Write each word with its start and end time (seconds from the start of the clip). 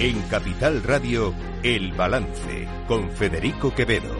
En 0.00 0.20
Capital 0.22 0.82
Radio, 0.82 1.32
El 1.62 1.92
Balance, 1.92 2.66
con 2.88 3.08
Federico 3.10 3.72
Quevedo. 3.72 4.12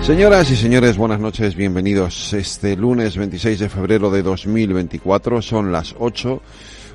Señoras 0.00 0.50
y 0.50 0.56
señores, 0.56 0.96
buenas 0.96 1.20
noches, 1.20 1.54
bienvenidos. 1.54 2.32
Este 2.32 2.74
lunes 2.74 3.18
26 3.18 3.58
de 3.58 3.68
febrero 3.68 4.10
de 4.10 4.22
2024 4.22 5.42
son 5.42 5.70
las 5.70 5.94
8, 5.98 6.42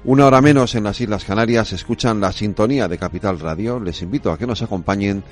una 0.05 0.25
hora 0.25 0.41
menos 0.41 0.73
en 0.73 0.85
las 0.85 0.99
Islas 0.99 1.23
Canarias, 1.23 1.71
escuchan 1.71 2.19
la 2.19 2.31
sintonía 2.31 2.87
de 2.87 2.97
Capital 2.97 3.39
Radio. 3.39 3.79
Les 3.79 4.01
invito 4.01 4.31
a 4.31 4.37
que 4.39 4.47
nos 4.47 4.63
acompañen 4.63 5.23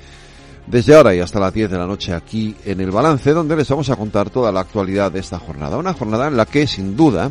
desde 0.66 0.94
ahora 0.94 1.14
y 1.14 1.20
hasta 1.20 1.40
las 1.40 1.52
10 1.52 1.70
de 1.70 1.78
la 1.78 1.86
noche 1.86 2.12
aquí 2.12 2.54
en 2.64 2.80
el 2.80 2.90
balance, 2.90 3.32
donde 3.32 3.56
les 3.56 3.68
vamos 3.68 3.90
a 3.90 3.96
contar 3.96 4.30
toda 4.30 4.50
la 4.50 4.60
actualidad 4.60 5.12
de 5.12 5.20
esta 5.20 5.38
jornada. 5.38 5.76
Una 5.76 5.92
jornada 5.94 6.28
en 6.28 6.36
la 6.36 6.46
que, 6.46 6.66
sin 6.66 6.96
duda, 6.96 7.30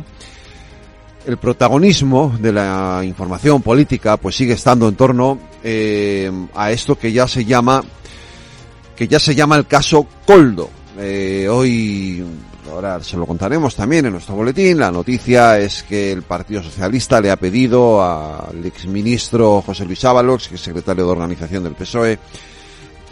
el 1.26 1.36
protagonismo 1.38 2.36
de 2.38 2.52
la 2.52 3.02
información 3.04 3.62
política 3.62 4.16
pues 4.16 4.36
sigue 4.36 4.54
estando 4.54 4.88
en 4.88 4.94
torno 4.94 5.38
eh, 5.62 6.30
a 6.54 6.70
esto 6.70 6.98
que 6.98 7.12
ya 7.12 7.26
se 7.26 7.44
llama 7.44 7.82
que 8.94 9.08
ya 9.08 9.18
se 9.18 9.34
llama 9.34 9.56
el 9.56 9.66
caso 9.66 10.06
Coldo. 10.24 10.70
Eh, 10.98 11.48
hoy, 11.50 12.24
ahora 12.70 13.02
se 13.02 13.16
lo 13.16 13.26
contaremos 13.26 13.74
también 13.74 14.06
en 14.06 14.12
nuestro 14.12 14.36
boletín, 14.36 14.78
la 14.78 14.92
noticia 14.92 15.58
es 15.58 15.82
que 15.82 16.12
el 16.12 16.22
Partido 16.22 16.62
Socialista 16.62 17.20
le 17.20 17.32
ha 17.32 17.36
pedido 17.36 18.04
al 18.04 18.64
exministro 18.64 19.62
José 19.62 19.84
Luis 19.84 20.04
Ábalos, 20.04 20.46
que 20.46 20.54
es 20.54 20.60
secretario 20.60 21.04
de 21.06 21.10
organización 21.10 21.64
del 21.64 21.74
PSOE, 21.74 22.20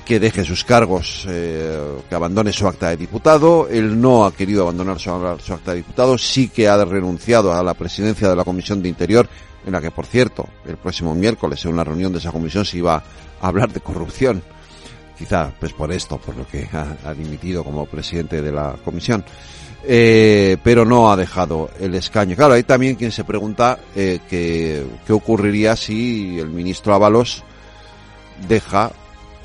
que 0.05 0.19
deje 0.19 0.45
sus 0.45 0.65
cargos, 0.65 1.27
eh, 1.29 1.99
que 2.09 2.15
abandone 2.15 2.53
su 2.53 2.67
acta 2.67 2.91
de 2.91 2.97
diputado. 2.97 3.69
Él 3.69 4.01
no 4.01 4.25
ha 4.25 4.35
querido 4.35 4.63
abandonar 4.63 4.99
su, 4.99 5.11
acta 5.11 5.71
de 5.71 5.77
diputado, 5.77 6.19
sí 6.19 6.49
que 6.49 6.69
ha 6.69 6.85
renunciado 6.85 7.53
a 7.53 7.63
la 7.63 7.75
presidencia 7.75 8.29
de 8.29 8.37
la 8.37 8.45
Comisión 8.45 8.83
de 8.83 8.89
Interior, 8.89 9.29
en 9.65 9.73
la 9.73 9.81
que, 9.81 9.91
por 9.91 10.07
cierto, 10.07 10.49
el 10.67 10.77
próximo 10.77 11.15
miércoles, 11.15 11.65
en 11.65 11.73
una 11.73 11.85
reunión 11.85 12.13
de 12.13 12.19
esa 12.19 12.33
comisión, 12.33 12.65
se 12.65 12.79
iba 12.79 12.97
a 13.41 13.47
hablar 13.47 13.73
de 13.73 13.81
corrupción. 13.81 14.43
Quizá, 15.17 15.53
pues 15.61 15.73
por 15.73 15.93
esto, 15.93 16.19
por 16.19 16.37
lo 16.37 16.47
que 16.49 16.69
ha, 16.73 17.15
dimitido 17.15 17.63
como 17.63 17.87
presidente 17.87 18.43
de 18.43 18.51
la 18.51 18.75
comisión. 18.85 19.25
Eh, 19.85 20.57
pero 20.63 20.85
no 20.85 21.11
ha 21.11 21.17
dejado 21.17 21.71
el 21.81 21.95
escaño. 21.95 22.37
Claro, 22.37 22.55
hay 22.55 22.63
también 22.63 22.95
quien 22.97 23.11
se 23.13 23.25
pregunta 23.25 23.79
eh, 23.97 24.21
qué 24.29 25.13
ocurriría 25.13 25.75
si 25.77 26.39
el 26.39 26.51
ministro 26.51 26.95
Ábalos 26.95 27.43
deja 28.49 28.93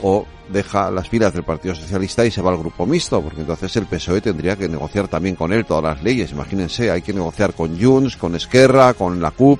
o 0.01 0.25
deja 0.49 0.89
las 0.91 1.09
filas 1.09 1.33
del 1.33 1.43
Partido 1.43 1.75
Socialista 1.75 2.25
y 2.25 2.31
se 2.31 2.41
va 2.41 2.51
al 2.51 2.57
grupo 2.57 2.85
mixto, 2.85 3.21
porque 3.21 3.41
entonces 3.41 3.75
el 3.75 3.85
PSOE 3.85 4.21
tendría 4.21 4.55
que 4.55 4.69
negociar 4.69 5.07
también 5.07 5.35
con 5.35 5.51
él 5.51 5.65
todas 5.65 5.83
las 5.83 6.03
leyes. 6.03 6.31
Imagínense, 6.31 6.89
hay 6.89 7.01
que 7.01 7.13
negociar 7.13 7.53
con 7.53 7.79
Junts, 7.79 8.17
con 8.17 8.35
Esquerra, 8.35 8.93
con 8.93 9.21
la 9.21 9.31
CUP, 9.31 9.59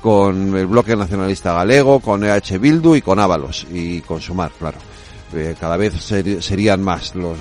con 0.00 0.56
el 0.56 0.66
Bloque 0.66 0.96
Nacionalista 0.96 1.52
Galego, 1.52 2.00
con 2.00 2.24
EH 2.24 2.58
Bildu 2.58 2.96
y 2.96 3.02
con 3.02 3.18
Ábalos 3.20 3.66
y 3.70 4.00
con 4.00 4.20
Sumar, 4.20 4.50
claro. 4.58 4.78
Eh, 5.34 5.54
cada 5.58 5.78
vez 5.78 5.94
ser, 5.94 6.42
serían 6.42 6.82
más 6.82 7.14
los 7.14 7.38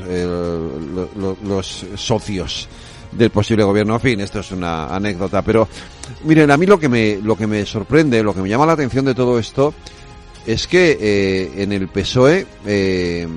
socios 1.96 2.70
del 3.12 3.30
posible 3.32 3.64
gobierno. 3.64 3.96
En 3.96 4.00
fin, 4.00 4.22
esto 4.22 4.40
es 4.40 4.52
una 4.52 4.88
anécdota, 4.96 5.42
pero 5.42 5.68
miren, 6.24 6.52
a 6.52 6.58
mí 6.58 6.66
lo 6.66 6.80
que 6.80 6.88
me, 6.88 7.18
lo 7.22 7.36
que 7.36 7.48
me 7.48 7.66
sorprende, 7.66 8.24
lo 8.24 8.34
que 8.34 8.42
me 8.42 8.50
llama 8.50 8.66
la 8.66 8.74
atención 8.74 9.06
de 9.06 9.16
todo 9.16 9.38
esto, 9.38 9.74
es 10.46 10.68
que 10.68 10.98
eh, 11.00 11.64
en 11.64 11.72
el 11.72 11.88
PSOE, 11.88 12.46
eh, 12.66 13.28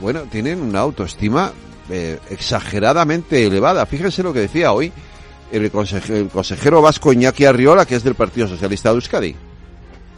bueno, 0.00 0.22
tienen 0.30 0.60
una 0.60 0.80
autoestima 0.80 1.52
eh, 1.90 2.18
exageradamente 2.30 3.46
elevada. 3.46 3.86
Fíjense 3.86 4.22
lo 4.22 4.32
que 4.32 4.40
decía 4.40 4.72
hoy 4.72 4.92
el 5.52 5.70
consejero, 5.70 6.18
el 6.18 6.28
consejero 6.28 6.82
vasco 6.82 7.12
Iñaki 7.12 7.44
Arriola, 7.44 7.86
que 7.86 7.96
es 7.96 8.04
del 8.04 8.14
Partido 8.14 8.48
Socialista 8.48 8.90
de 8.90 8.94
Euskadi. 8.96 9.36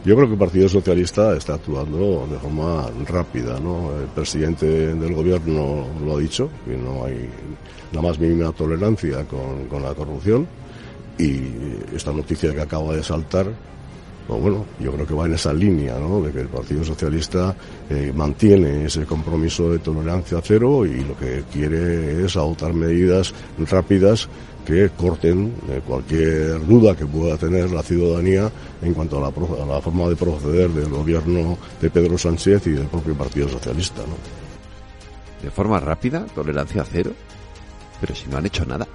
Yo 0.05 0.15
creo 0.15 0.27
que 0.27 0.33
el 0.33 0.39
Partido 0.39 0.69
Socialista 0.69 1.35
está 1.35 1.55
actuando 1.55 2.27
de 2.31 2.37
forma 2.37 2.89
rápida, 3.07 3.59
¿no? 3.59 3.91
El 3.99 4.07
presidente 4.07 4.65
del 4.65 5.13
gobierno 5.13 5.85
lo 6.03 6.15
ha 6.15 6.19
dicho, 6.19 6.49
que 6.65 6.77
no 6.77 7.05
hay 7.05 7.29
la 7.91 8.01
más 8.01 8.17
mínima 8.17 8.51
tolerancia 8.51 9.25
con, 9.25 9.65
con 9.67 9.83
la 9.83 9.93
corrupción 9.93 10.47
y 11.17 11.41
esta 11.95 12.11
noticia 12.11 12.53
que 12.53 12.61
acaba 12.61 12.95
de 12.95 13.03
saltar 13.03 13.47
pues 14.27 14.41
bueno, 14.41 14.65
yo 14.79 14.91
creo 14.91 15.07
que 15.07 15.13
va 15.13 15.25
en 15.25 15.33
esa 15.35 15.53
línea, 15.53 15.97
¿no? 15.97 16.21
De 16.21 16.33
que 16.33 16.41
el 16.41 16.49
Partido 16.49 16.83
Socialista 16.83 17.55
eh, 17.89 18.11
mantiene 18.13 18.85
ese 18.85 19.05
compromiso 19.05 19.71
de 19.71 19.79
tolerancia 19.79 20.39
cero 20.43 20.85
y 20.85 20.99
lo 21.05 21.17
que 21.17 21.45
quiere 21.51 22.25
es 22.25 22.35
adoptar 22.35 22.73
medidas 22.73 23.33
rápidas 23.69 24.27
que 24.65 24.89
corten 24.89 25.53
eh, 25.69 25.81
cualquier 25.87 26.65
duda 26.67 26.93
que 26.93 27.05
pueda 27.05 27.37
tener 27.37 27.71
la 27.71 27.81
ciudadanía 27.81 28.51
en 28.81 28.93
cuanto 28.93 29.17
a 29.17 29.21
la, 29.21 29.27
a 29.63 29.65
la, 29.65 29.81
forma 29.81 30.09
de 30.09 30.17
proceder 30.17 30.69
del 30.71 30.89
gobierno 30.89 31.57
de 31.79 31.89
Pedro 31.89 32.17
Sánchez 32.17 32.67
y 32.67 32.71
del 32.71 32.87
propio 32.87 33.13
Partido 33.13 33.47
Socialista, 33.47 34.01
¿no? 34.01 34.17
De 35.41 35.49
forma 35.51 35.79
rápida, 35.79 36.25
tolerancia 36.35 36.83
cero, 36.83 37.11
pero 38.01 38.13
si 38.13 38.27
no 38.27 38.37
han 38.37 38.45
hecho 38.45 38.65
nada 38.65 38.85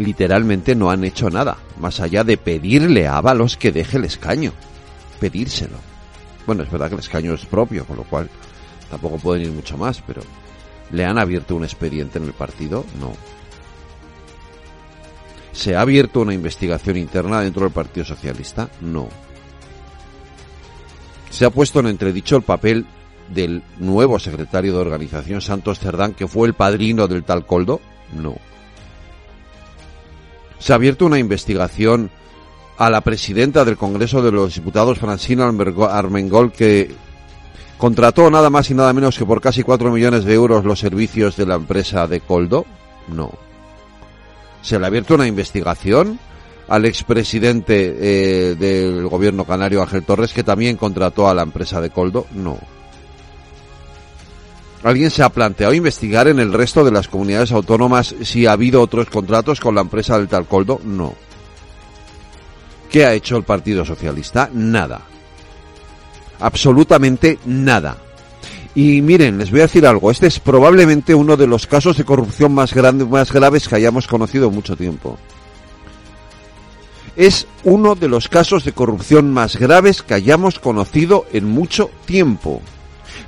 literalmente 0.00 0.74
no 0.74 0.90
han 0.90 1.04
hecho 1.04 1.30
nada, 1.30 1.56
más 1.78 2.00
allá 2.00 2.24
de 2.24 2.36
pedirle 2.36 3.06
a 3.06 3.16
Ábalos 3.16 3.56
que 3.56 3.72
deje 3.72 3.98
el 3.98 4.04
escaño. 4.04 4.52
Pedírselo. 5.18 5.76
Bueno, 6.46 6.62
es 6.62 6.70
verdad 6.70 6.88
que 6.88 6.94
el 6.94 7.00
escaño 7.00 7.34
es 7.34 7.44
propio, 7.44 7.84
con 7.84 7.96
lo 7.96 8.04
cual 8.04 8.28
tampoco 8.90 9.18
pueden 9.18 9.44
ir 9.44 9.52
mucho 9.52 9.76
más, 9.76 10.02
pero 10.06 10.22
¿le 10.90 11.04
han 11.04 11.18
abierto 11.18 11.54
un 11.54 11.64
expediente 11.64 12.18
en 12.18 12.24
el 12.24 12.32
partido? 12.32 12.84
No. 12.98 13.12
¿Se 15.52 15.76
ha 15.76 15.80
abierto 15.80 16.20
una 16.20 16.34
investigación 16.34 16.96
interna 16.96 17.40
dentro 17.40 17.64
del 17.64 17.72
Partido 17.72 18.06
Socialista? 18.06 18.70
No. 18.80 19.08
¿Se 21.30 21.44
ha 21.44 21.50
puesto 21.50 21.80
en 21.80 21.86
entredicho 21.86 22.36
el 22.36 22.42
papel 22.42 22.86
del 23.28 23.62
nuevo 23.78 24.18
secretario 24.18 24.72
de 24.72 24.80
organización, 24.80 25.40
Santos 25.40 25.78
Cerdán, 25.78 26.14
que 26.14 26.26
fue 26.26 26.48
el 26.48 26.54
padrino 26.54 27.08
del 27.08 27.24
tal 27.24 27.46
Coldo? 27.46 27.80
No. 28.14 28.36
Se 30.60 30.72
ha 30.72 30.76
abierto 30.76 31.06
una 31.06 31.18
investigación 31.18 32.10
a 32.78 32.88
la 32.88 33.00
presidenta 33.00 33.64
del 33.64 33.76
Congreso 33.76 34.22
de 34.22 34.30
los 34.30 34.54
Diputados, 34.54 34.98
Francina 34.98 35.46
Armengol, 35.46 36.52
que 36.52 36.94
contrató 37.76 38.30
nada 38.30 38.50
más 38.50 38.70
y 38.70 38.74
nada 38.74 38.92
menos 38.92 39.18
que 39.18 39.26
por 39.26 39.40
casi 39.40 39.62
cuatro 39.62 39.90
millones 39.90 40.24
de 40.24 40.34
euros 40.34 40.64
los 40.64 40.78
servicios 40.78 41.36
de 41.36 41.46
la 41.46 41.56
empresa 41.56 42.06
de 42.06 42.20
Coldo. 42.20 42.64
No. 43.08 43.32
Se 44.62 44.78
le 44.78 44.84
ha 44.84 44.88
abierto 44.88 45.14
una 45.14 45.26
investigación 45.26 46.18
al 46.68 46.84
expresidente 46.84 47.96
eh, 47.98 48.54
del 48.54 49.08
gobierno 49.08 49.44
canario, 49.44 49.82
Ángel 49.82 50.04
Torres, 50.04 50.32
que 50.32 50.44
también 50.44 50.76
contrató 50.76 51.28
a 51.28 51.34
la 51.34 51.42
empresa 51.42 51.80
de 51.80 51.90
Coldo. 51.90 52.26
No. 52.32 52.58
¿Alguien 54.82 55.10
se 55.10 55.22
ha 55.22 55.28
planteado 55.28 55.74
investigar 55.74 56.26
en 56.28 56.40
el 56.40 56.52
resto 56.52 56.84
de 56.84 56.90
las 56.90 57.06
comunidades 57.06 57.52
autónomas 57.52 58.14
si 58.22 58.46
ha 58.46 58.52
habido 58.52 58.80
otros 58.80 59.10
contratos 59.10 59.60
con 59.60 59.74
la 59.74 59.82
empresa 59.82 60.18
del 60.18 60.28
Talcoldo? 60.28 60.80
No. 60.84 61.14
¿Qué 62.90 63.04
ha 63.04 63.12
hecho 63.12 63.36
el 63.36 63.44
Partido 63.44 63.84
Socialista? 63.84 64.48
Nada. 64.52 65.02
Absolutamente 66.40 67.38
nada. 67.44 67.98
Y 68.74 69.02
miren, 69.02 69.36
les 69.36 69.50
voy 69.50 69.60
a 69.60 69.64
decir 69.64 69.86
algo. 69.86 70.10
Este 70.10 70.28
es 70.28 70.40
probablemente 70.40 71.14
uno 71.14 71.36
de 71.36 71.46
los 71.46 71.66
casos 71.66 71.98
de 71.98 72.04
corrupción 72.04 72.54
más, 72.54 72.72
grandes, 72.72 73.06
más 73.06 73.30
graves 73.32 73.68
que 73.68 73.74
hayamos 73.74 74.06
conocido 74.06 74.48
en 74.48 74.54
mucho 74.54 74.76
tiempo. 74.76 75.18
Es 77.16 77.46
uno 77.64 77.96
de 77.96 78.08
los 78.08 78.28
casos 78.28 78.64
de 78.64 78.72
corrupción 78.72 79.30
más 79.30 79.56
graves 79.56 80.02
que 80.02 80.14
hayamos 80.14 80.58
conocido 80.58 81.26
en 81.32 81.44
mucho 81.44 81.90
tiempo 82.06 82.62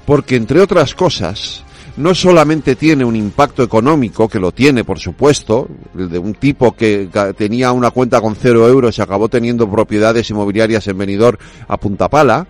porque 0.07 0.37
entre 0.37 0.61
otras 0.61 0.95
cosas, 0.95 1.65
no 1.97 2.15
solamente 2.15 2.75
tiene 2.77 3.05
un 3.05 3.17
impacto 3.17 3.63
económico, 3.63 4.29
que 4.29 4.41
lo 4.41 4.53
tiene, 4.53 4.85
por 4.85 4.99
supuesto, 4.99 5.69
el 5.97 6.09
de 6.09 6.19
un 6.19 6.35
tipo 6.35 6.73
que 6.73 7.09
tenía 7.37 7.73
una 7.73 7.91
cuenta 7.91 8.21
con 8.21 8.35
cero 8.35 8.67
euros 8.67 8.97
y 8.99 9.03
acabó 9.03 9.29
teniendo 9.29 9.71
propiedades 9.71 10.31
inmobiliarias 10.31 10.87
en 10.89 10.99
Benidorm 10.99 11.39
a 11.69 11.77
punta 11.77 12.09
pala, 12.09 12.47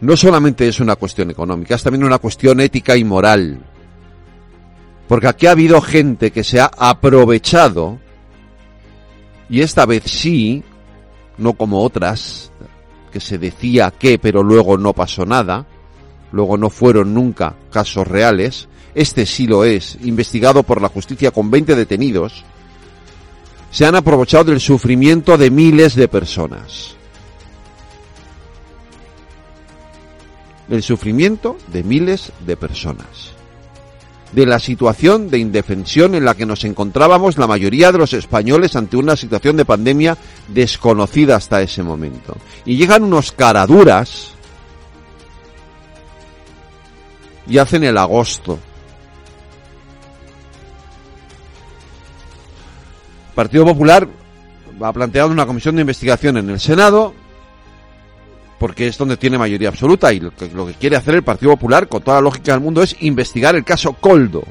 no 0.00 0.16
solamente 0.16 0.68
es 0.68 0.80
una 0.80 0.96
cuestión 0.96 1.30
económica, 1.30 1.74
es 1.74 1.82
también 1.82 2.04
una 2.04 2.18
cuestión 2.18 2.60
ética 2.60 2.96
y 2.96 3.04
moral. 3.04 3.58
Porque 5.08 5.26
aquí 5.26 5.46
ha 5.46 5.52
habido 5.52 5.80
gente 5.80 6.30
que 6.30 6.44
se 6.44 6.60
ha 6.60 6.70
aprovechado, 6.76 7.98
y 9.50 9.60
esta 9.60 9.86
vez 9.86 10.04
sí, 10.04 10.62
no 11.36 11.54
como 11.54 11.82
otras, 11.82 12.52
que 13.10 13.20
se 13.20 13.38
decía 13.38 13.90
que, 13.90 14.18
pero 14.18 14.42
luego 14.42 14.76
no 14.78 14.92
pasó 14.92 15.24
nada, 15.24 15.66
luego 16.32 16.56
no 16.56 16.70
fueron 16.70 17.14
nunca 17.14 17.56
casos 17.70 18.06
reales, 18.06 18.68
este 18.94 19.26
sí 19.26 19.46
lo 19.46 19.64
es, 19.64 19.98
investigado 20.02 20.62
por 20.62 20.80
la 20.82 20.88
justicia 20.88 21.30
con 21.30 21.50
20 21.50 21.74
detenidos, 21.74 22.44
se 23.70 23.86
han 23.86 23.94
aprovechado 23.94 24.44
del 24.44 24.60
sufrimiento 24.60 25.36
de 25.36 25.50
miles 25.50 25.94
de 25.94 26.08
personas. 26.08 26.98
del 30.68 30.82
sufrimiento 30.82 31.56
de 31.68 31.82
miles 31.82 32.32
de 32.46 32.56
personas, 32.56 33.32
de 34.32 34.46
la 34.46 34.58
situación 34.58 35.30
de 35.30 35.38
indefensión 35.38 36.14
en 36.14 36.24
la 36.24 36.34
que 36.34 36.46
nos 36.46 36.64
encontrábamos 36.64 37.38
la 37.38 37.46
mayoría 37.46 37.92
de 37.92 37.98
los 37.98 38.12
españoles 38.12 38.76
ante 38.76 38.96
una 38.96 39.16
situación 39.16 39.56
de 39.56 39.64
pandemia 39.64 40.18
desconocida 40.48 41.36
hasta 41.36 41.62
ese 41.62 41.82
momento. 41.82 42.36
Y 42.64 42.76
llegan 42.76 43.04
unos 43.04 43.32
caraduras 43.32 44.32
y 47.46 47.58
hacen 47.58 47.84
el 47.84 47.96
agosto. 47.96 48.58
Partido 53.34 53.64
Popular 53.64 54.08
ha 54.80 54.92
planteado 54.92 55.30
una 55.30 55.46
comisión 55.46 55.76
de 55.76 55.82
investigación 55.82 56.36
en 56.36 56.50
el 56.50 56.60
Senado 56.60 57.14
porque 58.58 58.88
es 58.88 58.98
donde 58.98 59.16
tiene 59.16 59.38
mayoría 59.38 59.68
absoluta 59.68 60.12
y 60.12 60.20
lo 60.20 60.32
que, 60.34 60.74
quiere 60.74 60.96
hacer 60.96 61.14
el 61.14 61.22
Partido 61.22 61.52
Popular 61.52 61.88
con 61.88 62.02
toda 62.02 62.16
la 62.16 62.22
lógica 62.22 62.52
del 62.52 62.60
mundo 62.60 62.82
es 62.82 62.96
investigar 63.00 63.54
el 63.54 63.64
caso 63.64 63.92
Coldo. 63.94 64.42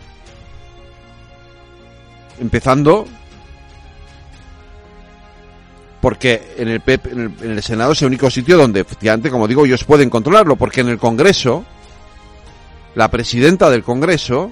Empezando 2.39 3.05
porque 5.99 6.53
en 6.57 6.69
el, 6.69 6.79
PP, 6.79 7.09
en 7.11 7.19
el, 7.19 7.31
en 7.41 7.51
el 7.51 7.63
Senado 7.63 7.91
es 7.91 8.01
el 8.01 8.07
único 8.07 8.29
sitio 8.29 8.57
donde 8.57 8.81
efectivamente, 8.81 9.29
como 9.29 9.47
digo, 9.47 9.65
ellos 9.65 9.83
pueden 9.83 10.09
controlarlo, 10.09 10.55
porque 10.55 10.81
en 10.81 10.89
el 10.89 10.99
Congreso, 10.99 11.65
la 12.95 13.09
presidenta 13.09 13.69
del 13.69 13.83
Congreso 13.83 14.51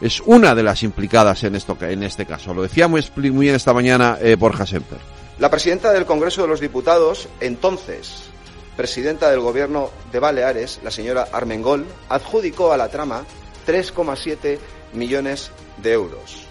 es 0.00 0.22
una 0.24 0.54
de 0.54 0.62
las 0.62 0.82
implicadas 0.82 1.42
en, 1.44 1.56
esto, 1.56 1.76
en 1.80 2.04
este 2.04 2.24
caso. 2.24 2.54
Lo 2.54 2.62
decía 2.62 2.88
muy, 2.88 3.04
muy 3.16 3.46
bien 3.46 3.56
esta 3.56 3.74
mañana 3.74 4.16
eh, 4.20 4.36
Borja 4.36 4.64
Semper. 4.64 4.98
La 5.38 5.50
presidenta 5.50 5.92
del 5.92 6.06
Congreso 6.06 6.42
de 6.42 6.48
los 6.48 6.60
Diputados, 6.60 7.28
entonces 7.40 8.30
presidenta 8.78 9.28
del 9.28 9.40
Gobierno 9.40 9.90
de 10.12 10.20
Baleares, 10.20 10.78
la 10.84 10.92
señora 10.92 11.26
Armengol, 11.32 11.84
adjudicó 12.08 12.72
a 12.72 12.76
la 12.76 12.88
trama 12.88 13.24
3,7 13.66 14.56
millones 14.92 15.50
de 15.78 15.92
euros. 15.94 16.46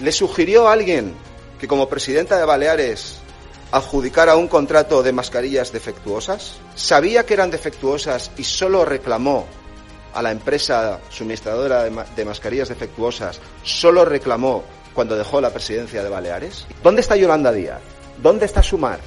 ¿Le 0.00 0.12
sugirió 0.12 0.68
a 0.68 0.74
alguien 0.74 1.14
que 1.58 1.66
como 1.66 1.88
presidenta 1.88 2.36
de 2.36 2.44
Baleares 2.44 3.20
adjudicara 3.72 4.36
un 4.36 4.48
contrato 4.48 5.02
de 5.02 5.14
mascarillas 5.14 5.72
defectuosas? 5.72 6.58
¿Sabía 6.74 7.24
que 7.24 7.32
eran 7.32 7.50
defectuosas 7.50 8.30
y 8.36 8.44
solo 8.44 8.84
reclamó 8.84 9.46
a 10.12 10.20
la 10.20 10.32
empresa 10.32 11.00
suministradora 11.08 11.84
de, 11.84 12.04
de 12.16 12.24
mascarillas 12.26 12.68
defectuosas, 12.68 13.40
solo 13.62 14.04
reclamó 14.04 14.62
cuando 14.92 15.16
dejó 15.16 15.40
la 15.40 15.48
presidencia 15.48 16.02
de 16.02 16.10
Baleares? 16.10 16.66
¿Dónde 16.82 17.00
está 17.00 17.16
Yolanda 17.16 17.50
Díaz? 17.50 17.80
¿Dónde 18.22 18.44
está 18.44 18.62
Sumar? 18.62 19.00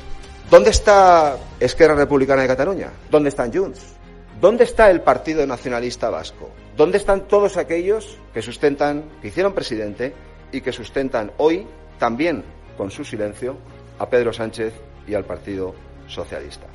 ¿Dónde 0.53 0.69
está 0.69 1.35
Esquerra 1.59 1.95
Republicana 1.95 2.43
de 2.43 2.47
Cataluña? 2.47 2.91
¿Dónde 3.09 3.29
están 3.29 3.51
Junts? 3.51 3.95
¿Dónde 4.39 4.65
está 4.65 4.91
el 4.91 5.01
Partido 5.01 5.47
Nacionalista 5.47 6.11
Vasco? 6.11 6.51
¿Dónde 6.77 6.99
están 6.99 7.27
todos 7.27 7.57
aquellos 7.57 8.19
que 8.35 8.43
sustentan, 8.43 9.03
que 9.19 9.29
hicieron 9.29 9.53
presidente 9.53 10.13
y 10.51 10.61
que 10.61 10.71
sustentan 10.71 11.31
hoy, 11.37 11.65
también 11.97 12.43
con 12.77 12.91
su 12.91 13.03
silencio, 13.03 13.57
a 13.97 14.07
Pedro 14.07 14.31
Sánchez 14.31 14.75
y 15.07 15.15
al 15.15 15.25
Partido 15.25 15.73
Socialista? 16.05 16.67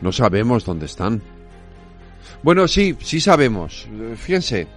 No 0.00 0.12
sabemos 0.12 0.64
dónde 0.64 0.86
están. 0.86 1.20
Bueno, 2.44 2.68
sí, 2.68 2.96
sí 3.00 3.20
sabemos. 3.20 3.88
Fíjense, 4.18 4.68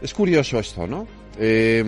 es 0.00 0.14
curioso 0.14 0.58
esto, 0.58 0.86
¿no? 0.86 1.06
Eh, 1.38 1.84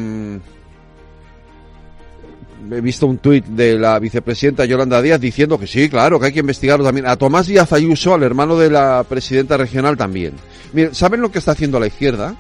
he 2.71 2.81
visto 2.81 3.07
un 3.07 3.19
tuit 3.19 3.45
de 3.45 3.79
la 3.79 3.99
vicepresidenta 3.99 4.65
Yolanda 4.65 5.03
Díaz 5.03 5.21
diciendo 5.21 5.59
que 5.59 5.67
sí, 5.67 5.89
claro, 5.89 6.21
que 6.21 6.27
hay 6.27 6.33
que 6.33 6.41
investigarlo 6.41 6.85
también. 6.85 7.07
A 7.07 7.17
Tomás 7.17 7.47
Díaz 7.47 7.73
Ayuso, 7.73 8.15
al 8.15 8.23
hermano 8.23 8.57
de 8.57 8.71
la 8.71 9.05
presidenta 9.09 9.57
regional 9.57 9.97
también. 9.97 10.35
Miren, 10.73 10.95
¿saben 10.95 11.21
lo 11.21 11.31
que 11.31 11.39
está 11.39 11.53
haciendo 11.53 11.81
la 11.81 11.87
izquierda? 11.87 12.35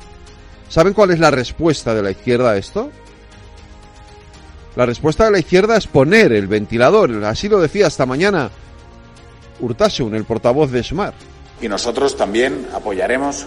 ¿Saben 0.69 0.95
cuál 0.95 1.11
es 1.11 1.19
la 1.19 1.31
respuesta 1.31 1.95
de 1.95 2.03
la 2.03 2.11
izquierda 2.11 2.53
a 2.53 2.57
esto? 2.57 2.91
La 4.77 4.87
respuesta 4.87 5.27
de 5.27 5.33
la 5.33 5.39
izquierda 5.39 5.77
es 5.77 5.87
poner 5.87 6.33
el 6.33 6.47
ventilador. 6.47 7.25
Así 7.25 7.49
lo 7.49 7.61
decía 7.61 7.89
esta 7.89 8.07
mañana 8.07 8.51
Urtasun, 9.61 10.15
el 10.15 10.25
portavoz 10.25 10.71
de 10.71 10.83
Sumar. 10.83 11.15
Y 11.61 11.69
nosotros 11.69 12.17
también 12.17 12.67
apoyaremos 12.75 13.47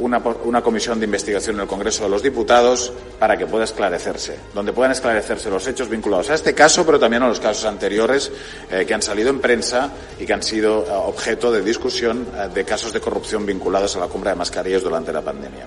una, 0.00 0.18
una, 0.44 0.60
comisión 0.60 0.98
de 0.98 1.06
investigación 1.06 1.56
en 1.56 1.62
el 1.62 1.66
Congreso 1.66 2.04
de 2.04 2.10
los 2.10 2.22
Diputados 2.22 2.92
para 3.18 3.36
que 3.36 3.46
pueda 3.46 3.64
esclarecerse, 3.64 4.38
donde 4.54 4.72
puedan 4.72 4.92
esclarecerse 4.92 5.48
los 5.48 5.66
hechos 5.66 5.88
vinculados 5.88 6.30
a 6.30 6.34
este 6.34 6.54
caso, 6.54 6.84
pero 6.84 6.98
también 6.98 7.22
a 7.22 7.28
los 7.28 7.40
casos 7.40 7.64
anteriores 7.64 8.30
eh, 8.70 8.84
que 8.86 8.92
han 8.92 9.00
salido 9.02 9.30
en 9.30 9.40
prensa 9.40 9.90
y 10.18 10.26
que 10.26 10.32
han 10.34 10.42
sido 10.42 10.84
eh, 10.84 10.90
objeto 10.90 11.50
de 11.50 11.62
discusión 11.62 12.26
eh, 12.36 12.48
de 12.52 12.64
casos 12.64 12.92
de 12.92 13.00
corrupción 13.00 13.46
vinculados 13.46 13.96
a 13.96 14.00
la 14.00 14.08
compra 14.08 14.32
de 14.32 14.36
mascarillas 14.36 14.82
durante 14.82 15.12
la 15.12 15.22
pandemia. 15.22 15.66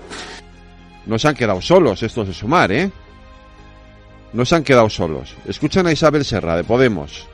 No 1.06 1.18
se 1.18 1.28
han 1.28 1.36
quedado 1.36 1.62
solos 1.62 2.04
estos 2.04 2.28
de 2.28 2.34
Sumar, 2.34 2.72
¿eh? 2.72 2.92
No 4.34 4.46
se 4.46 4.56
han 4.56 4.64
quedado 4.64 4.90
solos. 4.90 5.34
Escuchan 5.48 5.88
a 5.88 5.92
Isabel 5.92 6.26
Serra, 6.26 6.58
de 6.58 6.64
Podemos 6.64 7.28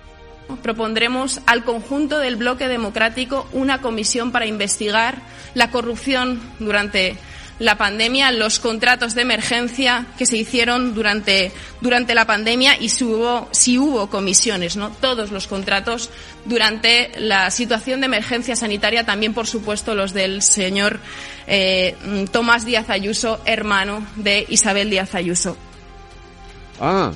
propondremos 0.62 1.42
al 1.46 1.64
conjunto 1.64 2.20
del 2.20 2.36
bloque 2.36 2.68
democrático 2.68 3.48
una 3.54 3.82
comisión 3.82 4.32
para 4.32 4.46
investigar 4.46 5.22
la 5.54 5.72
corrupción 5.72 6.42
durante 6.60 7.18
la 7.60 7.78
pandemia, 7.78 8.32
los 8.32 8.60
contratos 8.60 9.14
de 9.14 9.22
emergencia 9.22 10.08
que 10.18 10.26
se 10.26 10.38
hicieron 10.38 10.96
durante, 10.96 11.52
durante 11.82 12.16
la 12.16 12.26
pandemia 12.26 12.78
y 12.80 12.90
si 12.90 13.04
hubo, 13.04 13.48
si 13.52 13.78
hubo 13.78 14.10
comisiones, 14.10 14.76
¿no? 14.76 14.90
Todos 14.90 15.32
los 15.32 15.48
contratos 15.48 16.10
durante 16.46 17.12
la 17.20 17.52
situación 17.52 18.02
de 18.02 18.08
emergencia 18.08 18.56
sanitaria, 18.56 19.06
también, 19.06 19.34
por 19.34 19.48
supuesto, 19.48 19.94
los 19.94 20.14
del 20.14 20.42
señor 20.42 21.00
eh, 21.48 21.96
Tomás 22.32 22.66
Díaz 22.66 22.90
Ayuso, 22.90 23.40
hermano 23.46 24.06
de 24.16 24.46
Isabel 24.50 24.90
Díaz 24.90 25.14
Ayuso. 25.16 25.56
Ah, 26.82 27.12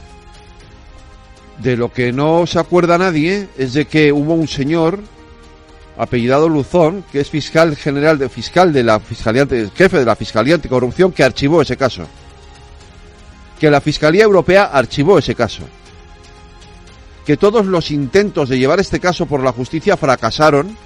de 1.59 1.75
lo 1.75 1.91
que 1.91 2.11
no 2.11 2.45
se 2.45 2.59
acuerda 2.59 2.97
nadie 2.97 3.47
es 3.57 3.73
de 3.73 3.85
que 3.85 4.11
hubo 4.11 4.33
un 4.33 4.47
señor 4.47 4.99
apellidado 5.97 6.47
Luzón, 6.47 7.03
que 7.11 7.19
es 7.19 7.29
fiscal 7.29 7.75
general 7.75 8.19
de 8.19 8.29
fiscal 8.29 8.71
de 8.71 8.83
la 8.83 8.99
fiscalía 8.99 9.47
jefe 9.75 9.97
de 9.97 10.05
la 10.05 10.15
Fiscalía 10.15 10.55
Anticorrupción 10.55 11.11
que 11.11 11.23
archivó 11.23 11.61
ese 11.61 11.75
caso. 11.75 12.03
Que 13.59 13.71
la 13.71 13.81
Fiscalía 13.81 14.23
Europea 14.23 14.65
archivó 14.65 15.17
ese 15.17 15.33
caso. 15.33 15.63
Que 17.25 17.37
todos 17.37 17.65
los 17.65 17.89
intentos 17.89 18.49
de 18.49 18.59
llevar 18.59 18.79
este 18.79 18.99
caso 18.99 19.25
por 19.25 19.41
la 19.41 19.51
justicia 19.51 19.97
fracasaron 19.97 20.77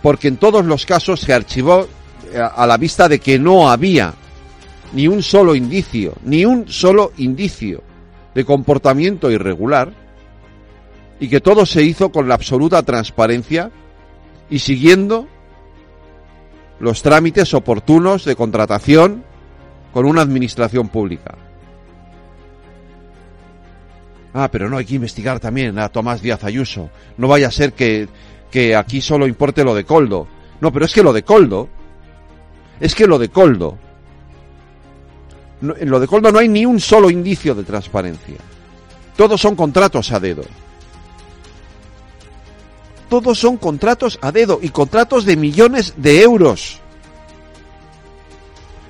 porque 0.00 0.28
en 0.28 0.36
todos 0.36 0.64
los 0.64 0.86
casos 0.86 1.20
se 1.20 1.32
archivó 1.32 1.88
eh, 2.32 2.40
a 2.40 2.66
la 2.66 2.76
vista 2.76 3.08
de 3.08 3.18
que 3.18 3.36
no 3.36 3.68
había 3.68 4.14
ni 4.92 5.08
un 5.08 5.24
solo 5.24 5.56
indicio, 5.56 6.14
ni 6.22 6.44
un 6.44 6.68
solo 6.68 7.12
indicio 7.18 7.82
de 8.38 8.44
comportamiento 8.44 9.32
irregular 9.32 9.90
y 11.18 11.28
que 11.28 11.40
todo 11.40 11.66
se 11.66 11.82
hizo 11.82 12.12
con 12.12 12.28
la 12.28 12.36
absoluta 12.36 12.84
transparencia 12.84 13.72
y 14.48 14.60
siguiendo 14.60 15.26
los 16.78 17.02
trámites 17.02 17.52
oportunos 17.52 18.24
de 18.24 18.36
contratación 18.36 19.24
con 19.92 20.06
una 20.06 20.22
administración 20.22 20.88
pública. 20.88 21.34
Ah, 24.34 24.48
pero 24.52 24.70
no 24.70 24.76
hay 24.76 24.84
que 24.84 24.94
investigar 24.94 25.40
también 25.40 25.76
a 25.80 25.88
Tomás 25.88 26.22
Díaz 26.22 26.44
Ayuso. 26.44 26.90
No 27.16 27.26
vaya 27.26 27.48
a 27.48 27.50
ser 27.50 27.72
que, 27.72 28.06
que 28.52 28.76
aquí 28.76 29.00
solo 29.00 29.26
importe 29.26 29.64
lo 29.64 29.74
de 29.74 29.82
Coldo. 29.82 30.28
No, 30.60 30.72
pero 30.72 30.84
es 30.84 30.94
que 30.94 31.02
lo 31.02 31.12
de 31.12 31.24
Coldo, 31.24 31.68
es 32.78 32.94
que 32.94 33.08
lo 33.08 33.18
de 33.18 33.30
Coldo 33.30 33.78
en 35.60 35.90
lo 35.90 36.00
de 36.00 36.06
Coldo 36.06 36.30
no 36.30 36.38
hay 36.38 36.48
ni 36.48 36.64
un 36.64 36.80
solo 36.80 37.10
indicio 37.10 37.54
de 37.54 37.64
transparencia. 37.64 38.36
Todos 39.16 39.40
son 39.40 39.56
contratos 39.56 40.12
a 40.12 40.20
dedo. 40.20 40.44
Todos 43.08 43.38
son 43.38 43.56
contratos 43.56 44.18
a 44.22 44.30
dedo 44.30 44.60
y 44.62 44.68
contratos 44.68 45.24
de 45.24 45.36
millones 45.36 45.94
de 45.96 46.22
euros. 46.22 46.80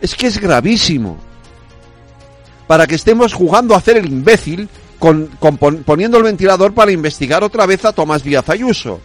Es 0.00 0.14
que 0.14 0.26
es 0.26 0.38
gravísimo. 0.38 1.16
Para 2.66 2.86
que 2.86 2.96
estemos 2.96 3.32
jugando 3.32 3.74
a 3.74 3.78
hacer 3.78 3.96
el 3.96 4.06
imbécil 4.06 4.68
con 4.98 5.28
poniendo 5.86 6.18
el 6.18 6.24
ventilador 6.24 6.74
para 6.74 6.90
investigar 6.90 7.44
otra 7.44 7.66
vez 7.66 7.84
a 7.84 7.92
Tomás 7.92 8.22
Díaz 8.22 8.48
Ayuso. 8.48 9.00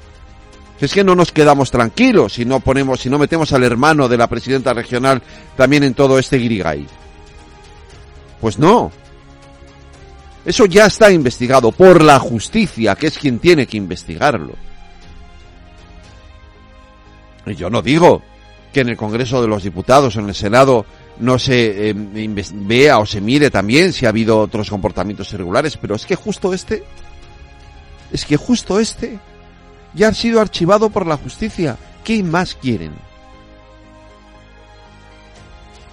Es 0.82 0.93
que 0.93 1.03
no 1.03 1.15
nos 1.15 1.32
quedamos 1.32 1.72
tranquilos 1.72 2.34
si 2.34 2.43
no 2.43 2.60
ponemos, 2.60 3.00
si 3.00 3.10
no 3.10 3.17
metemos 3.17 3.53
al 3.53 3.63
hermano 3.63 4.10
de 4.10 4.17
la 4.17 4.27
presidenta 4.27 4.74
regional 4.74 5.22
también 5.55 5.84
en 5.84 5.93
todo 5.93 6.20
este 6.20 6.38
guirigay. 6.38 6.86
Pues 8.43 8.59
no. 8.59 8.91
Eso 10.43 10.65
ya 10.65 10.88
está 10.88 11.09
investigado 11.09 11.71
por 11.71 12.03
la 12.03 12.19
justicia, 12.19 12.93
que 12.93 13.07
es 13.07 13.17
quien 13.17 13.39
tiene 13.39 13.65
que 13.65 13.77
investigarlo. 13.77 14.55
Y 17.45 17.55
yo 17.55 17.69
no 17.69 17.81
digo 17.81 18.21
que 18.73 18.81
en 18.81 18.89
el 18.89 18.97
Congreso 18.97 19.41
de 19.41 19.47
los 19.47 19.63
Diputados 19.63 20.17
o 20.17 20.19
en 20.19 20.27
el 20.27 20.35
Senado 20.35 20.85
no 21.19 21.39
se 21.39 21.91
eh, 21.91 21.95
vea 21.95 23.00
o 23.00 23.05
se 23.05 23.21
mire 23.21 23.50
también 23.50 23.93
si 23.93 24.05
ha 24.05 24.09
habido 24.09 24.41
otros 24.41 24.69
comportamientos 24.69 25.31
irregulares, 25.31 25.77
pero 25.77 25.95
es 25.95 26.05
que 26.05 26.17
justo 26.17 26.53
este, 26.53 26.83
es 28.12 28.25
que 28.25 28.35
justo 28.35 28.77
este 28.77 29.19
ya 29.93 30.09
ha 30.09 30.13
sido 30.13 30.41
archivado 30.41 30.89
por 30.89 31.07
la 31.07 31.15
justicia. 31.15 31.77
¿Qué 32.03 32.21
más 32.21 32.55
quieren? 32.55 32.91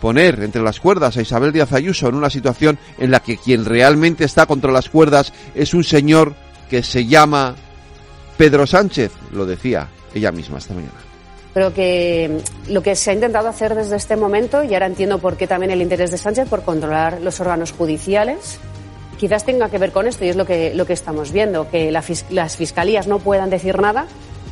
Poner 0.00 0.42
entre 0.42 0.62
las 0.62 0.80
cuerdas 0.80 1.16
a 1.16 1.22
Isabel 1.22 1.52
Díaz 1.52 1.72
Ayuso 1.72 2.08
en 2.08 2.14
una 2.14 2.30
situación 2.30 2.78
en 2.98 3.10
la 3.10 3.20
que 3.20 3.36
quien 3.36 3.64
realmente 3.64 4.24
está 4.24 4.46
contra 4.46 4.72
las 4.72 4.88
cuerdas 4.88 5.32
es 5.54 5.74
un 5.74 5.84
señor 5.84 6.34
que 6.70 6.82
se 6.82 7.06
llama 7.06 7.54
Pedro 8.38 8.66
Sánchez, 8.66 9.12
lo 9.32 9.44
decía 9.44 9.88
ella 10.14 10.32
misma 10.32 10.58
esta 10.58 10.74
mañana. 10.74 10.94
Creo 11.52 11.74
que 11.74 12.38
lo 12.68 12.82
que 12.82 12.94
se 12.94 13.10
ha 13.10 13.14
intentado 13.14 13.48
hacer 13.48 13.74
desde 13.74 13.96
este 13.96 14.16
momento, 14.16 14.62
y 14.62 14.72
ahora 14.72 14.86
entiendo 14.86 15.18
por 15.18 15.36
qué 15.36 15.46
también 15.46 15.72
el 15.72 15.82
interés 15.82 16.12
de 16.12 16.18
Sánchez 16.18 16.48
por 16.48 16.62
controlar 16.62 17.20
los 17.20 17.40
órganos 17.40 17.72
judiciales, 17.72 18.58
quizás 19.18 19.44
tenga 19.44 19.68
que 19.68 19.78
ver 19.78 19.92
con 19.92 20.06
esto 20.06 20.24
y 20.24 20.28
es 20.28 20.36
lo 20.36 20.46
que, 20.46 20.72
lo 20.74 20.86
que 20.86 20.92
estamos 20.92 21.32
viendo, 21.32 21.68
que 21.68 21.90
las 21.90 22.56
fiscalías 22.56 23.06
no 23.06 23.18
puedan 23.18 23.50
decir 23.50 23.78
nada 23.80 24.06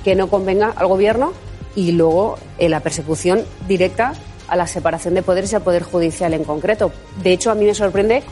que 0.05 0.15
no 0.15 0.29
convenga 0.29 0.73
al 0.77 0.89
gobierno 0.89 1.33
y 1.75 1.93
luego 1.93 2.39
eh, 2.59 2.69
la 2.69 2.81
persecución 2.81 3.43
directa 3.67 4.13
a 4.49 4.57
la 4.57 4.67
separación 4.67 5.15
de 5.15 5.23
poderes 5.23 5.53
y 5.53 5.57
al 5.57 5.63
poder 5.63 5.83
judicial 5.83 6.35
en 6.35 6.45
concreto. 6.45 6.93
De 7.23 7.33
hecho, 7.33 7.51
a 7.51 7.55
mí 7.55 7.65
me 7.65 7.75
sorprende 7.75 8.23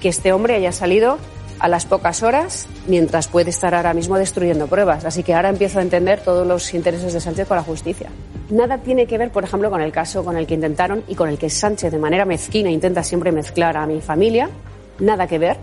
que 0.00 0.08
este 0.08 0.32
hombre 0.32 0.54
haya 0.54 0.72
salido 0.72 1.18
a 1.58 1.68
las 1.68 1.86
pocas 1.86 2.24
horas, 2.24 2.66
mientras 2.88 3.28
puede 3.28 3.50
estar 3.50 3.74
ahora 3.74 3.94
mismo 3.94 4.18
destruyendo 4.18 4.66
pruebas. 4.66 5.04
Así 5.04 5.22
que 5.22 5.32
ahora 5.32 5.48
empiezo 5.48 5.78
a 5.78 5.82
entender 5.82 6.20
todos 6.20 6.44
los 6.44 6.74
intereses 6.74 7.12
de 7.12 7.20
Sánchez 7.20 7.46
con 7.46 7.56
la 7.56 7.62
justicia. 7.62 8.10
Nada 8.50 8.78
tiene 8.78 9.06
que 9.06 9.16
ver, 9.16 9.30
por 9.30 9.44
ejemplo, 9.44 9.70
con 9.70 9.80
el 9.80 9.92
caso 9.92 10.24
con 10.24 10.36
el 10.36 10.46
que 10.46 10.54
intentaron 10.54 11.04
y 11.06 11.14
con 11.14 11.28
el 11.28 11.38
que 11.38 11.48
Sánchez 11.48 11.92
de 11.92 11.98
manera 11.98 12.24
mezquina 12.24 12.68
intenta 12.68 13.04
siempre 13.04 13.30
mezclar 13.30 13.76
a 13.76 13.86
mi 13.86 14.00
familia. 14.00 14.50
Nada 14.98 15.28
que 15.28 15.38
ver, 15.38 15.56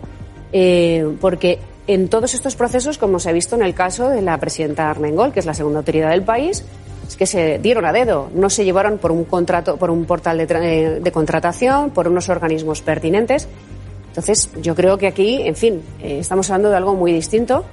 eh, 0.52 1.06
porque 1.20 1.58
en 1.86 2.08
todos 2.08 2.32
estos 2.32 2.56
procesos, 2.56 2.96
como 2.96 3.18
se 3.18 3.28
ha 3.28 3.32
visto 3.32 3.56
en 3.56 3.62
el 3.62 3.74
caso 3.74 4.08
de 4.08 4.22
la 4.22 4.38
presidenta 4.38 4.88
Armengol, 4.88 5.32
que 5.32 5.40
es 5.40 5.46
la 5.46 5.54
segunda 5.54 5.80
autoridad 5.80 6.10
del 6.10 6.22
país, 6.22 6.64
que 7.16 7.26
se 7.26 7.58
dieron 7.58 7.84
a 7.84 7.92
dedo, 7.92 8.30
no 8.34 8.50
se 8.50 8.64
llevaron 8.64 8.98
por 8.98 9.12
un 9.12 9.24
contrato, 9.24 9.76
por 9.76 9.90
un 9.90 10.04
portal 10.04 10.38
de, 10.38 11.00
eh, 11.04 11.10
contratación, 11.12 11.90
por 11.90 12.08
unos 12.08 12.28
organismos 12.28 12.82
pertinentes 12.82 13.48
entonces, 14.10 14.50
yo 14.60 14.74
creo 14.74 14.98
que 14.98 15.06
aquí, 15.06 15.40
en 15.42 15.54
fin, 15.54 15.82
eh, 16.02 16.18
estamos 16.18 16.50
hablando 16.50 16.70
de 16.70 16.76
algo 16.76 16.94
muy 16.94 17.12
distinto. 17.12 17.64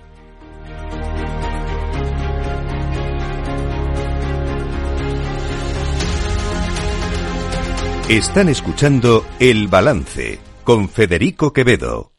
Están 8.07 8.47
escuchando 8.49 9.25
El 9.39 9.67
Balance 9.67 10.39
con 10.63 10.87
Federico 10.87 11.51
Quevedo. 11.51 12.16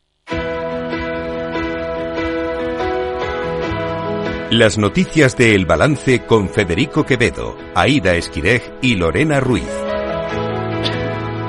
Las 4.50 4.78
noticias 4.78 5.36
de 5.36 5.54
El 5.54 5.66
Balance 5.66 6.24
con 6.24 6.48
Federico 6.48 7.04
Quevedo, 7.04 7.54
Aida 7.74 8.14
Esquirej 8.14 8.62
y 8.80 8.94
Lorena 8.94 9.40
Ruiz. 9.40 9.68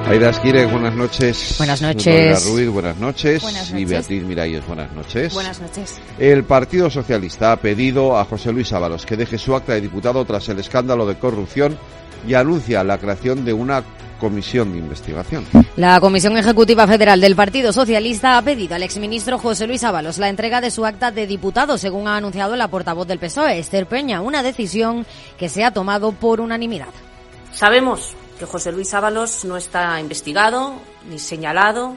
Aida 0.06 0.32
Esquires, 0.32 0.70
buenas 0.70 0.94
noches. 0.96 1.56
Buenas 1.58 1.82
noches. 1.82 2.46
Ruiz, 2.51 2.68
buenas 2.68 2.98
noches. 2.98 3.41
Buenas 3.41 3.72
Y 3.72 3.86
Beatriz 3.86 4.24
Miralles, 4.24 4.68
buenas 4.68 4.91
noches. 4.91 5.34
Buenas 5.34 5.62
noches. 5.62 6.01
El 6.18 6.44
Partido 6.44 6.89
Socialista 6.89 7.53
ha 7.53 7.56
pedido 7.56 8.18
a 8.18 8.25
José 8.25 8.51
Luis 8.51 8.74
Ábalos 8.74 9.06
que 9.06 9.15
deje 9.15 9.38
su 9.38 9.56
acta 9.56 9.75
de 9.75 9.79
diputado 9.79 10.25
tras 10.25 10.50
el 10.50 10.60
escándalo 10.60 11.06
de 11.06 11.18
corrupción 11.18 11.77
y 12.27 12.33
anuncia 12.33 12.83
la 12.83 12.97
creación 12.97 13.45
de 13.45 13.53
una 13.53 13.83
comisión 14.19 14.73
de 14.73 14.79
investigación. 14.79 15.45
La 15.75 15.99
Comisión 15.99 16.38
Ejecutiva 16.38 16.85
Federal 16.85 17.21
del 17.21 17.35
Partido 17.35 17.71
Socialista 17.71 18.38
ha 18.38 18.41
pedido 18.41 18.75
al 18.75 18.83
exministro 18.83 19.39
José 19.39 19.65
Luis 19.65 19.83
Ábalos 19.83 20.17
la 20.17 20.29
entrega 20.29 20.61
de 20.61 20.71
su 20.71 20.85
acta 20.85 21.09
de 21.09 21.25
diputado, 21.25 21.77
según 21.77 22.07
ha 22.07 22.17
anunciado 22.17 22.55
la 22.55 22.67
portavoz 22.67 23.07
del 23.07 23.19
PSOE, 23.19 23.59
Esther 23.59 23.88
Peña, 23.88 24.21
una 24.21 24.43
decisión 24.43 25.05
que 25.38 25.49
se 25.49 25.63
ha 25.63 25.71
tomado 25.71 26.11
por 26.11 26.41
unanimidad. 26.41 26.89
Sabemos 27.53 28.13
que 28.38 28.45
José 28.45 28.71
Luis 28.71 28.93
Ábalos 28.93 29.45
no 29.45 29.57
está 29.57 29.99
investigado, 29.99 30.73
ni 31.09 31.17
señalado, 31.17 31.95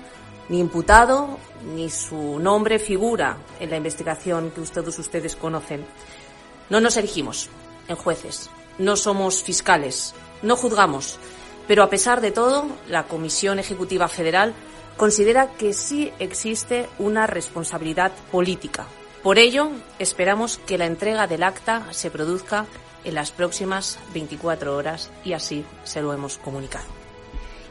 ni 0.49 0.61
imputado, 0.61 1.39
ni 1.75 1.91
su 1.91 2.39
nombre 2.39 2.79
figura 2.79 3.39
en 3.61 3.71
la 3.71 3.77
investigación 3.77 4.51
que 4.51 4.63
todos 4.63 4.99
ustedes 4.99 5.37
conocen. 5.37 5.85
No 6.71 6.81
nos 6.81 6.97
erigimos 6.97 7.49
en 7.89 7.97
jueces, 7.97 8.51
no 8.79 8.97
somos 8.97 9.43
fiscales, 9.43 10.15
no 10.43 10.57
juzgamos, 10.57 11.19
pero 11.69 11.83
a 11.83 11.91
pesar 11.91 12.21
de 12.21 12.33
todo, 12.33 12.67
la 12.89 13.05
Comisión 13.05 13.59
Ejecutiva 13.59 14.09
Federal 14.09 14.55
considera 14.97 15.53
que 15.53 15.73
sí 15.73 16.13
existe 16.19 16.89
una 16.99 17.27
responsabilidad 17.27 18.13
política. 18.31 18.87
Por 19.23 19.39
ello, 19.39 19.71
esperamos 19.99 20.59
que 20.59 20.79
la 20.79 20.87
entrega 20.87 21.27
del 21.27 21.45
acta 21.45 21.87
se 21.93 22.11
produzca 22.11 22.67
en 23.05 23.15
las 23.15 23.31
próximas 23.31 23.99
24 24.13 24.77
horas 24.77 25.11
y 25.25 25.33
así 25.33 25.65
se 25.85 26.03
lo 26.03 26.13
hemos 26.13 26.39
comunicado. 26.39 27.02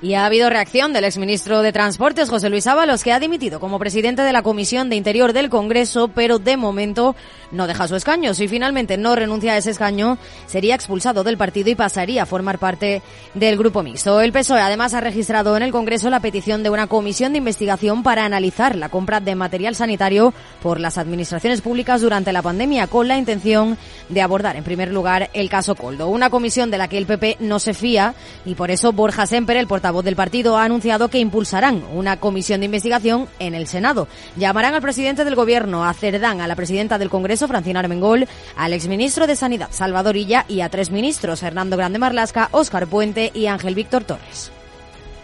Y 0.03 0.15
ha 0.15 0.25
habido 0.25 0.49
reacción 0.49 0.93
del 0.93 1.03
exministro 1.03 1.61
de 1.61 1.71
Transportes, 1.71 2.27
José 2.27 2.49
Luis 2.49 2.65
Ábalos, 2.65 3.03
que 3.03 3.13
ha 3.13 3.19
dimitido 3.19 3.59
como 3.59 3.77
presidente 3.77 4.23
de 4.23 4.33
la 4.33 4.41
Comisión 4.41 4.89
de 4.89 4.95
Interior 4.95 5.31
del 5.31 5.51
Congreso, 5.51 6.07
pero 6.07 6.39
de 6.39 6.57
momento 6.57 7.15
no 7.51 7.67
deja 7.67 7.87
su 7.87 7.95
escaño. 7.95 8.33
Si 8.33 8.47
finalmente 8.47 8.97
no 8.97 9.15
renuncia 9.15 9.53
a 9.53 9.57
ese 9.57 9.69
escaño, 9.69 10.17
sería 10.47 10.73
expulsado 10.73 11.23
del 11.23 11.37
partido 11.37 11.69
y 11.69 11.75
pasaría 11.75 12.23
a 12.23 12.25
formar 12.25 12.57
parte 12.57 13.03
del 13.35 13.59
grupo 13.59 13.83
mixto. 13.83 14.21
El 14.21 14.31
PSOE 14.31 14.61
además 14.61 14.95
ha 14.95 15.01
registrado 15.01 15.55
en 15.55 15.61
el 15.61 15.71
Congreso 15.71 16.09
la 16.09 16.19
petición 16.19 16.63
de 16.63 16.71
una 16.71 16.87
comisión 16.87 17.33
de 17.33 17.37
investigación 17.37 18.01
para 18.01 18.25
analizar 18.25 18.75
la 18.75 18.89
compra 18.89 19.19
de 19.19 19.35
material 19.35 19.75
sanitario 19.75 20.33
por 20.63 20.79
las 20.79 20.97
administraciones 20.97 21.61
públicas 21.61 22.01
durante 22.01 22.33
la 22.33 22.41
pandemia, 22.41 22.87
con 22.87 23.07
la 23.07 23.19
intención 23.19 23.77
de 24.09 24.21
abordar 24.23 24.55
en 24.55 24.63
primer 24.63 24.91
lugar 24.91 25.29
el 25.33 25.47
caso 25.47 25.75
Coldo. 25.75 26.07
Una 26.07 26.31
comisión 26.31 26.71
de 26.71 26.79
la 26.79 26.87
que 26.87 26.97
el 26.97 27.05
PP 27.05 27.37
no 27.39 27.59
se 27.59 27.75
fía 27.75 28.15
y 28.45 28.55
por 28.55 28.71
eso 28.71 28.93
Borja 28.93 29.27
Semper, 29.27 29.57
el 29.57 29.67
portavoz 29.67 29.90
voz 29.91 30.03
del 30.05 30.15
partido 30.15 30.57
ha 30.57 30.63
anunciado 30.63 31.09
que 31.09 31.19
impulsarán 31.19 31.83
una 31.93 32.17
comisión 32.19 32.61
de 32.61 32.65
investigación 32.65 33.27
en 33.39 33.53
el 33.53 33.67
Senado. 33.67 34.07
Llamarán 34.35 34.73
al 34.73 34.81
presidente 34.81 35.25
del 35.25 35.35
Gobierno, 35.35 35.85
a 35.85 35.93
Cerdán, 35.93 36.41
a 36.41 36.47
la 36.47 36.55
presidenta 36.55 36.97
del 36.97 37.09
Congreso, 37.09 37.47
Francina 37.47 37.79
Armengol, 37.79 38.27
al 38.55 38.73
exministro 38.73 39.27
de 39.27 39.35
Sanidad, 39.35 39.69
Salvador 39.71 40.15
Illa, 40.15 40.45
y 40.47 40.61
a 40.61 40.69
tres 40.69 40.91
ministros, 40.91 41.43
Hernando 41.43 41.77
Grande 41.77 41.99
Marlasca, 41.99 42.49
Óscar 42.51 42.87
Puente 42.87 43.31
y 43.33 43.47
Ángel 43.47 43.75
Víctor 43.75 44.03
Torres. 44.03 44.51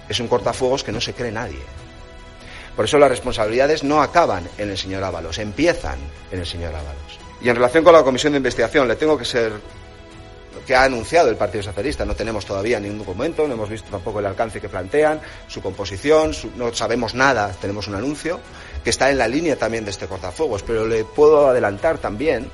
Es 0.10 0.20
un 0.20 0.28
cortafuegos 0.28 0.84
que 0.84 0.92
no 0.92 1.02
se 1.02 1.14
cree 1.14 1.32
nadie. 1.32 1.60
Por 2.76 2.86
eso 2.86 3.00
las 3.00 3.10
responsabilidades 3.10 3.84
no 3.84 4.02
acaban 4.02 4.48
en 4.58 4.70
el 4.70 4.78
señor 4.78 5.04
Ábalos, 5.04 5.40
empiezan 5.40 5.98
en 6.32 6.40
el 6.40 6.46
señor 6.46 6.76
Ábalos. 6.76 7.20
Y 7.42 7.50
en 7.50 7.56
relación 7.56 7.84
con 7.84 7.94
la 7.94 8.04
comisión 8.04 8.34
de 8.34 8.38
investigación, 8.38 8.88
le 8.88 8.96
tengo 8.96 9.18
que 9.18 9.26
ser 9.26 9.54
que 10.66 10.76
ha 10.76 10.84
anunciado 10.84 11.30
el 11.30 11.36
Partido 11.36 11.64
Socialista. 11.64 12.06
No 12.06 12.16
tenemos 12.16 12.46
todavía 12.46 12.80
ningún 12.80 13.00
documento, 13.00 13.48
no 13.48 13.54
hemos 13.54 13.70
visto 13.70 13.90
tampoco 13.90 14.20
el 14.20 14.26
alcance 14.26 14.62
que 14.62 14.70
plantean, 14.70 15.22
su 15.48 15.62
composición, 15.62 16.32
no 16.56 16.74
sabemos 16.74 17.14
nada, 17.14 17.56
tenemos 17.60 17.88
un 17.88 17.96
anuncio 17.96 18.40
que 18.84 18.90
está 18.90 19.10
en 19.12 19.18
la 19.18 19.28
línea 19.28 19.58
también 19.58 19.86
de 19.86 19.92
este 19.92 20.08
cortafuegos, 20.08 20.64
pero 20.64 20.88
le 20.88 21.04
puedo 21.04 21.48
adelantar 21.48 21.98
también 21.98 22.50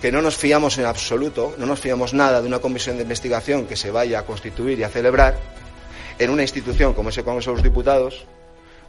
que 0.00 0.12
no 0.12 0.22
nos 0.22 0.36
fiamos 0.36 0.78
en 0.78 0.86
absoluto, 0.86 1.54
no 1.58 1.66
nos 1.66 1.80
fiamos 1.80 2.12
nada 2.12 2.40
de 2.40 2.48
una 2.48 2.58
comisión 2.58 2.96
de 2.96 3.02
investigación 3.02 3.66
que 3.66 3.76
se 3.76 3.90
vaya 3.90 4.20
a 4.20 4.22
constituir 4.24 4.78
y 4.78 4.84
a 4.84 4.88
celebrar 4.88 5.36
en 6.18 6.30
una 6.30 6.42
institución 6.42 6.94
como 6.94 7.10
ese 7.10 7.24
Congreso 7.24 7.50
de 7.50 7.56
los 7.56 7.62
Diputados, 7.62 8.26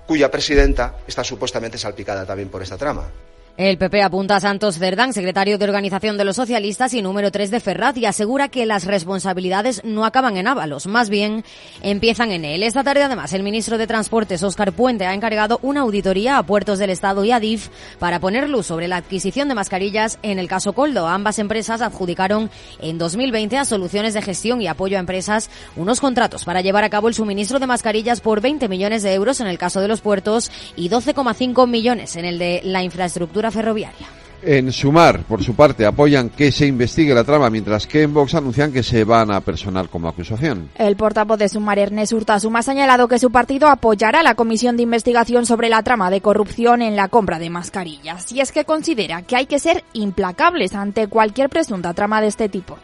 cuya 0.05 0.31
presidenta 0.31 0.97
está 1.07 1.23
supuestamente 1.23 1.77
salpicada 1.77 2.25
también 2.25 2.49
por 2.49 2.61
esta 2.61 2.77
trama. 2.77 3.09
El 3.57 3.79
PP 3.79 4.03
apunta 4.03 4.35
a 4.35 4.39
Santos 4.39 4.77
Cerdán, 4.77 5.13
secretario 5.13 5.57
de 5.57 5.65
Organización 5.65 6.15
de 6.15 6.23
los 6.23 6.35
Socialistas 6.35 6.93
y 6.93 7.01
número 7.01 7.31
3 7.31 7.49
de 7.49 7.59
Ferrat, 7.59 7.97
y 7.97 8.05
asegura 8.05 8.49
que 8.49 8.67
las 8.67 8.85
responsabilidades 8.85 9.81
no 9.83 10.05
acaban 10.05 10.37
en 10.37 10.47
Ábalos, 10.47 10.85
más 10.85 11.09
bien 11.09 11.43
empiezan 11.81 12.31
en 12.31 12.45
él. 12.45 12.61
Esta 12.61 12.83
tarde, 12.83 13.01
además, 13.01 13.33
el 13.33 13.41
ministro 13.41 13.79
de 13.79 13.87
Transportes, 13.87 14.43
Óscar 14.43 14.73
Puente, 14.73 15.07
ha 15.07 15.15
encargado 15.15 15.57
una 15.63 15.81
auditoría 15.81 16.37
a 16.37 16.43
puertos 16.43 16.77
del 16.77 16.91
Estado 16.91 17.25
y 17.25 17.31
a 17.31 17.39
DIF 17.39 17.69
para 17.97 18.19
poner 18.19 18.47
luz 18.47 18.67
sobre 18.67 18.87
la 18.87 18.97
adquisición 18.97 19.47
de 19.47 19.55
mascarillas 19.55 20.19
en 20.21 20.37
el 20.37 20.47
caso 20.47 20.73
Coldo. 20.73 21.07
Ambas 21.07 21.39
empresas 21.39 21.81
adjudicaron 21.81 22.51
en 22.79 22.99
2020 22.99 23.57
a 23.57 23.65
soluciones 23.65 24.13
de 24.13 24.21
gestión 24.21 24.61
y 24.61 24.67
apoyo 24.67 24.97
a 24.97 24.99
empresas 24.99 25.49
unos 25.75 25.99
contratos 25.99 26.45
para 26.45 26.61
llevar 26.61 26.83
a 26.83 26.91
cabo 26.91 27.07
el 27.07 27.15
suministro 27.15 27.57
de 27.57 27.65
mascarillas 27.65 28.21
por 28.21 28.39
20 28.39 28.67
millones 28.67 29.01
de 29.01 29.15
euros 29.15 29.39
en 29.39 29.47
el 29.47 29.57
caso 29.57 29.81
de 29.81 29.87
los 29.87 30.01
puertos 30.01 30.51
y 30.75 30.89
12,5 30.89 31.67
millones 31.67 32.17
en 32.17 32.25
el 32.25 32.37
de 32.37 32.61
la 32.63 32.83
infraestructura 32.83 33.46
ferroviaria. 33.51 34.07
En 34.41 34.71
Sumar, 34.71 35.23
por 35.23 35.43
su 35.43 35.55
parte, 35.55 35.85
apoyan 35.85 36.29
que 36.29 36.51
se 36.51 36.67
investigue 36.67 37.13
la 37.13 37.23
trama, 37.23 37.49
mientras 37.49 37.87
que 37.87 38.03
en 38.03 38.13
Vox 38.13 38.35
anuncian 38.35 38.71
que 38.71 38.83
se 38.83 39.03
van 39.03 39.31
a 39.31 39.41
personar 39.41 39.89
como 39.89 40.07
acusación. 40.07 40.69
El 40.75 40.95
portavoz 40.95 41.39
de 41.39 41.49
Sumar, 41.49 41.79
Ernest 41.79 42.13
Urtasuma, 42.13 42.59
ha 42.59 42.63
señalado 42.63 43.07
que 43.07 43.17
su 43.17 43.31
partido 43.31 43.67
apoyará 43.67 44.21
la 44.21 44.35
comisión 44.35 44.77
de 44.77 44.83
investigación 44.83 45.47
sobre 45.47 45.69
la 45.69 45.81
trama 45.81 46.11
de 46.11 46.21
corrupción 46.21 46.83
en 46.83 46.95
la 46.95 47.07
compra 47.07 47.39
de 47.39 47.49
mascarillas, 47.49 48.31
y 48.31 48.41
es 48.41 48.51
que 48.51 48.63
considera 48.63 49.23
que 49.23 49.35
hay 49.35 49.47
que 49.47 49.59
ser 49.59 49.83
implacables 49.93 50.75
ante 50.75 51.07
cualquier 51.07 51.49
presunta 51.49 51.95
trama 51.95 52.21
de 52.21 52.27
este 52.27 52.47
tipo. 52.47 52.77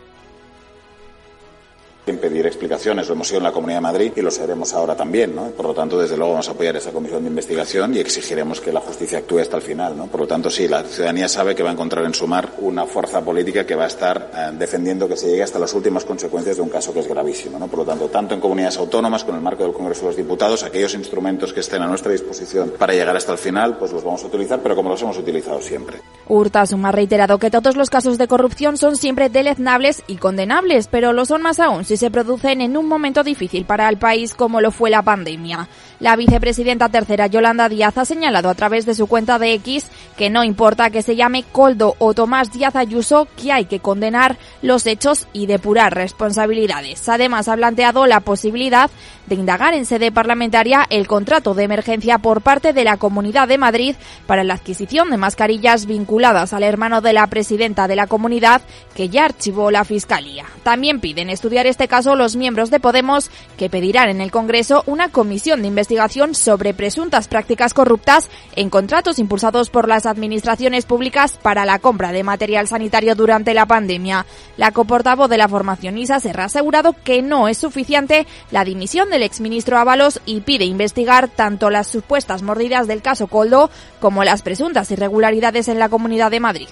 Sin 2.06 2.18
pedir 2.18 2.46
explicaciones, 2.46 3.08
lo 3.08 3.14
hemos 3.14 3.30
sido 3.30 3.38
en 3.38 3.46
la 3.46 3.54
Comunidad 3.54 3.78
de 3.78 3.82
Madrid 3.82 4.12
y 4.14 4.22
lo 4.22 4.30
seremos 4.30 4.74
ahora 4.74 4.94
también, 4.94 5.34
¿no? 5.34 5.46
Por 5.52 5.68
lo 5.68 5.74
tanto, 5.74 5.98
desde 5.98 6.18
luego 6.18 6.34
vamos 6.34 6.50
a 6.50 6.52
apoyar 6.52 6.76
esa 6.76 6.92
comisión 6.92 7.24
de 7.24 7.30
investigación 7.30 7.96
y 7.96 8.00
exigiremos 8.00 8.60
que 8.60 8.74
la 8.74 8.82
justicia 8.82 9.20
actúe 9.20 9.40
hasta 9.40 9.56
el 9.56 9.62
final, 9.62 9.96
¿no? 9.96 10.08
Por 10.08 10.20
lo 10.20 10.28
tanto, 10.28 10.50
sí, 10.50 10.68
la 10.68 10.84
ciudadanía 10.84 11.30
sabe 11.30 11.56
que 11.56 11.64
va 11.64 11.70
a 11.70 11.72
encontrar 11.72 12.04
en 12.04 12.14
su 12.14 12.28
mar 12.28 12.56
una 12.58 12.86
fuerza 12.86 13.22
política 13.22 13.66
que 13.66 13.76
va 13.76 13.86
a 13.86 13.88
estar 13.88 14.32
eh, 14.36 14.52
defendiendo 14.60 15.08
que 15.08 15.16
se 15.16 15.28
llegue 15.28 15.44
hasta 15.44 15.60
las 15.60 15.74
últimas 15.74 16.04
consecuencias 16.04 16.58
de 16.58 16.62
un 16.62 16.68
caso 16.68 16.94
que 16.94 17.00
es 17.00 17.08
gravísimo, 17.08 17.58
¿no? 17.58 17.68
Por 17.68 17.80
lo 17.80 17.86
tanto, 17.86 18.10
tanto 18.10 18.34
en 18.36 18.42
comunidades 18.42 18.78
autónomas, 18.80 19.24
con 19.24 19.36
el 19.36 19.42
marco 19.42 19.64
del 19.64 19.72
Congreso 19.72 20.02
de 20.02 20.08
los 20.08 20.18
Diputados, 20.18 20.64
aquellos 20.64 20.96
instrumentos 20.96 21.54
que 21.54 21.62
estén 21.62 21.84
a 21.84 21.88
nuestra 21.88 22.12
disposición 22.12 22.74
para 22.78 22.92
llegar 22.92 23.16
hasta 23.16 23.32
el 23.32 23.38
final, 23.38 23.78
pues 23.78 23.94
los 23.94 24.04
vamos 24.04 24.22
a 24.26 24.28
utilizar, 24.28 24.60
pero 24.62 24.76
como 24.76 24.90
los 24.90 25.02
hemos 25.02 25.18
utilizado 25.18 25.62
siempre. 25.62 26.02
Urtasun 26.28 26.86
ha 26.86 26.92
reiterado 26.92 27.38
que 27.38 27.50
todos 27.50 27.78
los 27.78 27.90
casos 27.90 28.18
de 28.18 28.28
corrupción 28.28 28.76
son 28.76 28.98
siempre 28.98 29.30
deleznables 29.30 30.04
y 30.08 30.18
condenables, 30.18 30.88
pero 30.88 31.14
lo 31.14 31.26
son 31.26 31.42
más 31.42 31.62
aún 31.62 31.86
se 31.98 32.12
producen 32.12 32.62
en 32.62 32.78
un 32.78 32.88
momento 32.88 33.24
difícil 33.24 33.66
para 33.66 33.90
el 33.90 33.98
país 33.98 34.34
como 34.34 34.62
lo 34.62 34.72
fue 34.72 34.90
la 34.90 35.02
pandemia. 35.02 35.68
La 36.00 36.16
vicepresidenta 36.16 36.90
tercera 36.90 37.28
Yolanda 37.28 37.70
Díaz 37.70 37.98
ha 37.98 38.06
señalado 38.06 38.50
a 38.50 38.56
través 38.56 38.86
de 38.86 38.96
su 38.96 39.08
cuenta 39.08 39.40
de 39.40 39.54
X 39.54 39.88
que 40.18 40.30
no 40.30 40.44
importa 40.44 40.90
que 40.90 41.02
se 41.02 41.16
llame 41.16 41.44
Coldo 41.44 41.96
o 42.00 42.14
Tomás 42.14 42.52
Díaz 42.52 42.76
Ayuso, 42.76 43.28
que 43.38 43.52
hay 43.52 43.66
que 43.66 43.80
condenar 43.80 44.38
los 44.62 44.86
hechos 44.86 45.28
y 45.34 45.46
depurar 45.46 45.94
responsabilidades. 45.94 47.08
Además, 47.10 47.48
ha 47.48 47.56
planteado 47.56 48.06
la 48.06 48.20
posibilidad 48.20 48.90
de 49.28 49.36
indagar 49.36 49.74
en 49.74 49.86
sede 49.86 50.12
parlamentaria 50.12 50.86
el 50.90 51.08
contrato 51.08 51.54
de 51.54 51.64
emergencia 51.64 52.18
por 52.18 52.42
parte 52.42 52.74
de 52.74 52.84
la 52.84 52.98
Comunidad 52.98 53.48
de 53.48 53.58
Madrid 53.58 53.96
para 54.28 54.44
la 54.44 54.56
adquisición 54.56 55.10
de 55.10 55.18
mascarillas 55.18 55.86
vinculadas 55.86 56.54
al 56.54 56.64
hermano 56.64 57.02
de 57.02 57.14
la 57.14 57.28
presidenta 57.28 57.88
de 57.88 57.96
la 57.96 58.08
comunidad, 58.08 58.62
que 58.96 59.10
ya 59.10 59.26
archivó 59.26 59.72
la 59.72 59.86
Fiscalía. 59.86 60.46
También 60.64 61.00
piden 61.00 61.30
estudiar 61.30 61.68
este 61.68 61.83
caso 61.88 62.16
los 62.16 62.36
miembros 62.36 62.70
de 62.70 62.80
Podemos, 62.80 63.30
que 63.58 63.70
pedirán 63.70 64.10
en 64.10 64.22
el 64.22 64.32
Congreso 64.32 64.84
una 64.86 65.10
comisión 65.10 65.62
de 65.62 65.68
investigación 65.68 66.36
sobre 66.36 66.74
presuntas 66.74 67.28
prácticas 67.28 67.74
corruptas 67.74 68.30
en 68.56 68.70
contratos 68.70 69.20
impulsados 69.20 69.70
por 69.70 69.88
las 69.88 70.06
administraciones 70.06 70.86
públicas 70.86 71.38
para 71.42 71.66
la 71.66 71.80
compra 71.80 72.12
de 72.12 72.24
material 72.24 72.68
sanitario 72.68 73.16
durante 73.16 73.54
la 73.54 73.66
pandemia. 73.66 74.26
La 74.58 74.72
coportavoz 74.72 75.30
de 75.30 75.38
la 75.38 75.48
formación 75.48 75.98
ISA 75.98 76.20
Serra 76.20 76.44
ha 76.44 76.48
asegurado 76.48 76.96
que 77.04 77.22
no 77.22 77.48
es 77.48 77.58
suficiente 77.58 78.28
la 78.52 78.66
dimisión 78.66 79.10
del 79.10 79.24
exministro 79.24 79.78
Ábalos 79.78 80.22
y 80.26 80.42
pide 80.42 80.66
investigar 80.66 81.28
tanto 81.28 81.70
las 81.70 81.88
supuestas 81.88 82.42
mordidas 82.42 82.88
del 82.88 83.02
caso 83.02 83.28
Coldo 83.28 83.70
como 84.00 84.24
las 84.24 84.42
presuntas 84.42 84.92
irregularidades 84.92 85.68
en 85.68 85.80
la 85.80 85.90
Comunidad 85.90 86.32
de 86.32 86.40
Madrid 86.40 86.68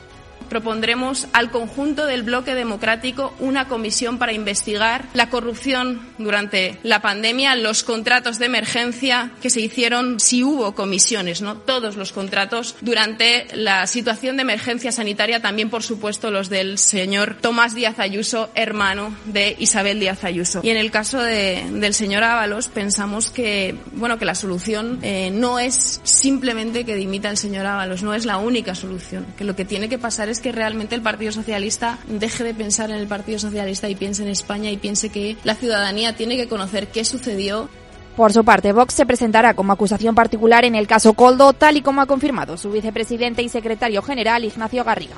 propondremos 0.52 1.28
al 1.32 1.50
conjunto 1.50 2.06
del 2.06 2.24
bloque 2.24 2.56
democrático 2.56 3.34
una 3.40 3.70
comisión 3.70 4.18
para 4.18 4.34
investigar 4.34 5.06
la 5.14 5.30
corrupción 5.30 6.02
durante 6.18 6.78
la 6.84 7.02
pandemia, 7.02 7.56
los 7.56 7.84
contratos 7.84 8.38
de 8.38 8.48
emergencia 8.48 9.32
que 9.42 9.50
se 9.50 9.62
hicieron, 9.62 10.20
si 10.20 10.44
hubo 10.44 10.76
comisiones, 10.76 11.42
¿no? 11.42 11.56
Todos 11.56 11.96
los 11.96 12.12
contratos 12.12 12.76
durante 12.82 13.48
la 13.54 13.88
situación 13.88 14.36
de 14.36 14.42
emergencia 14.42 14.92
sanitaria, 14.92 15.42
también 15.42 15.70
por 15.70 15.84
supuesto 15.84 16.32
los 16.32 16.50
del 16.50 16.78
señor 16.78 17.38
Tomás 17.40 17.74
Díaz 17.74 18.00
Ayuso, 18.00 18.50
hermano 18.54 19.16
de 19.24 19.56
Isabel 19.58 20.02
Díaz 20.02 20.26
Ayuso. 20.26 20.60
Y 20.64 20.70
en 20.70 20.76
el 20.76 20.92
caso 20.92 21.22
de, 21.22 21.64
del 21.72 21.94
señor 21.94 22.26
Ábalos 22.26 22.68
pensamos 22.68 23.30
que, 23.30 23.78
bueno, 23.94 24.20
que 24.20 24.26
la 24.26 24.36
solución 24.36 25.00
eh, 25.02 25.32
no 25.32 25.60
es 25.60 26.02
simplemente 26.04 26.84
que 26.84 26.98
dimita 26.98 27.30
el 27.30 27.38
señor 27.38 27.66
Ábalos, 27.68 28.04
no 28.04 28.14
es 28.14 28.26
la 28.26 28.38
única 28.38 28.76
solución, 28.76 29.26
que 29.38 29.46
lo 29.46 29.56
que 29.56 29.64
tiene 29.64 29.88
que 29.88 29.98
pasar 29.98 30.28
es 30.28 30.41
que 30.42 30.52
realmente 30.52 30.96
el 30.96 31.02
Partido 31.02 31.32
Socialista 31.32 31.98
deje 32.08 32.44
de 32.44 32.54
pensar 32.54 32.90
en 32.90 32.98
el 32.98 33.08
Partido 33.08 33.40
Socialista 33.40 33.90
y 33.90 33.96
piense 33.96 34.24
en 34.24 34.30
España 34.30 34.70
y 34.72 34.78
piense 34.78 35.10
que 35.10 35.38
la 35.44 35.56
ciudadanía 35.56 36.16
tiene 36.16 36.38
que 36.38 36.48
conocer 36.48 36.88
qué 36.88 37.06
sucedió 37.06 37.70
por 38.16 38.34
su 38.34 38.44
parte, 38.44 38.74
Vox 38.74 38.94
se 38.94 39.06
presentará 39.06 39.54
como 39.54 39.72
acusación 39.72 40.16
particular 40.16 40.66
en 40.66 40.76
el 40.76 40.86
caso 40.86 41.14
Coldo, 41.14 41.54
tal 41.54 41.78
y 41.78 41.82
como 41.82 42.02
ha 42.02 42.06
confirmado 42.06 42.58
su 42.58 42.70
vicepresidente 42.70 43.42
y 43.42 43.48
secretario 43.48 44.02
general 44.02 44.44
Ignacio 44.44 44.84
Garriga. 44.84 45.16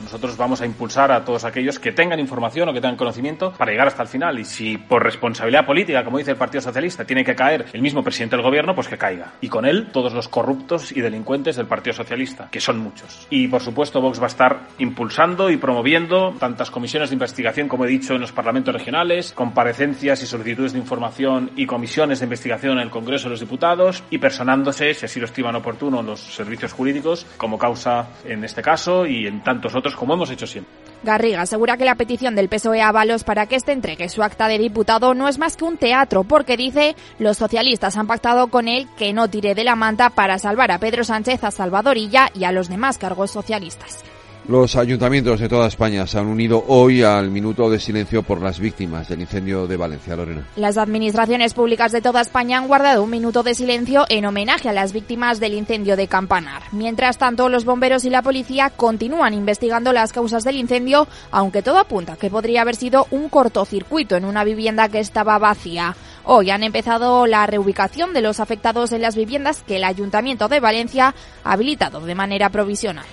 Nosotros 0.00 0.36
vamos 0.36 0.60
a 0.60 0.66
impulsar 0.66 1.10
a 1.12 1.24
todos 1.24 1.44
aquellos 1.44 1.78
que 1.78 1.92
tengan 1.92 2.20
información 2.20 2.68
o 2.68 2.72
que 2.72 2.80
tengan 2.80 2.96
conocimiento 2.96 3.52
para 3.52 3.70
llegar 3.70 3.88
hasta 3.88 4.02
el 4.02 4.08
final. 4.08 4.38
Y 4.38 4.44
si 4.44 4.78
por 4.78 5.02
responsabilidad 5.02 5.66
política, 5.66 6.04
como 6.04 6.18
dice 6.18 6.32
el 6.32 6.36
Partido 6.36 6.62
Socialista, 6.62 7.04
tiene 7.04 7.24
que 7.24 7.34
caer 7.34 7.66
el 7.72 7.82
mismo 7.82 8.02
presidente 8.02 8.36
del 8.36 8.44
gobierno, 8.44 8.74
pues 8.74 8.88
que 8.88 8.96
caiga. 8.96 9.32
Y 9.40 9.48
con 9.48 9.66
él 9.66 9.88
todos 9.92 10.12
los 10.12 10.28
corruptos 10.28 10.92
y 10.92 11.00
delincuentes 11.00 11.56
del 11.56 11.66
Partido 11.66 11.94
Socialista, 11.94 12.48
que 12.50 12.60
son 12.60 12.78
muchos. 12.78 13.26
Y 13.30 13.48
por 13.48 13.62
supuesto 13.62 14.00
Vox 14.00 14.20
va 14.20 14.24
a 14.24 14.28
estar 14.28 14.60
impulsando 14.78 15.50
y 15.50 15.56
promoviendo 15.56 16.34
tantas 16.38 16.70
comisiones 16.70 17.10
de 17.10 17.14
investigación, 17.14 17.68
como 17.68 17.84
he 17.84 17.88
dicho, 17.88 18.14
en 18.14 18.20
los 18.20 18.32
parlamentos 18.32 18.74
regionales, 18.74 19.32
comparecencias 19.32 20.22
y 20.22 20.26
solicitudes 20.26 20.72
de 20.72 20.78
información 20.78 21.50
y 21.56 21.66
comisiones 21.66 22.20
de 22.20 22.26
investigación 22.26 22.78
en 22.78 22.84
el 22.84 22.90
Congreso 22.90 23.24
de 23.24 23.30
los 23.30 23.40
Diputados 23.40 24.02
y 24.10 24.18
personándose, 24.18 24.94
si 24.94 25.06
así 25.06 25.20
lo 25.20 25.26
estiman 25.26 25.56
oportuno, 25.56 26.02
los 26.02 26.20
servicios 26.20 26.72
jurídicos 26.72 27.26
como 27.36 27.58
causa 27.58 28.08
en 28.24 28.44
este 28.44 28.62
caso 28.62 29.06
y 29.06 29.26
en 29.26 29.42
tantos 29.42 29.74
otros 29.74 29.87
como 29.94 30.14
hemos 30.14 30.30
hecho 30.30 30.46
siempre. 30.46 30.72
Garriga 31.02 31.42
asegura 31.42 31.76
que 31.76 31.84
la 31.84 31.94
petición 31.94 32.34
del 32.34 32.48
PSOE 32.48 32.82
a 32.82 32.90
Balos 32.90 33.22
para 33.22 33.46
que 33.46 33.54
éste 33.56 33.72
entregue 33.72 34.08
su 34.08 34.22
acta 34.22 34.48
de 34.48 34.58
diputado 34.58 35.14
no 35.14 35.28
es 35.28 35.38
más 35.38 35.56
que 35.56 35.64
un 35.64 35.76
teatro, 35.76 36.24
porque 36.24 36.56
dice 36.56 36.96
los 37.18 37.36
socialistas 37.36 37.96
han 37.96 38.08
pactado 38.08 38.48
con 38.48 38.66
él 38.66 38.88
que 38.96 39.12
no 39.12 39.28
tire 39.28 39.54
de 39.54 39.64
la 39.64 39.76
manta 39.76 40.10
para 40.10 40.38
salvar 40.38 40.72
a 40.72 40.78
Pedro 40.78 41.04
Sánchez, 41.04 41.44
a 41.44 41.50
Salvadorilla 41.50 42.30
y 42.34 42.44
a 42.44 42.52
los 42.52 42.68
demás 42.68 42.98
cargos 42.98 43.30
socialistas. 43.30 44.02
Los 44.48 44.76
ayuntamientos 44.76 45.40
de 45.40 45.48
toda 45.50 45.68
España 45.68 46.06
se 46.06 46.18
han 46.18 46.26
unido 46.26 46.64
hoy 46.68 47.02
al 47.02 47.30
minuto 47.30 47.68
de 47.68 47.78
silencio 47.78 48.22
por 48.22 48.40
las 48.40 48.58
víctimas 48.58 49.06
del 49.06 49.20
incendio 49.20 49.66
de 49.66 49.76
Valencia, 49.76 50.16
Lorena. 50.16 50.46
Las 50.56 50.78
administraciones 50.78 51.52
públicas 51.52 51.92
de 51.92 52.00
toda 52.00 52.22
España 52.22 52.56
han 52.56 52.66
guardado 52.66 53.02
un 53.02 53.10
minuto 53.10 53.42
de 53.42 53.54
silencio 53.54 54.06
en 54.08 54.24
homenaje 54.24 54.70
a 54.70 54.72
las 54.72 54.94
víctimas 54.94 55.38
del 55.38 55.52
incendio 55.52 55.96
de 55.96 56.08
Campanar. 56.08 56.62
Mientras 56.72 57.18
tanto, 57.18 57.50
los 57.50 57.66
bomberos 57.66 58.06
y 58.06 58.10
la 58.10 58.22
policía 58.22 58.70
continúan 58.70 59.34
investigando 59.34 59.92
las 59.92 60.14
causas 60.14 60.44
del 60.44 60.56
incendio, 60.56 61.08
aunque 61.30 61.60
todo 61.60 61.76
apunta 61.76 62.16
que 62.16 62.30
podría 62.30 62.62
haber 62.62 62.76
sido 62.76 63.06
un 63.10 63.28
cortocircuito 63.28 64.16
en 64.16 64.24
una 64.24 64.44
vivienda 64.44 64.88
que 64.88 65.00
estaba 65.00 65.38
vacía. 65.38 65.94
Hoy 66.24 66.48
han 66.48 66.62
empezado 66.62 67.26
la 67.26 67.46
reubicación 67.46 68.14
de 68.14 68.22
los 68.22 68.40
afectados 68.40 68.92
en 68.92 69.02
las 69.02 69.14
viviendas 69.14 69.62
que 69.62 69.76
el 69.76 69.84
Ayuntamiento 69.84 70.48
de 70.48 70.60
Valencia 70.60 71.14
ha 71.44 71.52
habilitado 71.52 72.00
de 72.00 72.14
manera 72.14 72.48
provisional. 72.48 73.04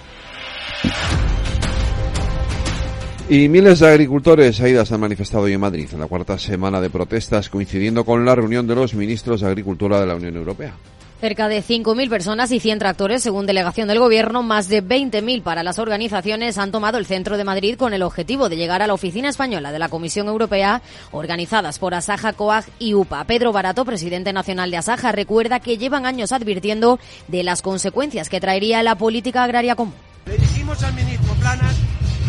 Y 3.28 3.50
miles 3.50 3.80
de 3.80 3.88
agricultores 3.88 4.62
AIDA 4.62 4.86
se 4.86 4.94
han 4.94 5.00
manifestado 5.00 5.46
hoy 5.46 5.54
en 5.54 5.60
Madrid 5.60 5.90
en 5.92 6.00
la 6.00 6.06
cuarta 6.06 6.38
semana 6.38 6.80
de 6.80 6.92
protestas 6.92 7.50
coincidiendo 7.50 8.06
con 8.06 8.24
la 8.24 8.36
reunión 8.36 8.68
de 8.68 8.76
los 8.76 8.94
ministros 8.94 9.42
de 9.42 9.48
Agricultura 9.48 10.00
de 10.00 10.06
la 10.06 10.16
Unión 10.16 10.36
Europea. 10.36 10.76
Cerca 11.20 11.48
de 11.48 11.64
5.000 11.64 12.08
personas 12.08 12.52
y 12.52 12.60
100 12.60 12.78
tractores, 12.78 13.24
según 13.24 13.48
delegación 13.48 13.88
del 13.88 13.98
Gobierno, 13.98 14.44
más 14.44 14.68
de 14.68 14.84
20.000 14.84 15.42
para 15.42 15.64
las 15.64 15.80
organizaciones 15.80 16.60
han 16.60 16.72
tomado 16.72 17.00
el 17.00 17.08
centro 17.08 17.36
de 17.36 17.44
Madrid 17.44 17.78
con 17.78 17.96
el 17.96 18.04
objetivo 18.04 18.48
de 18.48 18.58
llegar 18.58 18.84
a 18.84 18.88
la 18.88 18.94
oficina 18.94 19.30
española 19.30 19.72
de 19.72 19.80
la 19.80 19.90
Comisión 19.90 20.28
Europea, 20.28 20.84
organizadas 21.12 21.80
por 21.80 21.96
Asaja, 21.96 22.34
COAG 22.34 22.66
y 22.78 22.94
UPA. 22.94 23.24
Pedro 23.24 23.52
Barato, 23.52 23.86
presidente 23.86 24.34
nacional 24.34 24.70
de 24.70 24.78
Asaja, 24.78 25.12
recuerda 25.14 25.60
que 25.62 25.80
llevan 25.80 26.06
años 26.06 26.32
advirtiendo 26.32 27.00
de 27.28 27.42
las 27.42 27.64
consecuencias 27.64 28.30
que 28.30 28.40
traería 28.40 28.84
la 28.84 28.96
política 28.96 29.44
agraria 29.44 29.76
común. 29.76 29.96
Le 30.28 30.38
dijimos 30.38 30.84
al 30.84 30.94
ministro 30.94 31.34
Planas 31.36 31.76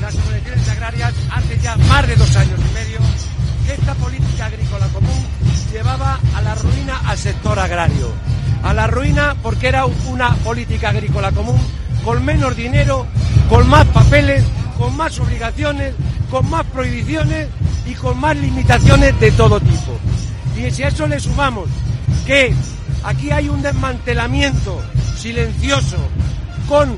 las 0.06 0.14
subvenciones 0.14 0.68
agrarias 0.68 1.12
hace 1.32 1.58
ya 1.58 1.76
más 1.76 2.06
de 2.06 2.14
dos 2.14 2.36
años 2.36 2.60
y 2.60 2.74
medio 2.74 2.98
que 3.66 3.72
esta 3.72 3.92
política 3.94 4.46
agrícola 4.46 4.86
común 4.86 5.26
llevaba 5.72 6.20
a 6.32 6.42
la 6.42 6.54
ruina 6.54 7.00
al 7.06 7.18
sector 7.18 7.58
agrario. 7.58 8.12
A 8.62 8.72
la 8.72 8.86
ruina 8.86 9.34
porque 9.42 9.66
era 9.66 9.84
una 9.84 10.32
política 10.44 10.90
agrícola 10.90 11.32
común 11.32 11.58
con 12.04 12.24
menos 12.24 12.54
dinero, 12.54 13.04
con 13.48 13.68
más 13.68 13.84
papeles, 13.86 14.44
con 14.78 14.96
más 14.96 15.18
obligaciones, 15.18 15.92
con 16.30 16.48
más 16.50 16.64
prohibiciones 16.66 17.48
y 17.84 17.94
con 17.94 18.16
más 18.20 18.36
limitaciones 18.36 19.18
de 19.18 19.32
todo 19.32 19.58
tipo. 19.58 19.98
Y 20.56 20.70
si 20.70 20.84
a 20.84 20.88
eso 20.88 21.08
le 21.08 21.18
sumamos 21.18 21.68
que 22.24 22.54
aquí 23.02 23.32
hay 23.32 23.48
un 23.48 23.60
desmantelamiento 23.60 24.80
silencioso 25.16 25.96
con 26.68 26.94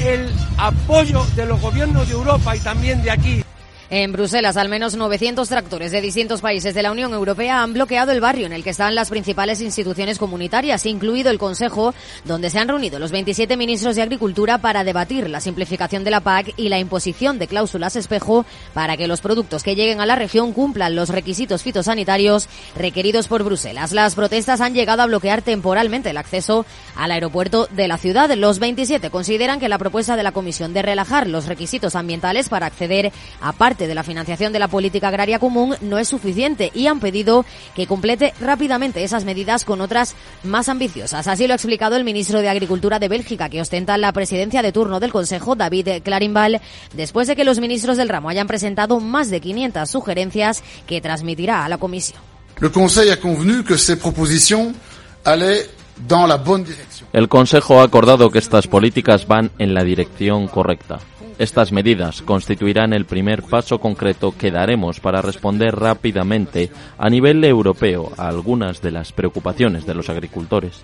el 0.00 0.32
apoyo 0.58 1.24
de 1.34 1.46
los 1.46 1.60
gobiernos 1.60 2.06
de 2.08 2.14
Europa 2.14 2.56
y 2.56 2.60
también 2.60 3.02
de 3.02 3.10
aquí 3.10 3.42
en 3.88 4.12
Bruselas, 4.12 4.56
al 4.56 4.68
menos 4.68 4.96
900 4.96 5.48
tractores 5.48 5.92
de 5.92 6.00
distintos 6.00 6.40
países 6.40 6.74
de 6.74 6.82
la 6.82 6.90
Unión 6.90 7.12
Europea 7.14 7.62
han 7.62 7.72
bloqueado 7.72 8.10
el 8.10 8.20
barrio 8.20 8.46
en 8.46 8.52
el 8.52 8.64
que 8.64 8.70
están 8.70 8.96
las 8.96 9.10
principales 9.10 9.60
instituciones 9.60 10.18
comunitarias, 10.18 10.86
incluido 10.86 11.30
el 11.30 11.38
Consejo, 11.38 11.94
donde 12.24 12.50
se 12.50 12.58
han 12.58 12.66
reunido 12.66 12.98
los 12.98 13.12
27 13.12 13.56
ministros 13.56 13.94
de 13.94 14.02
Agricultura 14.02 14.58
para 14.58 14.82
debatir 14.82 15.30
la 15.30 15.40
simplificación 15.40 16.02
de 16.02 16.10
la 16.10 16.20
PAC 16.20 16.54
y 16.56 16.68
la 16.68 16.80
imposición 16.80 17.38
de 17.38 17.46
cláusulas 17.46 17.94
espejo 17.94 18.44
para 18.74 18.96
que 18.96 19.06
los 19.06 19.20
productos 19.20 19.62
que 19.62 19.76
lleguen 19.76 20.00
a 20.00 20.06
la 20.06 20.16
región 20.16 20.52
cumplan 20.52 20.96
los 20.96 21.10
requisitos 21.10 21.62
fitosanitarios 21.62 22.48
requeridos 22.74 23.28
por 23.28 23.44
Bruselas. 23.44 23.92
Las 23.92 24.16
protestas 24.16 24.60
han 24.60 24.74
llegado 24.74 25.02
a 25.02 25.06
bloquear 25.06 25.42
temporalmente 25.42 26.10
el 26.10 26.16
acceso 26.16 26.66
al 26.96 27.12
aeropuerto 27.12 27.68
de 27.70 27.86
la 27.86 27.98
ciudad. 27.98 28.34
Los 28.34 28.58
27 28.58 29.10
consideran 29.10 29.60
que 29.60 29.68
la 29.68 29.78
propuesta 29.78 30.16
de 30.16 30.24
la 30.24 30.32
Comisión 30.32 30.74
de 30.74 30.82
relajar 30.82 31.28
los 31.28 31.46
requisitos 31.46 31.94
ambientales 31.94 32.48
para 32.48 32.66
acceder 32.66 33.12
a 33.40 33.52
partes 33.52 33.75
parte 33.76 33.88
de 33.88 33.94
la 33.94 34.02
financiación 34.02 34.54
de 34.54 34.58
la 34.58 34.68
política 34.68 35.08
agraria 35.08 35.38
común 35.38 35.76
no 35.82 35.98
es 35.98 36.08
suficiente 36.08 36.70
y 36.72 36.86
han 36.86 36.98
pedido 36.98 37.44
que 37.74 37.86
complete 37.86 38.32
rápidamente 38.40 39.04
esas 39.04 39.26
medidas 39.26 39.66
con 39.66 39.82
otras 39.82 40.14
más 40.44 40.70
ambiciosas. 40.70 41.28
Así 41.28 41.46
lo 41.46 41.52
ha 41.52 41.56
explicado 41.56 41.94
el 41.94 42.02
ministro 42.02 42.40
de 42.40 42.48
Agricultura 42.48 42.98
de 42.98 43.08
Bélgica, 43.08 43.50
que 43.50 43.60
ostenta 43.60 43.98
la 43.98 44.12
presidencia 44.12 44.62
de 44.62 44.72
turno 44.72 44.98
del 44.98 45.12
Consejo, 45.12 45.56
David 45.56 45.88
Clarinval, 46.02 46.62
después 46.94 47.28
de 47.28 47.36
que 47.36 47.44
los 47.44 47.60
ministros 47.60 47.98
del 47.98 48.08
ramo 48.08 48.30
hayan 48.30 48.46
presentado 48.46 48.98
más 48.98 49.28
de 49.28 49.42
500 49.42 49.90
sugerencias 49.90 50.64
que 50.86 51.02
transmitirá 51.02 51.66
a 51.66 51.68
la 51.68 51.76
Comisión. 51.76 52.22
Le 52.62 52.70
Conseil 52.70 53.10
a 53.10 53.20
convenu 53.20 53.62
que 53.62 53.76
ces 53.76 53.98
propositions 53.98 54.74
allaient 55.22 55.68
dans 56.08 56.26
la 56.26 56.38
bonne 56.38 56.64
direction. 56.64 57.06
El 57.12 57.28
Consejo 57.28 57.80
ha 57.80 57.84
acordado 57.84 58.30
que 58.30 58.38
estas 58.38 58.66
políticas 58.66 59.26
van 59.26 59.50
en 59.58 59.74
la 59.74 59.84
dirección 59.84 60.48
correcta. 60.48 60.98
Estas 61.38 61.70
medidas 61.70 62.22
constituirán 62.22 62.94
el 62.94 63.04
primer 63.04 63.42
paso 63.42 63.78
concreto 63.78 64.34
que 64.36 64.50
daremos 64.50 65.00
para 65.00 65.20
responder 65.20 65.76
rápidamente 65.76 66.70
a 66.96 67.10
nivel 67.10 67.44
europeo 67.44 68.10
a 68.16 68.28
algunas 68.28 68.80
de 68.80 68.90
las 68.90 69.12
preocupaciones 69.12 69.84
de 69.84 69.94
los 69.94 70.08
agricultores. 70.08 70.82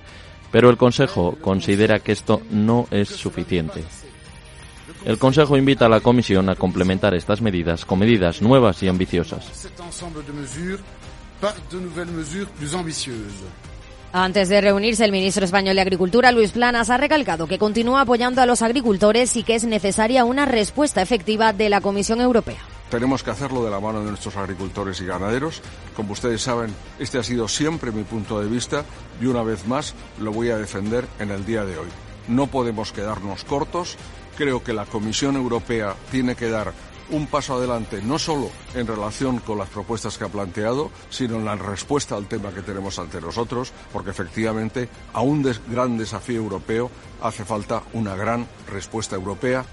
Pero 0.51 0.69
el 0.69 0.77
Consejo 0.77 1.39
considera 1.41 2.01
que 2.01 2.13
esto 2.13 2.43
no 2.51 2.87
es 2.91 3.09
suficiente. 3.09 3.83
El 5.07 5.19
Consejo 5.19 5.57
invita 5.57 5.87
a 5.87 5.89
la 5.89 6.01
Comisión 6.01 6.51
a 6.51 6.55
complementar 6.55 7.15
estas 7.15 7.41
medidas 7.41 7.87
con 7.87 7.99
medidas 7.99 8.43
nuevas 8.43 8.83
y 8.83 8.89
ambiciosas. 8.89 9.71
Antes 14.15 14.51
de 14.51 14.61
reunirse, 14.61 15.07
el 15.07 15.11
ministro 15.11 15.47
español 15.47 15.75
de 15.75 15.81
Agricultura, 15.81 16.33
Luis 16.33 16.53
Planas, 16.53 16.91
ha 16.91 16.99
recalcado 16.99 17.47
que 17.47 17.59
continúa 17.59 18.03
apoyando 18.03 18.43
a 18.43 18.47
los 18.47 18.61
agricultores 18.61 19.37
y 19.37 19.43
que 19.43 19.55
es 19.55 19.65
necesaria 19.65 20.27
una 20.27 20.45
respuesta 20.45 21.01
efectiva 21.01 21.55
de 21.55 21.71
la 21.71 21.81
Comisión 21.81 22.21
Europea. 22.21 22.59
Tenemos 22.91 23.23
que 23.23 23.31
hacerlo 23.31 23.65
de 23.65 23.71
la 23.71 23.81
mano 23.81 24.01
de 24.01 24.11
nuestros 24.11 24.37
agricultores 24.37 25.01
y 25.01 25.07
ganaderos. 25.07 25.63
Como 25.97 26.13
ustedes 26.13 26.43
saben, 26.43 26.75
este 26.99 27.17
ha 27.17 27.23
sido 27.23 27.49
siempre 27.49 27.91
mi 27.91 28.03
punto 28.03 28.39
de 28.39 28.51
vista 28.51 28.85
y 29.19 29.25
una 29.25 29.43
vez 29.43 29.67
más 29.67 29.95
lo 30.21 30.31
voy 30.31 30.51
a 30.51 30.59
defender 30.59 31.07
en 31.19 31.31
el 31.31 31.47
día 31.47 31.65
de 31.65 31.79
hoy. 31.79 31.89
No 32.29 32.49
podemos 32.49 32.93
quedarnos 32.93 33.45
cortos. 33.45 33.97
Creo 34.37 34.63
que 34.63 34.75
la 34.75 34.85
Comisión 34.85 35.37
Europea 35.37 35.97
tiene 36.11 36.35
que 36.35 36.51
dar 36.51 36.75
un 37.13 37.27
paso 37.27 37.55
adelante 37.55 38.01
no 38.03 38.19
solo 38.19 38.51
en 38.75 38.87
relación 38.87 39.39
con 39.39 39.59
las 39.59 39.69
propuestas 39.69 40.19
que 40.19 40.25
ha 40.25 40.29
planteado, 40.29 40.91
sino 41.11 41.37
en 41.37 41.45
la 41.45 41.57
respuesta 41.57 42.17
al 42.17 42.27
tema 42.27 42.53
que 42.53 42.63
tenemos 42.63 42.99
ante 42.99 43.21
nosotros, 43.21 43.73
porque 43.93 44.11
efectivamente 44.11 44.89
a 45.13 45.21
un 45.21 45.49
gran 45.69 45.97
desafío 45.97 46.39
europeo 46.39 46.91
hace 47.21 47.45
falta 47.45 47.83
una 47.93 48.17
gran 48.17 48.47
respuesta 48.69 49.15
europea. 49.15 49.65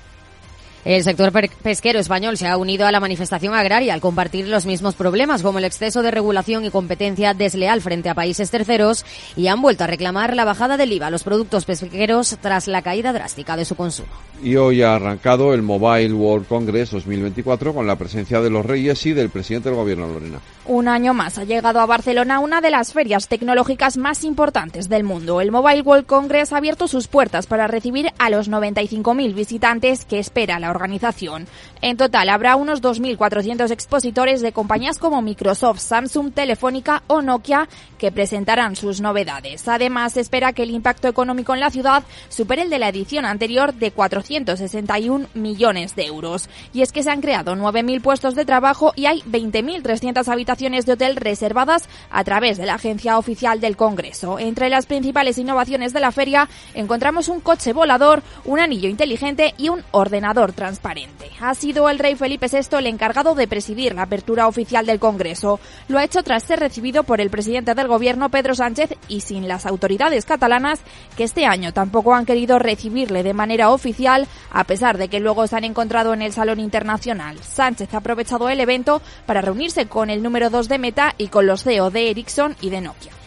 El 0.86 1.04
sector 1.04 1.34
pesquero 1.62 2.00
español 2.00 2.38
se 2.38 2.48
ha 2.48 2.56
unido 2.56 2.88
a 2.88 2.92
la 2.92 3.02
manifestación 3.02 3.54
agraria 3.54 3.94
al 3.94 4.00
compartir 4.00 4.48
los 4.48 4.65
mismos 4.65 4.96
problemas 4.96 5.42
como 5.42 5.60
el 5.60 5.65
exceso 5.65 6.02
de 6.02 6.10
regulación 6.10 6.63
y 6.63 6.70
competencia 6.70 7.34
desleal 7.34 7.82
frente 7.82 8.08
a 8.08 8.15
países 8.15 8.50
terceros 8.50 9.06
y 9.36 9.48
han 9.48 9.62
vuelto 9.62 9.84
a 9.84 9.88
reclamar 9.88 10.38
la 10.38 10.46
bajada 10.46 10.78
del 10.78 10.94
IVA 10.94 11.08
a 11.08 11.10
los 11.12 11.24
productos 11.24 11.65
pesqueros 11.65 12.38
tras 12.42 12.68
la 12.68 12.82
caída 12.82 13.12
drástica 13.12 13.58
de 13.58 13.65
su 13.65 13.76
consumo. 13.76 14.08
Y 14.42 14.56
hoy 14.56 14.82
ha 14.82 14.96
arrancado 14.96 15.54
el 15.54 15.62
Mobile 15.62 16.13
World 16.13 16.48
Congress 16.48 16.92
2024 16.92 17.74
con 17.74 17.86
la 17.86 17.98
presencia 17.98 18.39
de 18.39 18.50
los 18.50 18.65
reyes 18.65 19.06
y 19.06 19.12
del 19.12 19.30
presidente 19.30 19.68
del 19.68 19.78
gobierno, 19.78 20.08
Lorena. 20.08 20.39
Un 20.65 20.88
año 20.88 21.13
más 21.13 21.38
ha 21.38 21.44
llegado 21.44 21.82
a 21.82 21.86
Barcelona 21.86 22.39
una 22.39 22.62
de 22.62 22.70
las 22.70 22.94
ferias 22.94 23.28
tecnológicas 23.28 23.98
más 23.98 24.24
importantes 24.24 24.88
del 24.88 25.04
mundo. 25.04 25.42
El 25.42 25.52
Mobile 25.52 25.82
World 25.82 26.06
Congress 26.06 26.54
ha 26.54 26.58
abierto 26.58 26.88
sus 26.88 27.08
puertas 27.08 27.48
para 27.48 27.68
recibir 27.68 28.13
a 28.18 28.30
los 28.30 28.50
95.000 28.50 29.34
visitantes 29.34 30.06
que 30.06 30.20
espera 30.20 30.60
la 30.60 30.69
organización. 30.72 31.48
En 31.82 31.98
total 31.98 32.30
habrá 32.30 32.56
unos 32.56 32.82
2.400 32.82 33.72
expositores 33.72 34.42
de 34.42 34.52
compañías 34.52 34.98
como 34.98 35.22
Microsoft, 35.22 35.80
Samsung, 35.80 36.34
Telefónica 36.34 37.04
o 37.08 37.22
Nokia 37.22 37.68
que 37.98 38.12
presentarán 38.12 38.76
sus 38.76 39.02
novedades. 39.02 39.68
Además, 39.68 40.14
se 40.14 40.22
espera 40.22 40.54
que 40.54 40.64
el 40.64 40.72
impacto 40.72 41.08
económico 41.08 41.54
en 41.54 41.60
la 41.60 41.70
ciudad 41.70 42.04
supere 42.30 42.64
el 42.64 42.70
de 42.70 42.80
la 42.80 42.90
edición 42.90 43.26
anterior 43.26 43.74
de 43.74 43.92
461 43.92 45.28
millones 45.34 45.96
de 45.96 46.06
euros. 46.06 46.50
Y 46.74 46.82
es 46.82 46.92
que 46.92 47.04
se 47.04 47.12
han 47.12 47.22
creado 47.22 47.56
9.000 47.56 48.02
puestos 48.02 48.36
de 48.36 48.46
trabajo 48.46 48.94
y 48.96 49.06
hay 49.06 49.22
20.300 49.22 50.28
habitaciones 50.28 50.86
de 50.86 50.94
hotel 50.94 51.16
reservadas 51.16 51.90
a 52.10 52.24
través 52.24 52.58
de 52.58 52.66
la 52.66 52.76
agencia 52.76 53.18
oficial 53.18 53.60
del 53.60 53.78
Congreso. 53.78 54.40
Entre 54.40 54.70
las 54.70 54.86
principales 54.86 55.38
innovaciones 55.38 55.94
de 55.94 56.00
la 56.00 56.12
feria 56.12 56.50
encontramos 56.74 57.28
un 57.28 57.42
coche 57.42 57.74
volador, 57.74 58.24
un 58.46 58.60
anillo 58.60 58.90
inteligente 58.90 59.54
y 59.58 59.70
un 59.70 59.84
ordenador 59.92 60.54
transparente. 60.60 61.32
Ha 61.39 61.56
sido 61.56 61.88
el 61.88 62.00
rey 62.00 62.15
Felipe 62.15 62.48
VI 62.52 62.80
el 62.80 62.88
encargado 62.88 63.34
de 63.34 63.48
presidir 63.48 63.95
la 63.95 64.02
apertura 64.02 64.45
oficial 64.45 64.86
del 64.86 65.00
Congreso. 65.00 65.58
Lo 65.88 65.98
ha 65.98 66.04
hecho 66.04 66.22
tras 66.22 66.43
ser 66.43 66.60
recibido 66.60 67.04
por 67.04 67.22
el 67.22 67.30
presidente 67.30 67.74
del 67.74 67.88
gobierno 67.88 68.28
Pedro 68.28 68.56
Sánchez 68.56 68.89
y 69.08 69.22
sin 69.22 69.48
las 69.48 69.65
autoridades 69.65 70.26
catalanas 70.26 70.82
que 71.15 71.24
este 71.24 71.45
año 71.45 71.72
tampoco 71.72 72.13
han 72.13 72.26
querido 72.26 72.60
recibirle 72.60 73.24
de 73.24 73.34
manera 73.34 73.69
oficial 73.69 74.28
a 74.52 74.65
pesar 74.65 74.98
de 74.98 75.08
que 75.08 75.22
luego 75.22 75.48
se 75.48 75.56
han 75.56 75.63
encontrado 75.63 76.13
en 76.13 76.22
el 76.22 76.34
Salón 76.34 76.60
Internacional. 76.60 77.38
Sánchez 77.41 77.93
ha 77.93 78.00
aprovechado 78.00 78.50
el 78.50 78.60
evento 78.60 79.02
para 79.26 79.39
reunirse 79.39 79.86
con 79.86 80.10
el 80.10 80.22
número 80.22 80.50
2 80.50 80.67
de 80.67 80.78
Meta 80.78 81.15
y 81.17 81.30
con 81.30 81.48
los 81.48 81.63
CEO 81.63 81.89
de 81.89 82.10
Ericsson 82.10 82.58
y 82.60 82.69
de 82.69 82.82
Nokia. 82.82 83.19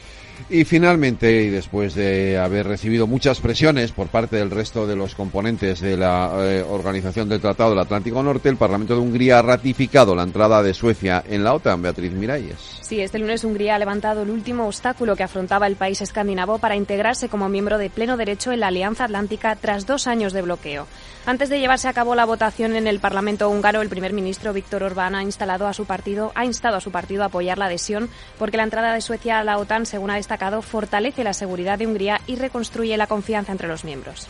Y 0.53 0.67
finalmente, 0.67 1.45
y 1.45 1.49
después 1.49 1.95
de 1.95 2.37
haber 2.37 2.67
recibido 2.67 3.07
muchas 3.07 3.41
presiones 3.41 3.91
por 3.91 4.09
parte 4.09 4.37
del 4.37 4.51
resto 4.51 4.87
de 4.87 4.95
los 4.95 5.15
componentes 5.15 5.81
de 5.81 5.97
la 5.97 6.31
eh, 6.41 6.63
Organización 6.63 7.27
del 7.27 7.41
Tratado 7.41 7.71
del 7.71 7.79
Atlántico 7.79 8.23
Norte, 8.23 8.51
el 8.51 8.59
Parlamento 8.59 8.93
de 8.93 9.01
Hungría 9.01 9.39
ha 9.39 9.43
ratificado 9.43 10.15
la 10.15 10.25
entrada 10.25 10.63
de 10.63 10.75
Suecia 10.75 11.25
en 11.27 11.43
la 11.43 11.55
OTAN. 11.55 11.81
Beatriz 11.81 12.13
Miralles. 12.13 12.59
Sí, 12.83 13.01
este 13.01 13.19
lunes 13.19 13.45
Hungría 13.45 13.77
ha 13.77 13.79
levantado 13.79 14.25
el 14.25 14.31
último 14.31 14.67
obstáculo 14.67 15.17
que 15.17 15.23
afrontaba 15.23 15.67
el 15.67 15.77
país 15.77 16.03
escandinavo 16.03 16.59
para 16.59 16.77
integrarse 16.77 17.31
como 17.31 17.49
miembro 17.49 17.79
de 17.79 17.89
pleno 17.89 18.19
derecho 18.19 18.53
en 18.53 18.61
la 18.61 18.67
Alianza 18.67 19.05
Atlántica 19.05 19.57
tras 19.57 19.87
dos 19.87 20.07
años 20.07 20.35
de 20.35 20.43
bloqueo. 20.43 20.87
Antes 21.25 21.49
de 21.49 21.61
llevarse 21.61 21.87
a 21.87 21.93
cabo 21.93 22.17
la 22.17 22.25
votación 22.25 22.75
en 22.75 22.89
el 22.89 22.99
Parlamento 22.99 23.49
húngaro, 23.49 23.81
el 23.81 23.89
primer 23.89 24.13
ministro 24.13 24.53
Víctor 24.53 24.83
Orbán 24.83 25.15
ha 25.15 25.23
instado 25.23 25.69
a 25.69 25.73
su 25.73 25.85
partido 25.85 26.33
a 26.35 27.25
apoyar 27.27 27.59
la 27.59 27.67
adhesión 27.67 28.11
porque 28.41 28.57
la 28.57 28.65
entrada 28.65 28.93
de 28.93 29.01
Suecia 29.01 29.39
a 29.39 29.45
la 29.45 29.59
OTAN, 29.59 29.87
según 29.87 30.11
ha 30.11 30.17
destacado, 30.17 30.63
fortalece 30.63 31.23
la 31.23 31.33
seguridad 31.33 31.79
de 31.79 31.87
Hungría 31.87 32.21
y 32.27 32.35
reconstruye 32.35 32.97
la 32.97 33.07
confianza 33.07 33.53
entre 33.53 33.69
los 33.69 33.85
miembros. 33.85 34.27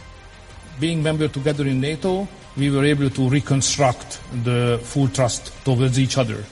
Being 0.81 1.03
member 1.03 1.31
together 1.31 1.67
in 1.67 1.81
NATO, 1.81 2.29
we 2.59 2.71
were 2.71 2.91
able 2.91 3.11
to 3.11 3.31
reconstruct 3.31 4.19
the 4.45 4.79
full 4.85 5.09
trust 5.09 5.51
towards 5.65 5.99
each 5.99 6.19
other. 6.19 6.45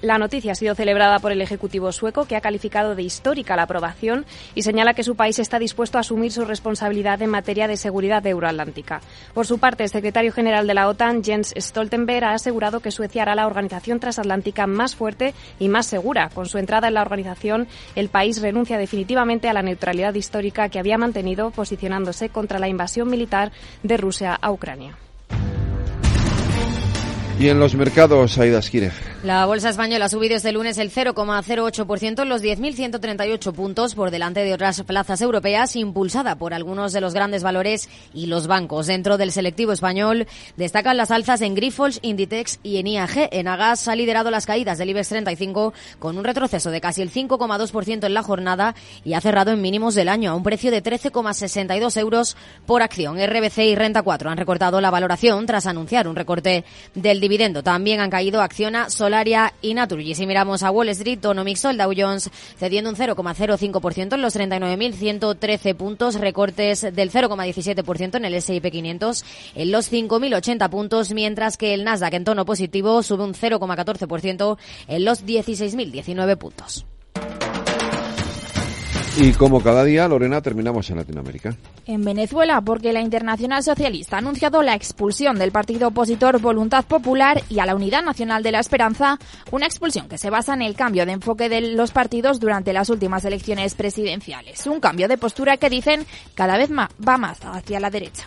La 0.00 0.18
noticia 0.18 0.52
ha 0.52 0.56
sido 0.56 0.74
celebrada 0.74 1.20
por 1.20 1.30
el 1.30 1.40
Ejecutivo 1.40 1.92
sueco, 1.92 2.24
que 2.24 2.34
ha 2.34 2.40
calificado 2.40 2.96
de 2.96 3.04
histórica 3.04 3.54
la 3.54 3.62
aprobación 3.62 4.26
y 4.56 4.62
señala 4.62 4.92
que 4.92 5.04
su 5.04 5.14
país 5.14 5.38
está 5.38 5.60
dispuesto 5.60 5.98
a 5.98 6.00
asumir 6.00 6.32
su 6.32 6.44
responsabilidad 6.44 7.22
en 7.22 7.30
materia 7.30 7.68
de 7.68 7.76
seguridad 7.76 8.26
euroatlántica. 8.26 9.00
Por 9.34 9.46
su 9.46 9.60
parte, 9.60 9.84
el 9.84 9.88
secretario 9.88 10.32
general 10.32 10.66
de 10.66 10.74
la 10.74 10.88
OTAN, 10.88 11.22
Jens 11.22 11.54
Stoltenberg, 11.56 12.24
ha 12.24 12.34
asegurado 12.34 12.80
que 12.80 12.90
Suecia 12.90 13.22
hará 13.22 13.36
la 13.36 13.46
organización 13.46 14.00
transatlántica 14.00 14.66
más 14.66 14.96
fuerte 14.96 15.32
y 15.60 15.68
más 15.68 15.86
segura. 15.86 16.28
Con 16.30 16.46
su 16.46 16.58
entrada 16.58 16.88
en 16.88 16.94
la 16.94 17.02
organización, 17.02 17.68
el 17.94 18.08
país 18.08 18.42
renuncia 18.42 18.78
definitivamente 18.78 19.48
a 19.48 19.52
la 19.52 19.62
neutralidad 19.62 20.14
histórica 20.14 20.70
que 20.70 20.80
había 20.80 20.98
mantenido 20.98 21.52
posicionándose 21.52 22.30
contra 22.30 22.58
la 22.58 22.66
invasión 22.66 23.08
militar 23.08 23.52
de 23.84 23.96
Rusia 23.96 24.34
a 24.34 24.50
Ucrania. 24.50 24.96
Y 27.42 27.48
en 27.48 27.58
los 27.58 27.74
mercados, 27.74 28.38
Aida 28.38 28.60
Esquire. 28.60 28.92
La 29.24 29.46
bolsa 29.46 29.70
española 29.70 30.04
ha 30.04 30.08
subido 30.08 30.36
este 30.36 30.52
lunes 30.52 30.78
el 30.78 30.92
0,08% 30.92 32.22
en 32.22 32.28
los 32.28 32.40
10.138 32.40 33.52
puntos 33.52 33.96
por 33.96 34.12
delante 34.12 34.44
de 34.44 34.54
otras 34.54 34.80
plazas 34.84 35.20
europeas, 35.20 35.74
impulsada 35.74 36.36
por 36.36 36.54
algunos 36.54 36.92
de 36.92 37.00
los 37.00 37.14
grandes 37.14 37.42
valores 37.42 37.88
y 38.14 38.26
los 38.26 38.46
bancos. 38.46 38.86
Dentro 38.86 39.18
del 39.18 39.32
selectivo 39.32 39.72
español 39.72 40.28
destacan 40.56 40.96
las 40.96 41.10
alzas 41.10 41.40
en 41.40 41.56
Grifols, 41.56 41.98
Inditex 42.02 42.60
y 42.62 42.76
en 42.76 42.86
IAG. 42.86 43.30
En 43.32 43.48
Agas 43.48 43.88
ha 43.88 43.96
liderado 43.96 44.30
las 44.30 44.46
caídas 44.46 44.78
del 44.78 44.90
IBEX 44.90 45.08
35 45.08 45.72
con 45.98 46.18
un 46.18 46.22
retroceso 46.22 46.70
de 46.70 46.80
casi 46.80 47.02
el 47.02 47.10
5,2% 47.10 48.06
en 48.06 48.14
la 48.14 48.22
jornada 48.22 48.76
y 49.04 49.14
ha 49.14 49.20
cerrado 49.20 49.50
en 49.50 49.60
mínimos 49.60 49.96
del 49.96 50.10
año 50.10 50.30
a 50.30 50.36
un 50.36 50.44
precio 50.44 50.70
de 50.70 50.80
13,62 50.80 51.96
euros 51.98 52.36
por 52.66 52.82
acción. 52.82 53.18
RBC 53.18 53.58
y 53.58 53.74
Renta 53.74 54.02
4 54.02 54.30
han 54.30 54.38
recortado 54.38 54.80
la 54.80 54.92
valoración 54.92 55.44
tras 55.46 55.66
anunciar 55.66 56.06
un 56.06 56.14
recorte 56.14 56.64
del 56.94 57.18
dividendo. 57.18 57.31
También 57.62 58.00
han 58.00 58.10
caído 58.10 58.42
Acciona, 58.42 58.90
Solaria 58.90 59.54
y 59.62 59.72
Naturgy. 59.72 60.14
Si 60.14 60.26
miramos 60.26 60.62
a 60.62 60.70
Wall 60.70 60.90
Street, 60.90 61.18
tono 61.18 61.44
mixto, 61.44 61.70
el 61.70 61.78
Dow 61.78 61.92
Jones 61.96 62.30
cediendo 62.58 62.90
un 62.90 62.96
0,05% 62.96 64.14
en 64.14 64.22
los 64.22 64.36
39.113 64.36 65.74
puntos, 65.74 66.16
recortes 66.16 66.82
del 66.82 67.10
0,17% 67.10 68.16
en 68.16 68.24
el 68.26 68.34
S&P 68.34 68.70
500 68.70 69.24
en 69.54 69.72
los 69.72 69.90
5.080 69.90 70.68
puntos, 70.68 71.12
mientras 71.12 71.56
que 71.56 71.72
el 71.72 71.84
Nasdaq 71.84 72.12
en 72.14 72.24
tono 72.24 72.44
positivo 72.44 73.02
sube 73.02 73.24
un 73.24 73.32
0,14% 73.34 74.58
en 74.88 75.04
los 75.04 75.24
16.019 75.24 76.36
puntos. 76.36 76.84
Y 79.14 79.32
como 79.34 79.62
cada 79.62 79.84
día, 79.84 80.08
Lorena, 80.08 80.40
terminamos 80.40 80.88
en 80.88 80.96
Latinoamérica. 80.96 81.54
En 81.84 82.02
Venezuela, 82.02 82.62
porque 82.62 82.94
la 82.94 83.02
Internacional 83.02 83.62
Socialista 83.62 84.16
ha 84.16 84.20
anunciado 84.20 84.62
la 84.62 84.74
expulsión 84.74 85.38
del 85.38 85.52
partido 85.52 85.88
opositor 85.88 86.40
Voluntad 86.40 86.86
Popular 86.86 87.42
y 87.50 87.58
a 87.58 87.66
la 87.66 87.74
Unidad 87.74 88.02
Nacional 88.02 88.42
de 88.42 88.52
la 88.52 88.60
Esperanza, 88.60 89.18
una 89.50 89.66
expulsión 89.66 90.08
que 90.08 90.16
se 90.16 90.30
basa 90.30 90.54
en 90.54 90.62
el 90.62 90.74
cambio 90.74 91.04
de 91.04 91.12
enfoque 91.12 91.50
de 91.50 91.60
los 91.60 91.90
partidos 91.90 92.40
durante 92.40 92.72
las 92.72 92.88
últimas 92.88 93.26
elecciones 93.26 93.74
presidenciales. 93.74 94.66
Un 94.66 94.80
cambio 94.80 95.08
de 95.08 95.18
postura 95.18 95.58
que 95.58 95.68
dicen 95.68 96.06
cada 96.34 96.56
vez 96.56 96.70
más, 96.70 96.88
va 97.06 97.18
más 97.18 97.38
hacia 97.44 97.80
la 97.80 97.90
derecha. 97.90 98.26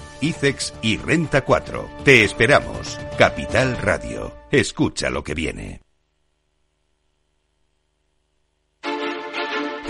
ICEX 0.21 0.73
y 0.81 0.97
Renta 0.97 1.41
4. 1.41 1.89
Te 2.03 2.23
esperamos. 2.23 2.97
Capital 3.17 3.77
Radio. 3.77 4.33
Escucha 4.51 5.09
lo 5.09 5.23
que 5.23 5.33
viene. 5.33 5.90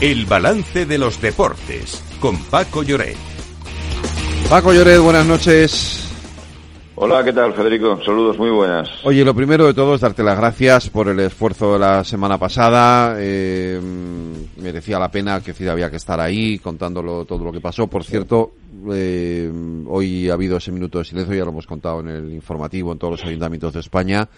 El 0.00 0.26
balance 0.26 0.86
de 0.86 0.96
los 0.96 1.20
deportes 1.20 2.04
con 2.20 2.36
Paco 2.44 2.84
Lloret. 2.84 3.16
Paco 4.48 4.72
Lloret, 4.72 5.00
buenas 5.00 5.26
noches. 5.26 6.08
Hola, 6.94 7.24
¿qué 7.24 7.32
tal, 7.32 7.52
Federico? 7.52 8.00
Saludos, 8.04 8.38
muy 8.38 8.50
buenas. 8.50 8.88
Oye, 9.02 9.24
lo 9.24 9.34
primero 9.34 9.66
de 9.66 9.74
todo 9.74 9.96
es 9.96 10.00
darte 10.00 10.22
las 10.22 10.38
gracias 10.38 10.88
por 10.88 11.08
el 11.08 11.18
esfuerzo 11.18 11.72
de 11.72 11.80
la 11.80 12.04
semana 12.04 12.38
pasada. 12.38 13.16
Eh, 13.18 13.80
merecía 14.58 15.00
la 15.00 15.10
pena, 15.10 15.40
que 15.40 15.52
sí 15.52 15.66
había 15.66 15.90
que 15.90 15.96
estar 15.96 16.20
ahí 16.20 16.60
contándolo 16.60 17.24
todo 17.24 17.42
lo 17.42 17.50
que 17.50 17.60
pasó. 17.60 17.88
Por 17.88 18.04
cierto, 18.04 18.52
eh, 18.92 19.50
hoy 19.88 20.30
ha 20.30 20.34
habido 20.34 20.58
ese 20.58 20.70
minuto 20.70 20.98
de 20.98 21.06
silencio, 21.06 21.34
ya 21.34 21.44
lo 21.44 21.50
hemos 21.50 21.66
contado 21.66 21.98
en 22.00 22.08
el 22.08 22.32
informativo 22.32 22.92
en 22.92 22.98
todos 22.98 23.18
los 23.18 23.24
ayuntamientos 23.24 23.74
de 23.74 23.80
España. 23.80 24.28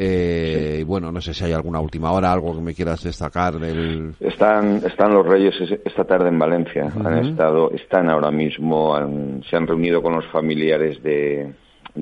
Eh, 0.00 0.84
bueno, 0.86 1.10
no 1.10 1.20
sé 1.20 1.34
si 1.34 1.44
hay 1.44 1.52
alguna 1.52 1.80
última 1.80 2.12
hora, 2.12 2.32
algo 2.32 2.54
que 2.54 2.60
me 2.60 2.72
quieras 2.74 3.02
destacar 3.02 3.58
del... 3.58 4.14
Están, 4.20 4.76
están 4.86 5.12
los 5.12 5.26
Reyes 5.26 5.54
esta 5.84 6.04
tarde 6.04 6.28
en 6.28 6.38
Valencia. 6.38 6.92
Han 7.04 7.26
estado, 7.26 7.72
están 7.72 8.08
ahora 8.08 8.30
mismo, 8.30 8.96
se 9.48 9.56
han 9.56 9.66
reunido 9.66 10.00
con 10.00 10.14
los 10.14 10.26
familiares 10.26 11.02
de, 11.02 11.52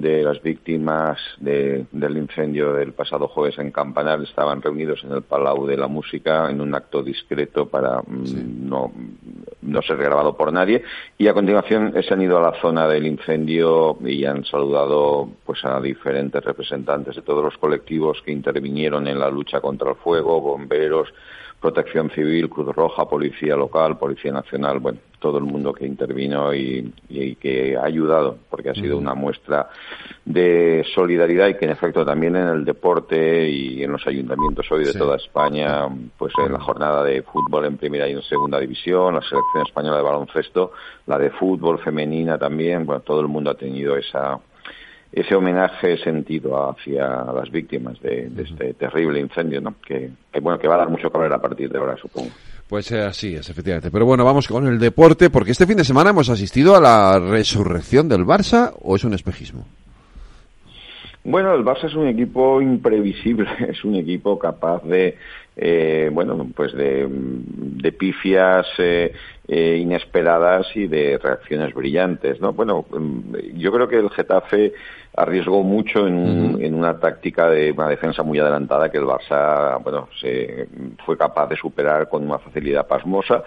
de 0.00 0.22
las 0.22 0.42
víctimas 0.42 1.18
de, 1.38 1.87
del 1.90 2.16
incendio 2.16 2.72
del 2.74 2.92
pasado 2.92 3.28
jueves 3.28 3.59
en 3.59 3.70
Campanar. 3.70 4.20
Estaban 4.22 4.61
reunidos 4.61 5.02
en 5.04 5.12
el 5.12 5.22
Palau 5.22 5.66
de 5.66 5.76
la 5.76 5.88
Música 5.88 6.50
en 6.50 6.61
un 6.61 6.74
acto 6.74 7.02
discreto 7.02 7.66
para 7.66 8.00
mm, 8.00 8.68
no, 8.68 8.92
no 9.62 9.82
ser 9.82 9.96
grabado 9.96 10.37
por 10.37 10.52
nadie. 10.52 10.82
Y 11.18 11.28
a 11.28 11.35
continuación 11.35 11.94
se 12.06 12.14
han 12.14 12.22
ido 12.22 12.38
a 12.38 12.50
la 12.50 12.61
zona 12.61 12.87
del 12.87 13.06
incendio 13.06 13.96
y 14.04 14.24
han 14.24 14.44
saludado 14.44 15.28
pues 15.44 15.64
a 15.64 15.80
diferentes 15.80 16.44
representantes 16.44 17.16
de 17.16 17.22
todos 17.22 17.42
los 17.42 17.56
colectivos 17.59 18.22
que 18.24 18.32
intervinieron 18.32 19.06
en 19.09 19.18
la 19.18 19.30
lucha 19.30 19.61
contra 19.61 19.90
el 19.90 19.96
fuego, 19.96 20.40
bomberos, 20.40 21.09
Protección 21.61 22.11
Civil, 22.11 22.48
Cruz 22.48 22.74
Roja, 22.74 23.09
Policía 23.09 23.56
Local, 23.56 23.98
Policía 23.98 24.30
Nacional, 24.30 24.78
bueno, 24.78 24.98
todo 25.18 25.38
el 25.38 25.44
mundo 25.44 25.72
que 25.72 25.87
intervino 25.87 26.55
y, 26.55 26.92
que 27.40 27.76
ha 27.76 27.85
ayudado, 27.85 28.38
porque 28.50 28.70
ha 28.70 28.74
sido 28.74 28.98
una 28.98 29.14
muestra 29.14 29.68
de 30.24 30.85
solidaridad 30.94 31.48
y 31.48 31.55
que 31.55 31.64
en 31.64 31.72
efecto 31.72 32.05
también 32.05 32.37
en 32.37 32.48
el 32.48 32.64
deporte 32.64 33.48
y 33.48 33.83
en 33.83 33.92
los 33.92 34.07
ayuntamientos 34.07 34.70
hoy 34.70 34.85
de 34.85 34.92
toda 34.92 35.16
España, 35.16 35.88
pues 36.18 36.33
en 36.44 36.52
la 36.52 36.61
jornada 36.61 37.02
de 37.05 37.22
fútbol 37.22 37.64
en 37.66 37.76
primera 37.76 38.09
y 38.09 38.12
en 38.12 38.22
segunda 38.22 38.59
división, 38.59 39.14
la 39.14 39.22
selección 39.22 39.66
española 39.66 39.96
de 39.98 40.02
baloncesto, 40.02 40.72
la 41.07 41.18
de 41.18 41.31
fútbol 41.31 41.79
femenina 41.79 42.38
también, 42.38 42.85
bueno, 42.85 43.02
todo 43.02 43.20
el 43.20 43.29
mundo 43.29 43.50
ha 43.50 43.55
tenido 43.55 43.96
esa 43.96 44.38
ese 45.12 45.35
homenaje 45.35 45.96
sentido 45.98 46.68
hacia 46.68 47.24
las 47.33 47.50
víctimas 47.50 47.98
de, 48.00 48.31
este 48.37 48.74
terrible 48.74 49.20
incendio, 49.20 49.61
¿no? 49.61 49.76
Que, 49.81 50.11
bueno 50.42 50.59
que 50.59 50.68
va 50.68 50.74
a 50.74 50.79
dar 50.79 50.90
mucho 50.90 51.11
calor 51.11 51.33
a 51.33 51.40
partir 51.40 51.70
de 51.70 51.79
ahora, 51.79 51.96
supongo. 51.96 52.31
Pues 52.68 52.90
eh, 52.90 53.02
así 53.02 53.35
es, 53.35 53.48
efectivamente. 53.48 53.90
Pero 53.90 54.07
bueno, 54.07 54.24
vamos 54.24 54.48
con 54.48 54.66
el 54.66 54.79
deporte, 54.79 55.31
porque 55.31 55.52
este 55.52 55.66
fin 55.66 55.76
de 55.76 55.85
semana 55.85 56.11
hemos 56.11 56.29
asistido 56.29 56.74
a 56.74 56.81
la 56.81 57.18
resurrección 57.18 58.09
del 58.09 58.24
Barça, 58.24 58.72
¿o 58.83 58.96
es 58.96 59.05
un 59.05 59.14
espejismo? 59.14 59.66
Bueno, 61.29 61.55
el 61.55 61.64
Barça 61.64 61.87
es 61.87 61.94
un 61.94 62.07
equipo 62.07 62.62
imprevisible, 62.62 63.48
es 63.68 63.85
un 63.85 63.96
equipo 63.96 64.38
capaz 64.38 64.85
de, 64.85 65.16
eh, 65.57 66.09
bueno, 66.12 66.48
pues 66.55 66.72
de, 66.72 67.07
de 67.09 67.92
pifias 67.92 68.66
eh, 68.79 69.12
eh, 69.48 69.79
inesperadas 69.81 70.66
y 70.76 70.87
de 70.87 71.18
reacciones 71.18 71.74
brillantes, 71.74 72.40
¿no? 72.40 72.52
Bueno, 72.52 72.85
mm, 72.90 73.57
yo 73.57 73.72
creo 73.72 73.88
que 73.88 73.98
el 73.98 74.11
Getafe 74.11 74.72
arriesgó 75.16 75.62
mucho 75.62 76.07
en, 76.07 76.62
en, 76.62 76.74
una 76.74 76.98
táctica 76.98 77.48
de 77.48 77.72
una 77.72 77.88
defensa 77.88 78.22
muy 78.22 78.38
adelantada 78.38 78.90
que 78.90 78.98
el 78.98 79.05
Barça, 79.05 79.83
bueno, 79.83 80.09
se 80.20 80.68
fue 81.05 81.16
capaz 81.16 81.48
de 81.48 81.57
superar 81.57 82.09
con 82.09 82.24
una 82.24 82.38
facilidad 82.38 82.87
pasmosa. 82.87 83.42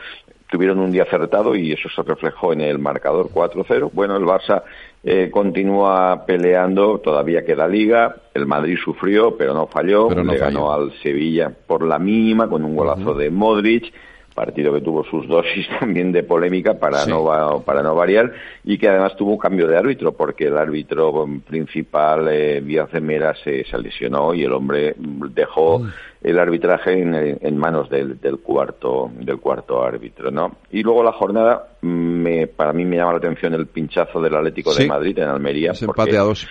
Tuvieron 0.49 0.79
un 0.79 0.91
día 0.91 1.03
acertado 1.03 1.55
y 1.55 1.71
eso 1.71 1.87
se 1.95 2.01
reflejó 2.01 2.53
en 2.53 2.61
el 2.61 2.79
marcador 2.79 3.29
4-0. 3.31 3.91
Bueno, 3.93 4.17
el 4.17 4.23
Barça 4.23 4.63
eh, 5.03 5.29
continúa 5.31 6.25
peleando, 6.25 6.97
todavía 6.97 7.45
queda 7.45 7.67
liga. 7.67 8.15
El 8.33 8.47
Madrid 8.47 8.77
sufrió, 8.83 9.37
pero 9.37 9.53
no 9.53 9.67
falló. 9.67 10.09
Le 10.09 10.37
ganó 10.37 10.73
al 10.73 10.91
Sevilla 11.03 11.51
por 11.67 11.85
la 11.85 11.99
mínima 11.99 12.49
con 12.49 12.65
un 12.65 12.75
golazo 12.75 13.13
de 13.13 13.29
Modric 13.29 13.93
partido 14.39 14.73
que 14.73 14.79
tuvo 14.79 15.03
sus 15.03 15.27
dosis 15.27 15.67
también 15.81 16.13
de 16.13 16.23
polémica 16.23 16.75
para 16.75 17.05
no 17.05 17.61
para 17.65 17.83
no 17.83 17.93
variar 17.93 18.31
y 18.63 18.77
que 18.77 18.87
además 18.87 19.17
tuvo 19.17 19.31
un 19.31 19.37
cambio 19.37 19.67
de 19.67 19.77
árbitro 19.77 20.13
porque 20.13 20.45
el 20.45 20.57
árbitro 20.57 21.27
principal 21.45 22.29
eh, 22.31 22.61
Mera 23.01 23.35
se, 23.43 23.65
lesionó 23.77 24.33
y 24.33 24.43
el 24.43 24.53
hombre 24.53 24.95
dejó 24.97 25.85
el 26.23 26.39
arbitraje 26.39 27.01
en, 27.01 27.57
manos 27.57 27.89
del, 27.89 28.17
cuarto 28.41 29.11
del 29.13 29.39
cuarto 29.39 29.83
árbitro 29.83 30.31
no 30.31 30.55
y 30.71 30.83
luego 30.83 31.03
la 31.03 31.11
jornada 31.11 31.73
me, 31.81 32.47
para 32.47 32.71
mí 32.71 32.85
me 32.85 32.95
llama 32.95 33.11
la 33.11 33.17
atención 33.17 33.53
el 33.55 33.67
pinchazo 33.67 34.21
del 34.21 34.35
Atlético 34.35 34.73
de 34.73 34.87
Madrid 34.87 35.19
en 35.19 35.27
Almería 35.27 35.73
empate 35.81 36.17
a 36.17 36.21
dos. 36.21 36.47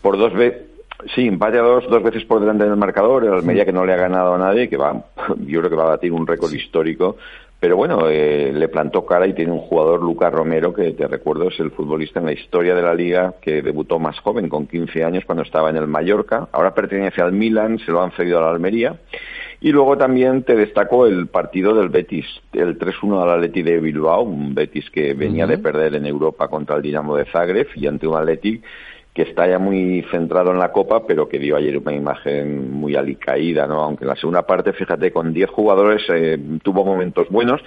por 0.00 0.16
dos 0.16 0.32
veces 0.34 0.73
Sí, 1.14 1.26
empate 1.26 1.58
a 1.58 1.62
dos, 1.62 1.88
dos 1.88 2.02
veces 2.02 2.24
por 2.24 2.40
delante 2.40 2.64
en 2.64 2.70
el 2.70 2.76
marcador. 2.76 3.24
El 3.24 3.34
Almería 3.34 3.64
que 3.64 3.72
no 3.72 3.84
le 3.84 3.92
ha 3.92 3.96
ganado 3.96 4.34
a 4.34 4.38
nadie, 4.38 4.68
que 4.68 4.76
va, 4.76 5.04
yo 5.46 5.60
creo 5.60 5.70
que 5.70 5.76
va 5.76 5.84
a 5.84 5.90
batir 5.90 6.12
un 6.12 6.26
récord 6.26 6.52
histórico. 6.52 7.16
Pero 7.60 7.76
bueno, 7.76 8.10
eh, 8.10 8.52
le 8.52 8.68
plantó 8.68 9.06
cara 9.06 9.26
y 9.26 9.32
tiene 9.32 9.52
un 9.52 9.60
jugador, 9.60 10.02
Lucas 10.02 10.30
Romero, 10.30 10.74
que 10.74 10.92
te 10.92 11.08
recuerdo 11.08 11.48
es 11.48 11.58
el 11.60 11.70
futbolista 11.70 12.20
en 12.20 12.26
la 12.26 12.32
historia 12.32 12.74
de 12.74 12.82
la 12.82 12.94
liga 12.94 13.36
que 13.40 13.62
debutó 13.62 13.98
más 13.98 14.18
joven, 14.20 14.50
con 14.50 14.66
15 14.66 15.02
años, 15.02 15.24
cuando 15.24 15.44
estaba 15.44 15.70
en 15.70 15.76
el 15.76 15.86
Mallorca. 15.86 16.48
Ahora 16.52 16.74
pertenece 16.74 17.22
al 17.22 17.32
Milan, 17.32 17.78
se 17.78 17.90
lo 17.90 18.02
han 18.02 18.12
cedido 18.12 18.38
a 18.38 18.42
la 18.42 18.50
Almería. 18.50 18.96
Y 19.62 19.72
luego 19.72 19.96
también 19.96 20.42
te 20.42 20.54
destacó 20.56 21.06
el 21.06 21.28
partido 21.28 21.74
del 21.74 21.88
Betis, 21.88 22.26
el 22.52 22.78
3-1 22.78 23.22
al 23.22 23.30
Atleti 23.30 23.62
de 23.62 23.80
Bilbao, 23.80 24.20
un 24.20 24.54
Betis 24.54 24.90
que 24.90 25.14
venía 25.14 25.46
de 25.46 25.56
perder 25.56 25.94
en 25.94 26.04
Europa 26.04 26.48
contra 26.48 26.76
el 26.76 26.82
Dinamo 26.82 27.16
de 27.16 27.24
Zagreb 27.24 27.68
y 27.76 27.86
ante 27.86 28.06
un 28.06 28.14
Atleti 28.14 28.60
que 29.14 29.22
está 29.22 29.46
ya 29.46 29.60
muy 29.60 30.04
centrado 30.10 30.50
en 30.50 30.58
la 30.58 30.72
Copa, 30.72 31.06
pero 31.06 31.28
que 31.28 31.38
dio 31.38 31.56
ayer 31.56 31.78
una 31.78 31.94
imagen 31.94 32.72
muy 32.72 32.96
alicaída, 32.96 33.68
¿no? 33.68 33.80
Aunque 33.80 34.02
en 34.02 34.08
la 34.08 34.16
segunda 34.16 34.42
parte, 34.42 34.72
fíjate, 34.72 35.12
con 35.12 35.32
10 35.32 35.50
jugadores 35.50 36.02
eh, 36.12 36.36
tuvo 36.64 36.84
momentos 36.84 37.28
buenos. 37.30 37.62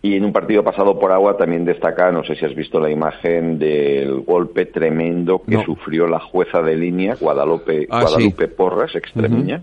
Y 0.00 0.16
en 0.16 0.24
un 0.24 0.32
partido 0.32 0.62
pasado 0.62 0.98
por 0.98 1.12
agua 1.12 1.36
también 1.36 1.64
destaca, 1.64 2.10
no 2.12 2.24
sé 2.24 2.36
si 2.36 2.44
has 2.44 2.54
visto 2.54 2.80
la 2.80 2.90
imagen 2.90 3.58
del 3.58 4.20
golpe 4.20 4.66
tremendo 4.66 5.42
que 5.42 5.62
sufrió 5.64 6.06
la 6.06 6.18
jueza 6.18 6.60
de 6.60 6.76
línea, 6.76 7.16
Guadalupe, 7.20 7.86
ah, 7.88 8.02
Guadalupe 8.02 8.48
Porras, 8.48 8.94
extremeña, 8.96 9.62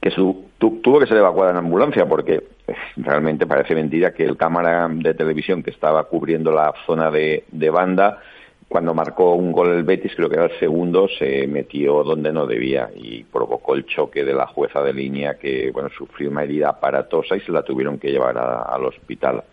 que 0.00 0.10
su, 0.10 0.44
tuvo 0.58 1.00
que 1.00 1.06
ser 1.06 1.16
evacuada 1.16 1.50
en 1.50 1.56
ambulancia 1.56 2.06
porque 2.06 2.44
eh, 2.68 2.74
realmente 2.96 3.46
parece 3.46 3.74
mentira 3.74 4.12
que 4.12 4.24
el 4.24 4.36
cámara 4.36 4.88
de 4.88 5.14
televisión 5.14 5.64
que 5.64 5.70
estaba 5.70 6.04
cubriendo 6.04 6.52
la 6.52 6.72
zona 6.86 7.10
de, 7.10 7.44
de 7.50 7.70
banda 7.70 8.20
cuando 8.68 8.94
marcó 8.94 9.34
un 9.34 9.52
gol 9.52 9.70
el 9.70 9.84
Betis, 9.84 10.14
creo 10.16 10.28
que 10.28 10.36
era 10.36 10.46
el 10.46 10.58
segundo, 10.58 11.08
se 11.18 11.46
metió 11.46 12.02
donde 12.02 12.32
no 12.32 12.46
debía 12.46 12.90
y 12.94 13.22
provocó 13.24 13.74
el 13.74 13.86
choque 13.86 14.24
de 14.24 14.34
la 14.34 14.46
jueza 14.46 14.82
de 14.82 14.92
línea 14.92 15.34
que, 15.34 15.70
bueno, 15.70 15.88
sufrió 15.96 16.30
una 16.30 16.42
herida 16.42 16.70
aparatosa 16.70 17.36
y 17.36 17.40
se 17.40 17.52
la 17.52 17.62
tuvieron 17.62 17.98
que 17.98 18.10
llevar 18.10 18.36
al 18.38 18.84
hospital. 18.84 19.44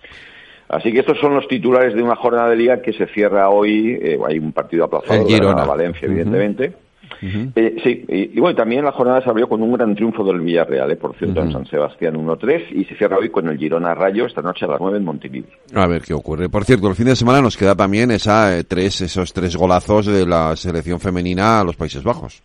Así 0.70 0.94
que 0.94 1.00
estos 1.00 1.20
son 1.20 1.36
los 1.36 1.48
titulares 1.48 1.94
de 1.94 2.02
una 2.02 2.16
jornada 2.16 2.50
de 2.50 2.56
liga 2.56 2.82
que 2.82 2.94
se 2.94 3.06
cierra 3.08 3.50
hoy. 3.50 4.00
Eh, 4.02 4.18
hay 4.26 4.40
un 4.40 4.54
partido 4.54 4.86
aplazado 4.86 5.28
a 5.28 5.66
Valencia, 5.66 6.06
evidentemente. 6.06 6.74
Eh, 7.22 7.76
sí, 7.84 8.06
y, 8.08 8.40
bueno, 8.40 8.56
también 8.56 8.84
la 8.84 8.92
jornada 8.92 9.22
se 9.22 9.30
abrió 9.30 9.48
con 9.48 9.62
un 9.62 9.74
gran 9.74 9.96
triunfo 9.96 10.24
del 10.24 10.40
Villarreal, 10.40 10.92
eh, 10.92 10.96
por 10.96 11.16
cierto, 11.16 11.42
en 11.42 11.52
San 11.52 11.66
Sebastián 11.66 12.16
1-3, 12.16 12.72
y 12.72 12.86
se 12.86 12.96
cierra 12.96 13.18
hoy 13.18 13.30
con 13.30 13.48
el 13.48 13.58
Girona 13.58 13.94
Rayo 13.94 14.26
esta 14.26 14.42
noche 14.42 14.66
a 14.66 14.70
las 14.70 14.80
9 14.80 14.98
en 14.98 15.06
Montevideo. 15.06 15.52
A 15.76 15.88
ver 15.88 16.02
qué 16.02 16.14
ocurre. 16.14 16.50
Por 16.50 16.66
cierto, 16.66 16.88
el 16.88 16.96
fin 16.96 17.08
de 17.08 17.16
semana 17.16 17.42
nos 17.42 17.58
queda 17.58 17.76
también 17.76 18.12
esa, 18.12 18.58
eh, 18.58 18.64
tres, 18.64 19.02
esos 19.02 19.34
tres 19.34 19.56
golazos 19.56 20.06
de 20.06 20.26
la 20.26 20.56
selección 20.56 21.00
femenina 21.00 21.60
a 21.60 21.64
los 21.64 21.76
Países 21.76 22.04
Bajos. 22.04 22.42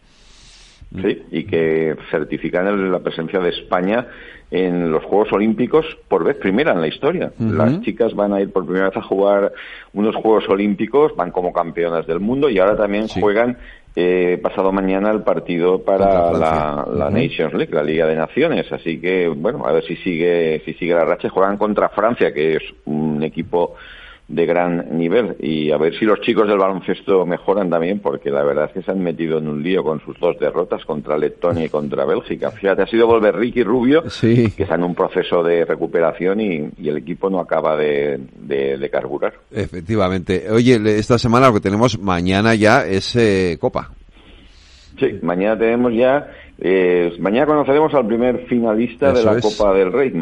Sí, 0.94 1.22
y 1.33 1.44
que 1.44 1.96
certifican 2.11 2.92
la 2.92 3.00
presencia 3.00 3.40
de 3.40 3.50
España 3.50 4.07
en 4.50 4.90
los 4.92 5.05
Juegos 5.05 5.33
Olímpicos 5.33 5.85
por 6.09 6.24
vez 6.24 6.37
primera 6.37 6.72
en 6.72 6.81
la 6.81 6.87
historia. 6.87 7.33
Las 7.38 7.81
chicas 7.81 8.14
van 8.14 8.33
a 8.33 8.40
ir 8.40 8.52
por 8.52 8.64
primera 8.64 8.88
vez 8.88 8.96
a 8.96 9.02
jugar 9.02 9.52
unos 9.92 10.14
Juegos 10.14 10.48
Olímpicos, 10.48 11.14
van 11.16 11.33
como 11.33 11.52
campeonas 11.52 12.07
del 12.07 12.20
mundo 12.20 12.48
y 12.48 12.59
ahora 12.59 12.76
también 12.76 13.09
juegan 13.09 13.59
eh, 13.98 14.38
pasado 14.42 14.72
mañana 14.72 15.11
el 15.11 15.22
partido 15.22 15.82
para 15.82 16.30
la, 16.30 17.11
Nations 17.11 17.54
League, 17.54 17.72
la 17.72 17.82
Liga 17.82 18.06
de 18.06 18.14
Naciones. 18.14 18.70
Así 18.70 19.00
que, 19.00 19.26
bueno, 19.26 19.66
a 19.66 19.72
ver 19.72 19.85
si 19.85 19.96
sigue, 19.96 20.61
si 20.66 20.74
sigue 20.74 20.92
la 20.92 21.06
racha. 21.06 21.30
Juegan 21.30 21.56
contra 21.56 21.88
Francia, 21.88 22.35
que 22.35 22.56
es 22.56 22.62
un 22.85 23.22
equipo 23.22 23.74
de 24.28 24.44
gran 24.44 24.98
nivel 24.98 25.36
y 25.38 25.70
a 25.70 25.78
ver 25.78 25.96
si 25.96 26.04
los 26.04 26.20
chicos 26.20 26.48
del 26.48 26.58
baloncesto 26.58 27.24
mejoran 27.24 27.70
también 27.70 28.00
porque 28.00 28.30
la 28.30 28.42
verdad 28.42 28.64
es 28.66 28.72
que 28.72 28.82
se 28.82 28.90
han 28.90 29.00
metido 29.00 29.38
en 29.38 29.46
un 29.46 29.62
lío 29.62 29.84
con 29.84 30.00
sus 30.00 30.18
dos 30.18 30.36
derrotas 30.40 30.84
contra 30.84 31.16
Letonia 31.16 31.66
y 31.66 31.68
contra 31.68 32.04
Bélgica. 32.04 32.50
Fíjate, 32.50 32.82
ha 32.82 32.86
sido 32.86 33.06
volver 33.06 33.36
Ricky 33.36 33.62
Rubio 33.62 34.02
que 34.20 34.52
está 34.58 34.74
en 34.74 34.82
un 34.82 34.96
proceso 34.96 35.44
de 35.44 35.64
recuperación 35.64 36.40
y, 36.40 36.56
el 36.86 36.98
equipo 36.98 37.28
no 37.28 37.40
acaba 37.40 37.76
de, 37.76 38.20
carburar. 38.90 39.34
Efectivamente. 39.50 40.46
Oye, 40.50 40.80
esta 40.98 41.18
semana 41.18 41.48
lo 41.48 41.54
que 41.54 41.60
tenemos 41.60 41.98
mañana 41.98 42.54
ya 42.54 42.86
es 42.86 43.14
eh, 43.16 43.58
Copa. 43.60 43.90
Sí, 44.98 45.18
mañana 45.22 45.58
tenemos 45.58 45.92
ya 45.92 46.28
eh, 46.58 47.14
mañana 47.18 47.46
conoceremos 47.46 47.92
al 47.94 48.06
primer 48.06 48.46
finalista 48.46 49.12
de 49.12 49.22
la 49.22 49.40
Copa 49.40 49.74
del 49.74 49.92
Rey. 49.92 50.12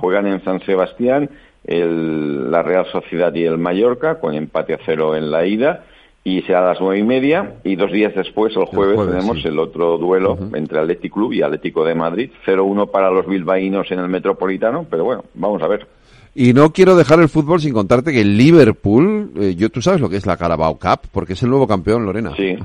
Juegan 0.00 0.26
en 0.26 0.42
San 0.42 0.60
Sebastián 0.64 1.30
el, 1.64 2.50
la 2.50 2.62
Real 2.62 2.86
Sociedad 2.92 3.34
y 3.34 3.44
el 3.44 3.58
Mallorca, 3.58 4.20
con 4.20 4.34
empate 4.34 4.74
a 4.74 4.78
cero 4.84 5.16
en 5.16 5.30
la 5.30 5.46
ida, 5.46 5.84
y 6.22 6.40
será 6.42 6.60
a 6.60 6.68
las 6.72 6.80
nueve 6.80 6.98
y 6.98 7.02
media, 7.02 7.56
y 7.64 7.76
dos 7.76 7.92
días 7.92 8.14
después, 8.14 8.56
el 8.56 8.64
jueves, 8.64 8.98
tenemos 9.06 9.44
el 9.44 9.58
otro 9.58 9.98
duelo 9.98 10.38
entre 10.54 10.78
Atlético 10.78 11.16
Club 11.16 11.32
y 11.34 11.42
Atlético 11.42 11.84
de 11.84 11.94
Madrid, 11.94 12.30
0-1 12.46 12.90
para 12.90 13.10
los 13.10 13.26
bilbaínos 13.26 13.90
en 13.90 13.98
el 13.98 14.08
Metropolitano, 14.08 14.86
pero 14.88 15.04
bueno, 15.04 15.24
vamos 15.34 15.62
a 15.62 15.68
ver. 15.68 15.86
Y 16.36 16.52
no 16.52 16.72
quiero 16.72 16.96
dejar 16.96 17.20
el 17.20 17.28
fútbol 17.28 17.60
sin 17.60 17.72
contarte 17.72 18.12
que 18.12 18.22
el 18.22 18.36
Liverpool, 18.36 19.32
eh, 19.36 19.54
yo, 19.54 19.70
tú 19.70 19.80
sabes 19.80 20.00
lo 20.00 20.08
que 20.08 20.16
es 20.16 20.26
la 20.26 20.36
Carabao 20.36 20.80
Cup, 20.80 21.08
porque 21.12 21.34
es 21.34 21.42
el 21.44 21.50
nuevo 21.50 21.68
campeón, 21.68 22.04
Lorena. 22.04 22.34
Sí. 22.36 22.56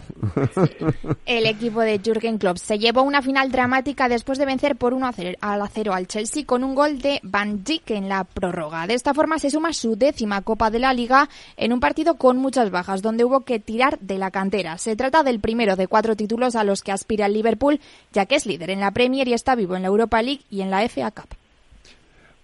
el 1.27 1.45
equipo 1.45 1.81
de 1.81 1.99
Jürgen 1.99 2.39
Klopp 2.39 2.57
se 2.57 2.79
llevó 2.79 3.03
una 3.03 3.21
final 3.21 3.51
dramática 3.51 4.09
después 4.09 4.39
de 4.39 4.47
vencer 4.47 4.75
por 4.75 4.95
1 4.95 5.11
al 5.41 5.69
0 5.71 5.93
al 5.93 6.07
Chelsea 6.07 6.45
con 6.47 6.63
un 6.63 6.73
gol 6.73 6.99
de 6.99 7.19
Van 7.21 7.63
Dijk 7.63 7.91
en 7.91 8.09
la 8.09 8.23
prórroga. 8.23 8.87
De 8.87 8.95
esta 8.95 9.13
forma 9.13 9.37
se 9.37 9.51
suma 9.51 9.71
su 9.71 9.95
décima 9.95 10.41
Copa 10.41 10.71
de 10.71 10.79
la 10.79 10.91
Liga 10.91 11.29
en 11.55 11.71
un 11.71 11.79
partido 11.79 12.15
con 12.15 12.37
muchas 12.37 12.71
bajas, 12.71 13.03
donde 13.03 13.23
hubo 13.23 13.41
que 13.41 13.59
tirar 13.59 13.99
de 13.99 14.17
la 14.17 14.31
cantera. 14.31 14.79
Se 14.79 14.95
trata 14.95 15.21
del 15.21 15.39
primero 15.39 15.75
de 15.75 15.87
cuatro 15.87 16.15
títulos 16.15 16.55
a 16.55 16.63
los 16.63 16.81
que 16.81 16.91
aspira 16.91 17.27
el 17.27 17.33
Liverpool, 17.33 17.79
ya 18.13 18.25
que 18.25 18.35
es 18.35 18.47
líder 18.47 18.71
en 18.71 18.79
la 18.79 18.91
Premier 18.91 19.27
y 19.27 19.33
está 19.33 19.53
vivo 19.53 19.75
en 19.75 19.83
la 19.83 19.89
Europa 19.89 20.23
League 20.23 20.41
y 20.49 20.61
en 20.61 20.71
la 20.71 20.81
FA 20.89 21.11
Cup. 21.11 21.38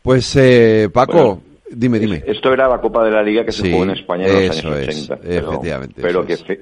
Pues 0.05 0.35
eh, 0.35 0.87
Paco, 0.93 1.41
Dime, 1.69 1.97
dime. 1.99 2.23
Esto 2.27 2.53
era 2.53 2.69
la 2.69 2.79
Copa 2.79 3.03
de 3.03 3.09
la 3.11 3.23
Liga 3.23 3.43
que 3.43 3.51
se 3.51 3.69
jugó 3.71 3.83
en 3.85 3.89
España 3.89 4.27
en 4.27 4.47
los 4.47 4.63
años 4.63 4.77
es, 4.87 5.09
80. 5.09 5.17
pero- 5.17 5.49
efectivamente, 5.49 6.01
Pero, 6.01 6.25
que 6.25 6.33
es. 6.33 6.43
fe- 6.43 6.61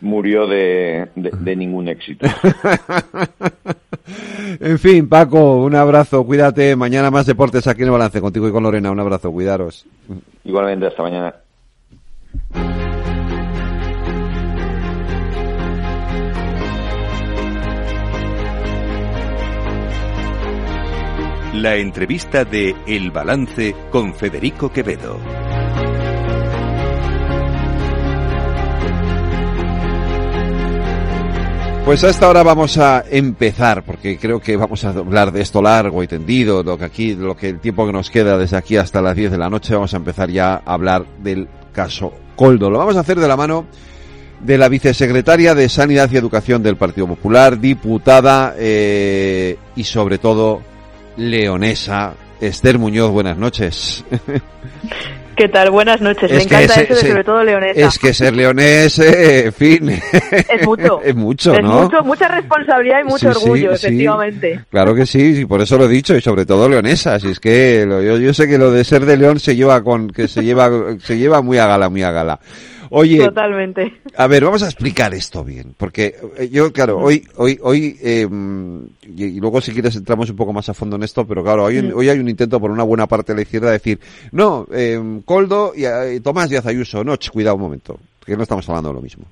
murió 0.00 0.46
de, 0.46 1.08
de- 1.14 1.30
de 1.38 1.56
ningún 1.56 1.88
éxito. 1.88 2.26
En 4.60 4.78
fin, 4.80 5.08
Paco, 5.08 5.62
un 5.62 5.74
abrazo, 5.76 6.24
cuídate. 6.24 6.74
Mañana 6.74 7.10
más 7.10 7.26
deportes 7.26 7.66
aquí 7.68 7.82
en 7.82 7.88
el 7.88 7.92
balance 7.92 8.20
contigo 8.20 8.48
y 8.48 8.52
con 8.52 8.62
Lorena. 8.64 8.90
Un 8.90 8.98
abrazo, 8.98 9.30
cuidaros. 9.30 9.86
Igualmente, 10.44 10.86
hasta 10.86 11.02
mañana. 11.02 11.34
La 21.60 21.76
entrevista 21.76 22.46
de 22.46 22.74
El 22.86 23.10
Balance 23.10 23.76
con 23.90 24.14
Federico 24.14 24.72
Quevedo. 24.72 25.18
Pues 31.84 32.02
a 32.02 32.08
esta 32.08 32.30
hora 32.30 32.42
vamos 32.42 32.78
a 32.78 33.04
empezar, 33.10 33.84
porque 33.84 34.16
creo 34.16 34.40
que 34.40 34.56
vamos 34.56 34.82
a 34.86 34.88
hablar 34.88 35.32
de 35.32 35.42
esto 35.42 35.60
largo 35.60 36.02
y 36.02 36.06
tendido, 36.06 36.62
lo 36.62 36.78
que 36.78 36.86
aquí, 36.86 37.14
lo 37.14 37.36
que 37.36 37.50
el 37.50 37.60
tiempo 37.60 37.84
que 37.84 37.92
nos 37.92 38.08
queda 38.08 38.38
desde 38.38 38.56
aquí 38.56 38.78
hasta 38.78 39.02
las 39.02 39.14
10 39.14 39.32
de 39.32 39.38
la 39.38 39.50
noche, 39.50 39.74
vamos 39.74 39.92
a 39.92 39.98
empezar 39.98 40.30
ya 40.30 40.62
a 40.64 40.72
hablar 40.72 41.04
del 41.18 41.46
caso 41.74 42.14
Coldo. 42.36 42.70
Lo 42.70 42.78
vamos 42.78 42.96
a 42.96 43.00
hacer 43.00 43.20
de 43.20 43.28
la 43.28 43.36
mano 43.36 43.66
de 44.40 44.56
la 44.56 44.70
vicesecretaria 44.70 45.54
de 45.54 45.68
Sanidad 45.68 46.08
y 46.10 46.16
Educación 46.16 46.62
del 46.62 46.78
Partido 46.78 47.06
Popular, 47.06 47.60
diputada 47.60 48.54
eh, 48.56 49.58
y 49.76 49.84
sobre 49.84 50.16
todo 50.16 50.70
leonesa, 51.16 52.14
Esther 52.40 52.78
Muñoz. 52.78 53.10
Buenas 53.10 53.36
noches. 53.36 54.04
¿Qué 55.36 55.48
tal? 55.48 55.70
Buenas 55.70 56.02
noches. 56.02 56.30
Me 56.30 56.36
Es 56.38 56.46
que 56.46 56.54
encanta 56.54 56.74
ese- 56.82 56.92
eso 56.92 57.02
de 57.02 57.10
sobre 57.12 57.24
todo 57.24 57.42
leonesa. 57.42 57.80
Es 57.80 57.98
que 57.98 58.12
ser 58.12 58.36
leonés, 58.36 58.98
eh, 58.98 59.46
en 59.46 59.52
fin. 59.54 59.88
Es 59.90 60.66
mucho. 60.66 61.00
es 61.04 61.14
mucho, 61.14 61.54
es 61.54 61.62
¿no? 61.62 61.82
mucho, 61.84 62.02
mucha 62.04 62.28
responsabilidad 62.28 63.00
y 63.00 63.04
mucho 63.04 63.32
Sí, 63.32 63.38
orgullo, 63.38 63.74
sí. 63.76 63.86
efectivamente. 63.86 64.60
Claro 64.70 64.94
que 64.94 65.06
sí, 65.06 65.36
sí, 65.36 65.46
por 65.46 65.62
eso 65.62 65.78
lo 65.78 65.86
he 65.86 65.88
dicho 65.88 66.14
y 66.14 66.20
sobre 66.20 66.44
todo 66.44 66.68
leonesa. 66.68 67.18
Si 67.18 67.28
es 67.28 67.40
que 67.40 67.86
lo- 67.86 68.02
yo, 68.02 68.18
yo 68.18 68.34
sé 68.34 68.46
que 68.48 68.58
lo 68.58 68.70
de 68.70 68.84
ser 68.84 69.06
de 69.06 69.16
león 69.16 69.40
se 69.40 69.56
lleva 69.56 69.82
con 69.82 70.10
que 70.10 70.28
se 70.28 70.42
lleva 70.44 70.68
se 71.02 71.16
lleva 71.16 71.40
muy 71.40 71.56
a 71.56 71.66
gala, 71.66 71.88
muy 71.88 72.02
a 72.02 72.10
gala. 72.10 72.38
Oye, 72.92 73.24
Totalmente. 73.24 74.00
a 74.16 74.26
ver, 74.26 74.44
vamos 74.44 74.64
a 74.64 74.66
explicar 74.66 75.14
esto 75.14 75.44
bien, 75.44 75.74
porque 75.76 76.16
eh, 76.36 76.48
yo, 76.50 76.72
claro, 76.72 76.98
hoy, 76.98 77.24
hoy, 77.36 77.56
hoy, 77.62 77.96
eh, 78.02 78.26
y, 79.02 79.40
luego 79.40 79.60
si 79.60 79.72
quieres 79.72 79.94
entramos 79.94 80.28
un 80.28 80.36
poco 80.36 80.52
más 80.52 80.68
a 80.68 80.74
fondo 80.74 80.96
en 80.96 81.04
esto, 81.04 81.24
pero 81.24 81.44
claro, 81.44 81.64
hoy, 81.64 81.80
Mm. 81.80 81.92
hoy 81.94 82.08
hay 82.08 82.18
un 82.18 82.28
intento 82.28 82.58
por 82.58 82.70
una 82.72 82.82
buena 82.82 83.06
parte 83.06 83.32
de 83.32 83.36
la 83.36 83.42
izquierda 83.42 83.68
de 83.68 83.74
decir, 83.74 84.00
no, 84.32 84.66
eh, 84.72 85.20
Coldo 85.24 85.72
y, 85.74 85.84
eh, 85.84 86.20
Tomás 86.22 86.50
Díaz 86.50 86.66
Ayuso, 86.66 87.04
no, 87.04 87.16
ch, 87.16 87.30
cuidado 87.30 87.54
un 87.54 87.62
momento, 87.62 88.00
que 88.26 88.36
no 88.36 88.42
estamos 88.42 88.68
hablando 88.68 88.88
de 88.88 88.94
lo 88.96 89.02
mismo. 89.02 89.24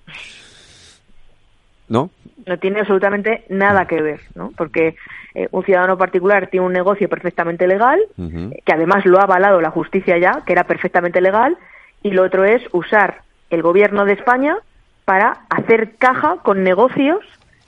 ¿No? 1.89 2.11
No 2.47 2.59
tiene 2.59 2.81
absolutamente 2.81 3.45
nada 3.49 3.87
que 3.87 4.01
ver, 4.01 4.21
¿no? 4.35 4.53
Porque 4.57 4.95
eh, 5.35 5.49
un 5.51 5.65
ciudadano 5.65 5.97
particular 5.99 6.49
tiene 6.49 6.67
un 6.67 6.73
negocio 6.73 7.09
perfectamente 7.09 7.67
legal, 7.67 7.99
que 8.17 8.73
además 8.73 9.05
lo 9.07 9.19
ha 9.19 9.25
avalado 9.25 9.61
la 9.61 9.71
justicia 9.71 10.17
ya, 10.19 10.43
que 10.47 10.53
era 10.53 10.65
perfectamente 10.65 11.21
legal, 11.21 11.57
y 12.03 12.11
lo 12.11 12.25
otro 12.25 12.45
es 12.45 12.63
usar 12.73 13.23
el 13.51 13.63
gobierno 13.63 14.05
de 14.05 14.13
España 14.13 14.57
para 15.05 15.45
hacer 15.49 15.97
caja 15.97 16.37
con 16.43 16.63
negocios 16.63 17.21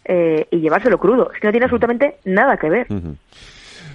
eh, 0.05 0.47
y 0.51 0.59
llevárselo 0.59 0.99
crudo. 0.99 1.31
Es 1.33 1.41
que 1.41 1.47
no 1.47 1.53
tiene 1.53 1.64
absolutamente 1.64 2.16
nada 2.24 2.57
que 2.57 2.68
ver. 2.68 2.87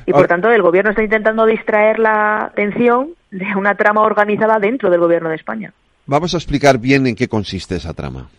Y 0.06 0.12
por 0.12 0.28
tanto, 0.28 0.52
el 0.52 0.62
gobierno 0.62 0.92
está 0.92 1.04
intentando 1.04 1.46
distraer 1.46 2.00
la 2.00 2.46
atención 2.46 3.10
de 3.32 3.46
una 3.56 3.76
trama 3.76 4.02
organizada 4.02 4.60
dentro 4.60 4.90
del 4.90 5.00
gobierno 5.00 5.30
de 5.30 5.36
España. 5.36 5.74
Vamos 6.06 6.34
a 6.34 6.38
explicar 6.38 6.78
bien 6.78 7.08
en 7.08 7.16
qué 7.16 7.28
consiste 7.28 7.76
esa 7.76 7.94
trama. 7.94 8.30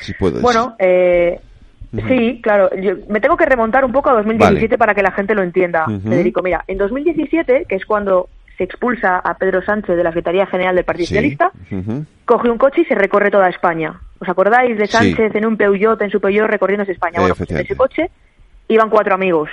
Si 0.00 0.14
puedes. 0.14 0.40
Bueno, 0.40 0.76
eh, 0.78 1.40
sí, 2.06 2.40
claro. 2.42 2.70
Yo 2.76 2.94
me 3.08 3.20
tengo 3.20 3.36
que 3.36 3.46
remontar 3.46 3.84
un 3.84 3.92
poco 3.92 4.10
a 4.10 4.14
2017 4.14 4.66
Vale. 4.66 4.78
para 4.78 4.94
que 4.94 5.02
la 5.02 5.10
gente 5.10 5.34
lo 5.34 5.42
entienda. 5.42 5.86
Federico. 5.86 6.42
Mira, 6.42 6.64
en 6.68 6.78
2017, 6.78 7.66
que 7.68 7.74
es 7.74 7.84
cuando 7.84 8.28
se 8.58 8.64
expulsa 8.64 9.18
a 9.20 9.34
Pedro 9.38 9.62
Sánchez 9.62 9.96
de 9.96 10.02
la 10.04 10.10
Secretaría 10.10 10.46
General 10.46 10.74
del 10.74 10.84
Partido 10.84 11.06
Sí. 11.06 11.14
Socialista, 11.14 11.52
coge 12.26 12.50
un 12.50 12.58
coche 12.58 12.82
y 12.82 12.84
se 12.84 12.94
recorre 12.94 13.30
toda 13.30 13.48
España. 13.48 14.00
¿Os 14.18 14.28
acordáis 14.28 14.76
de 14.76 14.86
Sí. 14.86 14.92
Sánchez 14.92 15.34
en 15.36 15.46
un 15.46 15.56
Peugeot, 15.56 16.00
en 16.02 16.10
su 16.10 16.20
Peugeot, 16.20 16.48
recorriéndose 16.48 16.92
España? 16.92 17.20
Bueno, 17.20 17.34
pues 17.36 17.50
en 17.50 17.58
ese 17.58 17.76
coche 17.76 18.10
iban 18.68 18.90
cuatro 18.90 19.14
amigos. 19.14 19.48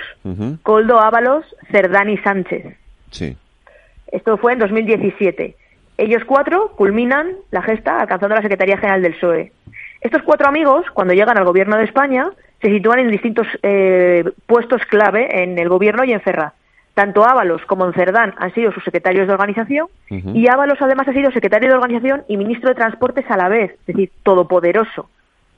Coldo 0.62 0.98
Ábalos, 1.00 1.44
Cerdán 1.70 2.10
y 2.10 2.18
Sánchez. 2.18 2.76
Sí. 3.10 3.36
Esto 4.12 4.36
fue 4.36 4.52
en 4.52 4.58
2017. 4.58 5.56
Ellos 5.98 6.22
cuatro 6.26 6.72
culminan 6.76 7.30
la 7.50 7.62
gesta 7.62 8.00
alcanzando 8.00 8.34
la 8.34 8.42
Secretaría 8.42 8.76
General 8.76 9.00
del 9.02 9.14
PSOE. 9.14 9.52
Estos 10.02 10.22
cuatro 10.22 10.46
amigos, 10.48 10.84
cuando 10.92 11.14
llegan 11.14 11.38
al 11.38 11.44
gobierno 11.44 11.76
de 11.78 11.84
España, 11.84 12.28
se 12.60 12.68
sitúan 12.68 12.98
en 12.98 13.10
distintos 13.10 13.46
eh, 13.62 14.24
puestos 14.46 14.82
clave 14.86 15.42
en 15.42 15.58
el 15.58 15.68
gobierno 15.68 16.04
y 16.04 16.12
en 16.12 16.20
Ferraz. 16.20 16.52
Tanto 16.96 17.28
Ábalos 17.28 17.60
como 17.66 17.92
Cerdán 17.92 18.32
han 18.38 18.54
sido 18.54 18.72
sus 18.72 18.82
secretarios 18.82 19.26
de 19.26 19.34
organización 19.34 19.88
y 20.08 20.48
Ábalos 20.48 20.78
además 20.80 21.06
ha 21.06 21.12
sido 21.12 21.30
secretario 21.30 21.68
de 21.68 21.74
organización 21.74 22.24
y 22.26 22.38
ministro 22.38 22.70
de 22.70 22.74
Transportes 22.74 23.30
a 23.30 23.36
la 23.36 23.50
vez, 23.50 23.72
es 23.72 23.86
decir, 23.86 24.10
todopoderoso. 24.22 25.10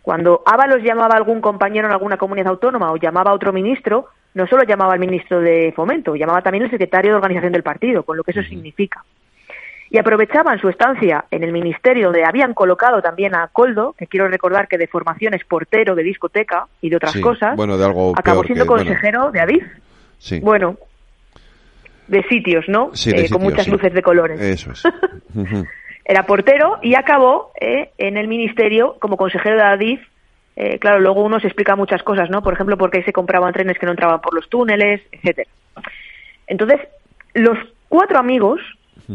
Cuando 0.03 0.43
Ábalos 0.45 0.83
llamaba 0.83 1.15
a 1.15 1.17
algún 1.19 1.41
compañero 1.41 1.87
en 1.87 1.93
alguna 1.93 2.17
comunidad 2.17 2.49
autónoma 2.49 2.91
o 2.91 2.97
llamaba 2.97 3.31
a 3.31 3.35
otro 3.35 3.53
ministro, 3.53 4.07
no 4.35 4.49
solo 4.49 4.65
llamaba 4.65 4.95
al 4.95 4.99
ministro 4.99 5.41
de 5.41 5.73
Fomento, 5.77 6.17
llamaba 6.17 6.43
también 6.43 6.65
al 6.65 6.71
secretario 6.73 7.13
de 7.13 7.17
organización 7.19 7.53
del 7.53 7.63
partido, 7.63 8.03
con 8.03 8.17
lo 8.17 8.25
que 8.25 8.33
eso 8.33 8.43
significa. 8.43 9.05
Y 9.91 9.99
aprovechaban 9.99 10.59
su 10.59 10.69
estancia 10.69 11.25
en 11.31 11.45
el 11.45 11.53
ministerio 11.53 12.07
donde 12.07 12.25
habían 12.25 12.53
colocado 12.53 13.01
también 13.01 13.37
a 13.37 13.47
Coldo, 13.47 13.95
que 13.97 14.09
quiero 14.09 14.27
recordar 14.27 14.67
que 14.67 14.77
de 14.77 14.89
formación 14.89 15.35
es 15.35 15.45
portero 15.45 15.95
de 15.95 16.03
discoteca 16.03 16.67
y 16.81 16.91
de 16.91 16.97
otras 16.97 17.13
Sí, 17.13 17.21
cosas, 17.21 17.55
Bueno, 17.55 17.79
de 17.79 17.85
algo 17.85 18.13
acabó 18.17 18.41
peor 18.41 18.47
siendo 18.47 18.65
que- 18.65 18.69
bueno, 18.71 18.85
consejero 18.87 19.31
de 19.31 19.41
Adif. 19.41 19.65
sí. 20.19 20.41
Bueno, 20.41 20.77
de 22.09 22.23
sitios, 22.25 22.65
¿no? 22.69 22.91
Sí, 22.95 23.13
de 23.13 23.27
Eh, 23.27 23.31
con 23.31 23.43
muchas 23.43 23.65
sí. 23.65 23.71
luces 23.71 23.93
de 23.93 24.03
colores. 24.03 24.41
Eso 24.41 24.73
es. 24.73 24.83
Era 26.05 26.25
portero 26.25 26.79
y 26.83 26.95
acabó 26.95 27.53
eh, 27.61 27.91
en 27.99 28.17
el 28.17 28.29
ministerio 28.29 28.97
como 28.99 29.17
consejero 29.17 29.57
de 29.57 29.63
Adif. 29.63 30.01
Eh, 30.57 30.79
claro, 30.79 31.01
luego 31.01 31.23
uno 31.23 31.39
se 31.39 31.47
explica 31.47 31.77
muchas 31.77 32.03
cosas, 32.03 32.31
¿no? 32.31 32.43
Por 32.43 32.55
ejemplo, 32.55 32.77
por 32.77 32.91
qué 32.91 33.03
se 33.03 33.13
compraban 33.13 33.53
trenes 33.53 33.79
que 33.79 33.87
no 33.87 33.93
entraban 33.93 34.21
por 34.21 34.35
los 34.35 34.49
túneles, 34.49 35.03
etcétera. 35.13 35.51
Entonces, 36.47 36.81
los 37.35 37.59
cuatro 37.89 38.19
amigos 38.19 38.61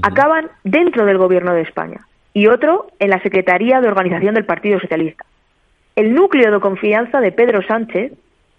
acaban 0.02 0.50
dentro 0.64 1.06
del 1.06 1.18
gobierno 1.18 1.54
de 1.54 1.62
España 1.62 2.00
y 2.34 2.48
otro 2.48 2.88
en 3.00 3.10
la 3.10 3.22
Secretaría 3.22 3.82
de 3.82 3.88
Organización 3.88 4.36
del 4.36 4.46
Partido 4.46 4.80
Socialista. 4.80 5.26
El 5.96 6.14
núcleo 6.14 6.52
de 6.52 6.60
confianza 6.60 7.20
de 7.20 7.32
Pedro 7.32 7.62
Sánchez 7.64 8.14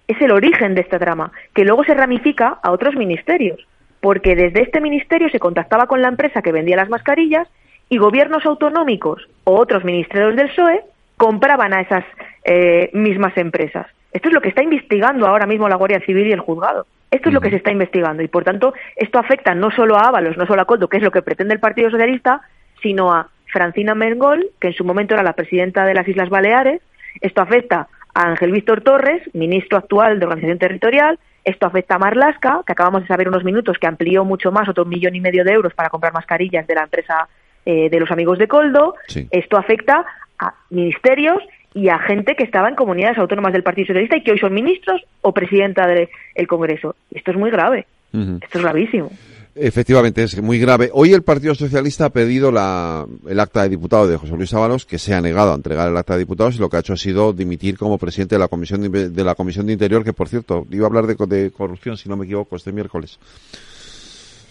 es 0.06 0.20
el 0.20 0.30
origen 0.30 0.74
de 0.74 0.82
esta 0.82 0.98
trama, 0.98 1.32
que 1.54 1.64
luego 1.64 1.84
se 1.84 1.94
ramifica 1.94 2.58
a 2.62 2.70
otros 2.70 2.94
ministerios, 2.94 3.66
porque 4.04 4.36
desde 4.36 4.60
este 4.60 4.82
ministerio 4.82 5.30
se 5.30 5.38
contactaba 5.38 5.86
con 5.86 6.02
la 6.02 6.08
empresa 6.08 6.42
que 6.42 6.52
vendía 6.52 6.76
las 6.76 6.90
mascarillas 6.90 7.48
y 7.88 7.96
gobiernos 7.96 8.44
autonómicos 8.44 9.26
o 9.44 9.58
otros 9.58 9.82
ministerios 9.82 10.36
del 10.36 10.50
PSOE 10.50 10.82
compraban 11.16 11.72
a 11.72 11.80
esas 11.80 12.04
eh, 12.44 12.90
mismas 12.92 13.34
empresas. 13.38 13.86
Esto 14.12 14.28
es 14.28 14.34
lo 14.34 14.42
que 14.42 14.50
está 14.50 14.62
investigando 14.62 15.26
ahora 15.26 15.46
mismo 15.46 15.70
la 15.70 15.76
Guardia 15.76 16.00
Civil 16.00 16.26
y 16.26 16.32
el 16.32 16.40
juzgado. 16.40 16.84
Esto 17.10 17.30
es 17.30 17.34
lo 17.34 17.40
que 17.40 17.48
se 17.48 17.56
está 17.56 17.72
investigando 17.72 18.22
y, 18.22 18.28
por 18.28 18.44
tanto, 18.44 18.74
esto 18.94 19.18
afecta 19.18 19.54
no 19.54 19.70
solo 19.70 19.96
a 19.96 20.02
Ábalos, 20.02 20.36
no 20.36 20.44
solo 20.44 20.60
a 20.60 20.66
Coldo, 20.66 20.88
que 20.88 20.98
es 20.98 21.02
lo 21.02 21.10
que 21.10 21.22
pretende 21.22 21.54
el 21.54 21.60
Partido 21.60 21.88
Socialista, 21.88 22.42
sino 22.82 23.10
a 23.10 23.30
Francina 23.46 23.94
Mengol, 23.94 24.50
que 24.60 24.68
en 24.68 24.74
su 24.74 24.84
momento 24.84 25.14
era 25.14 25.22
la 25.22 25.32
presidenta 25.32 25.86
de 25.86 25.94
las 25.94 26.06
Islas 26.06 26.28
Baleares. 26.28 26.82
Esto 27.22 27.40
afecta 27.40 27.88
a 28.14 28.28
Ángel 28.28 28.52
Víctor 28.52 28.80
Torres, 28.80 29.22
ministro 29.32 29.78
actual 29.78 30.18
de 30.18 30.26
Organización 30.26 30.58
Territorial. 30.58 31.18
Esto 31.44 31.66
afecta 31.66 31.96
a 31.96 31.98
Marlasca, 31.98 32.62
que 32.66 32.72
acabamos 32.72 33.02
de 33.02 33.08
saber 33.08 33.28
unos 33.28 33.44
minutos 33.44 33.76
que 33.78 33.86
amplió 33.86 34.24
mucho 34.24 34.50
más, 34.50 34.68
otro 34.68 34.84
millón 34.84 35.14
y 35.14 35.20
medio 35.20 35.44
de 35.44 35.52
euros 35.52 35.74
para 35.74 35.90
comprar 35.90 36.12
mascarillas 36.12 36.66
de 36.66 36.74
la 36.74 36.84
empresa 36.84 37.28
eh, 37.66 37.90
de 37.90 38.00
los 38.00 38.10
amigos 38.10 38.38
de 38.38 38.48
Coldo. 38.48 38.94
Esto 39.30 39.58
afecta 39.58 40.04
a 40.38 40.54
ministerios 40.70 41.42
y 41.74 41.88
a 41.88 41.98
gente 41.98 42.36
que 42.36 42.44
estaba 42.44 42.68
en 42.68 42.76
comunidades 42.76 43.18
autónomas 43.18 43.52
del 43.52 43.64
Partido 43.64 43.88
Socialista 43.88 44.16
y 44.16 44.22
que 44.22 44.32
hoy 44.32 44.38
son 44.38 44.54
ministros 44.54 45.04
o 45.20 45.32
presidenta 45.32 45.86
del 45.86 46.08
Congreso. 46.46 46.94
Esto 47.10 47.32
es 47.32 47.36
muy 47.36 47.50
grave. 47.50 47.86
Esto 48.12 48.58
es 48.58 48.62
gravísimo. 48.62 49.10
Efectivamente, 49.56 50.22
es 50.24 50.40
muy 50.42 50.58
grave. 50.58 50.90
Hoy 50.92 51.12
el 51.12 51.22
Partido 51.22 51.54
Socialista 51.54 52.06
ha 52.06 52.10
pedido 52.10 52.50
la, 52.50 53.06
el 53.28 53.38
acta 53.38 53.62
de 53.62 53.68
diputado 53.68 54.08
de 54.08 54.16
José 54.16 54.34
Luis 54.34 54.52
Ábalos, 54.52 54.84
que 54.84 54.98
se 54.98 55.14
ha 55.14 55.20
negado 55.20 55.52
a 55.52 55.54
entregar 55.54 55.88
el 55.88 55.96
acta 55.96 56.14
de 56.14 56.18
diputados 56.20 56.56
y 56.56 56.58
lo 56.58 56.68
que 56.68 56.76
ha 56.76 56.80
hecho 56.80 56.94
ha 56.94 56.96
sido 56.96 57.32
dimitir 57.32 57.78
como 57.78 57.96
presidente 57.96 58.34
de 58.34 58.40
la 58.40 58.48
Comisión 58.48 58.90
de, 58.90 59.10
de 59.10 59.24
la 59.24 59.36
Comisión 59.36 59.66
de 59.66 59.74
Interior, 59.74 60.02
que 60.02 60.12
por 60.12 60.28
cierto, 60.28 60.66
iba 60.70 60.86
a 60.86 60.88
hablar 60.88 61.06
de, 61.06 61.14
de 61.26 61.50
corrupción, 61.52 61.96
si 61.96 62.08
no 62.08 62.16
me 62.16 62.24
equivoco, 62.24 62.56
este 62.56 62.72
miércoles. 62.72 63.18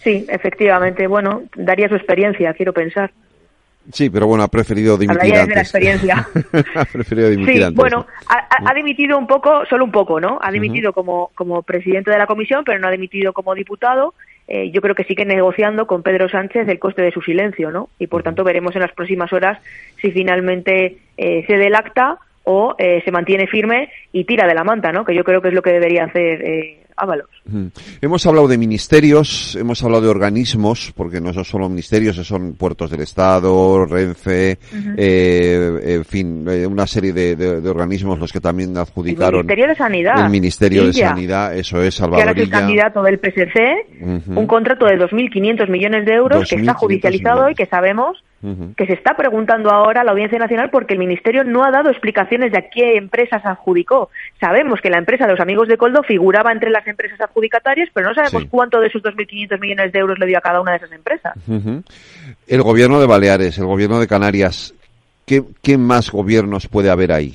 Sí, 0.02 0.24
efectivamente. 0.28 1.06
Bueno, 1.06 1.42
daría 1.54 1.88
su 1.88 1.96
experiencia, 1.96 2.54
quiero 2.54 2.72
pensar. 2.72 3.12
Sí, 3.92 4.08
pero 4.08 4.26
bueno, 4.26 4.44
ha 4.44 4.48
preferido 4.48 4.96
dimitir 4.96 5.20
Hablaría 5.20 5.40
desde 5.44 5.54
la 5.54 5.60
antes. 5.60 5.74
experiencia. 5.74 6.28
ha 6.80 6.84
preferido 6.86 7.28
dimitir 7.28 7.56
Sí, 7.56 7.62
antes. 7.62 7.76
bueno, 7.76 8.06
ha, 8.28 8.36
ha- 8.36 8.70
ha 8.70 8.74
dimitido 8.74 9.18
un 9.18 9.26
poco, 9.26 9.66
solo 9.68 9.84
un 9.84 9.92
poco, 9.92 10.18
¿no? 10.18 10.38
Ha 10.40 10.50
dimitido 10.50 10.94
como, 10.94 11.30
como 11.34 11.62
presidente 11.62 12.10
de 12.10 12.16
la 12.16 12.26
comisión, 12.26 12.62
pero 12.64 12.78
no 12.78 12.88
ha 12.88 12.90
dimitido 12.90 13.34
como 13.34 13.54
diputado. 13.54 14.14
Eh, 14.46 14.70
yo 14.70 14.80
creo 14.82 14.94
que 14.94 15.04
sigue 15.04 15.24
negociando 15.24 15.86
con 15.86 16.02
Pedro 16.02 16.28
Sánchez 16.28 16.68
el 16.68 16.78
coste 16.78 17.02
de 17.02 17.12
su 17.12 17.22
silencio, 17.22 17.70
¿no? 17.70 17.88
Y 17.98 18.08
por 18.08 18.22
tanto 18.22 18.44
veremos 18.44 18.74
en 18.74 18.82
las 18.82 18.92
próximas 18.92 19.32
horas 19.32 19.58
si 20.00 20.10
finalmente 20.10 20.98
eh, 21.16 21.44
cede 21.46 21.68
el 21.68 21.74
acta 21.74 22.18
o 22.44 22.74
eh, 22.78 23.00
se 23.04 23.10
mantiene 23.10 23.46
firme 23.46 23.90
y 24.12 24.24
tira 24.24 24.46
de 24.46 24.54
la 24.54 24.64
manta, 24.64 24.92
¿no? 24.92 25.04
Que 25.04 25.14
yo 25.14 25.24
creo 25.24 25.40
que 25.40 25.48
es 25.48 25.54
lo 25.54 25.62
que 25.62 25.72
debería 25.72 26.04
hacer 26.04 26.44
Ábalos. 26.96 27.28
Hemos 28.00 28.26
hablado 28.26 28.48
de 28.48 28.56
ministerios, 28.56 29.56
hemos 29.56 29.82
hablado 29.82 30.02
de 30.04 30.08
organismos, 30.08 30.92
porque 30.96 31.20
no 31.20 31.32
son 31.32 31.44
solo 31.44 31.68
ministerios, 31.68 32.16
son 32.16 32.54
puertos 32.54 32.90
del 32.90 33.00
Estado, 33.00 33.84
Renfe, 33.84 34.58
eh, 34.96 35.80
en 35.82 36.04
fin, 36.04 36.46
eh, 36.48 36.66
una 36.66 36.86
serie 36.86 37.12
de, 37.12 37.36
de, 37.36 37.60
de, 37.60 37.68
organismos 37.68 38.18
los 38.18 38.32
que 38.32 38.40
también 38.40 38.76
adjudicaron. 38.76 39.40
El 39.40 39.44
Ministerio 39.46 39.68
de 39.68 39.74
Sanidad. 39.74 40.24
El 40.24 40.30
Ministerio 40.30 40.86
de 40.86 40.92
Sanidad, 40.92 41.56
eso 41.56 41.82
es, 41.82 41.94
Salvador. 41.94 42.24
Que 42.24 42.28
ahora 42.28 42.40
es 42.40 42.44
el 42.46 42.50
candidato 42.50 43.02
del 43.02 43.18
PSC, 43.18 43.60
uh 44.00 44.06
-huh. 44.06 44.38
un 44.38 44.46
contrato 44.46 44.86
de 44.86 44.98
2.500 44.98 45.68
millones 45.68 46.06
de 46.06 46.14
euros 46.14 46.48
que 46.48 46.56
está 46.56 46.74
judicializado 46.74 47.50
y 47.50 47.54
que 47.54 47.66
sabemos 47.66 48.22
que 48.76 48.86
se 48.86 48.92
está 48.92 49.16
preguntando 49.16 49.70
ahora 49.70 50.04
la 50.04 50.12
Audiencia 50.12 50.38
Nacional 50.38 50.70
porque 50.70 50.94
el 50.94 50.98
Ministerio 50.98 51.44
no 51.44 51.64
ha 51.64 51.70
dado 51.70 51.90
explicaciones 51.90 52.52
de 52.52 52.58
a 52.58 52.68
qué 52.68 52.96
empresas 52.96 53.44
adjudicó. 53.44 54.10
Sabemos 54.40 54.80
que 54.80 54.90
la 54.90 54.98
empresa 54.98 55.26
de 55.26 55.32
los 55.32 55.40
amigos 55.40 55.68
de 55.68 55.76
Coldo 55.76 56.02
figuraba 56.02 56.52
entre 56.52 56.70
las 56.70 56.86
empresas 56.86 57.20
adjudicatarias, 57.20 57.88
pero 57.92 58.08
no 58.08 58.14
sabemos 58.14 58.42
sí. 58.42 58.48
cuánto 58.50 58.80
de 58.80 58.88
esos 58.88 59.02
2.500 59.02 59.60
millones 59.60 59.92
de 59.92 59.98
euros 59.98 60.18
le 60.18 60.26
dio 60.26 60.38
a 60.38 60.40
cada 60.40 60.60
una 60.60 60.72
de 60.72 60.76
esas 60.78 60.92
empresas. 60.92 61.34
Uh 61.46 61.52
-huh. 61.54 61.82
El 62.46 62.62
gobierno 62.62 63.00
de 63.00 63.06
Baleares, 63.06 63.58
el 63.58 63.66
gobierno 63.66 63.98
de 63.98 64.06
Canarias, 64.06 64.74
¿qué, 65.26 65.42
¿qué 65.62 65.78
más 65.78 66.10
gobiernos 66.10 66.68
puede 66.68 66.90
haber 66.90 67.12
ahí? 67.12 67.34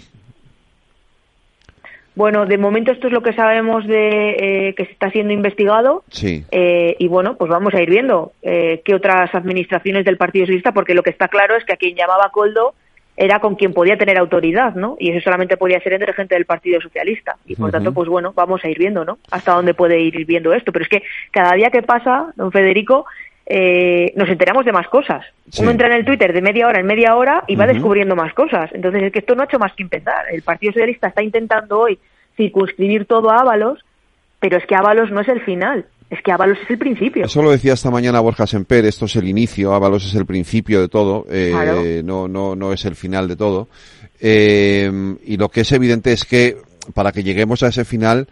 Bueno, 2.16 2.46
de 2.46 2.58
momento 2.58 2.92
esto 2.92 3.08
es 3.08 3.14
lo 3.14 3.22
que 3.22 3.34
sabemos 3.34 3.88
de 3.88 4.70
eh, 4.70 4.76
que 4.76 4.86
se 4.86 4.92
está 4.92 5.10
siendo 5.10 5.34
investigado. 5.34 6.04
Sí. 6.10 6.44
Eh, 6.52 6.96
y 7.00 7.08
bueno, 7.08 7.38
pues 7.38 7.50
vamos 7.50 7.74
a 7.74 7.82
ir 7.82 7.90
viendo 7.90 8.34
eh, 8.42 8.82
qué 8.84 8.94
otras 8.96 9.34
administraciones 9.34 10.06
del 10.06 10.18
Partido 10.18 10.46
Socialista, 10.46 10.74
porque 10.74 10.94
lo 10.94 11.04
que 11.04 11.12
está 11.12 11.28
claro 11.28 11.56
es 11.56 11.64
que 11.64 11.74
a 11.74 11.78
quien 11.78 11.96
llamaba 11.96 12.30
Coldo 12.32 12.74
era 13.16 13.40
con 13.40 13.56
quien 13.56 13.74
podía 13.74 13.98
tener 13.98 14.18
autoridad, 14.18 14.76
¿no? 14.76 14.96
Y 14.98 15.12
eso 15.12 15.22
solamente 15.22 15.58
podía 15.58 15.82
ser 15.82 15.92
entre 15.92 16.14
gente 16.14 16.36
del 16.36 16.46
Partido 16.46 16.80
Socialista. 16.80 17.36
Y 17.46 17.56
por 17.56 17.66
uh 17.66 17.68
-huh. 17.68 17.72
tanto, 17.74 17.94
pues 17.94 18.08
bueno, 18.08 18.32
vamos 18.34 18.64
a 18.64 18.70
ir 18.70 18.80
viendo, 18.80 19.04
¿no? 19.04 19.20
Hasta 19.30 19.54
dónde 19.54 19.74
puede 19.74 20.00
ir 20.00 20.26
viendo 20.26 20.54
esto. 20.54 20.72
Pero 20.72 20.84
es 20.84 20.90
que 20.90 21.04
cada 21.32 21.54
día 21.54 21.70
que 21.70 21.82
pasa, 21.82 22.32
don 22.38 22.50
Federico, 22.52 23.06
eh, 23.52 24.14
nos 24.16 24.30
enteramos 24.30 24.64
de 24.64 24.72
más 24.72 24.88
cosas. 24.88 25.26
Sí. 25.50 25.64
Uno 25.64 25.72
entra 25.72 25.88
en 25.88 25.94
el 25.94 26.06
Twitter 26.06 26.32
de 26.32 26.42
media 26.42 26.68
hora 26.68 26.80
en 26.80 26.86
media 26.86 27.16
hora 27.16 27.44
y 27.48 27.56
va 27.56 27.66
uh 27.66 27.68
-huh. 27.68 27.74
descubriendo 27.74 28.16
más 28.16 28.34
cosas. 28.36 28.70
Entonces 28.74 29.02
es 29.02 29.12
que 29.12 29.20
esto 29.20 29.34
no 29.34 29.42
ha 29.42 29.46
hecho 29.46 29.58
más 29.58 29.74
que 29.74 29.82
empezar. 29.82 30.26
El 30.32 30.44
Partido 30.44 30.72
Socialista 30.72 31.08
está 31.08 31.24
intentando 31.24 31.80
hoy 31.80 31.98
circunscribir 32.38 33.06
todo 33.06 33.32
a 33.32 33.40
Ábalos, 33.40 33.80
pero 34.40 34.58
es 34.58 34.66
que 34.68 34.76
Ábalos 34.76 35.12
no 35.12 35.22
es 35.22 35.28
el 35.28 35.42
final. 35.42 35.86
Es 36.12 36.22
que 36.24 36.32
Ábalos 36.32 36.60
es 36.64 36.70
el 36.70 36.78
principio. 36.78 37.26
Eso 37.26 37.42
lo 37.42 37.52
decía 37.52 37.74
esta 37.74 37.90
mañana 37.90 38.20
Borja 38.20 38.46
Semper, 38.46 38.86
esto 38.86 39.06
es 39.06 39.16
el 39.16 39.28
inicio, 39.28 39.74
Ábalos 39.74 40.06
es 40.06 40.16
el 40.16 40.26
principio 40.26 40.82
de 40.82 40.88
todo, 40.88 41.26
eh, 41.30 41.50
claro. 41.52 41.82
no, 42.04 42.28
no, 42.28 42.56
no 42.56 42.72
es 42.74 42.86
el 42.86 42.96
final 42.96 43.28
de 43.28 43.36
todo. 43.36 43.68
Eh, 44.20 44.92
y 45.26 45.38
lo 45.38 45.50
que 45.50 45.62
es 45.62 45.72
evidente 45.72 46.12
es 46.12 46.26
que 46.26 46.58
para 46.94 47.12
que 47.12 47.24
lleguemos 47.24 47.62
a 47.64 47.68
ese 47.68 47.86
final 47.86 48.28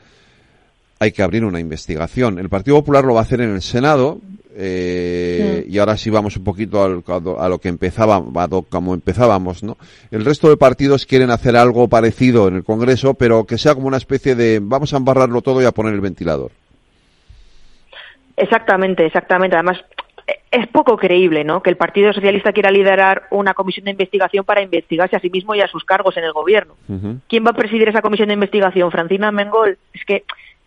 hay 1.00 1.12
que 1.12 1.22
abrir 1.22 1.44
una 1.46 1.60
investigación. 1.60 2.40
El 2.40 2.50
Partido 2.50 2.78
Popular 2.78 3.04
lo 3.04 3.14
va 3.14 3.20
a 3.20 3.24
hacer 3.24 3.42
en 3.42 3.54
el 3.54 3.62
Senado, 3.62 4.20
eh, 4.60 5.64
sí. 5.64 5.72
y 5.72 5.78
ahora 5.78 5.96
sí 5.98 6.10
vamos 6.10 6.36
un 6.36 6.44
poquito 6.44 6.84
al, 6.84 7.04
a 7.08 7.48
lo 7.48 7.60
que 7.60 7.70
lo, 7.70 8.62
como 8.64 8.94
empezábamos, 8.96 9.64
¿no? 9.64 9.78
El 10.10 10.26
resto 10.26 10.50
de 10.50 10.58
partidos 10.58 11.06
quieren 11.06 11.30
hacer 11.30 11.56
algo 11.56 11.88
parecido 11.88 12.48
en 12.48 12.56
el 12.56 12.64
Congreso, 12.64 13.14
pero 13.14 13.46
que 13.46 13.60
sea 13.60 13.76
como 13.76 13.88
una 13.88 13.98
especie 13.98 14.36
de 14.36 14.60
vamos 14.62 14.94
a 14.94 14.98
embarrarlo 14.98 15.42
todo 15.42 15.62
y 15.62 15.66
a 15.66 15.72
poner 15.72 15.94
el 15.94 16.02
ventilador. 16.02 16.52
Exactamente, 18.36 19.06
exactamente. 19.06 19.56
Además, 19.56 19.78
es 20.52 20.68
poco 20.68 20.98
creíble, 20.98 21.44
¿no? 21.44 21.62
Que 21.62 21.70
el 21.70 21.78
Partido 21.78 22.12
Socialista 22.14 22.52
quiera 22.52 22.72
liderar 22.72 23.24
una 23.32 23.54
comisión 23.54 23.86
de 23.86 23.92
investigación 23.92 24.44
para 24.44 24.62
investigarse 24.62 25.16
a 25.16 25.20
sí 25.20 25.30
mismo 25.30 25.56
y 25.56 25.62
a 25.62 25.68
sus 25.68 25.84
cargos 25.84 26.18
en 26.18 26.24
el 26.24 26.34
gobierno. 26.34 26.76
Uh 26.88 26.94
-huh. 26.94 27.20
¿Quién 27.30 27.46
va 27.46 27.52
a 27.52 27.56
presidir 27.56 27.88
esa 27.90 28.02
comisión 28.02 28.28
de 28.30 28.34
investigación? 28.34 28.92
Francina 28.92 29.32
Mengol. 29.32 29.78
Es 29.94 30.04
que 30.06 30.24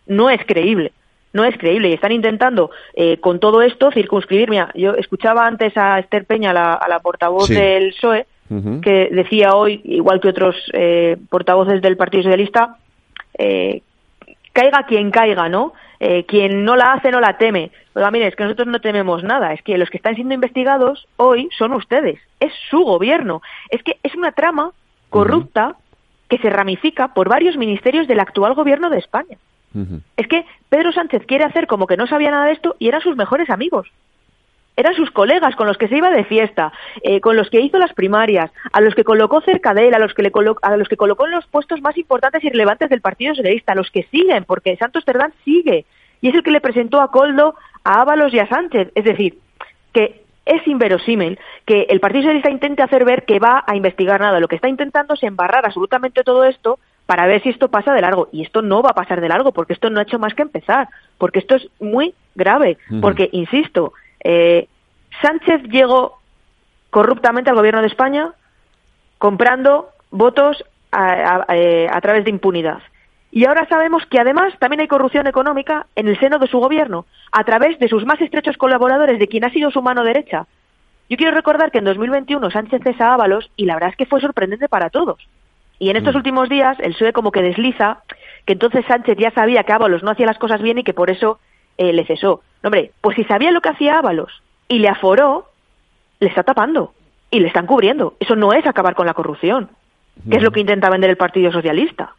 no 0.07 0.29
es 0.29 0.39
creíble. 0.45 0.91
No 1.33 1.45
es 1.45 1.57
creíble 1.57 1.89
y 1.89 1.93
están 1.93 2.11
intentando 2.11 2.71
eh, 2.93 3.17
con 3.17 3.39
todo 3.39 3.61
esto 3.61 3.91
circunscribir. 3.91 4.49
Mira, 4.49 4.71
yo 4.75 4.95
escuchaba 4.95 5.45
antes 5.45 5.75
a 5.77 5.99
Esther 5.99 6.25
Peña, 6.25 6.53
la, 6.53 6.73
a 6.73 6.87
la 6.89 6.99
portavoz 6.99 7.47
sí. 7.47 7.55
del 7.55 7.93
PSOE, 7.93 8.25
uh 8.49 8.55
-huh. 8.55 8.81
que 8.81 9.09
decía 9.11 9.55
hoy, 9.55 9.81
igual 9.85 10.19
que 10.19 10.29
otros 10.29 10.55
eh, 10.73 11.17
portavoces 11.29 11.81
del 11.81 11.95
Partido 11.95 12.23
Socialista, 12.23 12.75
eh, 13.37 13.81
caiga 14.53 14.85
quien 14.85 15.11
caiga, 15.11 15.47
¿no? 15.47 15.73
Eh, 15.99 16.25
quien 16.25 16.65
no 16.65 16.75
la 16.75 16.93
hace 16.93 17.11
no 17.11 17.19
la 17.19 17.37
teme. 17.37 17.71
Oiga, 17.93 18.11
mire, 18.11 18.27
es 18.27 18.35
que 18.35 18.43
nosotros 18.43 18.67
no 18.67 18.79
tememos 18.81 19.23
nada, 19.23 19.53
es 19.53 19.61
que 19.61 19.77
los 19.77 19.89
que 19.89 19.97
están 19.97 20.15
siendo 20.15 20.33
investigados 20.33 21.07
hoy 21.15 21.47
son 21.57 21.73
ustedes, 21.73 22.19
es 22.39 22.51
su 22.69 22.79
gobierno. 22.83 23.41
Es 23.69 23.83
que 23.83 23.97
es 24.03 24.15
una 24.15 24.31
trama 24.31 24.71
corrupta 25.09 25.67
uh 25.67 25.71
-huh. 25.71 25.75
que 26.27 26.37
se 26.39 26.49
ramifica 26.49 27.13
por 27.13 27.29
varios 27.29 27.55
ministerios 27.55 28.07
del 28.07 28.19
actual 28.19 28.53
gobierno 28.55 28.89
de 28.89 28.97
España. 28.97 29.37
Es 30.17 30.27
que 30.27 30.45
Pedro 30.69 30.91
Sánchez 30.91 31.25
quiere 31.25 31.45
hacer 31.45 31.67
como 31.67 31.87
que 31.87 31.97
no 31.97 32.07
sabía 32.07 32.31
nada 32.31 32.45
de 32.45 32.53
esto 32.53 32.75
y 32.79 32.87
eran 32.87 33.01
sus 33.01 33.15
mejores 33.15 33.49
amigos. 33.49 33.87
Eran 34.77 34.95
sus 34.95 35.11
colegas 35.11 35.55
con 35.55 35.67
los 35.67 35.77
que 35.77 35.87
se 35.87 35.97
iba 35.97 36.09
de 36.09 36.23
fiesta, 36.23 36.71
eh, 37.03 37.19
con 37.19 37.35
los 37.35 37.49
que 37.49 37.59
hizo 37.59 37.77
las 37.77 37.93
primarias, 37.93 38.51
a 38.71 38.81
los 38.81 38.95
que 38.95 39.03
colocó 39.03 39.41
cerca 39.41 39.73
de 39.73 39.87
él, 39.87 39.93
a 39.93 39.99
los 39.99 40.13
que, 40.13 40.23
le 40.23 40.31
colo 40.31 40.55
a 40.61 40.75
los 40.77 40.87
que 40.87 40.97
colocó 40.97 41.25
en 41.25 41.31
los 41.31 41.45
puestos 41.47 41.81
más 41.81 41.97
importantes 41.97 42.43
y 42.43 42.49
relevantes 42.49 42.89
del 42.89 43.01
Partido 43.01 43.35
Socialista, 43.35 43.73
a 43.73 43.75
los 43.75 43.91
que 43.91 44.03
siguen, 44.11 44.45
porque 44.45 44.77
Santos 44.77 45.03
Cerdán 45.05 45.33
sigue. 45.43 45.85
Y 46.21 46.29
es 46.29 46.35
el 46.35 46.43
que 46.43 46.51
le 46.51 46.61
presentó 46.61 47.01
a 47.01 47.11
Coldo, 47.11 47.55
a 47.83 48.01
Ábalos 48.01 48.33
y 48.33 48.39
a 48.39 48.47
Sánchez. 48.47 48.91
Es 48.95 49.03
decir, 49.03 49.39
que 49.93 50.21
es 50.45 50.65
inverosímil 50.67 51.39
que 51.65 51.87
el 51.89 51.99
Partido 51.99 52.23
Socialista 52.23 52.49
intente 52.49 52.81
hacer 52.81 53.05
ver 53.05 53.25
que 53.25 53.39
va 53.39 53.63
a 53.67 53.75
investigar 53.75 54.21
nada. 54.21 54.39
Lo 54.39 54.47
que 54.47 54.55
está 54.55 54.69
intentando 54.69 55.13
es 55.13 55.23
embarrar 55.23 55.65
absolutamente 55.65 56.23
todo 56.23 56.45
esto 56.45 56.79
para 57.11 57.27
ver 57.27 57.43
si 57.43 57.49
esto 57.49 57.67
pasa 57.67 57.93
de 57.93 57.99
largo. 57.99 58.29
Y 58.31 58.41
esto 58.41 58.61
no 58.61 58.81
va 58.81 58.91
a 58.91 58.95
pasar 58.95 59.19
de 59.19 59.27
largo, 59.27 59.51
porque 59.51 59.73
esto 59.73 59.89
no 59.89 59.99
ha 59.99 60.03
hecho 60.03 60.17
más 60.17 60.33
que 60.33 60.43
empezar. 60.43 60.87
Porque 61.17 61.39
esto 61.39 61.55
es 61.55 61.67
muy 61.81 62.13
grave. 62.35 62.77
Porque, 63.01 63.27
insisto, 63.33 63.91
eh, 64.23 64.69
Sánchez 65.21 65.63
llegó 65.63 66.19
corruptamente 66.89 67.49
al 67.49 67.57
gobierno 67.57 67.81
de 67.81 67.87
España 67.87 68.31
comprando 69.17 69.89
votos 70.09 70.63
a, 70.89 71.01
a, 71.01 71.45
a, 71.49 71.57
eh, 71.57 71.89
a, 71.91 71.99
través 71.99 72.23
de 72.23 72.29
impunidad. 72.29 72.79
Y 73.29 73.43
ahora 73.43 73.67
sabemos 73.67 74.05
que 74.05 74.21
además 74.21 74.53
también 74.57 74.79
hay 74.79 74.87
corrupción 74.87 75.27
económica 75.27 75.87
en 75.97 76.07
el 76.07 76.17
seno 76.17 76.39
de 76.39 76.47
su 76.47 76.59
gobierno, 76.59 77.05
a 77.33 77.43
través 77.43 77.77
de 77.77 77.89
sus 77.89 78.05
más 78.05 78.21
estrechos 78.21 78.55
colaboradores, 78.55 79.19
de 79.19 79.27
quien 79.27 79.43
ha 79.43 79.51
sido 79.51 79.69
su 79.69 79.81
mano 79.81 80.05
derecha. 80.05 80.47
Yo 81.09 81.17
quiero 81.17 81.35
recordar 81.35 81.71
que 81.71 81.79
en 81.79 81.83
2021 81.83 82.51
Sánchez 82.51 82.83
cesa 82.85 83.13
Ábalos 83.13 83.51
y 83.57 83.65
la 83.65 83.73
verdad 83.73 83.89
es 83.89 83.97
que 83.97 84.05
fue 84.05 84.21
sorprendente 84.21 84.69
para 84.69 84.89
todos. 84.89 85.19
Y 85.81 85.89
en 85.89 85.97
estos 85.97 86.13
mm. 86.13 86.17
últimos 86.17 86.47
días 86.47 86.77
el 86.79 86.93
PSOE 86.93 87.11
como 87.11 87.31
que 87.31 87.41
desliza 87.41 88.03
que 88.45 88.53
entonces 88.53 88.85
Sánchez 88.87 89.17
ya 89.17 89.31
sabía 89.31 89.63
que 89.63 89.73
Ábalos 89.73 90.03
no 90.03 90.11
hacía 90.11 90.27
las 90.27 90.37
cosas 90.37 90.61
bien 90.61 90.77
y 90.77 90.83
que 90.83 90.93
por 90.93 91.09
eso 91.09 91.39
eh, 91.75 91.91
le 91.91 92.05
cesó. 92.05 92.41
Hombre, 92.63 92.91
pues 93.01 93.15
si 93.15 93.23
sabía 93.23 93.49
lo 93.49 93.61
que 93.61 93.69
hacía 93.69 93.97
Ábalos 93.97 94.43
y 94.67 94.77
le 94.77 94.89
aforó, 94.89 95.47
le 96.19 96.27
está 96.27 96.43
tapando 96.43 96.93
y 97.31 97.39
le 97.39 97.47
están 97.47 97.65
cubriendo. 97.65 98.13
Eso 98.19 98.35
no 98.35 98.53
es 98.53 98.63
acabar 98.67 98.93
con 98.93 99.07
la 99.07 99.15
corrupción, 99.15 99.69
que 100.29 100.37
es 100.37 100.43
lo 100.43 100.51
que 100.51 100.59
intenta 100.59 100.87
vender 100.91 101.09
el 101.09 101.17
Partido 101.17 101.51
Socialista. 101.51 102.13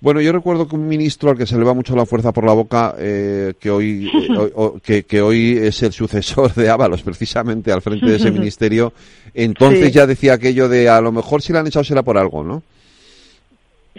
Bueno, 0.00 0.20
yo 0.20 0.32
recuerdo 0.32 0.66
que 0.66 0.74
un 0.74 0.88
ministro 0.88 1.30
al 1.30 1.38
que 1.38 1.46
se 1.46 1.56
le 1.56 1.62
va 1.62 1.74
mucho 1.74 1.94
la 1.94 2.06
fuerza 2.06 2.32
por 2.32 2.44
la 2.44 2.54
boca, 2.54 2.96
eh, 2.98 3.54
que 3.60 3.70
hoy 3.70 4.10
eh, 4.12 4.36
o, 4.36 4.64
o, 4.64 4.78
que, 4.80 5.04
que, 5.04 5.22
hoy 5.22 5.58
es 5.58 5.80
el 5.84 5.92
sucesor 5.92 6.52
de 6.54 6.68
Ábalos, 6.68 7.02
precisamente 7.02 7.70
al 7.70 7.82
frente 7.82 8.06
de 8.06 8.16
ese 8.16 8.30
ministerio, 8.32 8.92
entonces 9.32 9.86
sí. 9.86 9.92
ya 9.92 10.06
decía 10.08 10.32
aquello 10.32 10.68
de 10.68 10.88
a 10.88 11.00
lo 11.00 11.12
mejor 11.12 11.40
si 11.40 11.52
le 11.52 11.60
han 11.60 11.68
echado 11.68 11.84
será 11.84 12.02
por 12.02 12.18
algo, 12.18 12.42
¿no? 12.42 12.64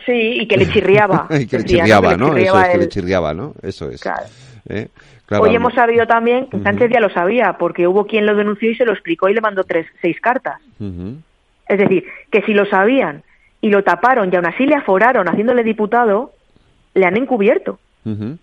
Sí, 0.05 0.41
y 0.41 0.47
que 0.47 0.57
le 0.57 0.67
chirriaba. 0.71 1.27
y 1.29 1.45
que 1.47 1.59
le 1.59 1.65
chirriaba, 1.65 2.17
¿no? 2.17 2.35
Eso 2.35 2.59
es, 2.61 2.67
que 2.69 2.77
le 2.77 2.89
chirriaba, 2.89 3.33
¿no? 3.33 3.53
Eso 3.61 3.89
es. 3.89 4.01
Claro. 4.01 4.23
¿Eh? 4.69 4.87
Claro, 5.25 5.43
Hoy 5.43 5.55
hemos 5.55 5.73
sabido 5.73 6.05
también 6.07 6.47
que 6.47 6.59
Sánchez 6.59 6.87
uh 6.87 6.91
-huh. 6.91 6.93
ya 6.93 6.99
lo 6.99 7.09
sabía, 7.09 7.53
porque 7.57 7.87
hubo 7.87 8.05
quien 8.05 8.25
lo 8.25 8.35
denunció 8.35 8.69
y 8.69 8.75
se 8.75 8.85
lo 8.85 8.91
explicó 8.91 9.29
y 9.29 9.33
le 9.33 9.41
mandó 9.41 9.63
tres, 9.63 9.87
seis 10.01 10.19
cartas. 10.19 10.59
Uh 10.79 10.83
-huh. 10.85 11.15
Es 11.67 11.79
decir, 11.79 12.05
que 12.31 12.41
si 12.41 12.53
lo 12.53 12.65
sabían 12.65 13.23
y 13.61 13.69
lo 13.69 13.83
taparon 13.83 14.29
y 14.31 14.35
aún 14.35 14.45
así 14.45 14.65
le 14.65 14.75
aforaron 14.75 15.27
haciéndole 15.29 15.63
diputado, 15.63 16.33
le 16.93 17.05
han 17.05 17.15
encubierto. 17.15 17.79
Uh 18.03 18.09
-huh. 18.09 18.37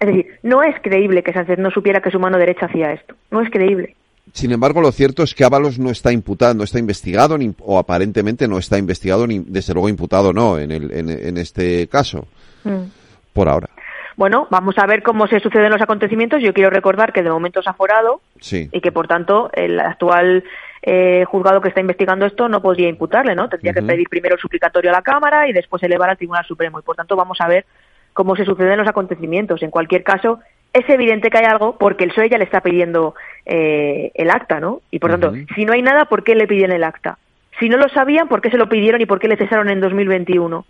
Es 0.00 0.06
decir, 0.06 0.26
no 0.42 0.62
es 0.62 0.76
creíble 0.82 1.22
que 1.22 1.32
Sánchez 1.32 1.58
no 1.58 1.70
supiera 1.70 2.00
que 2.00 2.10
su 2.10 2.20
mano 2.20 2.38
derecha 2.38 2.66
hacía 2.66 2.92
esto. 2.92 3.14
No 3.30 3.40
es 3.40 3.50
creíble. 3.50 3.96
Sin 4.34 4.50
embargo, 4.50 4.80
lo 4.80 4.90
cierto 4.90 5.22
es 5.22 5.32
que 5.32 5.44
Ábalos 5.44 5.78
no 5.78 5.90
está 5.90 6.10
imputado, 6.10 6.54
no 6.54 6.64
está 6.64 6.80
investigado, 6.80 7.38
ni, 7.38 7.54
o 7.60 7.78
aparentemente 7.78 8.48
no 8.48 8.58
está 8.58 8.78
investigado, 8.78 9.28
ni 9.28 9.38
desde 9.38 9.72
luego 9.74 9.88
imputado 9.88 10.32
no 10.32 10.58
en, 10.58 10.72
el, 10.72 10.90
en, 10.92 11.08
en 11.08 11.36
este 11.38 11.86
caso. 11.86 12.26
Mm. 12.64 12.90
Por 13.32 13.48
ahora. 13.48 13.68
Bueno, 14.16 14.48
vamos 14.50 14.76
a 14.78 14.86
ver 14.86 15.02
cómo 15.02 15.28
se 15.28 15.38
suceden 15.38 15.70
los 15.70 15.80
acontecimientos. 15.80 16.42
Yo 16.42 16.52
quiero 16.52 16.70
recordar 16.70 17.12
que 17.12 17.22
de 17.22 17.30
momento 17.30 17.60
es 17.60 17.68
aforado 17.68 18.22
sí. 18.40 18.68
y 18.72 18.80
que, 18.80 18.90
por 18.90 19.06
tanto, 19.06 19.50
el 19.52 19.78
actual 19.78 20.42
eh, 20.82 21.24
juzgado 21.26 21.60
que 21.60 21.68
está 21.68 21.80
investigando 21.80 22.26
esto 22.26 22.48
no 22.48 22.60
podría 22.60 22.88
imputarle, 22.88 23.34
¿no? 23.36 23.48
Tendría 23.48 23.70
uh 23.70 23.74
-huh. 23.74 23.80
que 23.80 23.86
pedir 23.86 24.08
primero 24.08 24.34
el 24.34 24.40
suplicatorio 24.40 24.90
a 24.90 24.94
la 24.94 25.02
Cámara 25.02 25.48
y 25.48 25.52
después 25.52 25.82
elevar 25.82 26.10
al 26.10 26.16
Tribunal 26.16 26.44
Supremo. 26.44 26.80
Y, 26.80 26.82
por 26.82 26.96
tanto, 26.96 27.14
vamos 27.16 27.38
a 27.40 27.48
ver 27.48 27.66
cómo 28.12 28.34
se 28.36 28.44
suceden 28.44 28.78
los 28.78 28.88
acontecimientos. 28.88 29.62
En 29.62 29.70
cualquier 29.70 30.02
caso, 30.02 30.40
es 30.74 30.88
evidente 30.90 31.30
que 31.30 31.38
hay 31.38 31.44
algo 31.44 31.78
porque 31.78 32.04
el 32.04 32.10
PSOE 32.10 32.28
ya 32.28 32.36
le 32.36 32.44
está 32.44 32.60
pidiendo 32.60 33.14
eh, 33.46 34.10
el 34.14 34.28
acta, 34.28 34.58
¿no? 34.58 34.82
Y 34.90 34.98
por 34.98 35.12
tanto, 35.12 35.32
si 35.54 35.64
no 35.64 35.72
hay 35.72 35.82
nada, 35.82 36.06
¿por 36.06 36.24
qué 36.24 36.34
le 36.34 36.48
piden 36.48 36.72
el 36.72 36.82
acta? 36.82 37.16
Si 37.60 37.68
no 37.68 37.76
lo 37.76 37.88
sabían, 37.88 38.26
¿por 38.26 38.40
qué 38.40 38.50
se 38.50 38.58
lo 38.58 38.68
pidieron 38.68 39.00
y 39.00 39.06
por 39.06 39.20
qué 39.20 39.28
le 39.28 39.36
cesaron 39.36 39.70
en 39.70 39.80
2021? 39.80 40.66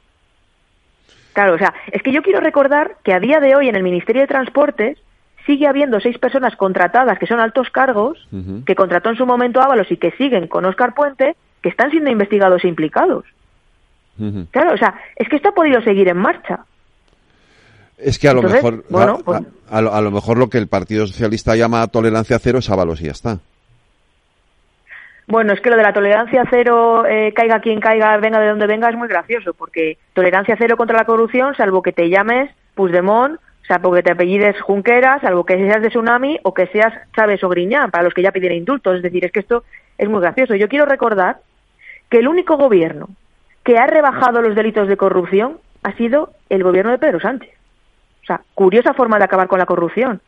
Claro, 1.32 1.54
o 1.54 1.58
sea, 1.58 1.72
es 1.90 2.02
que 2.02 2.12
yo 2.12 2.22
quiero 2.22 2.40
recordar 2.40 2.96
que 3.02 3.14
a 3.14 3.18
día 3.18 3.40
de 3.40 3.56
hoy 3.56 3.68
en 3.68 3.76
el 3.76 3.82
Ministerio 3.82 4.20
de 4.22 4.28
Transportes 4.28 4.98
sigue 5.46 5.66
habiendo 5.66 5.98
seis 6.00 6.18
personas 6.18 6.54
contratadas 6.54 7.18
que 7.18 7.26
son 7.26 7.40
altos 7.40 7.70
cargos, 7.70 8.28
que 8.66 8.74
contrató 8.74 9.08
en 9.08 9.16
su 9.16 9.24
momento 9.24 9.62
Ábalos 9.62 9.90
y 9.90 9.96
que 9.96 10.12
siguen 10.12 10.48
con 10.48 10.66
Óscar 10.66 10.94
Puente, 10.94 11.34
que 11.62 11.70
están 11.70 11.90
siendo 11.90 12.10
investigados 12.10 12.62
e 12.62 12.68
implicados. 12.68 13.24
Claro, 14.50 14.74
o 14.74 14.76
sea, 14.76 14.94
es 15.16 15.28
que 15.30 15.36
esto 15.36 15.48
ha 15.48 15.54
podido 15.54 15.80
seguir 15.80 16.08
en 16.08 16.18
marcha. 16.18 16.66
Es 17.98 18.18
que 18.18 18.28
a 18.28 18.34
lo 18.34 18.42
mejor 18.42 18.84
pues 18.88 19.06
a, 19.70 19.80
lo, 19.80 20.10
mejor 20.10 20.38
lo 20.38 20.48
que 20.48 20.58
el 20.58 20.68
Partido 20.68 21.06
Socialista 21.06 21.56
llama 21.56 21.86
tolerancia 21.88 22.38
cero 22.38 22.58
es 22.58 22.70
Ábalos 22.70 23.00
y 23.00 23.06
ya 23.06 23.12
está. 23.12 23.38
Bueno, 25.26 25.54
es 25.54 25.60
que 25.60 25.70
lo 25.70 25.76
de 25.76 25.82
la 25.82 25.94
tolerancia 25.94 26.44
cero, 26.50 27.06
eh, 27.06 27.32
caiga 27.34 27.60
quien 27.60 27.80
caiga, 27.80 28.16
venga 28.18 28.40
de 28.40 28.48
donde 28.48 28.66
venga, 28.66 28.90
es 28.90 28.96
muy 28.96 29.08
gracioso, 29.08 29.54
porque 29.54 29.96
tolerancia 30.12 30.56
cero 30.58 30.76
contra 30.76 30.98
la 30.98 31.06
corrupción, 31.06 31.54
salvo 31.54 31.82
que 31.82 31.92
te 31.92 32.10
llames 32.10 32.50
Puigdemont, 32.74 33.36
o 33.36 33.66
sea, 33.66 33.78
porque 33.78 34.02
te 34.02 34.12
apellides 34.12 34.60
Junqueras, 34.60 35.22
salvo 35.22 35.46
que 35.46 35.56
seas 35.56 35.80
de 35.80 35.88
Tsunami 35.88 36.38
o 36.42 36.52
que 36.52 36.66
seas 36.66 36.92
Chávez 37.16 37.42
o 37.42 37.48
Griñán, 37.48 37.90
para 37.90 38.04
los 38.04 38.12
que 38.12 38.20
ya 38.20 38.32
pidieron 38.32 38.58
indultos. 38.58 38.96
Es 38.96 39.02
decir, 39.02 39.24
es 39.24 39.32
que 39.32 39.40
esto 39.40 39.64
es 39.96 40.06
muy 40.06 40.20
gracioso. 40.20 40.54
Yo 40.54 40.68
quiero 40.68 40.84
recordar 40.84 41.38
que 42.10 42.18
el 42.18 42.28
único 42.28 42.58
gobierno 42.58 43.08
que 43.64 43.78
ha 43.78 43.86
rebajado 43.86 44.42
los 44.42 44.54
delitos 44.54 44.86
de 44.86 44.98
corrupción 44.98 45.58
ha 45.82 45.96
sido 45.96 46.34
el 46.50 46.62
gobierno 46.62 46.90
de 46.90 46.98
Pedro 46.98 47.20
Sánchez. 47.20 47.50
O 48.24 48.26
sea, 48.26 48.40
curiosa 48.54 48.94
forma 48.94 49.18
de 49.18 49.24
acabar 49.24 49.48
con 49.48 49.58
la 49.58 49.66
corrupción, 49.66 50.20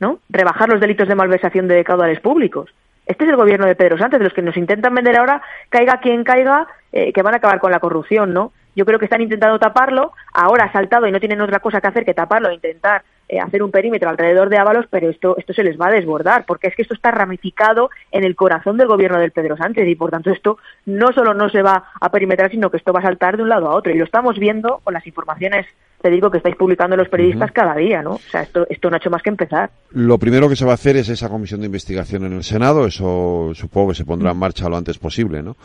¿no? 0.00 0.18
Rebajar 0.28 0.68
los 0.68 0.80
delitos 0.80 1.06
de 1.06 1.14
malversación 1.14 1.68
de 1.68 1.84
caudales 1.84 2.18
públicos. 2.20 2.68
Este 3.06 3.24
es 3.24 3.30
el 3.30 3.36
gobierno 3.36 3.66
de 3.66 3.76
Pedro 3.76 3.96
Sánchez, 3.96 4.18
de 4.18 4.24
los 4.24 4.34
que 4.34 4.42
nos 4.42 4.56
intentan 4.56 4.94
vender 4.94 5.16
ahora, 5.16 5.40
caiga 5.68 6.00
quien 6.00 6.24
caiga, 6.24 6.66
eh, 6.90 7.12
que 7.12 7.22
van 7.22 7.34
a 7.34 7.36
acabar 7.36 7.60
con 7.60 7.70
la 7.70 7.78
corrupción, 7.78 8.32
¿no? 8.32 8.52
Yo 8.74 8.84
creo 8.84 8.98
que 8.98 9.04
están 9.04 9.22
intentando 9.22 9.58
taparlo, 9.60 10.12
ahora 10.32 10.64
ha 10.64 10.72
saltado 10.72 11.06
y 11.06 11.12
no 11.12 11.20
tienen 11.20 11.40
otra 11.40 11.60
cosa 11.60 11.80
que 11.80 11.86
hacer 11.86 12.04
que 12.04 12.14
taparlo 12.14 12.48
e 12.48 12.54
intentar 12.54 13.04
eh, 13.28 13.40
hacer 13.40 13.62
un 13.62 13.70
perímetro 13.70 14.08
alrededor 14.08 14.48
de 14.48 14.58
Ábalos, 14.58 14.86
pero 14.90 15.10
esto, 15.10 15.36
esto 15.38 15.52
se 15.52 15.62
les 15.62 15.80
va 15.80 15.88
a 15.88 15.92
desbordar, 15.92 16.44
porque 16.46 16.68
es 16.68 16.76
que 16.76 16.82
esto 16.82 16.94
está 16.94 17.10
ramificado 17.10 17.90
en 18.12 18.24
el 18.24 18.36
corazón 18.36 18.76
del 18.76 18.88
gobierno 18.88 19.18
del 19.18 19.32
Pedro 19.32 19.56
Sánchez 19.56 19.86
y 19.88 19.94
por 19.94 20.10
tanto 20.10 20.30
esto 20.30 20.58
no 20.86 21.12
solo 21.12 21.34
no 21.34 21.48
se 21.48 21.62
va 21.62 21.84
a 22.00 22.10
perimetrar, 22.10 22.50
sino 22.50 22.70
que 22.70 22.76
esto 22.76 22.92
va 22.92 23.00
a 23.00 23.04
saltar 23.04 23.36
de 23.36 23.42
un 23.42 23.48
lado 23.48 23.68
a 23.68 23.74
otro 23.74 23.92
y 23.92 23.98
lo 23.98 24.04
estamos 24.04 24.38
viendo 24.38 24.80
con 24.84 24.94
las 24.94 25.06
informaciones 25.06 25.66
te 26.04 26.10
digo 26.10 26.30
que 26.30 26.36
estáis 26.36 26.56
publicando 26.56 26.98
los 26.98 27.08
periodistas 27.08 27.50
cada 27.50 27.74
día, 27.76 28.02
¿no? 28.02 28.16
O 28.16 28.20
sea, 28.30 28.42
esto, 28.42 28.66
esto 28.68 28.90
no 28.90 28.96
ha 28.96 28.98
hecho 28.98 29.08
más 29.08 29.22
que 29.22 29.30
empezar. 29.30 29.70
Lo 29.92 30.18
primero 30.18 30.50
que 30.50 30.54
se 30.54 30.66
va 30.66 30.72
a 30.72 30.74
hacer 30.74 30.98
es 30.98 31.08
esa 31.08 31.30
comisión 31.30 31.60
de 31.60 31.66
investigación 31.66 32.26
en 32.26 32.34
el 32.34 32.44
Senado, 32.44 32.84
eso 32.84 33.52
supongo 33.54 33.88
que 33.88 33.94
se 33.94 34.04
pondrá 34.04 34.32
en 34.32 34.36
marcha 34.36 34.68
lo 34.68 34.76
antes 34.76 34.98
posible, 34.98 35.42
¿no? 35.42 35.56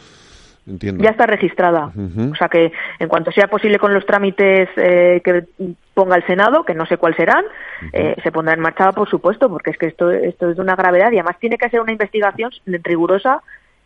Entiendo. 0.70 1.04
Ya 1.04 1.10
está 1.10 1.26
registrada. 1.26 1.92
O 2.32 2.36
sea 2.36 2.48
que 2.48 2.72
en 3.00 3.08
cuanto 3.08 3.32
sea 3.32 3.48
posible 3.48 3.80
con 3.80 3.94
los 3.94 4.06
trámites 4.06 4.70
eh, 4.78 5.22
que 5.24 5.46
ponga 5.94 6.16
el 6.16 6.26
Senado, 6.26 6.64
que 6.64 6.76
no 6.76 6.86
sé 6.86 6.98
cuáles 6.98 7.18
serán, 7.18 7.44
eh, 7.92 8.16
se 8.22 8.32
pondrá 8.32 8.54
en 8.54 8.62
marcha, 8.62 8.92
por 8.92 9.10
supuesto, 9.10 9.50
porque 9.50 9.72
es 9.72 9.78
que 9.78 9.88
esto, 9.88 10.12
esto 10.12 10.52
es 10.52 10.56
de 10.56 10.62
una 10.62 10.76
gravedad 10.76 11.12
y 11.12 11.16
además 11.16 11.38
tiene 11.40 11.58
que 11.58 11.70
ser 11.70 11.82
una 11.82 11.92
investigación 11.92 12.52
rigurosa 12.66 13.42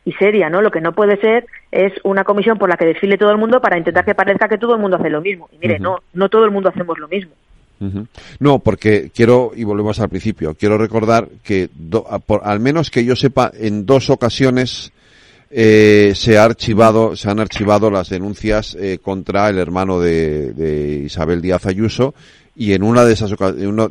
y 0.05 0.11
seria, 0.13 0.49
¿no? 0.49 0.61
Lo 0.61 0.71
que 0.71 0.81
no 0.81 0.91
puede 0.91 1.17
ser 1.17 1.45
es 1.71 1.93
una 2.03 2.23
comisión 2.23 2.57
por 2.57 2.69
la 2.69 2.75
que 2.75 2.85
desfile 2.85 3.17
todo 3.17 3.31
el 3.31 3.37
mundo 3.37 3.61
para 3.61 3.77
intentar 3.77 4.03
que 4.03 4.15
parezca 4.15 4.49
que 4.49 4.57
todo 4.57 4.75
el 4.75 4.81
mundo 4.81 4.97
hace 4.97 5.09
lo 5.09 5.21
mismo. 5.21 5.49
Y 5.53 5.57
mire, 5.59 5.79
no, 5.79 5.99
no 6.13 6.27
todo 6.29 6.43
el 6.45 6.51
mundo 6.51 6.69
hacemos 6.69 6.99
lo 6.99 7.07
mismo. 7.07 7.31
No, 8.39 8.59
porque 8.59 9.11
quiero, 9.13 9.51
y 9.55 9.63
volvemos 9.63 9.99
al 9.99 10.07
principio, 10.07 10.55
quiero 10.55 10.77
recordar 10.77 11.27
que 11.43 11.69
por, 12.25 12.41
al 12.45 12.59
menos 12.61 12.89
que 12.89 13.03
yo 13.03 13.15
sepa, 13.15 13.51
en 13.53 13.85
dos 13.85 14.09
ocasiones 14.09 14.93
eh, 15.55 16.13
se 16.15 16.37
ha 16.37 16.45
archivado, 16.45 17.15
se 17.15 17.29
han 17.29 17.39
archivado 17.39 17.91
las 17.91 18.09
denuncias 18.09 18.75
eh, 18.75 18.97
contra 18.99 19.49
el 19.49 19.59
hermano 19.59 19.99
de, 19.99 20.51
de, 20.53 21.03
Isabel 21.05 21.41
Díaz 21.41 21.67
Ayuso 21.67 22.15
y 22.55 22.73
en 22.73 22.81
una 22.81 23.05
de 23.05 23.13
esas 23.13 23.33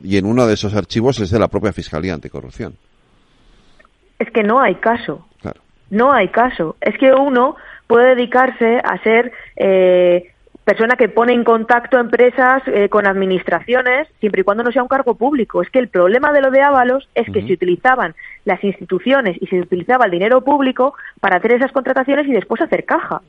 y 0.02 0.16
en 0.16 0.26
uno 0.26 0.46
de 0.46 0.54
esos 0.54 0.74
archivos 0.74 1.20
es 1.20 1.30
de 1.30 1.38
la 1.38 1.48
propia 1.48 1.72
Fiscalía 1.72 2.14
Anticorrupción. 2.14 2.74
Es 4.18 4.30
que 4.30 4.42
no 4.42 4.60
hay 4.60 4.76
caso. 4.76 5.26
No 5.90 6.10
hay 6.10 6.28
caso. 6.28 6.76
Es 6.80 6.96
que 6.98 7.12
uno 7.12 7.54
puede 7.86 8.14
dedicarse 8.14 8.80
a 8.82 8.96
ser 9.02 9.30
eh, 9.56 10.31
persona 10.64 10.96
que 10.96 11.08
pone 11.08 11.32
en 11.32 11.44
contacto 11.44 11.98
empresas 11.98 12.62
eh, 12.66 12.88
con 12.88 13.06
administraciones 13.06 14.08
siempre 14.20 14.42
y 14.42 14.44
cuando 14.44 14.62
no 14.62 14.70
sea 14.70 14.82
un 14.82 14.88
cargo 14.88 15.14
público. 15.14 15.62
Es 15.62 15.70
que 15.70 15.78
el 15.78 15.88
problema 15.88 16.32
de 16.32 16.40
lo 16.40 16.50
de 16.50 16.62
Ábalos 16.62 17.08
es 17.14 17.26
que 17.32 17.42
se 17.42 17.52
utilizaban 17.52 18.14
las 18.44 18.62
instituciones 18.62 19.36
y 19.40 19.46
se 19.48 19.60
utilizaba 19.60 20.04
el 20.04 20.12
dinero 20.12 20.42
público 20.42 20.94
para 21.20 21.36
hacer 21.36 21.52
esas 21.52 21.72
contrataciones 21.72 22.26
y 22.26 22.32
después 22.32 22.60
hacer 22.60 22.84
caja. 22.84 23.22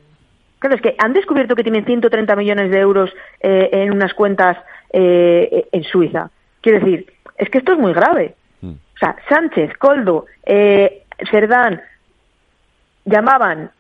Claro, 0.60 0.76
es 0.76 0.82
que 0.82 0.96
han 1.00 1.14
descubierto 1.14 1.56
que 1.56 1.64
tienen 1.64 1.86
130 1.86 2.36
millones 2.36 2.72
de 2.72 2.80
euros 2.80 3.12
eh, 3.42 3.70
en 3.74 3.92
unas 3.92 4.14
cuentas 4.14 4.58
en 4.96 5.84
Suiza. 5.86 6.30
Quiero 6.62 6.80
decir, 6.80 7.12
es 7.40 7.50
que 7.50 7.58
esto 7.58 7.74
es 7.74 7.80
muy 7.80 7.94
grave. 7.94 8.36
Mm. 8.62 8.74
O 8.74 8.98
sea, 9.00 9.16
Sánchez, 9.28 9.76
Coldo, 9.80 10.28
Cerdán, 11.32 11.82
llamaban, 13.06 13.72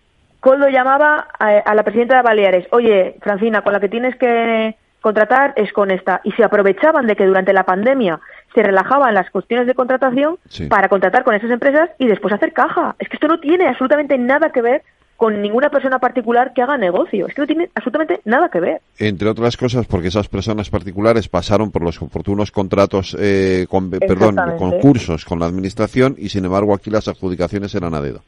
Coldo 0.43 0.67
llamaba 0.67 1.29
a, 1.39 1.73
la 1.73 1.83
presidenta 1.83 2.17
de 2.17 2.21
Baleares, 2.21 2.67
oye, 2.71 3.15
Francina, 3.21 3.61
con 3.61 3.71
la 3.71 3.79
que 3.79 3.87
tienes 3.87 4.13
que 4.17 4.75
contratar 4.99 5.53
es 5.55 5.71
con 5.71 5.89
esta. 5.89 6.19
Y 6.25 6.33
se 6.33 6.43
aprovechaban 6.43 7.07
de 7.07 7.15
que 7.15 7.25
durante 7.25 7.53
la 7.53 7.63
pandemia 7.63 8.19
se 8.53 8.61
relajaban 8.61 9.13
las 9.13 9.29
cuestiones 9.29 9.67
de 9.67 9.73
contratación 9.73 10.37
para 10.67 10.89
contratar 10.89 11.23
con 11.23 11.33
esas 11.33 11.49
empresas 11.49 11.91
y 11.97 12.07
después 12.07 12.33
hacer 12.33 12.51
caja. 12.51 12.93
Es 12.99 13.07
que 13.07 13.15
esto 13.15 13.29
no 13.29 13.39
tiene 13.39 13.69
absolutamente 13.69 14.17
nada 14.17 14.49
que 14.49 14.61
ver 14.61 14.83
con 15.15 15.41
ninguna 15.41 15.69
persona 15.69 15.99
particular 15.99 16.51
que 16.53 16.61
haga 16.61 16.77
negocio. 16.77 17.25
Es 17.27 17.33
que 17.33 17.39
no 17.39 17.47
tiene 17.47 17.69
absolutamente 17.73 18.19
nada 18.25 18.49
que 18.49 18.59
ver. 18.59 18.81
Entre 18.99 19.29
otras 19.29 19.55
cosas, 19.55 19.85
porque 19.85 20.09
esas 20.09 20.27
personas 20.27 20.69
particulares 20.69 21.29
pasaron 21.29 21.71
por 21.71 21.83
los 21.83 22.01
oportunos 22.01 22.51
contratos, 22.51 23.15
eh, 23.17 23.65
con, 23.69 23.89
perdón, 23.89 24.35
concursos 24.57 25.23
con 25.23 25.39
la 25.39 25.45
administración 25.45 26.15
y, 26.17 26.27
sin 26.27 26.43
embargo, 26.43 26.73
aquí 26.73 26.89
las 26.89 27.07
adjudicaciones 27.07 27.73
eran 27.75 27.93
a 27.93 28.01
dedo. 28.01 28.23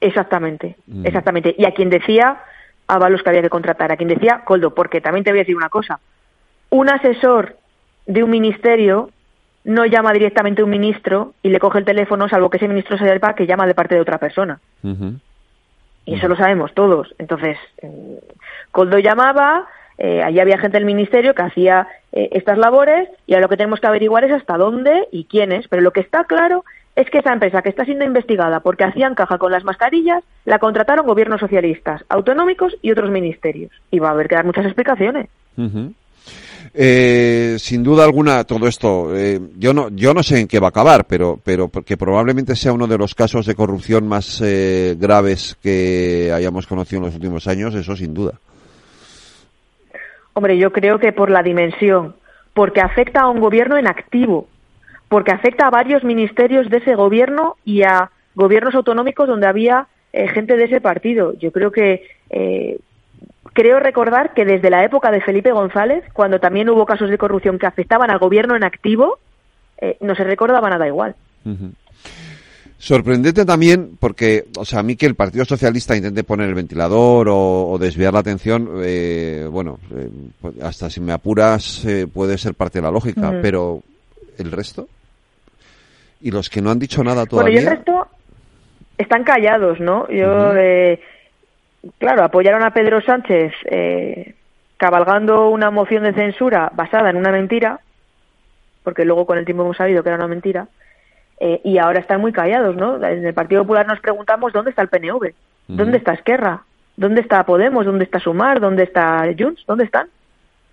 Exactamente, 0.00 0.76
mm. 0.86 1.06
exactamente. 1.06 1.54
Y 1.58 1.64
a 1.64 1.72
quien 1.72 1.90
decía 1.90 2.42
Avalos 2.86 3.22
que 3.22 3.30
había 3.30 3.42
que 3.42 3.50
contratar, 3.50 3.90
a 3.92 3.96
quien 3.96 4.08
decía 4.08 4.42
Coldo, 4.44 4.74
porque 4.74 5.00
también 5.00 5.24
te 5.24 5.30
voy 5.30 5.40
a 5.40 5.42
decir 5.42 5.56
una 5.56 5.68
cosa. 5.68 6.00
Un 6.70 6.88
asesor 6.88 7.56
de 8.06 8.22
un 8.22 8.30
ministerio 8.30 9.10
no 9.64 9.84
llama 9.84 10.12
directamente 10.12 10.62
a 10.62 10.64
un 10.64 10.70
ministro 10.70 11.34
y 11.42 11.48
le 11.48 11.58
coge 11.58 11.80
el 11.80 11.84
teléfono, 11.84 12.28
salvo 12.28 12.50
que 12.50 12.58
ese 12.58 12.68
ministro 12.68 12.96
se 12.96 13.08
sepa 13.08 13.34
que 13.34 13.46
llama 13.46 13.66
de 13.66 13.74
parte 13.74 13.96
de 13.96 14.00
otra 14.00 14.18
persona. 14.18 14.60
Y 16.04 16.14
eso 16.14 16.28
lo 16.28 16.36
sabemos 16.36 16.72
todos. 16.72 17.12
Entonces, 17.18 17.58
eh, 17.82 18.20
Coldo 18.70 19.00
llamaba, 19.00 19.66
eh, 19.98 20.22
allí 20.22 20.38
había 20.38 20.58
gente 20.58 20.76
del 20.76 20.86
ministerio 20.86 21.34
que 21.34 21.42
hacía 21.42 21.88
eh, 22.12 22.28
estas 22.32 22.58
labores 22.58 23.08
y 23.26 23.34
ahora 23.34 23.46
lo 23.46 23.48
que 23.48 23.56
tenemos 23.56 23.80
que 23.80 23.88
averiguar 23.88 24.22
es 24.22 24.30
hasta 24.30 24.56
dónde 24.56 25.08
y 25.10 25.24
quiénes. 25.24 25.66
Pero 25.66 25.82
lo 25.82 25.90
que 25.90 26.00
está 26.00 26.24
claro 26.24 26.64
es 26.96 27.10
que 27.10 27.18
esa 27.18 27.34
empresa 27.34 27.60
que 27.60 27.68
está 27.68 27.84
siendo 27.84 28.06
investigada 28.06 28.60
porque 28.60 28.84
hacían 28.84 29.14
caja 29.14 29.36
con 29.36 29.52
las 29.52 29.64
mascarillas, 29.64 30.24
la 30.46 30.58
contrataron 30.58 31.06
gobiernos 31.06 31.40
socialistas, 31.40 32.02
autonómicos 32.08 32.74
y 32.80 32.90
otros 32.90 33.10
ministerios. 33.10 33.70
Y 33.90 33.98
va 33.98 34.08
a 34.08 34.12
haber 34.12 34.28
que 34.28 34.34
dar 34.34 34.46
muchas 34.46 34.64
explicaciones. 34.64 35.28
Eh, 36.72 37.56
sin 37.58 37.82
duda 37.82 38.04
alguna, 38.04 38.44
todo 38.44 38.66
esto, 38.66 39.14
eh, 39.14 39.38
yo 39.58 39.74
no, 39.74 39.90
yo 39.90 40.14
no 40.14 40.22
sé 40.22 40.40
en 40.40 40.48
qué 40.48 40.58
va 40.58 40.68
a 40.68 40.70
acabar, 40.70 41.04
pero, 41.06 41.38
pero 41.42 41.70
que 41.70 41.98
probablemente 41.98 42.56
sea 42.56 42.72
uno 42.72 42.86
de 42.86 42.98
los 42.98 43.14
casos 43.14 43.44
de 43.44 43.54
corrupción 43.54 44.08
más 44.08 44.40
eh, 44.42 44.96
graves 44.98 45.56
que 45.62 46.32
hayamos 46.34 46.66
conocido 46.66 47.00
en 47.00 47.06
los 47.06 47.14
últimos 47.14 47.46
años, 47.46 47.74
eso 47.74 47.94
sin 47.94 48.14
duda. 48.14 48.32
Hombre, 50.32 50.58
yo 50.58 50.72
creo 50.72 50.98
que 50.98 51.12
por 51.12 51.30
la 51.30 51.42
dimensión, 51.42 52.16
porque 52.54 52.80
afecta 52.80 53.20
a 53.20 53.28
un 53.28 53.40
gobierno 53.40 53.76
en 53.78 53.86
activo, 53.86 54.48
porque 55.08 55.32
afecta 55.32 55.66
a 55.66 55.70
varios 55.70 56.04
ministerios 56.04 56.68
de 56.68 56.78
ese 56.78 56.94
gobierno 56.94 57.56
y 57.64 57.82
a 57.82 58.10
gobiernos 58.34 58.74
autonómicos 58.74 59.28
donde 59.28 59.46
había 59.46 59.86
eh, 60.12 60.28
gente 60.28 60.56
de 60.56 60.64
ese 60.64 60.80
partido. 60.80 61.34
Yo 61.38 61.52
creo 61.52 61.70
que 61.70 62.02
eh, 62.30 62.78
creo 63.52 63.80
recordar 63.80 64.34
que 64.34 64.44
desde 64.44 64.70
la 64.70 64.84
época 64.84 65.10
de 65.10 65.20
Felipe 65.20 65.52
González, 65.52 66.04
cuando 66.12 66.40
también 66.40 66.68
hubo 66.68 66.86
casos 66.86 67.10
de 67.10 67.18
corrupción 67.18 67.58
que 67.58 67.66
afectaban 67.66 68.10
al 68.10 68.18
gobierno 68.18 68.56
en 68.56 68.64
activo, 68.64 69.18
eh, 69.78 69.96
no 70.00 70.14
se 70.14 70.24
recordaba 70.24 70.70
nada 70.70 70.86
igual. 70.86 71.14
Sorprendente 72.78 73.44
también 73.44 73.92
porque, 73.98 74.46
o 74.58 74.64
sea, 74.64 74.80
a 74.80 74.82
mí 74.82 74.96
que 74.96 75.06
el 75.06 75.14
Partido 75.14 75.44
Socialista 75.44 75.96
intente 75.96 76.24
poner 76.24 76.48
el 76.48 76.54
ventilador 76.54 77.28
o, 77.30 77.78
desviar 77.80 78.12
la 78.12 78.20
atención, 78.20 78.68
bueno, 79.50 79.78
hasta 80.60 80.90
si 80.90 81.00
me 81.00 81.12
apuras 81.12 81.86
puede 82.12 82.36
ser 82.36 82.54
parte 82.54 82.78
de 82.78 82.82
la 82.82 82.90
lógica, 82.90 83.38
pero 83.40 83.82
¿el 84.38 84.50
resto? 84.50 84.88
Y 86.20 86.30
los 86.30 86.48
que 86.50 86.60
no 86.62 86.70
han 86.70 86.78
dicho 86.78 87.02
nada 87.04 87.26
todavía. 87.26 87.52
Bueno, 87.52 87.60
y 87.60 87.64
el 87.64 87.76
resto 87.76 88.08
están 88.98 89.24
callados, 89.24 89.80
¿no? 89.80 90.08
Yo, 90.08 90.54
eh, 90.56 91.00
claro, 91.98 92.24
apoyaron 92.24 92.62
a 92.62 92.72
Pedro 92.72 93.00
Sánchez 93.00 93.52
eh, 93.66 94.34
cabalgando 94.76 95.48
una 95.50 95.70
moción 95.70 96.04
de 96.04 96.14
censura 96.14 96.70
basada 96.74 97.10
en 97.10 97.16
una 97.16 97.30
mentira, 97.30 97.80
porque 98.82 99.04
luego 99.04 99.26
con 99.26 99.38
el 99.38 99.44
tiempo 99.44 99.64
hemos 99.64 99.76
sabido 99.76 100.02
que 100.02 100.08
era 100.08 100.16
una 100.16 100.28
mentira, 100.28 100.68
eh, 101.38 101.60
y 101.64 101.78
ahora 101.78 102.00
están 102.00 102.20
muy 102.20 102.32
callados, 102.32 102.76
¿no? 102.76 102.96
En 103.04 103.26
el 103.26 103.34
Partido 103.34 103.62
Popular 103.62 103.86
nos 103.86 104.00
preguntamos 104.00 104.52
dónde 104.52 104.70
está 104.70 104.82
el 104.82 104.88
PNV, 104.88 105.34
dónde 105.68 105.98
está 105.98 106.14
Esquerra, 106.14 106.62
dónde 106.96 107.20
está 107.20 107.44
Podemos, 107.44 107.84
dónde 107.84 108.04
está 108.04 108.20
Sumar, 108.20 108.60
dónde 108.60 108.84
está 108.84 109.24
Junts, 109.38 109.64
dónde 109.66 109.84
están. 109.84 110.08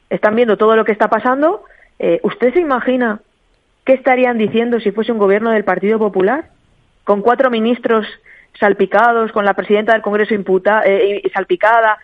Están 0.09 0.35
viendo 0.35 0.57
todo 0.57 0.75
lo 0.75 0.85
que 0.85 0.91
está 0.91 1.09
pasando. 1.09 1.63
Eh, 1.99 2.19
¿Usted 2.23 2.53
se 2.53 2.59
imagina 2.59 3.19
qué 3.85 3.93
estarían 3.93 4.37
diciendo 4.37 4.79
si 4.79 4.91
fuese 4.91 5.11
un 5.11 5.17
gobierno 5.17 5.51
del 5.51 5.63
Partido 5.63 5.99
Popular? 5.99 6.49
Con 7.03 7.21
cuatro 7.21 7.49
ministros 7.49 8.07
salpicados, 8.59 9.31
con 9.31 9.45
la 9.45 9.53
presidenta 9.53 9.93
del 9.93 10.01
Congreso 10.01 10.33
imputa, 10.33 10.83
eh, 10.85 11.21
salpicada. 11.33 11.97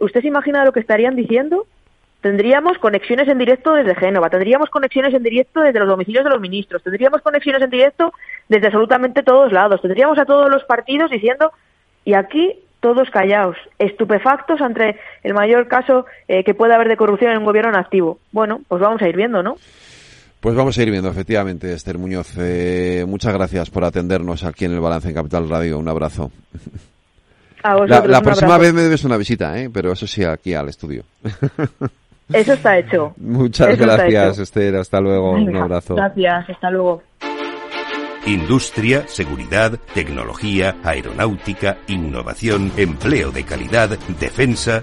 ¿Usted 0.00 0.20
se 0.20 0.28
imagina 0.28 0.64
lo 0.64 0.72
que 0.72 0.80
estarían 0.80 1.16
diciendo? 1.16 1.66
tendríamos 2.24 2.78
conexiones 2.78 3.28
en 3.28 3.36
directo 3.36 3.74
desde 3.74 3.94
Génova, 3.94 4.30
tendríamos 4.30 4.70
conexiones 4.70 5.12
en 5.12 5.22
directo 5.22 5.60
desde 5.60 5.78
los 5.78 5.86
domicilios 5.86 6.24
de 6.24 6.30
los 6.30 6.40
ministros, 6.40 6.82
tendríamos 6.82 7.20
conexiones 7.20 7.60
en 7.60 7.68
directo 7.68 8.14
desde 8.48 8.68
absolutamente 8.68 9.22
todos 9.22 9.52
lados, 9.52 9.82
tendríamos 9.82 10.18
a 10.18 10.24
todos 10.24 10.50
los 10.50 10.64
partidos 10.64 11.10
diciendo, 11.10 11.52
y 12.02 12.14
aquí 12.14 12.60
todos 12.80 13.10
callados, 13.10 13.58
estupefactos 13.78 14.62
ante 14.62 14.98
el 15.22 15.34
mayor 15.34 15.68
caso 15.68 16.06
eh, 16.26 16.44
que 16.44 16.54
puede 16.54 16.72
haber 16.72 16.88
de 16.88 16.96
corrupción 16.96 17.30
en 17.30 17.38
un 17.38 17.44
gobierno 17.44 17.72
en 17.72 17.76
activo. 17.76 18.18
Bueno, 18.32 18.62
pues 18.68 18.80
vamos 18.80 19.02
a 19.02 19.08
ir 19.08 19.16
viendo, 19.16 19.42
¿no? 19.42 19.56
Pues 20.44 20.56
vamos 20.56 20.76
a 20.76 20.82
ir 20.82 20.90
viendo, 20.90 21.08
efectivamente, 21.08 21.72
Esther 21.72 21.96
Muñoz. 21.96 22.34
Eh, 22.36 23.06
muchas 23.08 23.32
gracias 23.32 23.70
por 23.70 23.82
atendernos 23.82 24.44
aquí 24.44 24.66
en 24.66 24.72
el 24.72 24.80
Balance 24.80 25.08
en 25.08 25.14
Capital 25.14 25.48
Radio. 25.48 25.78
Un 25.78 25.88
abrazo. 25.88 26.30
A 27.62 27.74
la, 27.86 28.06
la 28.06 28.20
próxima 28.20 28.58
vez 28.58 28.74
me 28.74 28.82
debes 28.82 29.04
una 29.04 29.16
visita, 29.16 29.58
¿eh? 29.58 29.70
pero 29.72 29.92
eso 29.92 30.06
sí, 30.06 30.22
aquí 30.22 30.52
al 30.52 30.68
estudio. 30.68 31.04
Eso 32.30 32.52
está 32.54 32.78
hecho. 32.78 33.14
Muchas 33.16 33.78
gracias, 33.78 34.38
Esther. 34.38 34.76
Hasta 34.76 35.00
luego. 35.00 35.32
Un 35.32 35.56
abrazo. 35.56 35.94
Gracias. 35.94 36.50
Hasta 36.50 36.70
luego. 36.70 37.02
Industria, 38.26 39.04
seguridad, 39.06 39.78
tecnología, 39.94 40.76
aeronáutica, 40.84 41.78
innovación, 41.88 42.70
empleo 42.76 43.30
de 43.30 43.44
calidad, 43.44 43.98
defensa. 44.20 44.82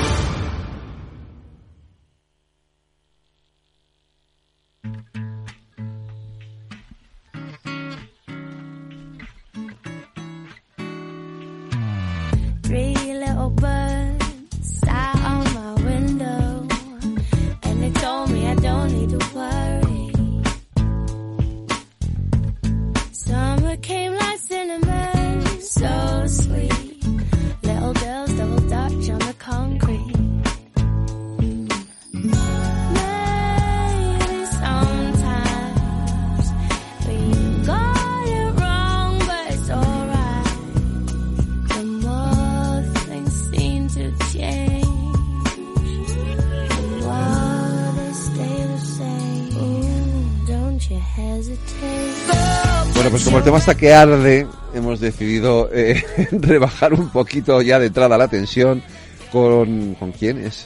Como 53.09 53.37
el 53.39 53.43
tema 53.43 53.57
está 53.57 53.75
que 53.75 53.93
arde, 53.93 54.47
hemos 54.73 54.99
decidido 54.99 55.69
eh, 55.73 56.03
rebajar 56.31 56.93
un 56.93 57.09
poquito 57.09 57.61
ya 57.61 57.79
de 57.79 57.87
entrada 57.87 58.17
la 58.17 58.27
tensión 58.27 58.83
con... 59.31 59.95
¿Con 59.95 60.11
quién 60.11 60.45
es? 60.45 60.65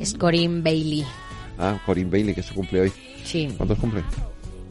Es 0.00 0.14
Corinne 0.14 0.62
Bailey. 0.62 1.04
Ah, 1.58 1.78
Corinne 1.84 2.10
Bailey, 2.10 2.34
que 2.34 2.42
se 2.42 2.54
cumple 2.54 2.82
hoy. 2.82 2.92
Sí. 3.24 3.52
¿Cuántos 3.56 3.78
cumple? 3.78 4.02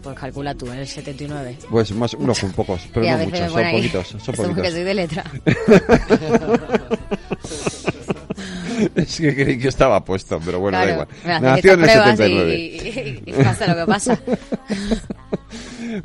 Pues 0.02 0.18
calcula 0.18 0.56
tú, 0.56 0.72
en 0.72 0.80
el 0.80 0.88
79. 0.88 1.58
Pues 1.70 1.92
más, 1.92 2.14
unos 2.14 2.42
un 2.44 2.52
pocos, 2.54 2.82
pero 2.94 3.06
no 3.06 3.18
muchos, 3.26 3.52
son 3.52 3.72
poquitos, 3.72 4.08
son 4.08 4.20
poquitos. 4.36 4.64
que 4.64 4.72
soy 4.72 4.84
de 4.84 4.94
letra. 4.94 5.24
es 8.96 9.18
que 9.18 9.36
creí 9.36 9.60
que 9.60 9.68
estaba 9.68 10.04
puesto, 10.04 10.40
pero 10.46 10.60
bueno, 10.60 10.78
da 10.78 10.92
igual. 10.92 11.08
Nació 11.26 11.74
en 11.74 11.84
el 11.84 11.90
79. 11.90 12.56
Y, 12.56 13.24
y 13.26 13.34
pasa 13.34 13.68
lo 13.68 13.76
que 13.76 13.86
pasa. 13.86 14.20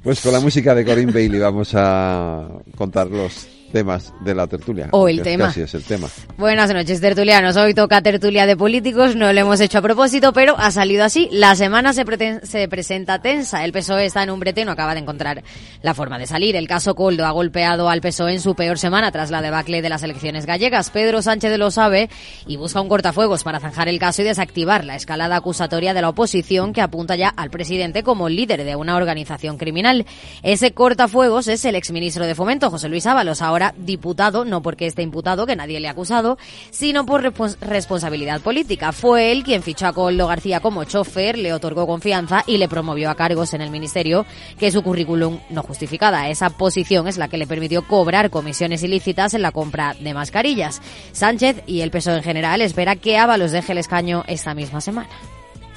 Pues 0.03 0.21
con 0.21 0.33
la 0.33 0.41
música 0.41 0.75
de 0.75 0.85
Corinne 0.85 1.13
Bailey 1.13 1.41
vamos 1.41 1.73
a 1.75 2.49
contar 2.77 3.09
los 3.09 3.49
temas 3.73 4.13
de 4.21 4.35
la 4.35 4.47
tertulia. 4.47 4.89
O 4.93 5.09
el 5.09 5.23
tema. 5.23 5.47
Casi 5.47 5.63
es 5.63 5.75
el 5.75 5.83
tema. 5.83 6.09
Buenas 6.37 6.73
noches, 6.73 7.01
tertulianos. 7.01 7.57
Hoy 7.57 7.75
toca 7.75 8.03
tertulia 8.03 8.47
de 8.47 8.57
políticos, 8.57 9.17
no 9.17 9.33
lo 9.33 9.41
hemos 9.41 9.61
hecho 9.61 9.79
a 9.79 9.83
propósito, 9.83 10.33
pero 10.33 10.55
ha 10.59 10.71
salido 10.71 11.05
así. 11.05 11.29
La 11.33 11.57
semana 11.57 11.93
se, 11.93 12.05
se 12.43 12.69
presenta 12.69 13.21
tensa. 13.21 13.65
El 13.65 13.73
PSOE 13.73 14.05
está 14.05 14.23
en 14.23 14.31
un 14.31 14.39
brete 14.39 14.65
no 14.65 14.73
acaba 14.73 14.95
de 14.95 15.01
encontrar 15.01 15.43
la 15.81 15.95
forma 15.95 16.19
de 16.19 16.27
salir. 16.27 16.55
El 16.55 16.69
caso 16.69 16.95
Coldo 16.95 17.27
ha 17.27 17.31
golpeado 17.31 17.89
al 17.89 18.01
PSOE 18.01 18.35
en 18.35 18.41
su 18.41 18.55
peor 18.55 18.79
semana 18.79 19.11
tras 19.11 19.31
la 19.31 19.43
debacle 19.43 19.83
de 19.83 19.89
las 19.89 20.03
elecciones 20.03 20.47
gallegas. 20.47 20.91
Pedro 20.91 21.23
Sánchez 21.23 21.59
lo 21.59 21.71
sabe 21.71 22.11
y 22.47 22.57
busca 22.57 22.81
un 22.81 22.89
cortafuegos 22.89 23.43
para 23.43 23.59
zanjar 23.59 23.89
el 23.89 23.99
caso 23.99 24.23
y 24.23 24.27
desactivar 24.27 24.85
la 24.85 24.97
escalada 24.97 25.37
acusatoria 25.37 25.95
de 25.95 26.03
la 26.03 26.11
oposición 26.11 26.73
que 26.73 26.83
apunta 26.83 27.17
ya 27.17 27.29
al 27.29 27.51
presidente 27.51 28.03
como 28.03 28.29
líder 28.29 28.65
de 28.65 28.77
una 28.77 28.97
organización 28.97 29.57
criminal. 29.57 30.05
Ese 30.43 30.73
cortafuegos 30.73 31.49
es 31.49 31.65
el 31.65 31.75
exministro 31.75 32.27
de 32.27 32.35
Fomento, 32.35 32.71
José 32.71 32.89
Luis 32.89 33.07
Ábalos, 33.07 33.41
ahora 33.41 33.62
diputado, 33.77 34.45
no 34.45 34.63
porque 34.63 34.87
esté 34.87 35.03
imputado, 35.03 35.47
que 35.47 35.55
nadie 35.55 35.79
le 35.79 35.89
ha 35.89 35.93
acusado, 35.93 36.39
sino 36.71 37.07
por 37.07 37.23
responsabilidad 37.61 38.41
política. 38.41 38.93
Fue 38.93 39.31
él 39.31 39.45
quien 39.45 39.63
fichó 39.63 39.87
a 39.87 39.93
Coldo 39.93 40.27
García 40.27 40.61
como 40.61 40.85
chofer, 40.85 41.39
le 41.39 41.53
otorgó 41.53 41.87
confianza 41.87 42.43
y 42.47 42.59
le 42.59 42.69
promovió 42.69 43.11
a 43.11 43.15
cargos 43.15 43.55
en 43.55 43.61
el 43.61 43.71
ministerio 43.71 44.27
que 44.59 44.73
su 44.73 44.83
currículum 44.83 45.39
no 45.51 45.63
justificaba. 45.63 46.29
Esa 46.29 46.51
posición 46.51 47.09
es 47.09 47.19
la 47.19 47.29
que 47.29 47.39
le 47.39 47.47
permitió 47.47 47.87
cobrar 47.87 48.31
comisiones 48.31 48.83
ilícitas 48.83 49.35
en 49.35 49.43
la 49.43 49.53
compra 49.53 49.95
de 49.99 50.15
mascarillas. 50.15 50.81
Sánchez 51.13 51.63
y 51.67 51.81
el 51.81 51.91
PSOE 51.91 52.17
en 52.17 52.23
general 52.23 52.61
espera 52.61 52.97
que 52.97 53.19
Ábalos 53.19 53.53
deje 53.53 53.73
el 53.73 53.79
escaño 53.79 54.25
esta 54.27 54.55
misma 54.55 54.81
semana. 54.81 55.11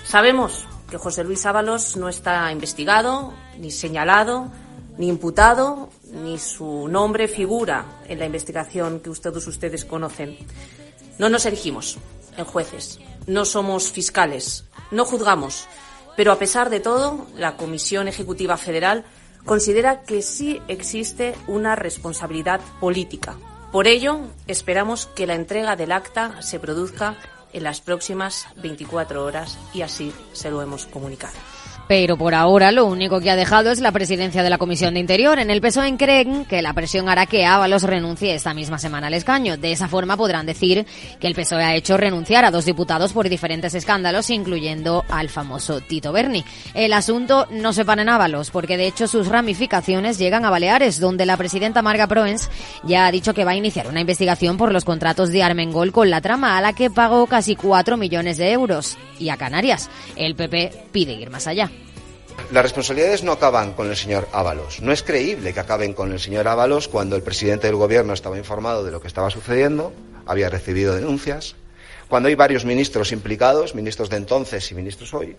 Sabemos 0.03 0.67
que 0.89 0.97
José 0.97 1.23
Luis 1.23 1.45
Ábalos 1.45 1.97
no 1.97 2.09
está 2.09 2.51
investigado 2.51 3.33
ni 3.57 3.71
señalado 3.71 4.51
ni 4.97 5.07
imputado, 5.07 5.89
ni 6.11 6.37
su 6.37 6.87
nombre 6.87 7.27
figura 7.27 8.01
en 8.07 8.19
la 8.19 8.25
investigación 8.25 8.99
que 8.99 9.11
todos 9.11 9.47
ustedes 9.47 9.85
conocen. 9.85 10.37
No 11.17 11.29
nos 11.29 11.45
erigimos 11.45 11.97
en 12.37 12.45
jueces, 12.45 12.99
no 13.27 13.45
somos 13.45 13.91
fiscales, 13.91 14.65
no 14.91 15.05
juzgamos, 15.05 15.67
pero 16.15 16.31
a 16.31 16.39
pesar 16.39 16.69
de 16.69 16.79
todo, 16.79 17.27
la 17.37 17.57
Comisión 17.57 18.07
Ejecutiva 18.07 18.57
Federal 18.57 19.05
considera 19.45 20.01
que 20.01 20.21
sí 20.21 20.61
existe 20.67 21.35
una 21.47 21.75
responsabilidad 21.75 22.61
política. 22.79 23.37
Por 23.71 23.87
ello, 23.87 24.21
esperamos 24.47 25.05
que 25.05 25.27
la 25.27 25.35
entrega 25.35 25.75
del 25.75 25.91
acta 25.91 26.41
se 26.41 26.59
produzca 26.59 27.17
en 27.51 27.63
las 27.63 27.81
próximas 27.81 28.47
24 28.57 29.23
horas 29.23 29.57
y 29.73 29.81
así 29.81 30.13
se 30.33 30.49
lo 30.49 30.61
hemos 30.61 30.85
comunicado. 30.85 31.35
Pero 31.87 32.17
por 32.17 32.33
ahora 32.33 32.71
lo 32.71 32.85
único 32.85 33.19
que 33.19 33.29
ha 33.29 33.35
dejado 33.35 33.71
es 33.71 33.79
la 33.79 33.91
presidencia 33.91 34.41
de 34.41 34.49
la 34.49 34.57
Comisión 34.57 34.95
de 34.95 34.99
Interior. 34.99 35.37
En 35.37 35.51
el 35.51 35.61
PSOE 35.61 35.95
creen 35.97 36.45
que 36.45 36.63
la 36.63 36.73
presión 36.73 37.09
hará 37.09 37.27
que 37.27 37.45
Ábalos 37.45 37.83
renuncie 37.83 38.33
esta 38.33 38.55
misma 38.55 38.79
semana 38.79 39.07
al 39.07 39.13
escaño. 39.13 39.57
De 39.57 39.71
esa 39.71 39.87
forma 39.87 40.17
podrán 40.17 40.47
decir 40.47 40.85
que 41.19 41.27
el 41.27 41.35
PSOE 41.35 41.63
ha 41.63 41.75
hecho 41.75 41.95
renunciar 41.97 42.43
a 42.43 42.51
dos 42.51 42.65
diputados 42.65 43.13
por 43.13 43.29
diferentes 43.29 43.75
escándalos, 43.75 44.31
incluyendo 44.31 45.05
al 45.09 45.29
famoso 45.29 45.79
Tito 45.79 46.11
Berni. 46.11 46.43
El 46.73 46.93
asunto 46.93 47.47
no 47.51 47.71
se 47.71 47.85
para 47.85 48.01
en 48.01 48.09
Ábalos, 48.09 48.49
porque 48.49 48.77
de 48.77 48.87
hecho 48.87 49.07
sus 49.07 49.27
ramificaciones 49.27 50.17
llegan 50.17 50.43
a 50.43 50.49
Baleares, 50.49 50.99
donde 50.99 51.25
la 51.25 51.37
presidenta 51.37 51.83
Marga 51.83 52.07
Proens 52.07 52.49
ya 52.83 53.05
ha 53.05 53.11
dicho 53.11 53.33
que 53.33 53.45
va 53.45 53.51
a 53.51 53.55
iniciar 53.55 53.87
una 53.87 54.01
investigación 54.01 54.57
por 54.57 54.71
los 54.71 54.85
contratos 54.85 55.29
de 55.29 55.43
Armengol 55.43 55.91
con 55.91 56.09
la 56.09 56.21
trama, 56.21 56.57
a 56.57 56.61
la 56.61 56.73
que 56.73 56.89
pagó 56.89 57.27
casi 57.27 57.55
4 57.55 57.95
millones 57.95 58.37
de 58.37 58.51
euros. 58.51 58.97
Y 59.19 59.29
a 59.29 59.37
Canarias, 59.37 59.89
el 60.15 60.35
PP 60.35 60.71
pide 60.91 61.13
ir 61.13 61.29
más 61.29 61.47
allá. 61.47 61.69
Las 62.51 62.63
responsabilidades 62.63 63.23
no 63.23 63.31
acaban 63.31 63.73
con 63.73 63.89
el 63.89 63.97
señor 63.97 64.27
Ábalos. 64.31 64.79
No 64.81 64.91
es 64.91 65.03
creíble 65.03 65.53
que 65.53 65.59
acaben 65.59 65.93
con 65.93 66.11
el 66.11 66.19
señor 66.19 66.47
Ábalos 66.47 66.87
cuando 66.87 67.15
el 67.15 67.23
presidente 67.23 67.67
del 67.67 67.75
gobierno 67.75 68.13
estaba 68.13 68.37
informado 68.37 68.83
de 68.83 68.91
lo 68.91 69.01
que 69.01 69.07
estaba 69.07 69.29
sucediendo, 69.29 69.93
había 70.25 70.49
recibido 70.49 70.95
denuncias, 70.95 71.55
cuando 72.07 72.29
hay 72.29 72.35
varios 72.35 72.65
ministros 72.65 73.11
implicados, 73.11 73.73
ministros 73.73 74.09
de 74.09 74.17
entonces 74.17 74.71
y 74.71 74.75
ministros 74.75 75.13
hoy, 75.13 75.35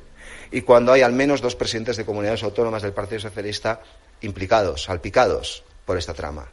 y 0.50 0.62
cuando 0.62 0.92
hay 0.92 1.02
al 1.02 1.12
menos 1.12 1.40
dos 1.40 1.54
presidentes 1.54 1.96
de 1.96 2.04
comunidades 2.04 2.42
autónomas 2.42 2.82
del 2.82 2.92
Partido 2.92 3.20
Socialista 3.20 3.80
implicados, 4.20 4.84
salpicados 4.84 5.62
por 5.84 5.96
esta 5.96 6.14
trama. 6.14 6.48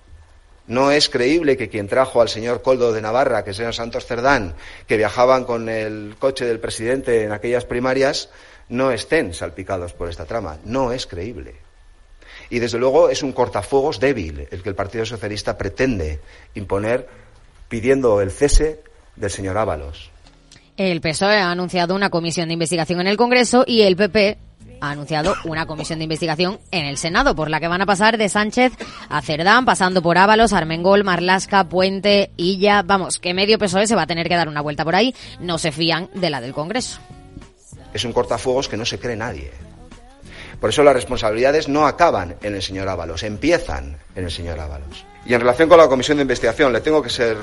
No 0.65 0.91
es 0.91 1.09
creíble 1.09 1.57
que 1.57 1.67
quien 1.67 1.89
trajo 1.89 2.21
al 2.21 2.29
señor 2.29 2.61
Coldo 2.61 2.93
de 2.93 3.01
Navarra, 3.01 3.43
que 3.43 3.49
es 3.49 3.55
el 3.57 3.63
señor 3.63 3.73
Santos 3.73 4.05
Cerdán, 4.05 4.55
que 4.87 4.95
viajaban 4.95 5.43
con 5.43 5.67
el 5.67 6.15
coche 6.17 6.45
del 6.45 6.59
presidente 6.59 7.23
en 7.23 7.33
aquellas 7.33 7.65
primarias, 7.65 8.29
no 8.69 8.91
estén 8.91 9.33
salpicados 9.33 9.93
por 9.93 10.09
esta 10.09 10.25
trama. 10.25 10.57
No 10.65 10.91
es 10.91 11.05
creíble. 11.05 11.55
Y 12.49 12.59
desde 12.59 12.79
luego 12.79 13.09
es 13.09 13.23
un 13.23 13.31
cortafuegos 13.31 13.99
débil 13.99 14.47
el 14.51 14.63
que 14.63 14.69
el 14.69 14.75
Partido 14.75 15.05
Socialista 15.05 15.57
pretende 15.57 16.19
imponer 16.55 17.07
pidiendo 17.67 18.21
el 18.21 18.31
cese 18.31 18.81
del 19.15 19.31
señor 19.31 19.57
Ábalos. 19.57 20.11
El 20.77 21.01
PSOE 21.01 21.37
ha 21.37 21.51
anunciado 21.51 21.95
una 21.95 22.09
comisión 22.09 22.47
de 22.47 22.53
investigación 22.53 22.99
en 23.01 23.07
el 23.07 23.17
Congreso 23.17 23.63
y 23.67 23.81
el 23.81 23.95
PP 23.95 24.37
ha 24.81 24.91
anunciado 24.91 25.35
una 25.45 25.65
comisión 25.65 25.99
de 25.99 26.03
investigación 26.03 26.59
en 26.71 26.85
el 26.85 26.97
Senado, 26.97 27.35
por 27.35 27.49
la 27.49 27.59
que 27.59 27.67
van 27.67 27.81
a 27.81 27.85
pasar 27.85 28.17
de 28.17 28.27
Sánchez 28.27 28.73
a 29.07 29.21
Cerdán, 29.21 29.65
pasando 29.65 30.01
por 30.01 30.17
Ábalos, 30.17 30.51
Armengol, 30.51 31.03
Marlasca, 31.03 31.69
Puente, 31.69 32.31
Illa. 32.37 32.81
Vamos, 32.81 33.19
que 33.19 33.33
medio 33.33 33.57
PSOE 33.57 33.87
se 33.87 33.95
va 33.95 34.01
a 34.01 34.07
tener 34.07 34.27
que 34.27 34.35
dar 34.35 34.49
una 34.49 34.61
vuelta 34.61 34.83
por 34.83 34.95
ahí. 34.95 35.15
No 35.39 35.57
se 35.57 35.71
fían 35.71 36.09
de 36.13 36.29
la 36.29 36.41
del 36.41 36.53
Congreso. 36.53 36.99
Es 37.93 38.05
un 38.05 38.13
cortafuegos 38.13 38.67
que 38.67 38.77
no 38.77 38.85
se 38.85 38.99
cree 38.99 39.15
nadie. 39.15 39.51
Por 40.59 40.69
eso 40.69 40.83
las 40.83 40.93
responsabilidades 40.93 41.67
no 41.67 41.85
acaban 41.85 42.35
en 42.41 42.55
el 42.55 42.61
señor 42.61 42.87
Ábalos, 42.87 43.23
empiezan 43.23 43.97
en 44.15 44.23
el 44.23 44.31
señor 44.31 44.59
Ábalos. 44.59 45.05
Y 45.25 45.33
en 45.33 45.41
relación 45.41 45.69
con 45.69 45.77
la 45.77 45.87
comisión 45.87 46.17
de 46.17 46.23
investigación, 46.23 46.71
le 46.71 46.81
tengo 46.81 47.01
que 47.01 47.09
ser 47.09 47.37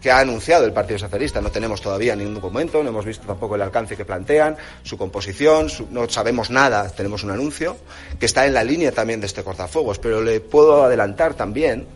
que 0.00 0.10
ha 0.10 0.18
anunciado 0.18 0.64
el 0.64 0.72
Partido 0.72 0.98
Socialista. 0.98 1.40
No 1.40 1.50
tenemos 1.50 1.80
todavía 1.80 2.16
ningún 2.16 2.34
documento, 2.34 2.82
no 2.82 2.88
hemos 2.88 3.04
visto 3.04 3.26
tampoco 3.26 3.54
el 3.54 3.62
alcance 3.62 3.96
que 3.96 4.04
plantean, 4.04 4.56
su 4.82 4.98
composición, 4.98 5.68
no 5.90 6.08
sabemos 6.08 6.50
nada, 6.50 6.88
tenemos 6.90 7.24
un 7.24 7.30
anuncio 7.30 7.76
que 8.18 8.26
está 8.26 8.46
en 8.46 8.54
la 8.54 8.64
línea 8.64 8.92
también 8.92 9.20
de 9.20 9.26
este 9.26 9.42
cortafuegos, 9.42 9.98
pero 9.98 10.22
le 10.22 10.40
puedo 10.40 10.84
adelantar 10.84 11.34
también 11.34 11.86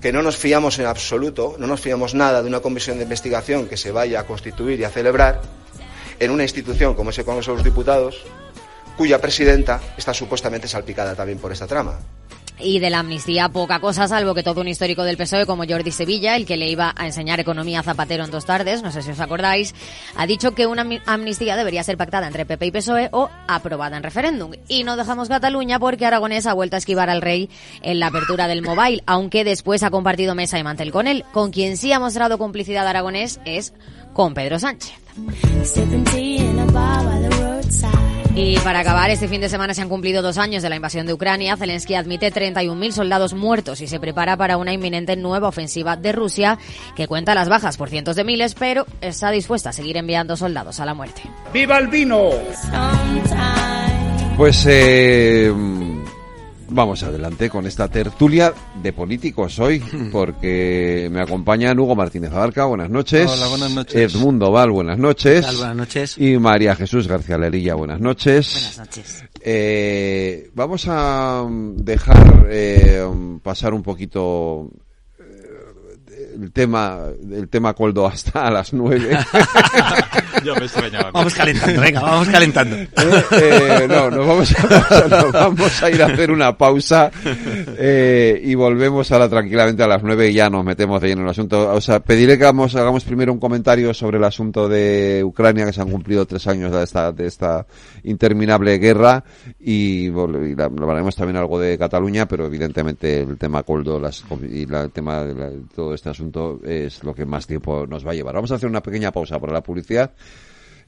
que 0.00 0.12
no 0.12 0.22
nos 0.22 0.36
fiamos 0.36 0.78
en 0.78 0.86
absoluto, 0.86 1.56
no 1.58 1.66
nos 1.66 1.80
fiamos 1.80 2.14
nada 2.14 2.42
de 2.42 2.48
una 2.48 2.60
comisión 2.60 2.98
de 2.98 3.02
investigación 3.02 3.66
que 3.66 3.76
se 3.76 3.90
vaya 3.90 4.20
a 4.20 4.24
constituir 4.24 4.78
y 4.78 4.84
a 4.84 4.90
celebrar 4.90 5.40
en 6.20 6.30
una 6.30 6.42
institución 6.42 6.94
como 6.94 7.10
ese 7.10 7.24
Congreso 7.24 7.52
de 7.52 7.56
los 7.58 7.64
Diputados, 7.64 8.24
cuya 8.96 9.20
presidenta 9.20 9.80
está 9.96 10.12
supuestamente 10.12 10.68
salpicada 10.68 11.14
también 11.14 11.38
por 11.38 11.52
esta 11.52 11.66
trama. 11.66 11.98
Y 12.60 12.80
de 12.80 12.90
la 12.90 12.98
amnistía 12.98 13.48
poca 13.48 13.78
cosa, 13.78 14.08
salvo 14.08 14.34
que 14.34 14.42
todo 14.42 14.60
un 14.60 14.66
histórico 14.68 15.04
del 15.04 15.16
PSOE 15.16 15.46
como 15.46 15.64
Jordi 15.64 15.92
Sevilla, 15.92 16.34
el 16.34 16.44
que 16.44 16.56
le 16.56 16.68
iba 16.68 16.92
a 16.96 17.06
enseñar 17.06 17.38
economía 17.38 17.80
a 17.80 17.82
Zapatero 17.84 18.24
en 18.24 18.32
dos 18.32 18.46
tardes, 18.46 18.82
no 18.82 18.90
sé 18.90 19.02
si 19.02 19.12
os 19.12 19.20
acordáis, 19.20 19.76
ha 20.16 20.26
dicho 20.26 20.56
que 20.56 20.66
una 20.66 20.84
amnistía 21.06 21.56
debería 21.56 21.84
ser 21.84 21.96
pactada 21.96 22.26
entre 22.26 22.46
PP 22.46 22.66
y 22.66 22.70
PSOE 22.72 23.08
o 23.12 23.30
aprobada 23.46 23.96
en 23.96 24.02
referéndum. 24.02 24.52
Y 24.66 24.82
no 24.82 24.96
dejamos 24.96 25.28
Cataluña 25.28 25.78
porque 25.78 26.06
Aragonés 26.06 26.46
ha 26.46 26.52
vuelto 26.54 26.74
a 26.74 26.78
esquivar 26.78 27.10
al 27.10 27.22
rey 27.22 27.48
en 27.82 28.00
la 28.00 28.08
apertura 28.08 28.48
del 28.48 28.62
mobile, 28.62 29.04
aunque 29.06 29.44
después 29.44 29.84
ha 29.84 29.90
compartido 29.90 30.34
mesa 30.34 30.58
y 30.58 30.64
mantel 30.64 30.90
con 30.90 31.06
él. 31.06 31.24
Con 31.32 31.52
quien 31.52 31.76
sí 31.76 31.92
ha 31.92 32.00
mostrado 32.00 32.38
complicidad 32.38 32.88
Aragonés 32.88 33.38
es 33.44 33.72
con 34.12 34.34
Pedro 34.34 34.58
Sánchez. 34.58 35.07
Y 38.40 38.56
para 38.60 38.78
acabar, 38.78 39.10
este 39.10 39.26
fin 39.26 39.40
de 39.40 39.48
semana 39.48 39.74
se 39.74 39.82
han 39.82 39.88
cumplido 39.88 40.22
dos 40.22 40.38
años 40.38 40.62
de 40.62 40.68
la 40.68 40.76
invasión 40.76 41.06
de 41.06 41.12
Ucrania. 41.12 41.56
Zelensky 41.56 41.94
admite 41.94 42.32
31.000 42.32 42.92
soldados 42.92 43.34
muertos 43.34 43.80
y 43.80 43.88
se 43.88 43.98
prepara 43.98 44.36
para 44.36 44.56
una 44.56 44.72
inminente 44.72 45.16
nueva 45.16 45.48
ofensiva 45.48 45.96
de 45.96 46.12
Rusia 46.12 46.56
que 46.94 47.08
cuenta 47.08 47.34
las 47.34 47.48
bajas 47.48 47.76
por 47.76 47.88
cientos 47.88 48.14
de 48.14 48.22
miles, 48.22 48.54
pero 48.54 48.86
está 49.00 49.32
dispuesta 49.32 49.70
a 49.70 49.72
seguir 49.72 49.96
enviando 49.96 50.36
soldados 50.36 50.78
a 50.78 50.86
la 50.86 50.94
muerte. 50.94 51.22
¡Viva 51.52 51.78
el 51.78 51.88
vino! 51.88 52.30
Pues 54.36 54.64
eh, 54.68 55.52
Vamos 56.70 57.02
adelante 57.02 57.48
con 57.48 57.66
esta 57.66 57.88
tertulia 57.88 58.52
de 58.82 58.92
políticos 58.92 59.58
hoy, 59.58 59.80
porque 60.12 61.08
me 61.10 61.20
acompañan 61.20 61.78
Hugo 61.78 61.96
Martínez 61.96 62.30
Abarca, 62.32 62.66
buenas 62.66 62.90
noches. 62.90 63.30
Hola, 63.30 63.48
buenas 63.48 63.70
noches. 63.70 64.14
Edmundo 64.14 64.52
Val, 64.52 64.70
buenas 64.70 64.98
noches. 64.98 65.46
Buenas 65.56 65.76
noches. 65.76 66.18
Y 66.18 66.38
María 66.38 66.76
Jesús 66.76 67.08
García 67.08 67.38
Lerilla, 67.38 67.74
buenas 67.74 68.00
noches. 68.00 68.52
Buenas 68.52 68.78
noches. 68.78 69.24
Eh, 69.40 70.50
vamos 70.54 70.84
a 70.88 71.46
dejar 71.48 72.46
eh, 72.50 73.02
pasar 73.42 73.72
un 73.72 73.82
poquito 73.82 74.70
el 76.40 76.52
tema, 76.52 76.98
el 77.30 77.48
tema 77.48 77.74
Coldo 77.74 78.06
hasta 78.06 78.46
a 78.46 78.50
las 78.50 78.72
nueve. 78.72 79.10
Yo 80.44 80.54
me 80.54 80.64
extrañaba. 80.64 81.10
Vamos 81.10 81.34
calentando, 81.34 81.80
venga, 81.80 82.00
vamos 82.00 82.28
calentando. 82.28 82.76
Eh, 82.76 82.88
eh, 83.32 83.86
no, 83.88 84.10
nos 84.10 84.26
vamos, 84.26 84.54
a, 84.54 85.08
nos 85.08 85.32
vamos 85.32 85.82
a 85.82 85.90
ir 85.90 86.02
a 86.02 86.06
hacer 86.06 86.30
una 86.30 86.56
pausa 86.56 87.10
eh, 87.78 88.40
y 88.42 88.54
volvemos 88.54 89.10
ahora 89.12 89.28
tranquilamente 89.28 89.82
a 89.82 89.86
las 89.86 90.02
nueve 90.02 90.30
y 90.30 90.34
ya 90.34 90.50
nos 90.50 90.64
metemos 90.64 91.00
de 91.00 91.08
lleno 91.08 91.22
en 91.22 91.26
el 91.26 91.30
asunto. 91.30 91.72
O 91.72 91.80
sea, 91.80 92.00
pediré 92.00 92.36
que 92.38 92.44
hagamos, 92.44 92.74
hagamos 92.74 93.04
primero 93.04 93.32
un 93.32 93.38
comentario 93.38 93.92
sobre 93.94 94.18
el 94.18 94.24
asunto 94.24 94.68
de 94.68 95.22
Ucrania, 95.24 95.66
que 95.66 95.72
se 95.72 95.80
han 95.80 95.90
cumplido 95.90 96.26
tres 96.26 96.46
años 96.46 96.72
de 96.72 96.82
esta, 96.82 97.12
de 97.12 97.26
esta 97.26 97.66
interminable 98.04 98.78
guerra 98.78 99.24
y, 99.60 100.08
y 100.08 100.54
la, 100.54 100.64
hablaremos 100.64 101.16
también 101.16 101.36
algo 101.36 101.58
de 101.58 101.78
Cataluña, 101.78 102.26
pero 102.26 102.46
evidentemente 102.46 103.20
el 103.20 103.38
tema 103.38 103.62
Coldo 103.62 103.98
las, 103.98 104.24
y 104.42 104.66
la, 104.66 104.82
el 104.82 104.90
tema 104.90 105.22
de 105.22 105.34
la, 105.34 105.50
todo 105.74 105.94
este 105.94 106.10
asunto 106.10 106.60
es 106.64 107.02
lo 107.04 107.14
que 107.14 107.24
más 107.24 107.46
tiempo 107.46 107.86
nos 107.86 108.06
va 108.06 108.12
a 108.12 108.14
llevar. 108.14 108.34
Vamos 108.34 108.52
a 108.52 108.56
hacer 108.56 108.68
una 108.68 108.82
pequeña 108.82 109.12
pausa 109.12 109.38
para 109.38 109.52
la 109.52 109.62
publicidad 109.62 110.12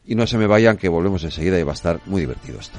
y 0.05 0.15
no 0.15 0.27
se 0.27 0.39
me 0.39 0.47
vayan 0.47 0.77
que 0.77 0.89
volvemos 0.89 1.25
enseguida 1.25 1.59
y 1.59 1.63
va 1.63 1.73
a 1.73 1.75
estar 1.75 2.01
muy 2.07 2.21
divertido 2.21 2.59
esto. 2.61 2.79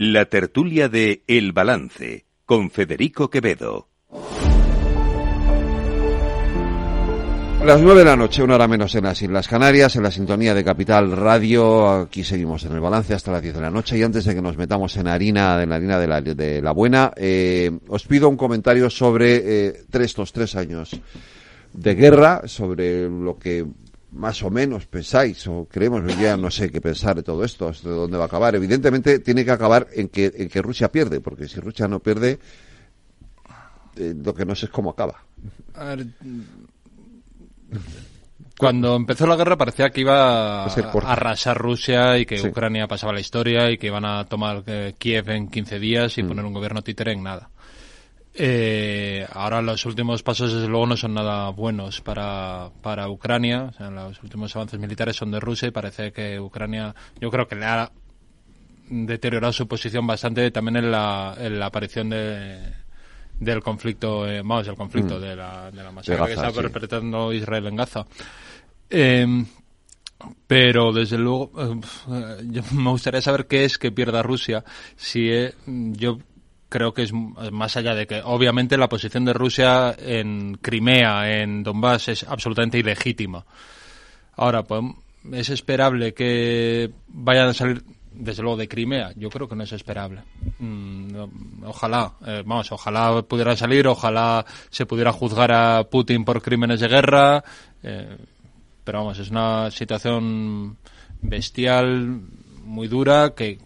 La 0.00 0.26
tertulia 0.26 0.88
de 0.88 1.24
El 1.26 1.50
Balance 1.50 2.24
con 2.46 2.70
Federico 2.70 3.28
Quevedo. 3.28 3.88
Las 7.64 7.82
nueve 7.82 7.98
de 7.98 8.04
la 8.04 8.14
noche, 8.14 8.44
una 8.44 8.54
hora 8.54 8.68
menos 8.68 8.94
en 8.94 9.02
las 9.02 9.20
Islas 9.20 9.48
Canarias, 9.48 9.96
en 9.96 10.04
la 10.04 10.12
sintonía 10.12 10.54
de 10.54 10.62
Capital 10.62 11.10
Radio. 11.10 11.88
Aquí 11.88 12.22
seguimos 12.22 12.64
en 12.64 12.74
el 12.74 12.80
balance 12.80 13.12
hasta 13.12 13.32
las 13.32 13.42
diez 13.42 13.54
de 13.56 13.60
la 13.60 13.70
noche. 13.70 13.98
Y 13.98 14.04
antes 14.04 14.24
de 14.24 14.36
que 14.36 14.40
nos 14.40 14.56
metamos 14.56 14.96
en 14.98 15.08
harina, 15.08 15.60
en 15.60 15.70
la 15.70 15.74
harina 15.74 15.98
de 15.98 16.06
la, 16.06 16.20
de 16.20 16.62
la 16.62 16.70
buena, 16.70 17.10
eh, 17.16 17.68
os 17.88 18.06
pido 18.06 18.28
un 18.28 18.36
comentario 18.36 18.88
sobre 18.90 19.66
eh, 19.66 19.82
tres, 19.90 20.10
estos 20.10 20.32
tres 20.32 20.54
años 20.54 20.92
de 21.72 21.94
guerra, 21.96 22.42
sobre 22.46 23.10
lo 23.10 23.36
que 23.36 23.66
más 24.12 24.42
o 24.42 24.50
menos 24.50 24.86
pensáis 24.86 25.46
o 25.46 25.66
creemos, 25.70 26.02
ya 26.18 26.36
no 26.36 26.50
sé 26.50 26.70
qué 26.70 26.80
pensar 26.80 27.16
de 27.16 27.22
todo 27.22 27.44
esto, 27.44 27.68
hasta 27.68 27.88
dónde 27.88 28.16
va 28.16 28.24
a 28.24 28.26
acabar. 28.26 28.54
Evidentemente 28.54 29.18
tiene 29.18 29.44
que 29.44 29.50
acabar 29.50 29.88
en 29.92 30.08
que, 30.08 30.32
en 30.34 30.48
que 30.48 30.62
Rusia 30.62 30.90
pierde, 30.90 31.20
porque 31.20 31.46
si 31.48 31.60
Rusia 31.60 31.86
no 31.88 32.00
pierde, 32.00 32.38
eh, 33.96 34.14
lo 34.16 34.34
que 34.34 34.46
no 34.46 34.54
sé 34.54 34.66
es 34.66 34.72
cómo 34.72 34.90
acaba. 34.90 35.22
cuando 38.56 38.96
empezó 38.96 39.26
la 39.26 39.36
guerra 39.36 39.56
parecía 39.56 39.90
que 39.90 40.00
iba 40.00 40.64
a 40.64 41.12
arrasar 41.12 41.58
Rusia 41.58 42.18
y 42.18 42.24
que 42.24 42.40
Ucrania 42.40 42.88
pasaba 42.88 43.12
la 43.12 43.20
historia 43.20 43.70
y 43.70 43.78
que 43.78 43.88
iban 43.88 44.04
a 44.04 44.24
tomar 44.24 44.62
eh, 44.66 44.94
Kiev 44.98 45.30
en 45.30 45.48
15 45.48 45.78
días 45.78 46.18
y 46.18 46.22
mm. 46.22 46.28
poner 46.28 46.44
un 46.44 46.54
gobierno 46.54 46.82
títere 46.82 47.12
en 47.12 47.22
nada. 47.22 47.50
Eh, 48.40 49.26
ahora 49.32 49.60
los 49.60 49.84
últimos 49.84 50.22
pasos 50.22 50.52
desde 50.52 50.68
luego 50.68 50.86
no 50.86 50.96
son 50.96 51.14
nada 51.14 51.50
buenos 51.50 52.00
para, 52.00 52.70
para 52.82 53.08
Ucrania. 53.08 53.64
O 53.64 53.72
sea, 53.72 53.90
los 53.90 54.22
últimos 54.22 54.54
avances 54.54 54.78
militares 54.78 55.16
son 55.16 55.32
de 55.32 55.40
Rusia 55.40 55.66
y 55.66 55.72
parece 55.72 56.12
que 56.12 56.38
Ucrania, 56.38 56.94
yo 57.20 57.30
creo 57.30 57.48
que 57.48 57.56
le 57.56 57.66
ha 57.66 57.90
deteriorado 58.88 59.52
su 59.52 59.66
posición 59.66 60.06
bastante 60.06 60.52
también 60.52 60.76
en 60.76 60.92
la, 60.92 61.36
en 61.36 61.58
la 61.58 61.66
aparición 61.66 62.10
de, 62.10 62.60
del 63.40 63.60
conflicto, 63.60 64.24
eh, 64.28 64.38
vamos, 64.42 64.68
el 64.68 64.76
conflicto 64.76 65.18
mm. 65.18 65.20
de 65.20 65.36
la, 65.36 65.70
de 65.72 65.82
la 65.82 65.90
masacre 65.90 66.26
que 66.26 66.32
está 66.34 66.52
perpetrando 66.52 67.32
Israel 67.32 67.66
en 67.66 67.76
Gaza. 67.76 68.06
Em, 68.88 69.44
pero 70.46 70.92
desde 70.92 71.18
luego, 71.18 71.50
eh, 71.58 72.44
yo 72.50 72.62
me 72.72 72.90
gustaría 72.90 73.20
saber 73.20 73.48
qué 73.48 73.64
es 73.64 73.78
que 73.78 73.90
pierda 73.90 74.22
Rusia. 74.22 74.64
Si 74.96 75.28
eh, 75.28 75.54
yo 75.66 76.18
creo 76.68 76.92
que 76.92 77.02
es 77.02 77.12
más 77.12 77.76
allá 77.76 77.94
de 77.94 78.06
que 78.06 78.20
obviamente 78.22 78.76
la 78.76 78.88
posición 78.88 79.24
de 79.24 79.32
Rusia 79.32 79.94
en 79.98 80.58
Crimea, 80.60 81.40
en 81.40 81.62
Donbass, 81.62 82.08
es 82.08 82.22
absolutamente 82.24 82.78
ilegítima. 82.78 83.44
Ahora, 84.36 84.62
pues, 84.62 84.84
¿es 85.32 85.48
esperable 85.50 86.14
que 86.14 86.90
vayan 87.08 87.48
a 87.48 87.54
salir, 87.54 87.82
desde 88.12 88.42
luego, 88.42 88.58
de 88.58 88.68
Crimea? 88.68 89.12
Yo 89.16 89.30
creo 89.30 89.48
que 89.48 89.56
no 89.56 89.64
es 89.64 89.72
esperable. 89.72 90.22
Mm, 90.58 91.64
ojalá, 91.64 92.12
eh, 92.26 92.42
vamos, 92.44 92.70
ojalá 92.70 93.22
pudiera 93.22 93.56
salir, 93.56 93.86
ojalá 93.86 94.44
se 94.70 94.86
pudiera 94.86 95.12
juzgar 95.12 95.52
a 95.52 95.84
Putin 95.84 96.24
por 96.24 96.42
crímenes 96.42 96.80
de 96.80 96.88
guerra, 96.88 97.42
eh, 97.82 98.16
pero 98.84 98.98
vamos, 98.98 99.18
es 99.18 99.30
una 99.30 99.70
situación 99.70 100.76
bestial, 101.20 102.20
muy 102.68 102.86
dura, 102.86 103.34
que 103.34 103.58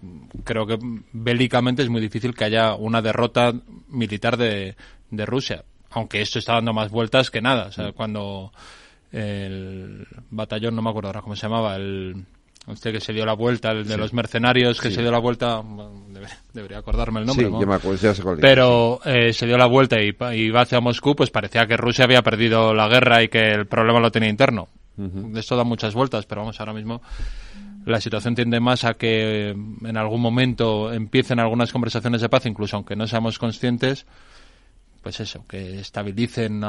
creo 0.45 0.67
que 0.67 0.79
bélicamente 1.13 1.83
es 1.83 1.89
muy 1.89 2.01
difícil 2.01 2.35
que 2.35 2.45
haya 2.45 2.75
una 2.75 3.03
derrota 3.03 3.53
militar 3.89 4.37
de, 4.37 4.77
de 5.11 5.27
Rusia. 5.27 5.65
Aunque 5.91 6.23
esto 6.23 6.39
está 6.39 6.55
dando 6.55 6.73
más 6.73 6.91
vueltas 6.91 7.31
que 7.31 7.43
nada. 7.43 7.67
O 7.67 7.73
sea, 7.73 7.89
mm. 7.89 7.93
cuando 7.93 8.53
el 9.11 10.07
batallón, 10.31 10.75
no 10.75 10.83
me 10.83 10.91
acuerdo 10.91 11.09
ahora 11.09 11.21
cómo 11.21 11.37
se 11.37 11.43
llamaba, 11.43 11.77
el 11.77 12.25
usted 12.67 12.93
que 12.93 13.01
se 13.01 13.13
dio 13.13 13.27
la 13.27 13.35
vuelta, 13.35 13.73
el 13.73 13.87
de 13.87 13.97
los 13.97 14.13
mercenarios 14.13 14.81
que 14.81 14.91
se 14.91 15.03
dio 15.03 15.11
la 15.11 15.19
vuelta, 15.19 15.63
debería, 16.53 16.79
acordarme 16.79 17.21
el 17.21 17.27
nombre. 17.27 17.51
Pero 18.41 19.01
eh, 19.05 19.33
se 19.33 19.47
dio 19.47 19.59
la 19.59 19.67
vuelta 19.67 20.01
y, 20.01 20.15
iba 20.37 20.61
hacia 20.61 20.81
Moscú, 20.81 21.17
pues 21.17 21.31
parecía 21.31 21.67
que 21.67 21.77
Rusia 21.77 22.05
había 22.05 22.23
perdido 22.23 22.73
la 22.73 22.89
guerra 22.89 23.23
y 23.23 23.29
que 23.29 23.51
el 23.51 23.67
problema 23.67 24.01
lo 24.01 24.11
tenía 24.11 24.29
interno. 24.29 24.69
Esto 25.35 25.57
da 25.57 25.65
muchas 25.65 25.95
vueltas, 25.95 26.27
pero 26.27 26.43
vamos, 26.43 26.61
ahora 26.61 26.75
mismo 26.75 27.03
la 27.85 28.01
situación 28.01 28.35
tiende 28.35 28.61
más 28.61 28.85
a 28.85 28.95
que 28.95 29.51
en 29.51 29.97
algún 29.97 30.21
momento 30.21 30.93
empiecen 30.93 31.41
algunas 31.41 31.73
conversaciones 31.73 32.21
de 32.21 32.29
paz, 32.29 32.47
incluso 32.47 32.77
aunque 32.77 32.97
no 32.97 33.07
seamos 33.07 33.39
conscientes, 33.39 34.07
pues 35.03 35.21
eso, 35.21 35.45
que 35.49 35.81
estabilicen. 35.81 36.63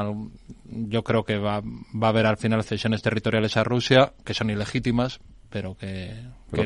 yo 0.64 1.04
creo 1.04 1.24
que 1.24 1.38
va, 1.38 1.60
va 1.60 2.08
a 2.08 2.10
haber 2.10 2.26
al 2.26 2.36
final 2.36 2.64
cesiones 2.64 3.02
territoriales 3.02 3.56
a 3.56 3.64
Rusia, 3.64 4.12
que 4.24 4.34
son 4.34 4.50
ilegítimas, 4.50 5.20
pero 5.50 5.76
que, 5.76 6.14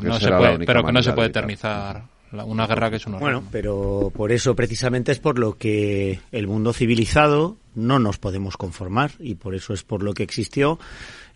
no, 0.03 0.18
se 0.18 0.30
puede, 0.30 0.64
pero 0.64 0.82
que 0.82 0.92
no 0.92 1.03
se 1.03 1.12
puede 1.12 1.28
eternizar 1.28 2.05
una 2.32 2.66
guerra 2.66 2.90
que 2.90 2.96
es 2.96 3.07
una 3.07 3.18
Bueno, 3.18 3.44
pero 3.51 4.11
por 4.14 4.32
eso 4.32 4.55
precisamente 4.55 5.12
es 5.12 5.18
por 5.18 5.38
lo 5.38 5.57
que 5.57 6.20
el 6.32 6.46
mundo 6.46 6.72
civilizado 6.72 7.57
no 7.74 7.99
nos 7.99 8.18
podemos 8.18 8.57
conformar 8.57 9.12
y 9.18 9.34
por 9.34 9.55
eso 9.55 9.72
es 9.72 9.82
por 9.82 10.03
lo 10.03 10.14
que 10.14 10.22
existió 10.22 10.78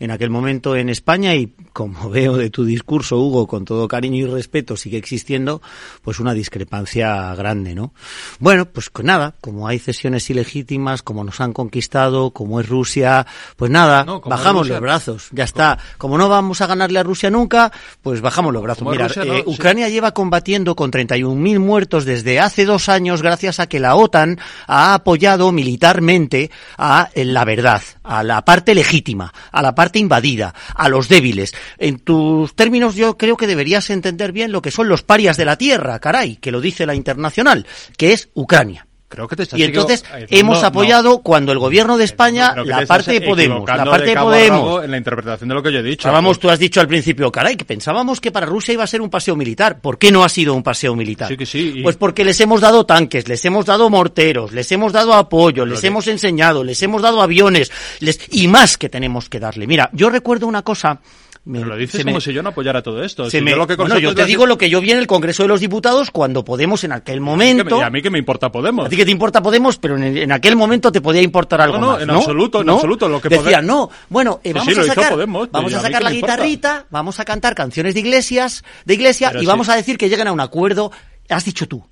en 0.03 0.11
aquel 0.11 0.31
momento 0.31 0.75
en 0.75 0.89
España 0.89 1.33
y 1.37 1.53
como 1.73 2.11
veo 2.11 2.37
de 2.37 2.51
tu 2.51 2.65
discurso, 2.65 3.21
Hugo, 3.21 3.47
con 3.47 3.65
todo 3.65 3.87
cariño 3.87 4.17
y 4.17 4.27
respeto, 4.27 4.77
sigue 4.77 4.99
existiendo 4.99 5.63
pues 6.03 6.19
una 6.19 6.35
discrepancia 6.35 7.33
grande, 7.37 7.77
¿no? 7.77 7.95
Bueno, 8.41 8.65
pues 8.67 8.91
nada, 9.05 9.37
como 9.41 9.69
hay 9.69 9.79
cesiones 9.79 10.29
ilegítimas, 10.29 11.03
como 11.03 11.23
nos 11.23 11.41
han 11.41 11.53
conquistado, 11.53 12.33
como 12.33 12.59
es 12.59 12.69
Rusia, 12.69 13.27
pues 13.57 13.71
nada, 13.71 14.05
bajamos 14.25 14.69
los 14.69 14.81
brazos, 14.81 15.29
ya 15.31 15.45
está. 15.45 15.79
Como 15.99 16.19
no 16.19 16.29
vamos 16.29 16.61
a 16.61 16.67
ganarle 16.67 16.99
a 16.99 17.05
Rusia 17.05 17.31
nunca, 17.31 17.71
pues 18.03 18.21
bajamos 18.21 18.53
los 18.53 18.63
brazos. 18.63 18.89
Mira, 18.91 19.07
eh, 19.07 19.45
Ucrania 19.47 19.89
lleva 19.89 20.13
combatiendo 20.13 20.75
con 20.75 20.91
31.000 20.91 21.61
muertos 21.61 22.05
desde 22.05 22.41
hace 22.41 22.65
dos 22.65 22.89
años 22.89 23.23
gracias 23.23 23.61
a 23.61 23.69
que 23.69 23.79
la 23.79 23.95
OTAN 23.95 24.41
ha 24.67 24.95
apoyado 24.95 25.53
militarmente 25.53 26.51
a 26.77 27.09
la 27.15 27.45
verdad, 27.45 27.83
a 28.03 28.25
la 28.25 28.45
parte 28.45 28.75
legítima, 28.75 29.33
a 29.53 29.63
la 29.63 29.77
parte 29.77 29.91
invadida, 29.99 30.55
a 30.74 30.88
los 30.88 31.09
débiles. 31.09 31.55
En 31.78 31.99
tus 31.99 32.55
términos 32.55 32.95
yo 32.95 33.16
creo 33.16 33.36
que 33.36 33.47
deberías 33.47 33.90
entender 33.90 34.32
bien 34.32 34.53
lo 34.53 34.62
que 34.62 34.70
son 34.70 34.88
los 34.88 35.03
parias 35.03 35.36
de 35.36 35.45
la 35.45 35.57
tierra, 35.57 35.99
caray, 35.99 36.36
que 36.36 36.53
lo 36.53 36.61
dice 36.61 36.86
la 36.86 36.95
internacional, 36.95 37.66
que 37.97 38.12
es 38.12 38.28
Ucrania. 38.34 38.86
Creo 39.13 39.29
que 39.29 39.37
te 39.37 39.47
y 39.59 39.65
entonces 39.65 40.03
hemos 40.31 40.63
apoyado 40.63 41.19
cuando 41.19 41.53
el 41.53 41.59
gobierno 41.59 41.99
de 41.99 42.05
España 42.05 42.55
la 42.65 42.87
parte 42.87 43.13
de 43.13 43.21
Podemos, 43.21 43.69
la 43.69 43.85
parte 43.85 44.07
de, 44.07 44.17
Podemos 44.17 44.83
en 44.83 44.91
la 44.91 44.97
interpretación 44.97 45.51
de 45.51 45.55
lo 45.55 45.63
que 45.63 45.71
yo 45.71 45.81
he 45.81 45.83
dicho. 45.83 46.11
Vamos, 46.11 46.39
tú 46.39 46.49
has 46.49 46.59
dicho 46.59 46.81
al 46.81 46.89
principio, 46.89 47.31
caray, 47.31 47.57
que 47.57 47.67
pensábamos 47.67 48.23
que 48.23 48.33
para 48.33 48.47
Rusia 48.47 48.73
iba 48.73 48.85
a 48.85 48.87
ser 48.87 49.03
un 49.03 49.11
paseo 49.11 49.37
militar. 49.37 49.81
¿Por 49.81 49.99
qué 49.99 50.11
no 50.11 50.25
ha 50.25 50.31
sido 50.31 50.55
un 50.55 50.63
paseo 50.63 50.97
militar? 50.97 51.29
Sí 51.29 51.37
que 51.37 51.45
sí. 51.45 51.81
Pues 51.83 51.97
porque 51.97 52.25
les 52.25 52.41
hemos 52.41 52.63
dado 52.63 52.87
tanques, 52.87 53.29
les 53.29 53.45
hemos 53.45 53.67
dado 53.67 53.91
morteros, 53.91 54.53
les 54.53 54.73
hemos 54.73 54.95
dado 54.95 55.13
apoyo, 55.13 55.67
les 55.67 55.85
hemos 55.85 56.07
enseñado, 56.09 56.65
les 56.65 56.83
hemos 56.83 57.03
dado 57.03 57.21
aviones, 57.21 57.71
les 58.01 58.19
y 58.31 58.49
más 58.49 58.79
que 58.79 58.89
tenemos 58.89 59.29
que 59.29 59.41
darle. 59.41 59.67
Mira, 59.67 59.91
yo 59.93 60.09
recuerdo 60.09 60.47
una 60.47 60.63
cosa 60.63 61.01
me, 61.45 61.61
lo 61.61 61.76
dices 61.76 62.05
como 62.05 62.20
si 62.20 62.32
yo 62.32 62.43
no 62.43 62.51
apoyara 62.51 62.82
todo 62.82 63.03
esto. 63.03 63.28
yo 63.28 63.40
lo 63.40 63.66
que 63.66 63.74
bueno, 63.74 63.99
yo 63.99 64.14
te 64.14 64.24
digo 64.24 64.47
lo 64.47 64.57
que 64.57 64.70
yo 64.70 64.80
vi 64.80 64.93
en 64.93 64.99
el 64.99 65.09
Congreso 65.09 65.43
de 65.43 65.49
los 65.49 65.61
Diputados 65.61 66.11
cuando 66.11 66.45
Podemos 66.45 66.84
en 66.84 66.93
aquel 66.93 67.20
momento... 67.20 67.78
Y 67.78 67.82
a 67.82 67.90
mí 67.90 68.01
que 68.01 68.11
me 68.11 68.18
importa 68.18 68.53
Podemos. 68.53 68.86
A 68.86 68.88
ti 68.88 68.97
que 68.97 69.05
te 69.05 69.11
importa 69.11 69.43
Podemos, 69.43 69.78
pero 69.78 69.97
en, 69.97 70.30
aquel 70.30 70.55
momento 70.55 70.93
te 70.93 71.01
podía 71.01 71.22
importar 71.22 71.61
algo 71.61 71.78
no, 71.78 71.93
no, 71.93 72.01
En 72.01 72.11
absoluto, 72.11 72.61
en 72.61 72.70
absoluto. 72.70 73.09
Lo 73.09 73.20
que 73.20 73.28
Decía, 73.28 73.61
no, 73.61 73.90
bueno, 74.09 74.40
eh, 74.45 74.53
vamos, 74.53 74.78
a 74.78 74.84
sacar, 74.84 75.16
vamos 75.51 75.74
a 75.74 75.80
sacar 75.80 76.03
la 76.03 76.12
guitarrita, 76.12 76.86
vamos 76.90 77.18
a 77.18 77.24
cantar 77.24 77.55
canciones 77.55 77.95
de 77.95 78.01
iglesias, 78.01 78.62
de 78.84 78.95
iglesia 78.95 79.32
y 79.40 79.47
vamos 79.47 79.68
a 79.68 79.74
decir 79.74 79.99
que 79.99 80.09
lleguen 80.09 80.28
a 80.28 80.32
un 80.32 80.40
acuerdo, 80.40 80.93
has 81.28 81.45
dicho 81.45 81.66
tú, 81.66 81.84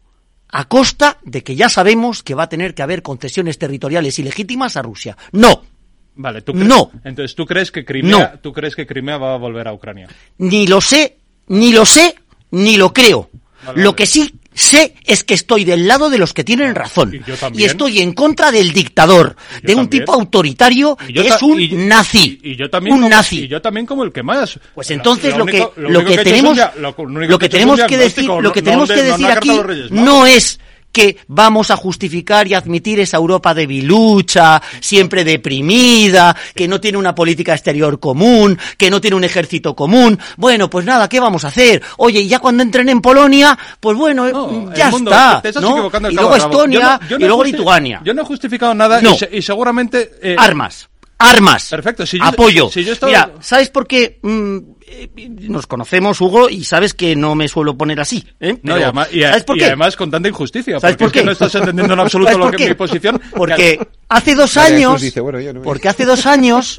a 0.49 0.69
costa 0.69 1.19
de 1.23 1.43
que 1.43 1.57
ya 1.57 1.69
sabemos 1.69 2.23
que 2.23 2.35
va 2.35 2.45
a 2.45 2.49
tener 2.49 2.75
que 2.75 2.83
haber 2.83 3.03
concesiones 3.03 3.59
territoriales 3.59 4.19
ilegítimas 4.19 4.77
a 4.77 4.83
Rusia. 4.83 5.17
No, 5.33 5.63
Vale, 6.17 6.43
¿tú 6.43 6.53
no. 6.53 6.91
Entonces, 7.05 7.35
¿tú 7.35 7.47
crees 7.47 7.71
que 7.71 7.85
Crimea, 7.85 8.39
¿tú 8.41 8.53
crees 8.53 8.77
que 8.77 8.87
Crimea 8.87 9.17
va 9.17 9.35
a 9.35 9.39
volver 9.39 9.69
a 9.69 9.73
Ucrania? 9.73 10.09
Ni 10.39 10.67
lo 10.67 10.81
sé, 10.81 11.17
ni 11.49 11.73
lo 11.73 11.87
sé, 11.87 12.15
ni 12.51 12.77
lo 12.77 12.93
creo. 12.93 13.31
lo 13.75 13.95
que 13.95 14.07
sí 14.07 14.35
sé 14.53 14.95
es 15.05 15.25
que 15.25 15.35
estoy 15.35 15.65
del 15.65 15.87
lado 15.87 16.11
de 16.11 16.19
los 16.19 16.35
que 16.35 16.45
tienen 16.45 16.75
razón. 16.75 17.19
Y, 17.55 17.65
estoy 17.65 18.01
en 18.01 18.13
contra 18.13 18.51
del 18.51 18.73
dictador, 18.73 19.37
de 19.63 19.75
un 19.75 19.89
tipo 19.89 20.13
autoritario 20.13 20.97
que 20.97 21.29
es 21.29 21.43
un 21.43 21.89
nazi. 21.89 22.39
Y, 22.43 22.57
yo 22.57 22.69
también 22.69 22.95
un 22.95 23.03
como, 23.03 23.11
nazi. 23.11 23.45
Y 23.45 23.49
yo 23.49 23.63
también 23.63 23.87
como 23.87 24.05
el 24.05 24.13
que 24.13 24.23
más. 24.23 24.59
Pues 24.75 24.91
entonces 24.91 25.37
lo, 25.37 25.47
que, 25.47 25.67
lo, 25.77 26.05
que, 26.05 26.19
tenemos, 26.19 26.59
lo, 26.77 27.39
que 27.39 27.49
tenemos 27.49 27.81
que 27.85 27.97
decir, 27.97 28.25
lo 28.27 28.53
que 28.53 28.63
tenemos 28.63 28.91
que 28.91 29.03
decir 29.03 29.27
aquí 29.27 29.53
no 29.91 30.27
es 30.27 30.59
que 30.93 31.19
vamos 31.29 31.71
a 31.71 31.77
justificar 31.77 32.47
y 32.47 32.55
admitir 32.55 33.01
esa 33.01 33.17
Europa 33.17 33.55
debilucha, 33.55 34.61
siempre 34.81 35.25
deprimida, 35.25 36.37
que 36.55 36.69
no 36.69 36.81
tiene 36.81 36.99
una 36.99 37.15
política 37.15 37.55
exterior 37.55 38.01
común, 38.01 38.59
que 38.77 38.91
no 38.91 39.01
tiene 39.01 39.17
un 39.17 39.25
ejército 39.25 39.75
común. 39.75 40.19
Bueno, 40.37 40.69
pues 40.69 40.85
nada, 40.85 41.09
¿qué 41.09 41.21
vamos 41.21 41.45
a 41.45 41.49
hacer? 41.49 41.83
Oye, 41.99 42.21
y 42.21 42.29
ya 42.29 42.39
cuando 42.39 42.63
entren 42.63 42.89
en 42.89 43.01
Polonia, 43.01 43.59
pues 43.79 43.97
bueno, 43.97 44.73
ya 44.75 44.91
está. 44.91 45.43
¿no? 45.61 45.91
Y 46.11 46.15
luego 46.15 46.37
Estonia, 46.37 47.01
y 47.09 47.25
luego 47.25 47.45
Lituania. 47.45 48.01
Yo 48.05 48.15
no 48.15 48.23
he 48.23 48.25
justificado 48.25 48.75
nada 48.75 49.01
y, 49.31 49.43
seguramente... 49.43 50.13
Eh, 50.23 50.37
Armas 50.39 50.90
armas. 51.21 51.69
Perfecto, 51.69 52.07
si 52.07 52.19
apoyo. 52.21 52.71
Mira, 53.07 53.33
¿sabes 53.41 53.69
por 53.69 53.87
qué? 53.87 54.19
Mm, 54.23 54.59
eh, 54.87 55.11
nos 55.43 55.67
conocemos, 55.67 56.21
Hugo, 56.21 56.49
y 56.49 56.65
sabes 56.65 56.95
que 56.95 57.15
no 57.15 57.35
me 57.35 57.47
suelo 57.47 57.77
poner 57.77 58.01
así. 58.01 58.27
¿eh? 58.41 58.59
no, 58.63 58.79
y, 58.79 58.83
además, 58.83 59.09
¿sabes 59.09 59.45
por 59.45 59.59
qué? 59.59 59.67
además 59.67 59.97
con 59.97 60.11
tanta 60.11 60.29
injusticia. 60.29 60.81
¿Sabes 60.81 60.97
por 60.97 61.13
qué? 61.13 61.23
no 61.23 61.33
estás 61.33 61.55
entendiendo 61.55 61.95
en 61.95 62.01
absoluto 62.01 62.39
lo 62.39 62.51
que 62.51 62.65
es 62.65 62.69
mi 62.71 62.75
posición. 62.75 63.21
Porque 63.37 63.79
hace 64.09 64.35
dos 64.35 64.57
años, 64.57 65.03
porque 65.65 65.89
hace 65.89 66.05
dos 66.05 66.27
años, 66.27 66.77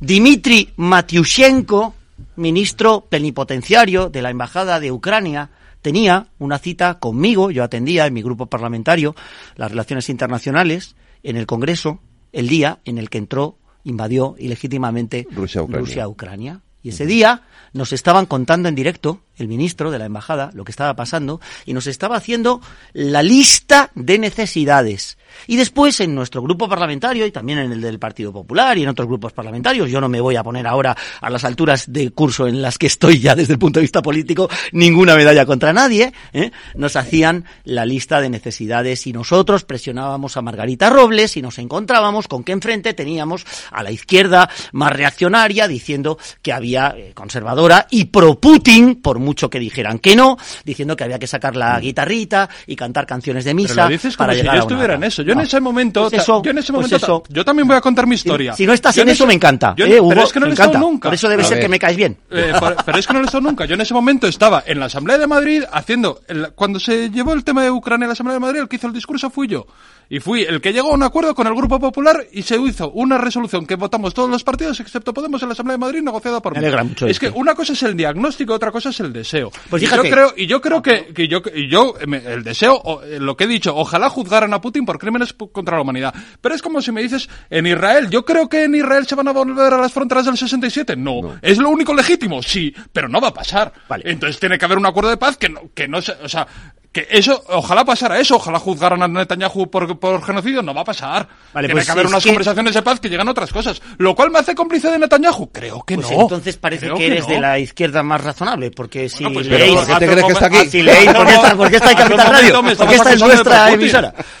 Dmitry 0.00 0.72
Matiushenko, 0.76 1.94
ministro 2.36 3.06
plenipotenciario 3.08 4.08
de 4.08 4.22
la 4.22 4.30
embajada 4.30 4.80
de 4.80 4.90
Ucrania, 4.92 5.50
tenía 5.82 6.28
una 6.38 6.58
cita 6.58 6.98
conmigo, 6.98 7.50
yo 7.50 7.64
atendía 7.64 8.06
en 8.06 8.14
mi 8.14 8.22
grupo 8.22 8.46
parlamentario 8.46 9.14
las 9.56 9.70
relaciones 9.70 10.08
internacionales 10.08 10.94
en 11.22 11.36
el 11.36 11.46
Congreso 11.46 12.00
el 12.32 12.48
día 12.48 12.78
en 12.84 12.98
el 12.98 13.10
que 13.10 13.18
entró 13.18 13.58
invadió 13.84 14.34
ilegítimamente 14.38 15.26
Rusia-Ucrania. 15.30 16.60
y 16.82 16.90
ese 16.90 17.06
día 17.06 17.42
nos 17.72 17.92
estaban 17.92 18.26
contando 18.26 18.68
en 18.68 18.74
directo 18.74 19.20
el 19.36 19.48
ministro 19.48 19.90
de 19.90 19.98
la 19.98 20.06
embajada 20.06 20.50
lo 20.54 20.64
que 20.64 20.72
estaba 20.72 20.94
pasando 20.94 21.40
y 21.64 21.74
nos 21.74 21.86
estaba 21.86 22.16
haciendo 22.16 22.60
la 22.92 23.22
lista 23.22 23.90
de 23.94 24.18
necesidades. 24.18 25.16
Y 25.46 25.56
después 25.56 26.00
en 26.00 26.14
nuestro 26.14 26.42
grupo 26.42 26.68
parlamentario 26.68 27.26
y 27.26 27.30
también 27.30 27.58
en 27.58 27.72
el 27.72 27.80
del 27.80 27.98
Partido 27.98 28.32
Popular 28.32 28.76
y 28.78 28.82
en 28.82 28.88
otros 28.88 29.08
grupos 29.08 29.32
parlamentarios, 29.32 29.90
yo 29.90 30.00
no 30.00 30.08
me 30.08 30.20
voy 30.20 30.36
a 30.36 30.42
poner 30.42 30.66
ahora 30.66 30.96
a 31.20 31.30
las 31.30 31.44
alturas 31.44 31.92
de 31.92 32.10
curso 32.10 32.46
en 32.46 32.62
las 32.62 32.78
que 32.78 32.86
estoy 32.86 33.20
ya 33.20 33.34
desde 33.34 33.54
el 33.54 33.58
punto 33.58 33.80
de 33.80 33.82
vista 33.82 34.02
político 34.02 34.48
ninguna 34.72 35.16
medalla 35.16 35.46
contra 35.46 35.72
nadie, 35.72 36.12
¿eh? 36.32 36.50
nos 36.74 36.96
hacían 36.96 37.44
la 37.64 37.84
lista 37.84 38.20
de 38.20 38.30
necesidades 38.30 39.06
y 39.06 39.12
nosotros 39.12 39.64
presionábamos 39.64 40.36
a 40.36 40.42
Margarita 40.42 40.90
Robles 40.90 41.36
y 41.36 41.42
nos 41.42 41.58
encontrábamos 41.58 42.28
con 42.28 42.44
que 42.44 42.52
enfrente 42.52 42.94
teníamos 42.94 43.44
a 43.70 43.82
la 43.82 43.90
izquierda 43.90 44.48
más 44.72 44.92
reaccionaria 44.92 45.68
diciendo 45.68 46.18
que 46.42 46.52
había 46.52 46.94
eh, 46.96 47.12
conservadora 47.14 47.86
y 47.90 48.06
pro 48.06 48.38
Putin 48.38 48.96
por 48.96 49.18
mucho 49.18 49.50
que 49.50 49.58
dijeran 49.58 49.98
que 49.98 50.16
no, 50.16 50.36
diciendo 50.64 50.96
que 50.96 51.04
había 51.04 51.18
que 51.18 51.26
sacar 51.26 51.56
la 51.56 51.78
guitarrita 51.80 52.48
y 52.66 52.76
cantar 52.76 53.06
canciones 53.06 53.44
de 53.44 53.54
misa 53.54 53.88
para 54.16 54.34
llegar 54.34 54.54
si 54.54 54.58
yo 54.58 54.62
estuviera 54.62 54.94
en 54.94 55.04
eso. 55.04 55.21
Yo 55.22 55.32
en 55.32 55.40
ese 55.40 55.60
momento, 55.60 56.08
pues 56.08 56.22
eso, 56.22 56.42
yo 56.42 56.50
en 56.50 56.58
ese 56.58 56.72
pues 56.72 56.90
momento, 56.90 57.22
yo 57.28 57.44
también 57.44 57.66
voy 57.66 57.76
a 57.76 57.80
contar 57.80 58.06
mi 58.06 58.14
historia. 58.14 58.54
Si 58.54 58.66
no 58.66 58.72
estás 58.72 58.96
en 58.98 59.08
eso, 59.08 59.26
me 59.26 59.34
encanta. 59.34 59.74
Yo, 59.76 59.86
eh, 59.86 60.00
pero 60.08 60.22
es 60.22 60.32
que 60.32 60.40
no 60.40 60.46
me 60.46 60.50
he 60.50 60.54
estado 60.54 60.78
nunca. 60.78 61.08
Por 61.08 61.14
eso 61.14 61.28
debe 61.28 61.44
ser 61.44 61.60
que 61.60 61.68
me 61.68 61.78
caes 61.78 61.96
bien. 61.96 62.18
Eh, 62.30 62.52
pero 62.84 62.98
es 62.98 63.06
que 63.06 63.12
no 63.12 63.20
lo 63.20 63.24
he 63.24 63.26
estado 63.26 63.42
nunca. 63.42 63.64
Yo 63.64 63.74
en 63.74 63.80
ese 63.80 63.94
momento 63.94 64.26
estaba 64.26 64.62
en 64.66 64.78
la 64.78 64.86
Asamblea 64.86 65.18
de 65.18 65.26
Madrid 65.26 65.62
haciendo, 65.72 66.20
cuando 66.54 66.80
se 66.80 67.10
llevó 67.10 67.32
el 67.34 67.44
tema 67.44 67.62
de 67.62 67.70
Ucrania 67.70 68.04
en 68.04 68.08
la 68.08 68.14
Asamblea 68.14 68.34
de 68.34 68.40
Madrid, 68.40 68.60
el 68.60 68.68
que 68.68 68.76
hizo 68.76 68.86
el 68.86 68.92
discurso 68.92 69.30
fui 69.30 69.48
yo. 69.48 69.66
Y 70.12 70.20
fui 70.20 70.42
el 70.42 70.60
que 70.60 70.74
llegó 70.74 70.90
a 70.90 70.94
un 70.94 71.02
acuerdo 71.02 71.34
con 71.34 71.46
el 71.46 71.54
Grupo 71.54 71.80
Popular 71.80 72.26
y 72.32 72.42
se 72.42 72.58
hizo 72.58 72.90
una 72.90 73.16
resolución 73.16 73.66
que 73.66 73.76
votamos 73.76 74.12
todos 74.12 74.28
los 74.28 74.44
partidos 74.44 74.78
excepto 74.78 75.14
Podemos 75.14 75.40
en 75.40 75.48
la 75.48 75.54
Asamblea 75.54 75.78
de 75.78 75.80
Madrid 75.80 76.02
negociada 76.02 76.42
por 76.42 76.54
mí. 76.54 76.62
Es 77.08 77.18
que 77.18 77.30
una 77.30 77.54
cosa 77.54 77.72
es 77.72 77.82
el 77.82 77.96
diagnóstico, 77.96 78.52
otra 78.52 78.70
cosa 78.70 78.90
es 78.90 79.00
el 79.00 79.10
deseo. 79.10 79.50
Pues 79.70 79.82
y 79.82 79.86
yo 79.86 80.02
creo 80.02 80.34
y 80.36 80.46
yo 80.46 80.60
creo 80.60 80.82
que, 80.82 81.14
que 81.14 81.28
yo 81.28 81.40
y 81.54 81.66
yo 81.70 81.94
el 81.98 82.44
deseo 82.44 83.00
eh, 83.04 83.18
lo 83.20 83.38
que 83.38 83.44
he 83.44 83.46
dicho, 83.46 83.74
ojalá 83.74 84.10
juzgaran 84.10 84.52
a 84.52 84.60
Putin 84.60 84.84
por 84.84 84.98
crímenes 84.98 85.32
contra 85.32 85.76
la 85.76 85.82
humanidad. 85.82 86.14
Pero 86.42 86.54
es 86.54 86.60
como 86.60 86.82
si 86.82 86.92
me 86.92 87.00
dices 87.00 87.30
en 87.48 87.66
Israel, 87.66 88.10
yo 88.10 88.26
creo 88.26 88.50
que 88.50 88.64
en 88.64 88.74
Israel 88.74 89.06
se 89.06 89.14
van 89.14 89.28
a 89.28 89.32
volver 89.32 89.72
a 89.72 89.78
las 89.78 89.94
fronteras 89.94 90.26
del 90.26 90.36
67. 90.36 90.94
No, 90.94 91.22
no. 91.22 91.38
es 91.40 91.56
lo 91.56 91.70
único 91.70 91.94
legítimo, 91.94 92.42
sí, 92.42 92.74
pero 92.92 93.08
no 93.08 93.18
va 93.18 93.28
a 93.28 93.34
pasar. 93.34 93.72
Vale. 93.88 94.04
Entonces 94.06 94.38
tiene 94.38 94.58
que 94.58 94.64
haber 94.66 94.76
un 94.76 94.84
acuerdo 94.84 95.08
de 95.08 95.16
paz 95.16 95.38
que 95.38 95.48
no 95.48 95.70
que 95.74 95.88
no 95.88 96.02
se, 96.02 96.12
o 96.12 96.28
sea, 96.28 96.46
que 96.92 97.08
eso, 97.10 97.42
ojalá 97.48 97.86
pasara 97.86 98.20
eso, 98.20 98.36
ojalá 98.36 98.58
juzgaran 98.58 99.02
a 99.02 99.08
Netanyahu 99.08 99.70
por, 99.70 99.98
por 99.98 100.22
genocidio, 100.22 100.62
no 100.62 100.74
va 100.74 100.82
a 100.82 100.84
pasar. 100.84 101.26
Vale, 101.54 101.68
Tiene 101.68 101.78
pues 101.78 101.86
que 101.86 101.92
haber 101.92 102.06
unas 102.06 102.24
conversaciones 102.24 102.74
de 102.74 102.82
paz 102.82 103.00
que 103.00 103.08
llegan 103.08 103.26
a 103.28 103.30
otras 103.30 103.50
cosas. 103.50 103.80
Lo 103.96 104.14
cual 104.14 104.30
me 104.30 104.38
hace 104.38 104.54
cómplice 104.54 104.90
de 104.90 104.98
Netanyahu. 104.98 105.50
Creo 105.50 105.82
que 105.82 105.94
pues 105.94 106.10
no. 106.10 106.20
Entonces 106.20 106.58
parece 106.58 106.90
que 106.90 107.06
eres 107.06 107.26
de 107.26 107.40
la 107.40 107.58
izquierda 107.58 108.02
más 108.02 108.22
razonable, 108.22 108.70
porque 108.70 109.08
si 109.08 109.24
pues 109.24 109.46
leéis... 109.46 109.74
¿Por 109.74 109.86
qué 109.86 109.94
te 109.94 110.06
crees 110.06 110.26
que 110.26 110.32
está 110.32 110.46
aquí? 110.46 110.68
Si 110.68 110.82
leéis, 110.82 111.12
¿por 111.14 111.70
qué 111.70 111.76
está, 111.76 111.96
Capital 111.96 112.30
Radio? 112.30 112.62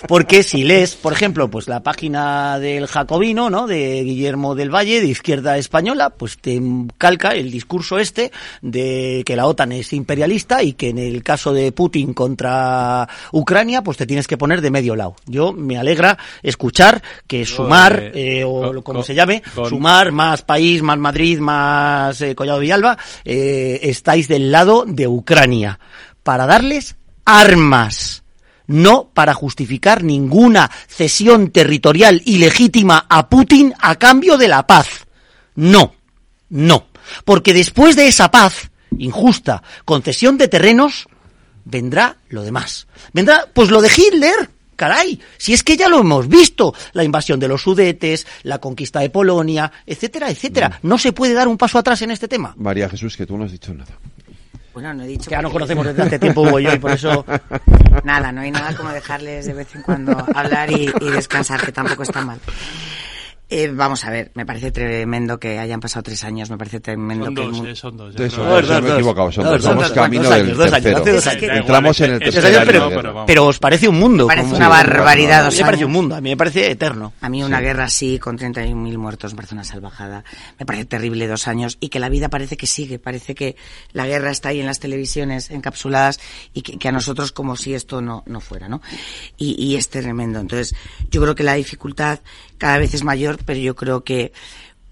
Porque 0.06 0.42
si 0.42 0.64
lees, 0.64 0.94
por 0.94 1.14
ejemplo, 1.14 1.48
pues 1.48 1.68
la 1.68 1.82
página 1.82 2.58
del 2.58 2.86
Jacobino, 2.86 3.48
¿no? 3.48 3.66
De 3.66 4.02
Guillermo 4.02 4.54
del 4.54 4.74
Valle, 4.74 5.00
de 5.00 5.06
Izquierda 5.06 5.56
Española, 5.56 6.10
pues 6.10 6.36
te 6.36 6.60
calca 6.98 7.30
el 7.30 7.50
discurso 7.50 7.98
este 7.98 8.30
de 8.60 9.22
que 9.24 9.36
la 9.36 9.46
OTAN 9.46 9.72
es 9.72 9.94
imperialista 9.94 10.62
y 10.62 10.74
que 10.74 10.90
en 10.90 10.98
el 10.98 11.22
caso 11.22 11.54
de 11.54 11.72
Putin 11.72 12.12
contra 12.12 12.41
Ucrania, 13.32 13.82
pues 13.82 13.96
te 13.96 14.06
tienes 14.06 14.26
que 14.26 14.36
poner 14.36 14.60
de 14.60 14.70
medio 14.70 14.96
lado. 14.96 15.16
Yo 15.26 15.52
me 15.52 15.78
alegra 15.78 16.18
escuchar 16.42 17.02
que 17.26 17.44
sumar, 17.46 18.12
eh, 18.14 18.44
o 18.44 18.82
como 18.82 19.02
se 19.02 19.14
llame, 19.14 19.42
sumar 19.68 20.12
más 20.12 20.42
país, 20.42 20.82
más 20.82 20.98
Madrid, 20.98 21.38
más 21.38 22.20
eh, 22.20 22.34
Collado 22.34 22.60
Villalba, 22.60 22.98
eh, 23.24 23.80
estáis 23.82 24.28
del 24.28 24.50
lado 24.52 24.84
de 24.86 25.06
Ucrania 25.06 25.78
para 26.22 26.46
darles 26.46 26.96
armas 27.24 28.22
no 28.66 29.10
para 29.12 29.34
justificar 29.34 30.02
ninguna 30.02 30.70
cesión 30.88 31.50
territorial 31.50 32.22
ilegítima 32.24 33.06
a 33.08 33.28
Putin 33.28 33.74
a 33.80 33.96
cambio 33.96 34.38
de 34.38 34.48
la 34.48 34.66
paz. 34.66 35.06
No, 35.54 35.94
no. 36.48 36.86
Porque 37.24 37.52
después 37.52 37.96
de 37.96 38.06
esa 38.06 38.30
paz 38.30 38.70
injusta, 38.98 39.62
concesión 39.84 40.38
de 40.38 40.48
terrenos, 40.48 41.06
vendrá 41.64 42.16
lo 42.28 42.42
demás. 42.42 42.86
Vendrá, 43.12 43.46
pues 43.52 43.70
lo 43.70 43.80
de 43.80 43.90
Hitler. 43.94 44.50
Caray, 44.74 45.20
si 45.36 45.52
es 45.52 45.62
que 45.62 45.76
ya 45.76 45.88
lo 45.88 46.00
hemos 46.00 46.26
visto, 46.28 46.74
la 46.92 47.04
invasión 47.04 47.38
de 47.38 47.46
los 47.46 47.62
Sudetes, 47.62 48.26
la 48.42 48.58
conquista 48.58 49.00
de 49.00 49.10
Polonia, 49.10 49.70
etcétera, 49.86 50.30
etcétera. 50.30 50.80
No 50.82 50.98
se 50.98 51.12
puede 51.12 51.34
dar 51.34 51.46
un 51.46 51.58
paso 51.58 51.78
atrás 51.78 52.02
en 52.02 52.10
este 52.10 52.26
tema. 52.26 52.54
María 52.56 52.88
Jesús, 52.88 53.16
que 53.16 53.26
tú 53.26 53.36
no 53.36 53.44
has 53.44 53.52
dicho 53.52 53.72
nada. 53.72 53.92
Bueno, 54.72 54.94
no 54.94 55.04
he 55.04 55.06
dicho 55.06 55.28
que 55.28 55.36
ya 55.36 55.42
nos 55.42 55.52
conocemos 55.52 55.86
desde 55.86 56.02
hace 56.02 56.18
tiempo 56.18 56.40
Hugo 56.40 56.58
y 56.58 56.64
yo 56.64 56.72
y 56.72 56.78
por 56.78 56.92
eso 56.92 57.24
nada, 58.04 58.32
no 58.32 58.40
hay 58.40 58.50
nada 58.50 58.74
como 58.74 58.90
dejarles 58.90 59.44
de 59.44 59.52
vez 59.52 59.74
en 59.74 59.82
cuando 59.82 60.16
hablar 60.34 60.70
y, 60.70 60.90
y 61.00 61.10
descansar, 61.10 61.60
que 61.64 61.72
tampoco 61.72 62.02
está 62.02 62.22
mal. 62.22 62.40
Eh, 63.54 63.70
vamos 63.70 64.02
a 64.06 64.10
ver, 64.10 64.30
me 64.32 64.46
parece 64.46 64.72
tremendo 64.72 65.38
que 65.38 65.58
hayan 65.58 65.78
pasado 65.78 66.02
tres 66.04 66.24
años, 66.24 66.48
me 66.48 66.56
parece 66.56 66.80
tremendo 66.80 67.26
son 67.26 67.34
que... 67.34 67.42
Dos, 67.42 67.66
eh, 67.66 67.76
son 67.76 67.96
dos, 67.98 68.14
eh, 68.18 68.30
son 68.30 68.48
dos, 68.48 68.82
me 68.82 68.88
he 68.88 68.94
equivocado, 68.94 69.30
son 69.30 69.44
dos, 69.44 69.62
vamos 69.62 69.90
camino 69.90 70.30
del 70.30 70.56
tercero. 70.56 71.54
Entramos 71.54 72.00
en 72.00 72.12
el 72.12 72.18
tercer 72.20 72.64
pero, 72.64 73.26
pero, 73.26 73.46
os 73.46 73.58
parece 73.58 73.90
un 73.90 73.98
mundo. 73.98 74.26
Parece 74.26 74.54
una 74.54 74.68
barbaridad, 74.68 75.44
dos 75.44 75.54
Me 75.58 75.66
parece 75.66 75.84
un 75.84 75.92
mundo, 75.92 76.14
a 76.14 76.22
mí 76.22 76.30
me 76.30 76.36
parece 76.38 76.70
eterno. 76.70 77.12
A 77.20 77.28
mí 77.28 77.42
una 77.42 77.58
sí. 77.58 77.64
guerra 77.64 77.84
así, 77.84 78.18
con 78.18 78.38
31.000 78.38 78.96
muertos, 78.96 79.32
me 79.34 79.36
parece 79.36 79.54
una 79.54 79.64
salvajada, 79.64 80.24
me 80.58 80.64
parece 80.64 80.86
terrible 80.86 81.28
dos 81.28 81.46
años, 81.46 81.76
y 81.78 81.90
que 81.90 82.00
la 82.00 82.08
vida 82.08 82.30
parece 82.30 82.56
que 82.56 82.66
sigue, 82.66 82.98
parece 82.98 83.34
que 83.34 83.56
la 83.92 84.06
guerra 84.06 84.30
está 84.30 84.48
ahí 84.48 84.60
en 84.60 84.66
las 84.66 84.80
televisiones 84.80 85.50
encapsuladas, 85.50 86.20
y 86.54 86.62
que, 86.62 86.78
que 86.78 86.88
a 86.88 86.92
nosotros 86.92 87.32
como 87.32 87.56
si 87.56 87.74
esto 87.74 88.00
no, 88.00 88.22
no 88.24 88.40
fuera, 88.40 88.70
¿no? 88.70 88.80
Y, 89.36 89.62
y 89.62 89.76
es 89.76 89.90
tremendo. 89.90 90.40
Entonces, 90.40 90.74
yo 91.10 91.20
creo 91.20 91.34
que 91.34 91.42
la 91.42 91.52
dificultad 91.52 92.20
cada 92.62 92.78
vez 92.78 92.94
es 92.94 93.02
mayor, 93.02 93.40
pero 93.44 93.58
yo 93.58 93.74
creo 93.74 94.04
que 94.04 94.32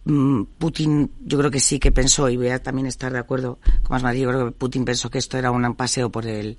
mmm, 0.05 0.43
Putin, 0.59 1.13
yo 1.21 1.39
creo 1.39 1.53
que 1.53 1.61
sí 1.61 1.79
que 1.79 1.93
pensó, 1.93 2.29
y 2.29 2.37
voy 2.37 2.49
a 2.49 2.61
también 2.61 2.89
estar 2.89 3.13
de 3.13 3.21
acuerdo 3.21 3.61
con 3.85 3.95
más 3.95 4.03
María, 4.03 4.25
yo 4.25 4.29
creo 4.31 4.47
que 4.47 4.51
Putin 4.51 4.85
pensó 4.85 5.09
que 5.09 5.19
esto 5.19 5.39
era 5.39 5.53
un 5.53 5.77
paseo 5.77 6.11
por 6.11 6.27
el 6.27 6.59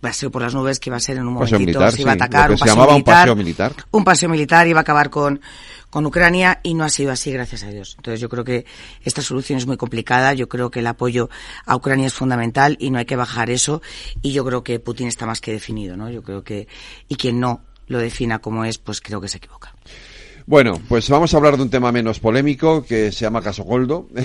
paseo 0.00 0.32
por 0.32 0.42
las 0.42 0.54
nubes 0.54 0.80
que 0.80 0.90
iba 0.90 0.96
a 0.96 1.00
ser 1.00 1.18
en 1.18 1.28
un 1.28 1.38
paseo 1.38 1.58
momentito, 1.58 1.78
militar, 1.78 1.92
se 1.94 2.02
iba 2.02 2.10
a 2.10 2.14
atacar, 2.14 2.50
un 2.50 2.56
se 2.56 2.60
paseo 2.62 2.74
llamaba 2.74 2.92
militar, 2.94 3.14
un 3.14 3.22
paseo 3.22 3.36
militar. 3.36 3.72
un 3.92 4.04
paseo 4.04 4.28
militar 4.28 4.66
iba 4.66 4.80
a 4.80 4.82
acabar 4.82 5.08
con, 5.08 5.40
con 5.88 6.04
Ucrania 6.04 6.58
y 6.64 6.74
no 6.74 6.82
ha 6.82 6.88
sido 6.88 7.12
así, 7.12 7.30
gracias 7.30 7.62
a 7.62 7.68
Dios. 7.68 7.94
Entonces 7.96 8.20
yo 8.20 8.28
creo 8.28 8.42
que 8.42 8.66
esta 9.04 9.22
solución 9.22 9.58
es 9.58 9.66
muy 9.68 9.76
complicada, 9.76 10.34
yo 10.34 10.48
creo 10.48 10.72
que 10.72 10.80
el 10.80 10.86
apoyo 10.88 11.30
a 11.64 11.76
Ucrania 11.76 12.08
es 12.08 12.14
fundamental 12.14 12.76
y 12.80 12.90
no 12.90 12.98
hay 12.98 13.04
que 13.04 13.14
bajar 13.14 13.50
eso 13.50 13.82
y 14.20 14.32
yo 14.32 14.44
creo 14.44 14.64
que 14.64 14.80
Putin 14.80 15.06
está 15.06 15.26
más 15.26 15.40
que 15.40 15.52
definido, 15.52 15.96
¿no? 15.96 16.10
Yo 16.10 16.22
creo 16.22 16.42
que, 16.42 16.66
y 17.06 17.14
quien 17.14 17.38
no 17.38 17.62
lo 17.86 17.98
defina 17.98 18.40
como 18.40 18.64
es, 18.64 18.78
pues 18.78 19.00
creo 19.00 19.20
que 19.20 19.28
se 19.28 19.38
equivoca. 19.38 19.74
Bueno, 20.48 20.80
pues 20.88 21.10
vamos 21.10 21.34
a 21.34 21.38
hablar 21.38 21.56
de 21.56 21.64
un 21.64 21.70
tema 21.70 21.90
menos 21.90 22.20
polémico 22.20 22.84
que 22.84 23.10
se 23.10 23.24
llama 23.24 23.42
Caso 23.42 23.64
Goldo. 23.64 24.06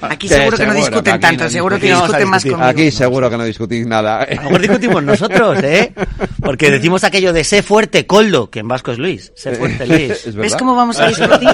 aquí 0.00 0.26
seguro 0.26 0.56
que, 0.56 0.66
no 0.66 0.72
discuten 0.72 1.20
tanto, 1.20 1.50
seguro 1.50 1.78
que 1.78 1.88
discuten 1.88 2.30
más 2.30 2.44
conmigo. 2.44 2.62
Aquí 2.64 2.90
seguro 2.90 3.28
que 3.28 3.36
no 3.36 3.44
discutís 3.44 3.86
nada. 3.86 4.22
A 4.22 4.34
lo 4.36 4.42
mejor 4.44 4.60
discutimos 4.62 5.02
nosotros, 5.02 5.62
¿eh? 5.62 5.92
Porque 6.40 6.70
decimos 6.70 7.04
aquello 7.04 7.34
de 7.34 7.44
sé 7.44 7.62
fuerte, 7.62 8.06
coldo, 8.06 8.48
que 8.48 8.60
en 8.60 8.68
vasco 8.68 8.92
es 8.92 8.98
Luis. 8.98 9.32
Sé 9.36 9.54
fuerte, 9.54 9.86
Luis. 10.24 10.34
¿Ves 10.34 10.56
cómo 10.56 10.74
vamos 10.74 10.98
a 10.98 11.08
discutir? 11.08 11.50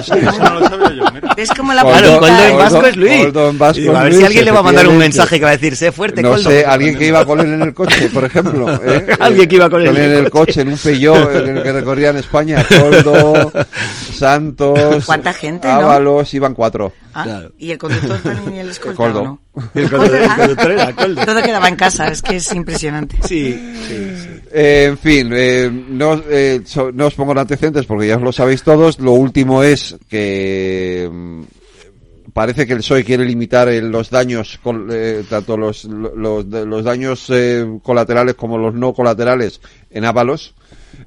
¿Ves 1.35 1.49
cómo 1.51 1.73
la 1.73 1.81
coldo, 1.83 2.19
coldo 2.21 2.43
en 2.45 2.57
vasco 2.57 2.85
es 2.85 2.95
Luis. 2.95 3.23
Coldo 3.23 3.49
en 3.49 3.57
vasco 3.57 3.93
a 3.93 4.03
ver 4.03 4.13
si 4.13 4.23
alguien 4.23 4.45
le 4.45 4.51
va 4.51 4.59
a 4.59 4.63
mandar 4.63 4.87
un 4.87 4.97
mensaje 4.97 5.37
que 5.37 5.43
va 5.43 5.51
a 5.51 5.57
decir 5.57 5.75
sé 5.75 5.91
fuerte, 5.91 6.21
no 6.21 6.29
coldo. 6.29 6.49
No 6.49 6.49
sé, 6.49 6.63
alguien 6.63 6.97
que 6.97 7.07
iba 7.07 7.25
con 7.25 7.41
él 7.41 7.47
en 7.47 7.61
el 7.61 7.73
coche, 7.73 8.09
por 8.09 8.23
ejemplo. 8.23 8.73
¿eh? 8.85 9.05
alguien 9.19 9.49
que 9.49 9.55
iba 9.55 9.69
con 9.69 9.81
él 9.81 9.97
en 9.97 10.11
el 10.11 10.29
coche, 10.29 10.61
en 10.61 10.69
un 10.69 10.77
Peugeot 10.77 11.35
en 11.35 11.57
el 11.57 11.63
que 11.63 11.73
recorría 11.73 12.04
en 12.11 12.17
España. 12.17 12.65
Coldo, 12.67 13.51
Santos, 14.13 15.05
¿Cuánta 15.05 15.33
gente, 15.33 15.67
Ábalos, 15.67 16.33
iban 16.33 16.53
cuatro. 16.53 16.93
Ah, 17.13 17.43
y 17.57 17.71
el 17.71 17.77
conductor 17.77 18.17
también 18.23 18.55
y 18.55 18.59
el 18.59 18.69
escolta. 18.69 19.07
¿no? 19.09 19.41
El 19.73 19.89
conductor 19.89 20.71
era 20.71 20.93
Coldo. 20.95 21.25
Todo 21.25 21.41
quedaba 21.41 21.67
en 21.69 21.75
casa, 21.75 22.07
es 22.07 22.21
que 22.21 22.37
es 22.37 22.53
impresionante. 22.53 23.17
Sí, 23.27 23.53
sí, 23.87 23.95
sí. 24.15 24.29
Eh, 24.51 24.85
en 24.89 24.97
fin, 24.97 25.29
eh, 25.33 25.69
no, 25.89 26.21
eh, 26.29 26.61
so, 26.65 26.91
no 26.91 27.07
os 27.07 27.13
pongo 27.13 27.33
en 27.33 27.39
antecedentes 27.39 27.85
porque 27.85 28.07
ya 28.07 28.15
os 28.17 28.21
lo 28.21 28.31
sabéis 28.31 28.63
todos. 28.63 28.99
Lo 28.99 29.11
último 29.11 29.63
es 29.63 29.95
que 30.09 31.09
mm, 31.11 31.41
parece 32.33 32.65
que 32.65 32.73
el 32.73 32.79
PSOE 32.79 33.03
quiere 33.03 33.25
limitar 33.25 33.67
eh, 33.69 33.81
los 33.81 34.09
daños, 34.09 34.59
col- 34.63 34.87
eh, 34.91 35.23
tanto 35.29 35.57
los, 35.57 35.83
los, 35.85 36.45
los 36.45 36.83
daños 36.83 37.25
eh, 37.29 37.65
colaterales 37.83 38.35
como 38.35 38.57
los 38.57 38.73
no 38.73 38.93
colaterales 38.93 39.59
en 39.89 40.05
Ábalos. 40.05 40.53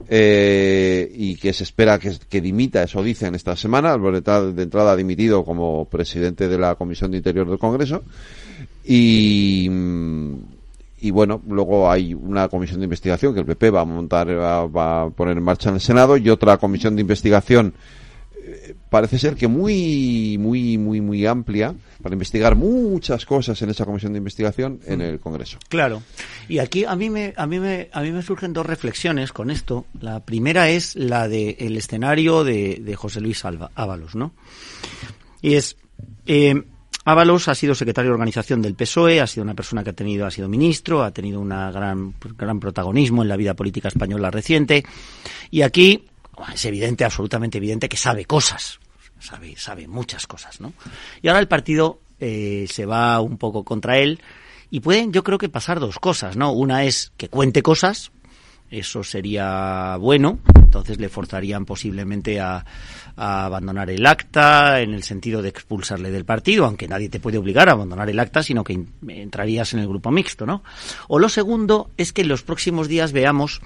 Eh, 0.09 1.11
y 1.15 1.37
que 1.37 1.53
se 1.53 1.65
espera 1.65 1.99
que, 1.99 2.17
que 2.29 2.41
dimita, 2.41 2.83
eso 2.83 3.03
dicen 3.03 3.35
esta 3.35 3.57
semana. 3.57 3.93
Alboreta 3.93 4.43
de 4.43 4.63
entrada 4.63 4.93
ha 4.93 4.97
dimitido 4.97 5.45
como 5.45 5.85
presidente 5.87 6.49
de 6.49 6.59
la 6.59 6.75
Comisión 6.75 7.11
de 7.11 7.19
Interior 7.19 7.49
del 7.49 7.59
Congreso. 7.59 8.03
Y, 8.85 9.69
mm, 9.71 10.35
y 11.01 11.11
bueno, 11.11 11.41
luego 11.47 11.91
hay 11.91 12.15
una 12.15 12.49
comisión 12.49 12.81
de 12.81 12.85
investigación 12.85 13.33
que 13.33 13.41
el 13.41 13.47
PP 13.47 13.71
va 13.71 13.83
a 13.83 13.85
montar, 13.85 14.29
va, 14.29 15.03
a 15.03 15.11
poner 15.11 15.37
en 15.37 15.43
marcha 15.43 15.69
en 15.69 15.77
el 15.77 15.81
Senado 15.81 16.17
y 16.17 16.29
otra 16.29 16.57
comisión 16.57 16.97
de 16.97 17.03
investigación 17.03 17.75
parece 18.91 19.19
ser 19.19 19.35
que 19.35 19.49
muy, 19.49 20.37
muy, 20.39 20.79
muy, 20.79 21.01
muy 21.01 21.27
amplia 21.27 21.75
para 22.03 22.15
investigar 22.15 22.55
muchas 22.55 23.27
cosas 23.27 23.61
en 23.63 23.71
esa 23.71 23.85
comisión 23.85 24.13
de 24.13 24.19
investigación 24.19 24.81
en 24.87 25.01
el 25.01 25.21
Congreso. 25.21 25.59
Claro. 25.69 26.03
Y 26.49 26.59
aquí 26.59 26.85
a 26.85 26.95
mí 26.97 27.11
me 27.11 27.35
a 27.37 27.47
mí 27.47 27.59
me 27.59 27.89
a 27.93 28.01
mí 28.03 28.13
me 28.13 28.23
surgen 28.23 28.53
dos 28.53 28.67
reflexiones 28.67 29.33
con 29.33 29.51
esto. 29.51 29.87
La 30.01 30.21
primera 30.21 30.71
es 30.71 30.97
la 30.97 31.29
de 31.29 31.57
el 31.61 31.77
escenario 31.77 32.45
de, 32.45 32.81
de 32.81 32.97
José 32.97 33.21
Luis 33.21 33.45
Alba, 33.45 33.71
Ábalos, 33.75 34.15
¿no? 34.15 34.33
Y 35.43 35.55
es 35.55 35.77
eh, 36.27 36.63
Ábalos 37.09 37.49
ha 37.49 37.55
sido 37.55 37.75
secretario 37.75 38.11
de 38.11 38.15
organización 38.15 38.61
del 38.61 38.75
PSOE, 38.75 39.23
ha 39.23 39.27
sido 39.27 39.43
una 39.43 39.55
persona 39.55 39.83
que 39.83 39.91
ha 39.91 39.95
tenido, 39.95 40.27
ha 40.27 40.31
sido 40.31 40.47
ministro, 40.47 41.03
ha 41.03 41.11
tenido 41.11 41.41
una 41.41 41.71
gran, 41.71 42.13
gran 42.37 42.61
protagonismo 42.61 43.23
en 43.23 43.29
la 43.29 43.37
vida 43.39 43.55
política 43.55 43.89
española 43.89 44.31
reciente. 44.31 44.85
Y 45.51 45.63
aquí 45.63 46.05
es 46.53 46.65
evidente, 46.65 47.05
absolutamente 47.05 47.59
evidente, 47.59 47.89
que 47.89 47.97
sabe 47.97 48.25
cosas, 48.25 48.79
sabe, 49.19 49.57
sabe 49.57 49.89
muchas 49.89 50.27
cosas, 50.27 50.61
¿no? 50.61 50.73
Y 51.23 51.29
ahora 51.29 51.41
el 51.41 51.49
partido 51.49 52.01
eh, 52.21 52.67
se 52.71 52.87
va 52.87 53.21
un 53.21 53.39
poco 53.39 53.65
contra 53.65 53.99
él 53.99 54.21
y 54.71 54.81
pueden, 54.81 55.13
yo 55.13 55.25
creo 55.25 55.39
que 55.39 55.49
pasar 55.49 55.81
dos 55.81 55.99
cosas, 55.99 56.37
¿no? 56.37 56.53
Una 56.53 56.85
es 56.85 57.13
que 57.17 57.29
cuente 57.29 57.63
cosas, 57.63 58.13
eso 58.71 59.03
sería 59.03 59.97
bueno, 59.99 60.39
entonces 60.55 60.99
le 60.99 61.09
forzarían 61.09 61.65
posiblemente 61.65 62.41
a, 62.41 62.65
a 63.17 63.47
abandonar 63.47 63.89
el 63.89 64.05
acta 64.05 64.83
en 64.83 64.93
el 64.93 65.03
sentido 65.03 65.41
de 65.41 65.49
expulsarle 65.49 66.11
del 66.11 66.27
partido, 66.27 66.67
aunque 66.67 66.87
nadie 66.87 67.09
te 67.09 67.21
puede 67.21 67.39
obligar 67.39 67.69
a 67.69 67.73
abandonar 67.73 68.11
el 68.11 68.21
acta, 68.21 68.43
sino 68.43 68.65
que 68.65 68.79
entrarías 69.09 69.73
en 69.73 69.81
el 69.81 69.89
grupo 69.89 70.11
mixto, 70.11 70.45
¿no? 70.45 70.63
O 71.09 71.19
lo 71.19 71.29
segundo 71.31 71.91
es 71.97 72.13
que 72.13 72.23
en 72.23 72.29
los 72.29 72.43
próximos 72.43 72.89
días 72.89 73.13
veamos 73.13 73.63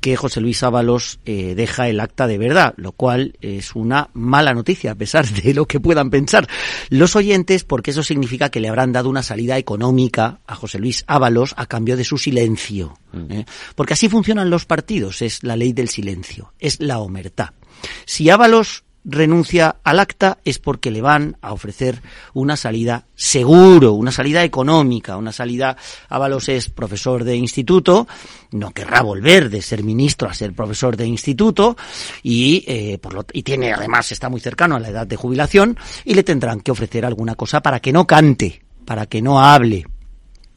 que 0.00 0.16
José 0.16 0.40
Luis 0.40 0.62
Ábalos 0.62 1.20
eh, 1.24 1.54
deja 1.54 1.88
el 1.88 2.00
acta 2.00 2.26
de 2.26 2.38
verdad, 2.38 2.74
lo 2.76 2.92
cual 2.92 3.36
es 3.40 3.74
una 3.74 4.10
mala 4.12 4.54
noticia, 4.54 4.92
a 4.92 4.94
pesar 4.94 5.28
de 5.28 5.54
lo 5.54 5.66
que 5.66 5.80
puedan 5.80 6.10
pensar 6.10 6.48
los 6.88 7.16
oyentes, 7.16 7.64
porque 7.64 7.90
eso 7.90 8.02
significa 8.02 8.50
que 8.50 8.60
le 8.60 8.68
habrán 8.68 8.92
dado 8.92 9.08
una 9.08 9.22
salida 9.22 9.58
económica 9.58 10.40
a 10.46 10.54
José 10.54 10.78
Luis 10.78 11.04
Ábalos 11.06 11.54
a 11.56 11.66
cambio 11.66 11.96
de 11.96 12.04
su 12.04 12.18
silencio. 12.18 12.98
¿eh? 13.28 13.44
Porque 13.74 13.94
así 13.94 14.08
funcionan 14.08 14.50
los 14.50 14.66
partidos, 14.66 15.22
es 15.22 15.42
la 15.42 15.56
ley 15.56 15.72
del 15.72 15.88
silencio, 15.88 16.52
es 16.58 16.80
la 16.80 16.98
omertá. 16.98 17.54
Si 18.06 18.30
Ábalos 18.30 18.84
renuncia 19.04 19.76
al 19.82 19.98
acta 19.98 20.38
es 20.44 20.58
porque 20.58 20.90
le 20.90 21.00
van 21.00 21.36
a 21.40 21.52
ofrecer 21.52 22.02
una 22.34 22.56
salida 22.56 23.06
seguro, 23.14 23.92
una 23.92 24.12
salida 24.12 24.44
económica, 24.44 25.16
una 25.16 25.32
salida. 25.32 25.76
Ábalos 26.08 26.48
es 26.48 26.68
profesor 26.68 27.24
de 27.24 27.36
instituto, 27.36 28.06
no 28.52 28.70
querrá 28.72 29.02
volver 29.02 29.50
de 29.50 29.62
ser 29.62 29.82
ministro 29.82 30.28
a 30.28 30.34
ser 30.34 30.52
profesor 30.52 30.96
de 30.96 31.06
instituto 31.06 31.76
y, 32.22 32.64
eh, 32.66 32.98
por 32.98 33.14
lo, 33.14 33.26
y 33.32 33.42
tiene 33.42 33.72
además 33.72 34.12
está 34.12 34.28
muy 34.28 34.40
cercano 34.40 34.76
a 34.76 34.80
la 34.80 34.88
edad 34.88 35.06
de 35.06 35.16
jubilación 35.16 35.78
y 36.04 36.14
le 36.14 36.22
tendrán 36.22 36.60
que 36.60 36.70
ofrecer 36.70 37.04
alguna 37.04 37.34
cosa 37.34 37.60
para 37.62 37.80
que 37.80 37.92
no 37.92 38.06
cante, 38.06 38.62
para 38.84 39.06
que 39.06 39.22
no 39.22 39.40
hable. 39.40 39.86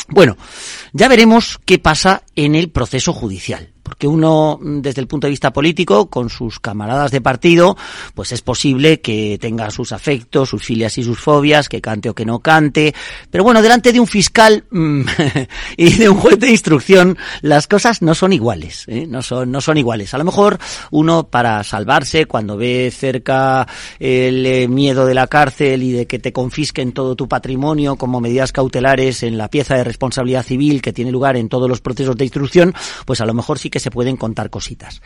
Bueno, 0.10 0.38
ya 0.91 1.07
veremos 1.07 1.60
qué 1.65 1.80
pasa 1.80 2.24
en 2.36 2.56
el 2.56 2.70
proceso 2.70 3.14
judicial. 3.14 3.73
Porque 3.84 4.07
uno, 4.07 4.57
mm, 4.61 4.81
desde 4.81 5.01
el 5.01 5.07
punto 5.07 5.27
de 5.27 5.31
vista 5.31 5.51
político, 5.51 6.10
con 6.10 6.30
sus 6.30 6.60
camaradas 6.60 7.11
de 7.11 7.22
partido, 7.22 7.77
pues 8.15 8.31
es 8.31 8.41
posible 8.41 9.01
que 9.01 9.38
tenga 9.39 9.69
sus 9.69 9.91
afectos, 9.91 10.49
sus 10.49 10.64
filias 10.64 10.97
y 10.97 11.03
sus 11.03 11.19
fobias, 11.19 11.69
que 11.69 11.81
cante 11.81 12.10
o 12.10 12.15
que 12.15 12.26
no 12.26 12.39
cante. 12.39 12.95
Pero 13.30 13.43
bueno, 13.43 13.61
delante 13.61 13.91
de 13.91 13.99
un 13.99 14.07
fiscal 14.07 14.65
mm, 14.72 15.01
y 15.77 15.93
de 15.93 16.10
un 16.10 16.18
juez 16.18 16.39
de 16.39 16.49
instrucción, 16.49 17.18
las 17.41 17.68
cosas 17.68 18.01
no 18.01 18.15
son 18.15 18.34
iguales. 18.34 18.85
¿eh? 18.88 19.05
No, 19.07 19.22
son, 19.22 19.51
no 19.51 19.61
son 19.61 19.77
iguales. 19.77 20.14
A 20.14 20.18
lo 20.18 20.23
mejor 20.23 20.57
uno, 20.91 21.27
para 21.27 21.64
salvarse, 21.64 22.26
cuando 22.26 22.57
ve 22.57 22.91
cerca 22.95 23.68
el 23.99 24.45
eh, 24.45 24.68
miedo 24.68 25.05
de 25.05 25.14
la 25.14 25.27
cárcel 25.27 25.84
y 25.84 25.91
de 25.91 26.07
que 26.07 26.19
te 26.19 26.31
confisquen 26.31 26.93
todo 26.93 27.15
tu 27.15 27.27
patrimonio 27.27 27.95
como 27.95 28.22
medidas 28.22 28.51
cautelares 28.51 29.23
en 29.23 29.38
la 29.38 29.49
pieza 29.49 29.76
de 29.76 29.84
responsabilidad 29.84 30.43
civil 30.43 30.81
que 30.81 30.93
tiene 30.93 31.11
lugar 31.11 31.38
en 31.38 31.49
todos 31.49 31.69
los 31.69 31.81
procesos 31.81 32.15
de 32.15 32.26
instrucción, 32.26 32.73
pues 33.05 33.22
a 33.22 33.26
lo 33.26 33.34
mejor 33.34 33.60
sí 33.60 33.69
que 33.74 33.80
se 33.80 33.90
pueden 33.90 34.18
contar 34.18 34.52
cositas. 34.52 35.02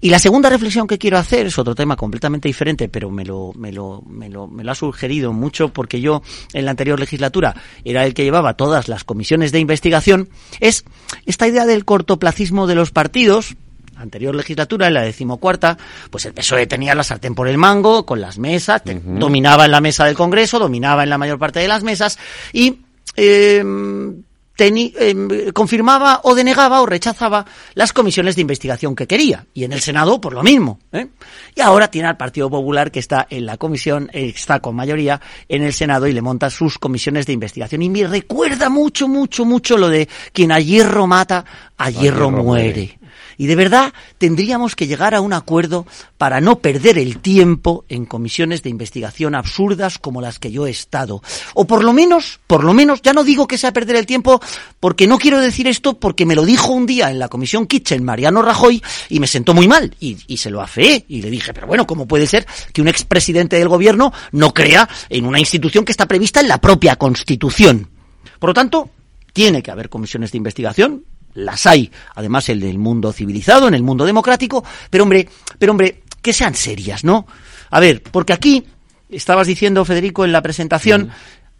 Y 0.00 0.10
la 0.10 0.18
segunda 0.18 0.50
reflexión 0.50 0.88
que 0.88 0.98
quiero 0.98 1.16
hacer 1.16 1.46
es 1.46 1.56
otro 1.56 1.76
tema 1.76 1.94
completamente 1.94 2.48
diferente, 2.48 2.88
pero 2.88 3.08
me 3.08 3.24
lo, 3.24 3.52
me 3.54 3.70
lo, 3.70 4.02
me 4.08 4.28
lo, 4.28 4.48
me 4.48 4.64
lo 4.64 4.72
ha 4.72 4.74
sugerido 4.74 5.32
mucho 5.32 5.68
porque 5.68 6.00
yo 6.00 6.24
en 6.52 6.64
la 6.64 6.72
anterior 6.72 6.98
legislatura 6.98 7.54
era 7.84 8.04
el 8.04 8.12
que 8.12 8.24
llevaba 8.24 8.54
todas 8.54 8.88
las 8.88 9.04
comisiones 9.04 9.52
de 9.52 9.60
investigación, 9.60 10.28
es 10.58 10.84
esta 11.24 11.46
idea 11.46 11.64
del 11.64 11.84
cortoplacismo 11.84 12.66
de 12.66 12.74
los 12.74 12.90
partidos, 12.90 13.54
anterior 13.94 14.34
legislatura, 14.34 14.88
en 14.88 14.94
la 14.94 15.02
decimocuarta, 15.02 15.78
pues 16.10 16.26
el 16.26 16.34
PSOE 16.34 16.66
tenía 16.66 16.96
la 16.96 17.04
sartén 17.04 17.36
por 17.36 17.46
el 17.46 17.56
mango, 17.56 18.04
con 18.04 18.20
las 18.20 18.38
mesas, 18.38 18.82
dominaba 18.84 19.66
en 19.66 19.70
la 19.70 19.80
mesa 19.80 20.06
del 20.06 20.16
Congreso, 20.16 20.58
dominaba 20.58 21.04
en 21.04 21.10
la 21.10 21.18
mayor 21.18 21.38
parte 21.38 21.60
de 21.60 21.68
las 21.68 21.84
mesas, 21.84 22.18
y 22.52 22.80
eh, 23.14 23.62
teni- 24.56 24.92
eh, 24.98 25.52
confirmaba 25.52 26.20
o 26.24 26.34
denegaba 26.34 26.80
o 26.80 26.86
rechazaba 26.86 27.44
las 27.74 27.92
comisiones 27.92 28.36
de 28.36 28.42
investigación 28.42 28.94
que 28.94 29.06
quería. 29.06 29.46
Y 29.54 29.64
en 29.64 29.72
el 29.72 29.80
Senado, 29.80 30.20
por 30.20 30.34
lo 30.34 30.42
mismo. 30.42 30.78
¿eh? 30.92 31.08
Y 31.54 31.60
ahora 31.60 31.88
tiene 31.88 32.08
al 32.08 32.16
Partido 32.16 32.48
Popular 32.50 32.90
que 32.90 32.98
está 33.00 33.26
en 33.30 33.46
la 33.46 33.56
comisión, 33.56 34.10
eh, 34.12 34.32
está 34.34 34.60
con 34.60 34.74
mayoría 34.76 35.20
en 35.48 35.62
el 35.62 35.72
Senado 35.72 36.06
y 36.06 36.12
le 36.12 36.22
monta 36.22 36.50
sus 36.50 36.78
comisiones 36.78 37.26
de 37.26 37.32
investigación. 37.32 37.82
Y 37.82 37.90
me 37.90 38.06
recuerda 38.06 38.68
mucho, 38.68 39.08
mucho, 39.08 39.44
mucho 39.44 39.76
lo 39.76 39.88
de 39.88 40.08
quien 40.32 40.52
a 40.52 40.60
hierro 40.60 41.06
mata, 41.06 41.44
a, 41.76 41.90
hierro, 41.90 42.02
hierro 42.02 42.30
muere. 42.30 42.42
muere. 42.74 42.98
Y 43.42 43.48
de 43.48 43.56
verdad 43.56 43.92
tendríamos 44.18 44.76
que 44.76 44.86
llegar 44.86 45.16
a 45.16 45.20
un 45.20 45.32
acuerdo 45.32 45.84
para 46.16 46.40
no 46.40 46.60
perder 46.60 46.96
el 46.96 47.18
tiempo 47.18 47.84
en 47.88 48.06
comisiones 48.06 48.62
de 48.62 48.70
investigación 48.70 49.34
absurdas 49.34 49.98
como 49.98 50.20
las 50.20 50.38
que 50.38 50.52
yo 50.52 50.68
he 50.68 50.70
estado. 50.70 51.20
O 51.52 51.66
por 51.66 51.82
lo 51.82 51.92
menos, 51.92 52.38
por 52.46 52.62
lo 52.62 52.72
menos, 52.72 53.02
ya 53.02 53.12
no 53.12 53.24
digo 53.24 53.48
que 53.48 53.58
sea 53.58 53.72
perder 53.72 53.96
el 53.96 54.06
tiempo, 54.06 54.40
porque 54.78 55.08
no 55.08 55.18
quiero 55.18 55.40
decir 55.40 55.66
esto 55.66 55.98
porque 55.98 56.24
me 56.24 56.36
lo 56.36 56.44
dijo 56.44 56.70
un 56.70 56.86
día 56.86 57.10
en 57.10 57.18
la 57.18 57.26
comisión 57.26 57.66
Kitchen 57.66 58.04
Mariano 58.04 58.42
Rajoy 58.42 58.80
y 59.08 59.18
me 59.18 59.26
sentó 59.26 59.54
muy 59.54 59.66
mal 59.66 59.92
y, 59.98 60.18
y 60.28 60.36
se 60.36 60.48
lo 60.48 60.60
afeé 60.60 61.04
y 61.08 61.20
le 61.20 61.28
dije, 61.28 61.52
pero 61.52 61.66
bueno, 61.66 61.84
¿cómo 61.84 62.06
puede 62.06 62.28
ser 62.28 62.46
que 62.72 62.80
un 62.80 62.86
expresidente 62.86 63.56
del 63.56 63.68
gobierno 63.68 64.12
no 64.30 64.54
crea 64.54 64.88
en 65.08 65.26
una 65.26 65.40
institución 65.40 65.84
que 65.84 65.90
está 65.90 66.06
prevista 66.06 66.38
en 66.38 66.46
la 66.46 66.60
propia 66.60 66.94
Constitución? 66.94 67.90
Por 68.38 68.50
lo 68.50 68.54
tanto, 68.54 68.90
tiene 69.32 69.64
que 69.64 69.72
haber 69.72 69.88
comisiones 69.88 70.30
de 70.30 70.38
investigación, 70.38 71.06
las 71.34 71.66
hay, 71.66 71.90
además 72.14 72.48
el 72.48 72.60
del 72.60 72.78
mundo 72.78 73.12
civilizado, 73.12 73.68
en 73.68 73.74
el 73.74 73.82
mundo 73.82 74.04
democrático, 74.04 74.64
pero 74.90 75.04
hombre, 75.04 75.28
pero 75.58 75.72
hombre, 75.72 76.02
que 76.20 76.32
sean 76.32 76.54
serias, 76.54 77.04
¿no? 77.04 77.26
A 77.70 77.80
ver, 77.80 78.02
porque 78.02 78.32
aquí 78.32 78.64
estabas 79.10 79.46
diciendo 79.46 79.84
Federico 79.84 80.24
en 80.24 80.32
la 80.32 80.42
presentación 80.42 81.10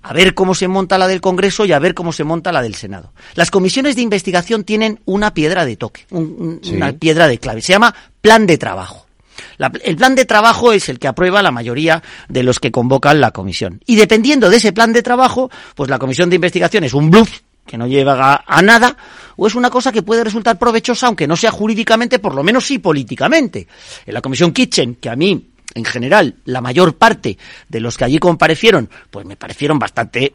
a 0.04 0.12
ver 0.12 0.34
cómo 0.34 0.54
se 0.54 0.66
monta 0.68 0.98
la 0.98 1.06
del 1.06 1.20
Congreso 1.20 1.64
y 1.64 1.72
a 1.72 1.78
ver 1.78 1.94
cómo 1.94 2.12
se 2.12 2.24
monta 2.24 2.50
la 2.50 2.60
del 2.60 2.74
Senado. 2.74 3.12
Las 3.34 3.50
comisiones 3.50 3.94
de 3.94 4.02
investigación 4.02 4.64
tienen 4.64 5.00
una 5.04 5.32
piedra 5.32 5.64
de 5.64 5.76
toque, 5.76 6.06
un- 6.10 6.60
Sí. 6.62 6.74
una 6.74 6.92
piedra 6.92 7.28
de 7.28 7.38
clave, 7.38 7.62
se 7.62 7.72
llama 7.72 7.94
plan 8.20 8.46
de 8.46 8.58
trabajo. 8.58 9.06
el 9.84 9.96
plan 9.96 10.14
de 10.14 10.24
trabajo 10.24 10.72
es 10.72 10.88
el 10.88 10.98
que 10.98 11.08
aprueba 11.08 11.42
la 11.42 11.50
mayoría 11.50 12.02
de 12.28 12.42
los 12.42 12.58
que 12.60 12.70
convocan 12.70 13.20
la 13.20 13.30
comisión. 13.30 13.80
Y 13.86 13.96
dependiendo 13.96 14.50
de 14.50 14.56
ese 14.56 14.72
plan 14.72 14.92
de 14.92 15.02
trabajo, 15.02 15.50
pues 15.74 15.88
la 15.88 15.98
comisión 15.98 16.28
de 16.30 16.36
investigación 16.36 16.84
es 16.84 16.94
un 16.94 17.10
bluff 17.10 17.40
que 17.66 17.78
no 17.78 17.86
lleva 17.86 18.44
a, 18.46 18.62
nada, 18.62 18.96
o 19.36 19.46
es 19.46 19.54
una 19.54 19.70
cosa 19.70 19.92
que 19.92 20.02
puede 20.02 20.24
resultar 20.24 20.58
provechosa, 20.58 21.06
aunque 21.06 21.26
no 21.26 21.36
sea 21.36 21.50
jurídicamente, 21.50 22.18
por 22.18 22.34
lo 22.34 22.42
menos 22.42 22.66
sí 22.66 22.78
políticamente. 22.78 23.66
En 24.04 24.14
la 24.14 24.20
comisión 24.20 24.52
Kitchen, 24.52 24.96
que 24.96 25.08
a 25.08 25.16
mí, 25.16 25.50
en 25.74 25.84
general, 25.84 26.36
la 26.44 26.60
mayor 26.60 26.96
parte 26.96 27.38
de 27.68 27.80
los 27.80 27.96
que 27.96 28.04
allí 28.04 28.18
comparecieron, 28.18 28.90
pues 29.10 29.24
me 29.24 29.36
parecieron 29.36 29.78
bastante 29.78 30.34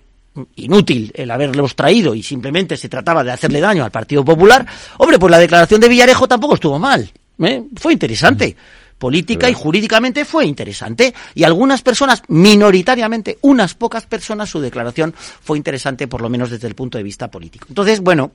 inútil 0.56 1.12
el 1.16 1.32
haberlos 1.32 1.76
traído 1.76 2.14
y 2.14 2.22
simplemente 2.22 2.78
se 2.78 2.90
trataba 2.90 3.24
de 3.24 3.32
hacerle 3.32 3.60
daño 3.60 3.84
al 3.84 3.92
Partido 3.92 4.24
Popular, 4.24 4.66
hombre, 4.98 5.20
pues 5.20 5.32
la 5.32 5.40
declaración 5.40 5.82
de 5.82 5.90
Villarejo 5.90 6.28
tampoco 6.28 6.56
estuvo 6.56 6.80
mal. 6.80 7.12
¿eh? 7.40 7.64
Fue 7.76 7.94
interesante 7.94 8.56
política 8.98 9.50
y 9.50 9.54
jurídicamente 9.54 10.26
fue 10.26 10.46
interesante. 10.46 11.14
Y 11.36 11.44
algunas 11.44 11.82
personas, 11.82 12.24
minoritariamente, 12.28 13.38
unas 13.42 13.74
pocas 13.74 14.06
personas, 14.06 14.50
su 14.50 14.60
declaración 14.60 15.14
fue 15.18 15.58
interesante, 15.58 16.08
por 16.08 16.22
lo 16.22 16.30
menos 16.30 16.50
desde 16.50 16.68
el 16.68 16.76
punto 16.76 16.98
de 16.98 17.04
vista 17.04 17.30
político. 17.30 17.68
Entonces, 17.70 18.02
bueno, 18.02 18.32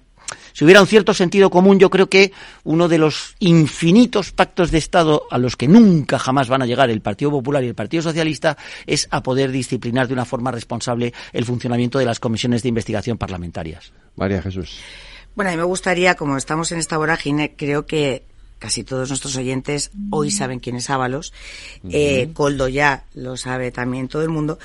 si 0.52 0.64
hubiera 0.64 0.80
un 0.80 0.86
cierto 0.86 1.14
sentido 1.14 1.50
común, 1.50 1.78
yo 1.78 1.90
creo 1.90 2.08
que 2.08 2.32
uno 2.64 2.88
de 2.88 2.98
los 2.98 3.34
infinitos 3.38 4.32
pactos 4.32 4.70
de 4.70 4.78
Estado 4.78 5.24
a 5.30 5.38
los 5.38 5.56
que 5.56 5.68
nunca 5.68 6.18
jamás 6.18 6.48
van 6.48 6.62
a 6.62 6.66
llegar 6.66 6.90
el 6.90 7.00
Partido 7.00 7.30
Popular 7.30 7.62
y 7.64 7.68
el 7.68 7.74
Partido 7.74 8.02
Socialista 8.02 8.56
es 8.86 9.08
a 9.10 9.22
poder 9.22 9.50
disciplinar 9.50 10.08
de 10.08 10.14
una 10.14 10.24
forma 10.24 10.50
responsable 10.50 11.12
el 11.32 11.44
funcionamiento 11.44 11.98
de 11.98 12.04
las 12.04 12.20
comisiones 12.20 12.62
de 12.62 12.68
investigación 12.68 13.18
parlamentarias. 13.18 13.92
María 14.16 14.42
Jesús. 14.42 14.78
Bueno, 15.34 15.50
a 15.50 15.52
mí 15.52 15.58
me 15.58 15.64
gustaría, 15.64 16.14
como 16.14 16.36
estamos 16.36 16.72
en 16.72 16.78
esta 16.78 16.98
vorágine, 16.98 17.54
creo 17.56 17.86
que 17.86 18.24
casi 18.62 18.84
todos 18.84 19.08
nuestros 19.08 19.34
oyentes 19.34 19.90
hoy 20.10 20.30
saben 20.30 20.60
quién 20.60 20.76
es 20.76 20.88
Ábalos. 20.88 21.32
Eh, 21.90 22.30
Coldo 22.32 22.68
ya 22.68 23.06
lo 23.12 23.36
sabe 23.36 23.72
también 23.72 24.06
todo 24.06 24.22
el 24.22 24.28
mundo, 24.28 24.60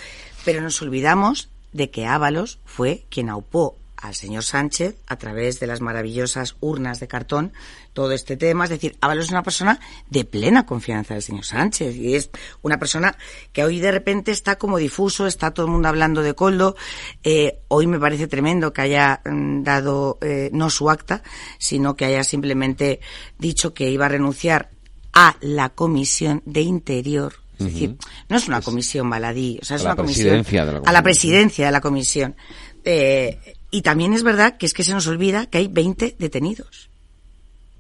pero 0.45 0.61
nos 0.61 0.79
olvidamos 0.83 1.49
de 1.73 1.89
que 1.89 2.05
Ábalos 2.05 2.59
fue 2.63 3.05
quien 3.09 3.27
aupó 3.27 3.75
al 3.97 4.15
señor 4.15 4.43
Sánchez 4.43 4.95
a 5.07 5.17
través 5.17 5.59
de 5.59 5.67
las 5.67 5.81
maravillosas 5.81 6.55
urnas 6.59 6.99
de 6.99 7.07
cartón 7.07 7.53
todo 7.93 8.11
este 8.11 8.37
tema. 8.37 8.65
Es 8.65 8.69
decir, 8.69 8.95
Ábalos 9.01 9.25
es 9.25 9.31
una 9.31 9.43
persona 9.43 9.79
de 10.09 10.23
plena 10.23 10.65
confianza 10.65 11.13
del 11.13 11.23
señor 11.23 11.45
Sánchez 11.45 11.95
y 11.95 12.15
es 12.15 12.29
una 12.61 12.77
persona 12.77 13.17
que 13.53 13.63
hoy 13.63 13.79
de 13.79 13.91
repente 13.91 14.31
está 14.31 14.57
como 14.57 14.77
difuso, 14.77 15.27
está 15.27 15.51
todo 15.51 15.65
el 15.65 15.71
mundo 15.71 15.87
hablando 15.87 16.21
de 16.21 16.35
Coldo. 16.35 16.75
Eh, 17.23 17.59
hoy 17.67 17.87
me 17.87 17.99
parece 17.99 18.27
tremendo 18.27 18.71
que 18.71 18.81
haya 18.81 19.21
mm, 19.25 19.63
dado 19.63 20.19
eh, 20.21 20.49
no 20.53 20.69
su 20.69 20.89
acta, 20.89 21.23
sino 21.57 21.95
que 21.95 22.05
haya 22.05 22.23
simplemente 22.23 22.99
dicho 23.39 23.73
que 23.73 23.89
iba 23.89 24.05
a 24.05 24.09
renunciar 24.09 24.69
a 25.13 25.35
la 25.41 25.69
Comisión 25.69 26.43
de 26.45 26.61
Interior 26.61 27.33
es 27.59 27.65
decir, 27.65 27.97
no 28.29 28.37
es 28.37 28.47
una 28.47 28.61
comisión 28.61 29.09
baladí, 29.09 29.57
o 29.59 29.65
sea, 29.65 29.77
es 29.77 29.83
una 29.83 29.95
comisión 29.95 30.45
a 30.85 30.91
la 30.91 31.01
presidencia 31.01 31.65
de 31.65 31.71
la 31.71 31.81
comisión. 31.81 32.35
Eh, 32.83 33.55
y 33.71 33.81
también 33.81 34.13
es 34.13 34.23
verdad 34.23 34.57
que 34.57 34.65
es 34.65 34.73
que 34.73 34.83
se 34.83 34.93
nos 34.93 35.07
olvida 35.07 35.45
que 35.45 35.57
hay 35.59 35.67
20 35.67 36.15
detenidos. 36.17 36.89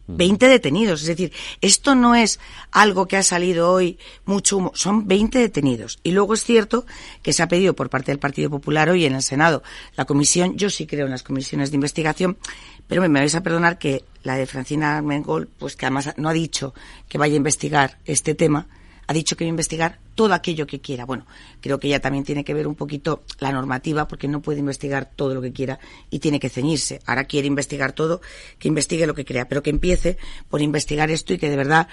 20 0.07 0.47
detenidos. 0.47 1.01
Es 1.01 1.07
decir, 1.07 1.33
esto 1.61 1.93
no 1.93 2.15
es 2.15 2.39
algo 2.71 3.07
que 3.07 3.17
ha 3.17 3.23
salido 3.23 3.71
hoy 3.71 3.99
mucho 4.25 4.57
humo, 4.57 4.71
son 4.73 5.07
20 5.07 5.37
detenidos. 5.37 5.99
Y 6.03 6.11
luego 6.11 6.33
es 6.33 6.43
cierto 6.43 6.85
que 7.21 7.33
se 7.33 7.43
ha 7.43 7.47
pedido 7.47 7.73
por 7.73 7.89
parte 7.89 8.11
del 8.11 8.19
Partido 8.19 8.49
Popular 8.49 8.89
hoy 8.89 9.05
en 9.05 9.15
el 9.15 9.21
Senado 9.21 9.63
la 9.95 10.05
comisión, 10.05 10.55
yo 10.57 10.69
sí 10.69 10.87
creo 10.87 11.05
en 11.05 11.11
las 11.11 11.23
comisiones 11.23 11.71
de 11.71 11.75
investigación, 11.75 12.37
pero 12.87 13.01
me, 13.01 13.19
vais 13.19 13.35
a 13.35 13.43
perdonar 13.43 13.77
que 13.77 14.05
la 14.23 14.35
de 14.35 14.45
Francina 14.45 15.01
Mengol, 15.01 15.47
pues 15.47 15.75
que 15.75 15.85
además 15.85 16.13
no 16.17 16.29
ha 16.29 16.33
dicho 16.33 16.73
que 17.09 17.17
vaya 17.17 17.33
a 17.33 17.37
investigar 17.37 17.97
este 18.05 18.33
tema, 18.33 18.67
ha 19.07 19.13
dicho 19.13 19.35
que 19.35 19.45
va 19.45 19.47
a 19.47 19.49
investigar 19.49 19.99
todo 20.15 20.33
aquello 20.33 20.67
que 20.67 20.81
quiera. 20.81 21.05
Bueno, 21.05 21.25
creo 21.61 21.79
que 21.79 21.87
ella 21.87 22.01
también 22.01 22.23
tiene 22.25 22.43
que 22.43 22.53
ver 22.53 22.67
un 22.67 22.75
poquito 22.75 23.23
la 23.39 23.51
normativa 23.51 24.07
porque 24.07 24.27
no 24.27 24.41
puede 24.41 24.59
investigar 24.59 25.09
todo 25.15 25.33
lo 25.33 25.41
que 25.41 25.53
quiera 25.53 25.79
y 26.09 26.19
tiene 26.19 26.39
que 26.39 26.49
ceñirse. 26.49 26.99
Ahora 27.05 27.23
quiere 27.25 27.47
investigar 27.47 27.93
todo, 27.93 28.21
que 28.59 28.67
investigue 28.67 29.07
lo 29.07 29.15
que 29.15 29.25
crea, 29.25 29.47
pero 29.47 29.63
que 29.63 29.69
empiece 29.69 30.17
por 30.49 30.61
investigar 30.61 31.09
esto 31.09 31.33
y 31.33 31.37
que 31.37 31.49
de 31.49 31.55
verdad 31.55 31.87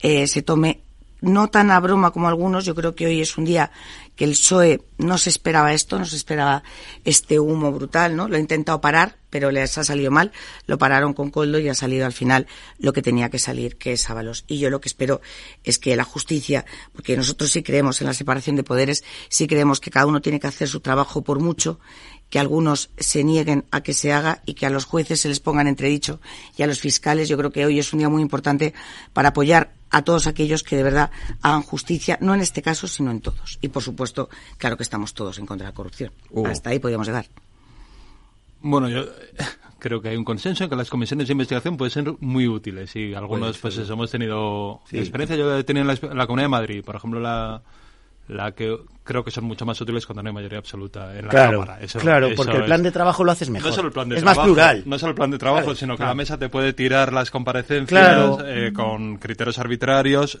eh, 0.00 0.26
se 0.26 0.42
tome 0.42 0.80
no 1.20 1.48
tan 1.48 1.70
a 1.70 1.80
broma 1.80 2.10
como 2.10 2.28
algunos. 2.28 2.64
Yo 2.64 2.74
creo 2.74 2.94
que 2.94 3.06
hoy 3.06 3.20
es 3.20 3.36
un 3.36 3.44
día 3.44 3.70
que 4.16 4.24
el 4.24 4.32
PSOE 4.32 4.82
no 4.98 5.16
se 5.18 5.30
esperaba 5.30 5.72
esto, 5.72 5.98
no 5.98 6.04
se 6.04 6.16
esperaba 6.16 6.62
este 7.04 7.40
humo 7.40 7.72
brutal, 7.72 8.16
¿no? 8.16 8.28
Lo 8.28 8.36
ha 8.36 8.40
intentado 8.40 8.80
parar, 8.80 9.16
pero 9.30 9.50
les 9.50 9.78
ha 9.78 9.84
salido 9.84 10.10
mal. 10.10 10.32
Lo 10.66 10.78
pararon 10.78 11.14
con 11.14 11.30
Coldo 11.30 11.58
y 11.58 11.68
ha 11.68 11.74
salido 11.74 12.04
al 12.04 12.12
final 12.12 12.46
lo 12.78 12.92
que 12.92 13.02
tenía 13.02 13.30
que 13.30 13.38
salir, 13.38 13.76
que 13.76 13.92
es 13.92 14.10
Ábalos. 14.10 14.44
Y 14.46 14.58
yo 14.58 14.70
lo 14.70 14.80
que 14.80 14.88
espero 14.88 15.20
es 15.64 15.78
que 15.78 15.96
la 15.96 16.04
justicia, 16.04 16.66
porque 16.92 17.16
nosotros 17.16 17.50
sí 17.50 17.62
creemos 17.62 18.00
en 18.00 18.08
la 18.08 18.14
separación 18.14 18.56
de 18.56 18.62
poderes, 18.62 19.04
sí 19.28 19.46
creemos 19.46 19.80
que 19.80 19.90
cada 19.90 20.06
uno 20.06 20.20
tiene 20.20 20.40
que 20.40 20.48
hacer 20.48 20.68
su 20.68 20.80
trabajo 20.80 21.22
por 21.22 21.40
mucho 21.40 21.80
que 22.30 22.38
algunos 22.38 22.90
se 22.96 23.24
nieguen 23.24 23.66
a 23.72 23.82
que 23.82 23.92
se 23.92 24.12
haga 24.12 24.40
y 24.46 24.54
que 24.54 24.64
a 24.64 24.70
los 24.70 24.84
jueces 24.84 25.20
se 25.20 25.28
les 25.28 25.40
pongan 25.40 25.66
entredicho 25.66 26.20
y 26.56 26.62
a 26.62 26.66
los 26.66 26.78
fiscales. 26.80 27.28
Yo 27.28 27.36
creo 27.36 27.50
que 27.50 27.66
hoy 27.66 27.78
es 27.78 27.92
un 27.92 27.98
día 27.98 28.08
muy 28.08 28.22
importante 28.22 28.72
para 29.12 29.30
apoyar 29.30 29.72
a 29.90 30.02
todos 30.02 30.26
aquellos 30.26 30.62
que 30.62 30.76
de 30.76 30.82
verdad 30.82 31.10
hagan 31.42 31.62
justicia, 31.62 32.18
no 32.20 32.34
en 32.34 32.40
este 32.40 32.62
caso, 32.62 32.88
sino 32.88 33.10
en 33.10 33.20
todos. 33.20 33.58
Y 33.60 33.68
por 33.68 33.82
supuesto, 33.82 34.28
claro 34.58 34.76
que 34.76 34.82
estamos 34.82 35.14
todos 35.14 35.38
en 35.38 35.46
contra 35.46 35.66
de 35.66 35.72
la 35.72 35.74
corrupción. 35.74 36.12
Uh. 36.30 36.46
Hasta 36.46 36.70
ahí 36.70 36.78
podríamos 36.78 37.06
llegar. 37.06 37.26
Bueno, 38.62 38.88
yo 38.88 39.04
creo 39.78 40.00
que 40.00 40.10
hay 40.10 40.16
un 40.16 40.24
consenso 40.24 40.64
en 40.64 40.70
que 40.70 40.76
las 40.76 40.90
comisiones 40.90 41.28
de 41.28 41.32
investigación 41.32 41.76
pueden 41.76 41.90
ser 41.90 42.14
muy 42.20 42.46
útiles 42.46 42.94
y 42.96 43.14
algunos 43.14 43.58
pues 43.58 43.78
hemos 43.78 44.10
tenido 44.10 44.80
experiencia. 44.92 45.36
Yo 45.36 45.56
he 45.56 45.64
tenido 45.64 45.90
en 45.90 46.16
la 46.16 46.26
Comunidad 46.26 46.44
de 46.44 46.48
Madrid, 46.48 46.84
por 46.84 46.96
ejemplo, 46.96 47.20
la 47.20 47.62
la 48.30 48.52
que 48.52 48.78
creo 49.02 49.24
que 49.24 49.30
son 49.30 49.44
mucho 49.44 49.64
más 49.66 49.80
útiles 49.80 50.06
cuando 50.06 50.22
no 50.22 50.28
hay 50.28 50.34
mayoría 50.34 50.58
absoluta 50.58 51.16
en 51.16 51.26
la 51.26 51.30
claro, 51.30 51.60
Cámara. 51.60 51.78
claro, 51.98 52.28
porque 52.36 52.56
el 52.56 52.64
plan 52.64 52.82
de 52.82 52.90
trabajo 52.90 53.24
lo 53.24 53.32
haces 53.32 53.50
mejor. 53.50 53.92
es 54.14 54.22
más 54.22 54.38
plural. 54.38 54.82
No 54.86 54.98
solo 54.98 55.10
el 55.10 55.16
plan 55.16 55.30
de 55.30 55.38
trabajo, 55.38 55.74
sino 55.74 55.96
que 55.96 56.04
la 56.04 56.14
mesa 56.14 56.38
te 56.38 56.48
puede 56.48 56.72
tirar 56.72 57.12
las 57.12 57.30
comparecencias 57.30 58.38
eh, 58.44 58.72
con 58.74 59.16
criterios 59.16 59.58
arbitrarios 59.58 60.40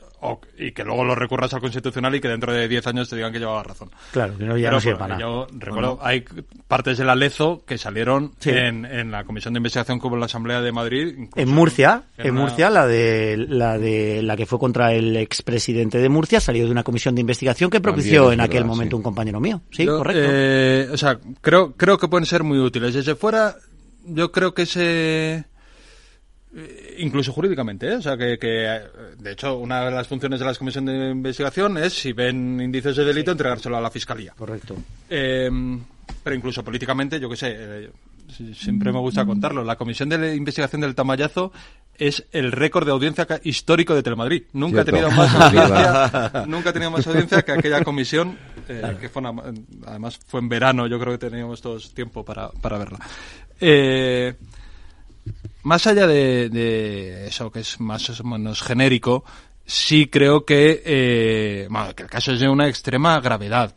y 0.58 0.72
que 0.72 0.84
luego 0.84 1.04
lo 1.04 1.14
recurras 1.14 1.52
al 1.54 1.60
Constitucional 1.60 2.14
y 2.14 2.20
que 2.20 2.28
dentro 2.28 2.52
de 2.52 2.68
10 2.68 2.86
años 2.88 3.08
te 3.08 3.16
digan 3.16 3.32
que 3.32 3.38
llevaba 3.38 3.62
razón. 3.62 3.90
Claro, 4.12 4.36
que 4.36 4.44
no, 4.44 4.56
ya 4.56 4.70
no 4.70 4.80
sirve 4.80 4.98
Yo 5.18 5.46
recuerdo, 5.52 5.98
hay 6.02 6.24
partes 6.68 6.98
del 6.98 7.08
Alezo 7.08 7.62
que 7.66 7.78
salieron 7.78 8.32
en, 8.44 8.84
en, 8.84 9.10
la 9.10 9.24
Comisión 9.24 9.54
de 9.54 9.58
Investigación 9.58 9.98
como 9.98 10.16
en 10.16 10.20
la 10.20 10.26
Asamblea 10.26 10.60
de 10.60 10.72
Madrid. 10.72 11.28
En 11.34 11.48
Murcia, 11.48 12.04
en, 12.18 12.34
Murcia, 12.34 12.70
la 12.70 12.86
de, 12.86 13.36
la 13.36 13.78
de 13.78 14.22
la 14.22 14.36
que 14.36 14.46
fue 14.46 14.58
contra 14.58 14.92
el 14.92 15.16
expresidente 15.16 15.98
de 15.98 16.08
Murcia 16.08 16.40
salió 16.40 16.64
de 16.64 16.70
una 16.70 16.84
comisión 16.84 17.14
de 17.14 17.22
investigación 17.22 17.70
que 17.70 17.80
propició 17.80 18.32
en 18.32 18.40
aquel 18.50 18.64
momento 18.64 18.96
un 18.96 19.02
compañero 19.02 19.40
mío. 19.40 19.62
Sí, 19.70 19.86
correcto. 19.86 20.22
Eh, 20.22 20.88
o 20.92 20.96
sea, 20.96 21.18
creo, 21.40 21.72
creo 21.72 21.98
que 21.98 22.08
pueden 22.08 22.26
ser 22.26 22.42
muy 22.42 22.58
útiles. 22.58 22.94
Desde 22.94 23.14
fuera, 23.14 23.56
yo 24.04 24.30
creo 24.30 24.52
que 24.54 24.66
se 24.66 25.44
eh, 26.54 26.96
incluso 26.98 27.32
jurídicamente, 27.32 27.88
¿eh? 27.88 27.96
o 27.96 28.02
sea 28.02 28.16
que, 28.16 28.36
de 28.36 29.32
hecho 29.32 29.58
una 29.58 29.84
de 29.84 29.90
las 29.92 30.08
funciones 30.08 30.40
de 30.40 30.46
las 30.46 30.58
comisiones 30.58 30.94
de 30.94 31.10
investigación 31.10 31.78
es 31.78 31.92
si 31.92 32.12
ven 32.12 32.60
indicios 32.60 32.96
de 32.96 33.04
delito 33.04 33.30
entregárselo 33.30 33.76
a 33.76 33.80
la 33.80 33.90
fiscalía. 33.90 34.34
Correcto. 34.36 34.76
pero 35.08 36.36
incluso 36.36 36.64
políticamente, 36.64 37.20
yo 37.20 37.30
qué 37.30 37.36
sé, 37.36 37.90
siempre 38.54 38.92
me 38.92 38.98
gusta 38.98 39.24
contarlo. 39.24 39.64
La 39.64 39.76
comisión 39.76 40.08
de 40.08 40.34
investigación 40.36 40.80
del 40.80 40.94
Tamayazo 40.94 41.52
es 42.00 42.26
el 42.32 42.50
récord 42.50 42.86
de 42.86 42.92
audiencia 42.92 43.26
histórico 43.44 43.94
de 43.94 44.02
Telemadrid. 44.02 44.44
Nunca 44.54 44.80
ha 44.80 44.84
tenido 44.84 45.10
más 45.10 45.34
audiencia, 45.40 46.44
nunca 46.46 46.70
ha 46.70 46.72
tenido 46.72 46.90
más 46.90 47.06
audiencia 47.06 47.42
que 47.42 47.52
aquella 47.52 47.84
comisión, 47.84 48.38
eh, 48.68 48.96
que 48.98 49.08
fue 49.10 49.22
además 49.86 50.18
fue 50.26 50.40
en 50.40 50.48
verano, 50.48 50.86
yo 50.86 50.98
creo 50.98 51.18
que 51.18 51.28
teníamos 51.28 51.60
todos 51.60 51.92
tiempo 51.92 52.24
para, 52.24 52.48
para 52.50 52.78
verla. 52.78 52.98
Eh, 53.60 54.34
más 55.62 55.86
allá 55.86 56.06
de, 56.06 57.26
eso 57.26 57.52
que 57.52 57.60
es 57.60 57.78
más 57.80 58.18
o 58.18 58.24
menos 58.24 58.62
genérico, 58.62 59.24
sí 59.66 60.06
creo 60.06 60.46
que, 60.46 60.82
eh, 60.84 61.68
que 61.94 62.02
el 62.02 62.08
caso 62.08 62.32
es 62.32 62.40
de 62.40 62.48
una 62.48 62.66
extrema 62.66 63.20
gravedad. 63.20 63.74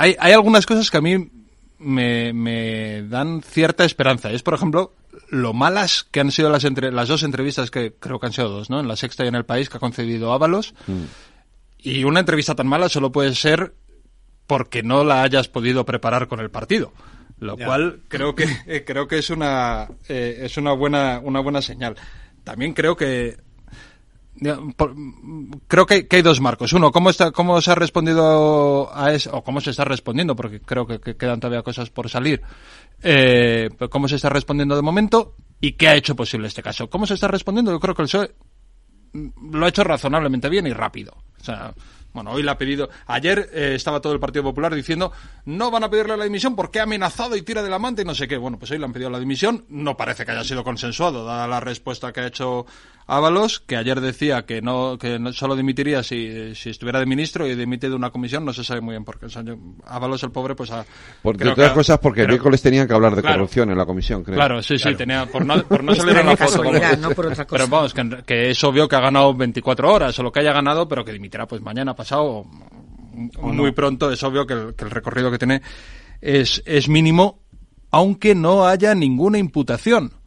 Hay, 0.00 0.16
hay 0.18 0.32
algunas 0.32 0.64
cosas 0.64 0.90
que 0.90 0.96
a 0.96 1.02
mí 1.02 1.30
me, 1.78 2.32
me 2.32 3.02
dan 3.02 3.42
cierta 3.42 3.84
esperanza. 3.84 4.30
Es, 4.30 4.42
por 4.42 4.54
ejemplo, 4.54 4.94
lo 5.28 5.52
malas 5.52 6.06
que 6.10 6.20
han 6.20 6.30
sido 6.30 6.48
las, 6.48 6.64
entre, 6.64 6.90
las 6.90 7.08
dos 7.08 7.22
entrevistas 7.22 7.70
que 7.70 7.92
creo 7.92 8.18
que 8.18 8.26
han 8.26 8.32
sido 8.32 8.48
dos, 8.48 8.70
¿no? 8.70 8.80
En 8.80 8.88
la 8.88 8.96
sexta 8.96 9.26
y 9.26 9.28
en 9.28 9.34
el 9.34 9.44
país 9.44 9.68
que 9.68 9.76
ha 9.76 9.80
concedido 9.80 10.32
Ábalos. 10.32 10.72
Mm. 10.86 11.02
Y 11.80 12.04
una 12.04 12.20
entrevista 12.20 12.54
tan 12.54 12.66
mala 12.66 12.88
solo 12.88 13.12
puede 13.12 13.34
ser 13.34 13.74
porque 14.46 14.82
no 14.82 15.04
la 15.04 15.22
hayas 15.22 15.48
podido 15.48 15.84
preparar 15.84 16.28
con 16.28 16.40
el 16.40 16.50
partido. 16.50 16.94
Lo 17.38 17.58
cual 17.58 18.00
creo 18.08 18.34
que, 18.34 18.46
eh, 18.66 18.84
creo 18.86 19.06
que 19.06 19.18
es 19.18 19.28
una, 19.28 19.86
eh, 20.08 20.40
es 20.44 20.56
una 20.56 20.72
buena, 20.72 21.20
una 21.22 21.40
buena 21.40 21.60
señal. 21.60 21.94
También 22.42 22.72
creo 22.72 22.96
que 22.96 23.36
creo 25.68 25.86
que, 25.86 26.06
hay 26.10 26.22
dos 26.22 26.40
marcos. 26.40 26.72
Uno, 26.72 26.90
¿cómo, 26.90 27.10
está, 27.10 27.30
cómo 27.30 27.60
se 27.60 27.70
ha 27.70 27.74
respondido 27.74 28.90
a 28.94 29.12
eso, 29.12 29.30
o 29.34 29.44
cómo 29.44 29.60
se 29.60 29.70
está 29.70 29.84
respondiendo, 29.84 30.34
porque 30.34 30.60
creo 30.60 30.86
que, 30.86 31.16
quedan 31.16 31.40
todavía 31.40 31.62
cosas 31.62 31.90
por 31.90 32.08
salir. 32.08 32.42
Eh, 33.02 33.68
¿Cómo 33.90 34.08
se 34.08 34.16
está 34.16 34.28
respondiendo 34.28 34.76
de 34.76 34.82
momento 34.82 35.36
y 35.60 35.72
qué 35.72 35.88
ha 35.88 35.94
hecho 35.94 36.16
posible 36.16 36.48
este 36.48 36.62
caso? 36.62 36.88
¿Cómo 36.88 37.06
se 37.06 37.14
está 37.14 37.28
respondiendo? 37.28 37.72
Yo 37.72 37.80
creo 37.80 37.94
que 37.94 38.02
el 38.02 38.08
PSOE 38.08 38.34
lo 39.12 39.66
ha 39.66 39.68
hecho 39.68 39.84
razonablemente 39.84 40.48
bien 40.48 40.66
y 40.66 40.72
rápido. 40.72 41.12
O 41.40 41.44
sea, 41.44 41.74
bueno, 42.12 42.32
hoy 42.32 42.42
le 42.42 42.50
ha 42.50 42.58
pedido. 42.58 42.90
Ayer 43.06 43.50
eh, 43.52 43.74
estaba 43.74 44.00
todo 44.00 44.12
el 44.12 44.20
Partido 44.20 44.42
Popular 44.42 44.74
diciendo 44.74 45.12
no 45.44 45.70
van 45.70 45.84
a 45.84 45.90
pedirle 45.90 46.16
la 46.16 46.24
dimisión 46.24 46.56
porque 46.56 46.80
ha 46.80 46.82
amenazado 46.82 47.36
y 47.36 47.42
tira 47.42 47.62
del 47.62 47.72
amante 47.72 48.02
y 48.02 48.04
no 48.04 48.14
sé 48.14 48.26
qué. 48.26 48.36
Bueno, 48.36 48.58
pues 48.58 48.70
hoy 48.72 48.78
le 48.78 48.84
han 48.84 48.92
pedido 48.92 49.10
la 49.10 49.20
dimisión. 49.20 49.64
No 49.68 49.96
parece 49.96 50.24
que 50.24 50.32
haya 50.32 50.44
sido 50.44 50.64
consensuado, 50.64 51.24
dada 51.24 51.46
la 51.46 51.60
respuesta 51.60 52.12
que 52.12 52.20
ha 52.20 52.26
hecho 52.26 52.66
Ábalos, 53.12 53.58
que 53.58 53.76
ayer 53.76 54.00
decía 54.00 54.46
que 54.46 54.62
no 54.62 54.96
que 54.96 55.18
no, 55.18 55.32
solo 55.32 55.56
dimitiría 55.56 56.04
si, 56.04 56.54
si, 56.54 56.70
estuviera 56.70 57.00
de 57.00 57.06
ministro 57.06 57.44
y 57.44 57.56
dimite 57.56 57.88
de 57.88 57.96
una 57.96 58.10
comisión, 58.10 58.44
no 58.44 58.52
se 58.52 58.62
sabe 58.62 58.80
muy 58.80 58.92
bien 58.92 59.04
por 59.04 59.18
qué. 59.18 59.26
Ábalos, 59.84 60.22
el 60.22 60.30
pobre, 60.30 60.54
pues 60.54 60.70
ha. 60.70 60.86
Por 61.20 61.34
otras 61.34 61.72
cosas, 61.72 61.98
porque 61.98 62.20
pero, 62.20 62.34
miércoles 62.34 62.62
tenían 62.62 62.86
que 62.86 62.94
hablar 62.94 63.16
de 63.16 63.22
corrupción 63.22 63.68
en 63.68 63.78
la 63.78 63.84
comisión, 63.84 64.22
creo. 64.22 64.36
Claro, 64.36 64.62
sí, 64.62 64.78
sí, 64.78 64.94
tenía. 64.94 65.26
Por 65.26 65.44
no, 65.44 65.60
por 65.64 65.82
no 65.82 65.92
salir 65.92 66.18
en 66.18 66.26
la 66.26 66.36
foto. 66.36 66.62
no 66.62 67.10
por 67.10 67.26
otra 67.26 67.46
cosa. 67.46 67.64
Pero 67.64 67.66
vamos, 67.66 67.92
que, 67.92 68.22
que, 68.24 68.50
es 68.50 68.62
obvio 68.62 68.86
que 68.86 68.94
ha 68.94 69.00
ganado 69.00 69.34
24 69.34 69.92
horas 69.92 70.16
o 70.16 70.22
lo 70.22 70.30
que 70.30 70.38
haya 70.38 70.52
ganado, 70.52 70.86
pero 70.86 71.04
que 71.04 71.12
dimitirá 71.12 71.48
pues 71.48 71.60
mañana, 71.62 71.96
pasado, 71.96 72.22
o 72.22 72.46
muy 73.42 73.70
no. 73.70 73.74
pronto. 73.74 74.12
Es 74.12 74.22
obvio 74.22 74.46
que 74.46 74.54
el, 74.54 74.74
que 74.76 74.84
el 74.84 74.90
recorrido 74.92 75.32
que 75.32 75.38
tiene 75.38 75.62
es, 76.20 76.62
es 76.64 76.88
mínimo, 76.88 77.40
aunque 77.90 78.36
no 78.36 78.68
haya 78.68 78.94
ninguna 78.94 79.38
imputación 79.38 80.19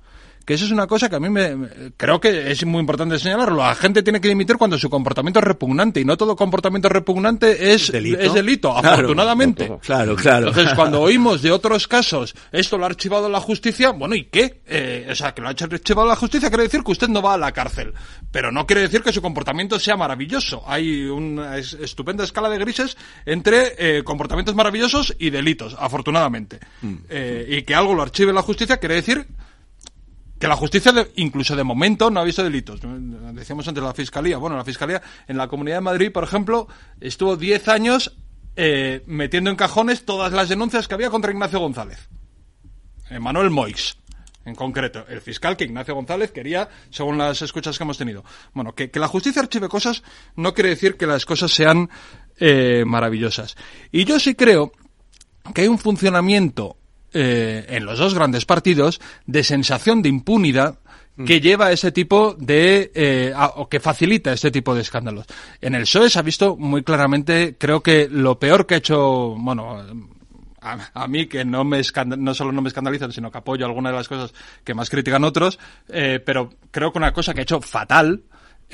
que 0.45 0.55
eso 0.55 0.65
es 0.65 0.71
una 0.71 0.87
cosa 0.87 1.09
que 1.09 1.15
a 1.15 1.19
mí 1.19 1.29
me, 1.29 1.91
creo 1.95 2.19
que 2.19 2.51
es 2.51 2.65
muy 2.65 2.79
importante 2.79 3.17
señalarlo. 3.17 3.57
La 3.57 3.75
gente 3.75 4.03
tiene 4.03 4.19
que 4.19 4.27
dimitir 4.27 4.57
cuando 4.57 4.77
su 4.77 4.89
comportamiento 4.89 5.39
es 5.39 5.45
repugnante 5.45 5.99
y 6.01 6.05
no 6.05 6.17
todo 6.17 6.35
comportamiento 6.35 6.89
repugnante 6.89 7.73
es 7.73 7.91
delito, 7.91 8.19
es 8.19 8.33
delito 8.33 8.73
claro, 8.73 8.89
afortunadamente. 8.89 9.71
Claro, 9.83 10.15
claro. 10.15 10.47
Entonces, 10.47 10.73
cuando 10.75 11.01
oímos 11.01 11.41
de 11.41 11.51
otros 11.51 11.87
casos, 11.87 12.35
esto 12.51 12.77
lo 12.77 12.85
ha 12.85 12.87
archivado 12.87 13.27
la 13.29 13.39
justicia, 13.39 13.91
bueno, 13.91 14.15
¿y 14.15 14.25
qué? 14.25 14.61
Eh, 14.65 15.07
o 15.09 15.15
sea, 15.15 15.33
que 15.33 15.41
lo 15.41 15.47
ha 15.47 15.51
archivado 15.51 16.07
la 16.07 16.15
justicia 16.15 16.49
quiere 16.49 16.63
decir 16.63 16.83
que 16.83 16.91
usted 16.91 17.07
no 17.07 17.21
va 17.21 17.33
a 17.33 17.37
la 17.37 17.51
cárcel, 17.51 17.93
pero 18.31 18.51
no 18.51 18.65
quiere 18.65 18.83
decir 18.83 19.01
que 19.01 19.11
su 19.11 19.21
comportamiento 19.21 19.79
sea 19.79 19.97
maravilloso. 19.97 20.63
Hay 20.65 21.05
una 21.05 21.57
estupenda 21.57 22.23
escala 22.23 22.49
de 22.49 22.57
grises 22.59 22.97
entre 23.25 23.73
eh, 23.77 24.03
comportamientos 24.03 24.55
maravillosos 24.55 25.15
y 25.19 25.29
delitos, 25.29 25.75
afortunadamente. 25.77 26.59
Mm. 26.81 26.95
Eh, 27.09 27.45
y 27.49 27.61
que 27.63 27.75
algo 27.75 27.93
lo 27.93 28.01
archive 28.01 28.33
la 28.33 28.41
justicia 28.41 28.77
quiere 28.77 28.95
decir 28.95 29.27
que 30.43 30.49
la 30.49 30.57
justicia, 30.57 30.91
incluso 31.15 31.55
de 31.55 31.63
momento, 31.63 32.11
no 32.11 32.19
ha 32.19 32.23
visto 32.25 32.43
delitos. 32.43 32.81
Decíamos 33.33 33.65
antes 33.65 33.81
la 33.81 33.93
Fiscalía. 33.93 34.37
Bueno, 34.37 34.57
la 34.57 34.65
Fiscalía 34.65 35.01
en 35.25 35.37
la 35.37 35.47
Comunidad 35.47 35.77
de 35.77 35.81
Madrid, 35.81 36.11
por 36.11 36.25
ejemplo, 36.25 36.67
estuvo 36.99 37.37
10 37.37 37.69
años 37.69 38.17
eh, 38.57 39.03
metiendo 39.05 39.49
en 39.51 39.55
cajones 39.55 40.03
todas 40.03 40.33
las 40.33 40.49
denuncias 40.49 40.89
que 40.89 40.95
había 40.95 41.09
contra 41.09 41.31
Ignacio 41.31 41.59
González. 41.59 42.09
Manuel 43.21 43.51
Moix, 43.51 43.95
en 44.43 44.53
concreto. 44.53 45.05
El 45.07 45.21
fiscal 45.21 45.55
que 45.55 45.63
Ignacio 45.63 45.95
González 45.95 46.31
quería, 46.31 46.67
según 46.89 47.17
las 47.17 47.41
escuchas 47.41 47.77
que 47.77 47.85
hemos 47.85 47.97
tenido. 47.97 48.25
Bueno, 48.53 48.75
que, 48.75 48.91
que 48.91 48.99
la 48.99 49.07
justicia 49.07 49.41
archive 49.41 49.69
cosas 49.69 50.03
no 50.35 50.53
quiere 50.53 50.71
decir 50.71 50.97
que 50.97 51.07
las 51.07 51.25
cosas 51.25 51.53
sean 51.53 51.89
eh, 52.37 52.83
maravillosas. 52.85 53.55
Y 53.93 54.03
yo 54.03 54.19
sí 54.19 54.35
creo 54.35 54.73
que 55.53 55.61
hay 55.61 55.67
un 55.69 55.79
funcionamiento 55.79 56.75
eh, 57.13 57.65
en 57.69 57.85
los 57.85 57.99
dos 57.99 58.13
grandes 58.13 58.45
partidos 58.45 58.99
de 59.25 59.43
sensación 59.43 60.01
de 60.01 60.09
impunidad 60.09 60.79
que 61.27 61.41
lleva 61.41 61.71
ese 61.71 61.91
tipo 61.91 62.35
de 62.39 62.91
eh, 62.95 63.33
a, 63.35 63.47
o 63.57 63.69
que 63.69 63.79
facilita 63.79 64.33
este 64.33 64.49
tipo 64.49 64.73
de 64.73 64.81
escándalos. 64.81 65.27
En 65.61 65.75
el 65.75 65.83
PSOE 65.83 66.09
se 66.09 66.17
ha 66.17 66.23
visto 66.23 66.55
muy 66.55 66.83
claramente, 66.83 67.55
creo 67.57 67.83
que 67.83 68.07
lo 68.09 68.39
peor 68.39 68.65
que 68.65 68.73
ha 68.73 68.77
hecho, 68.77 69.35
bueno, 69.37 69.77
a, 70.59 70.89
a, 70.93 71.07
mí 71.07 71.27
que 71.27 71.45
no 71.45 71.63
me 71.63 71.81
no 72.17 72.33
solo 72.33 72.51
no 72.51 72.61
me 72.61 72.69
escandalizan, 72.69 73.11
sino 73.11 73.31
que 73.31 73.37
apoyo 73.37 73.65
algunas 73.65 73.91
de 73.91 73.97
las 73.97 74.07
cosas 74.07 74.33
que 74.63 74.73
más 74.73 74.89
critican 74.89 75.23
otros, 75.23 75.59
eh, 75.89 76.19
pero 76.25 76.49
creo 76.71 76.91
que 76.91 76.97
una 76.97 77.13
cosa 77.13 77.33
que 77.33 77.41
ha 77.41 77.43
hecho 77.43 77.61
fatal 77.61 78.23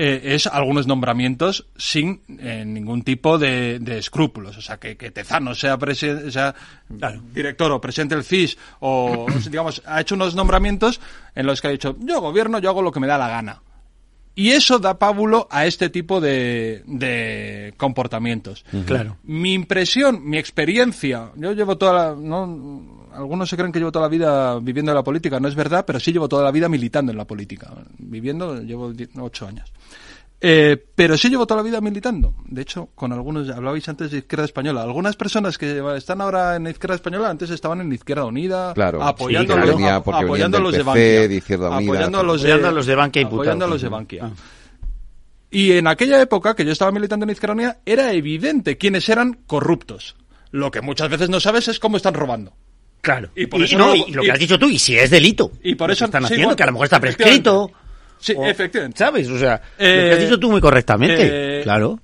eh, 0.01 0.33
es 0.33 0.47
algunos 0.47 0.87
nombramientos 0.87 1.67
sin 1.75 2.21
eh, 2.39 2.63
ningún 2.65 3.01
tipo 3.03 3.37
de, 3.37 3.79
de, 3.79 3.97
escrúpulos. 3.97 4.55
O 4.55 4.61
sea, 4.61 4.77
que, 4.77 4.95
que 4.95 5.11
Tezano 5.11 5.53
sea, 5.53 5.77
sea 5.93 6.55
claro. 6.97 7.21
director 7.33 7.69
o 7.69 7.81
presidente 7.81 8.15
del 8.15 8.23
CIS 8.23 8.57
o, 8.79 9.25
digamos, 9.49 9.81
ha 9.85 9.99
hecho 9.99 10.15
unos 10.15 10.35
nombramientos 10.35 11.01
en 11.35 11.45
los 11.45 11.59
que 11.59 11.67
ha 11.67 11.71
dicho, 11.71 11.97
yo 11.99 12.21
gobierno, 12.21 12.59
yo 12.59 12.69
hago 12.69 12.81
lo 12.81 12.93
que 12.93 13.01
me 13.01 13.07
da 13.07 13.17
la 13.17 13.27
gana. 13.27 13.61
Y 14.35 14.51
eso 14.51 14.79
da 14.79 14.97
pábulo 14.97 15.49
a 15.51 15.65
este 15.65 15.89
tipo 15.89 16.21
de, 16.21 16.81
de 16.85 17.73
comportamientos. 17.75 18.63
Uh 18.71 18.77
-huh. 18.77 18.85
Claro. 18.85 19.17
Mi 19.23 19.53
impresión, 19.53 20.21
mi 20.23 20.37
experiencia, 20.37 21.31
yo 21.35 21.51
llevo 21.51 21.77
toda 21.77 21.91
la, 21.93 22.15
no, 22.15 22.98
algunos 23.19 23.49
se 23.49 23.57
creen 23.57 23.71
que 23.71 23.79
llevo 23.79 23.91
toda 23.91 24.05
la 24.05 24.09
vida 24.09 24.59
viviendo 24.59 24.91
en 24.91 24.95
la 24.95 25.03
política, 25.03 25.39
no 25.39 25.47
es 25.47 25.55
verdad, 25.55 25.85
pero 25.85 25.99
sí 25.99 26.11
llevo 26.11 26.29
toda 26.29 26.43
la 26.43 26.51
vida 26.51 26.69
militando 26.69 27.11
en 27.11 27.17
la 27.17 27.25
política. 27.25 27.71
Viviendo, 27.97 28.61
llevo 28.61 28.93
ocho 29.19 29.47
años. 29.47 29.71
Eh, 30.41 30.81
pero 30.95 31.17
sí 31.17 31.29
llevo 31.29 31.45
toda 31.45 31.61
la 31.61 31.63
vida 31.63 31.81
militando. 31.81 32.33
De 32.45 32.61
hecho, 32.61 32.89
con 32.95 33.11
algunos, 33.11 33.49
hablabais 33.49 33.87
antes 33.89 34.11
de 34.11 34.19
izquierda 34.19 34.45
española. 34.45 34.83
Algunas 34.83 35.17
personas 35.17 35.57
que 35.57 35.83
están 35.97 36.21
ahora 36.21 36.55
en 36.55 36.63
la 36.63 36.69
izquierda 36.69 36.95
española 36.95 37.29
antes 37.29 37.49
estaban 37.49 37.81
en 37.81 37.91
izquierda 37.91 38.23
unida, 38.23 38.73
claro, 38.73 39.03
apoyando, 39.03 39.53
sí, 39.77 39.83
a, 39.83 39.95
apoyando 39.95 40.57
a 40.57 40.61
los 40.61 40.71
PC, 40.71 40.77
de 40.77 40.83
Bankia. 40.83 41.27
De 41.27 41.35
izquierda 41.35 41.69
unida, 41.69 41.91
apoyando, 41.91 42.19
a 42.19 42.23
los 42.23 42.41
de, 42.41 42.53
a 42.53 42.71
los 42.71 42.85
de 42.85 42.95
Bankia 42.95 43.25
apoyando 43.25 43.65
a 43.65 43.67
los 43.67 43.81
de 43.81 43.89
Bankia. 43.89 44.25
Ah. 44.25 44.31
Y 45.51 45.73
en 45.73 45.87
aquella 45.87 46.21
época 46.21 46.55
que 46.55 46.63
yo 46.63 46.71
estaba 46.71 46.91
militando 46.91 47.25
en 47.25 47.31
Izquierda 47.31 47.55
Unida, 47.55 47.77
era 47.85 48.13
evidente 48.13 48.77
quiénes 48.77 49.09
eran 49.09 49.33
corruptos. 49.33 50.15
Lo 50.51 50.71
que 50.71 50.81
muchas 50.81 51.09
veces 51.09 51.29
no 51.29 51.39
sabes 51.39 51.67
es 51.67 51.79
cómo 51.79 51.97
están 51.97 52.13
robando. 52.13 52.53
Claro. 53.01 53.29
Y, 53.35 53.45
por 53.47 53.61
y, 53.61 53.63
eso 53.63 53.77
no, 53.77 53.95
y 53.95 54.11
lo 54.11 54.21
que 54.21 54.31
has 54.31 54.39
dicho 54.39 54.59
tú, 54.59 54.69
y 54.69 54.77
si 54.77 54.97
es 54.97 55.09
delito. 55.09 55.51
Y 55.63 55.75
por 55.75 55.89
eso 55.91 56.05
están 56.05 56.21
sí, 56.23 56.25
haciendo, 56.25 56.47
bueno, 56.47 56.55
que 56.55 56.63
a 56.63 56.65
lo 56.65 56.71
mejor 56.73 56.85
está 56.85 56.99
prescrito. 56.99 57.71
Sí, 58.17 58.33
o, 58.35 58.45
efectivamente. 58.45 58.97
¿Sabes? 58.97 59.29
O 59.29 59.39
sea, 59.39 59.61
eh, 59.77 59.95
lo 59.95 60.09
que 60.09 60.13
has 60.13 60.21
dicho 60.21 60.39
tú 60.39 60.51
muy 60.51 60.61
correctamente. 60.61 61.59
Eh, 61.59 61.63
claro. 61.63 61.99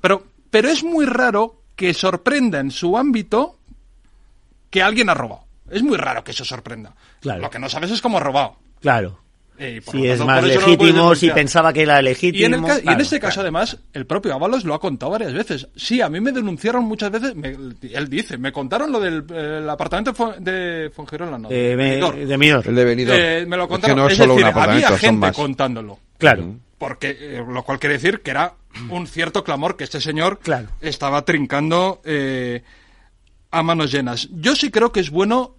Pero, 0.00 0.26
pero 0.50 0.68
es 0.68 0.84
muy 0.84 1.06
raro 1.06 1.62
que 1.74 1.94
sorprenda 1.94 2.60
en 2.60 2.70
su 2.70 2.96
ámbito 2.98 3.58
que 4.70 4.82
alguien 4.82 5.08
ha 5.08 5.14
robado. 5.14 5.44
Es 5.70 5.82
muy 5.82 5.96
raro 5.96 6.22
que 6.22 6.32
eso 6.32 6.44
sorprenda. 6.44 6.94
Claro. 7.20 7.40
Lo 7.40 7.50
que 7.50 7.58
no 7.58 7.68
sabes 7.68 7.90
es 7.90 8.02
cómo 8.02 8.18
ha 8.18 8.20
robado. 8.20 8.56
Claro. 8.80 9.18
Eh, 9.58 9.80
si 9.90 10.06
es 10.06 10.24
más 10.24 10.44
legítimo, 10.44 11.14
si 11.14 11.30
pensaba 11.30 11.72
que 11.72 11.82
era 11.82 12.00
legítimo. 12.02 12.42
Y 12.42 12.44
en, 12.44 12.54
el 12.54 12.62
claro, 12.62 12.80
y 12.84 12.88
en 12.88 13.00
este 13.00 13.20
caso, 13.20 13.34
claro. 13.34 13.42
además, 13.42 13.78
el 13.92 14.06
propio 14.06 14.34
Ábalos 14.34 14.64
lo 14.64 14.74
ha 14.74 14.80
contado 14.80 15.12
varias 15.12 15.32
veces. 15.32 15.68
Sí, 15.76 16.00
a 16.00 16.08
mí 16.08 16.20
me 16.20 16.32
denunciaron 16.32 16.84
muchas 16.84 17.10
veces, 17.10 17.34
me, 17.34 17.48
él 17.48 18.08
dice, 18.08 18.38
me 18.38 18.52
contaron 18.52 18.92
lo 18.92 19.00
del 19.00 19.24
el 19.30 19.68
apartamento 19.68 20.12
de 20.38 20.90
Fongirola, 20.94 21.38
¿no? 21.38 21.48
Me, 21.48 21.56
de 21.56 22.38
Midor. 22.38 22.66
El 22.66 22.74
de 22.74 22.84
Benidorm. 22.84 23.18
Eh, 23.20 23.44
me 23.46 23.56
lo 23.56 23.68
contaron. 23.68 23.98
Es, 24.10 24.18
que 24.18 24.26
no 24.26 24.34
es, 24.34 24.40
es 24.40 24.44
decir, 24.44 24.58
había 24.58 24.98
gente 24.98 25.32
contándolo. 25.32 25.98
Claro. 26.18 26.54
Porque, 26.78 27.16
eh, 27.18 27.44
lo 27.46 27.62
cual 27.62 27.78
quiere 27.78 27.94
decir 27.94 28.20
que 28.20 28.30
era 28.30 28.54
un 28.90 29.06
cierto 29.06 29.42
clamor 29.44 29.76
que 29.76 29.84
este 29.84 30.00
señor 30.00 30.38
claro. 30.40 30.68
estaba 30.80 31.24
trincando 31.24 32.02
eh, 32.04 32.62
a 33.50 33.62
manos 33.62 33.90
llenas. 33.90 34.28
Yo 34.32 34.54
sí 34.54 34.70
creo 34.70 34.92
que 34.92 35.00
es 35.00 35.10
bueno, 35.10 35.56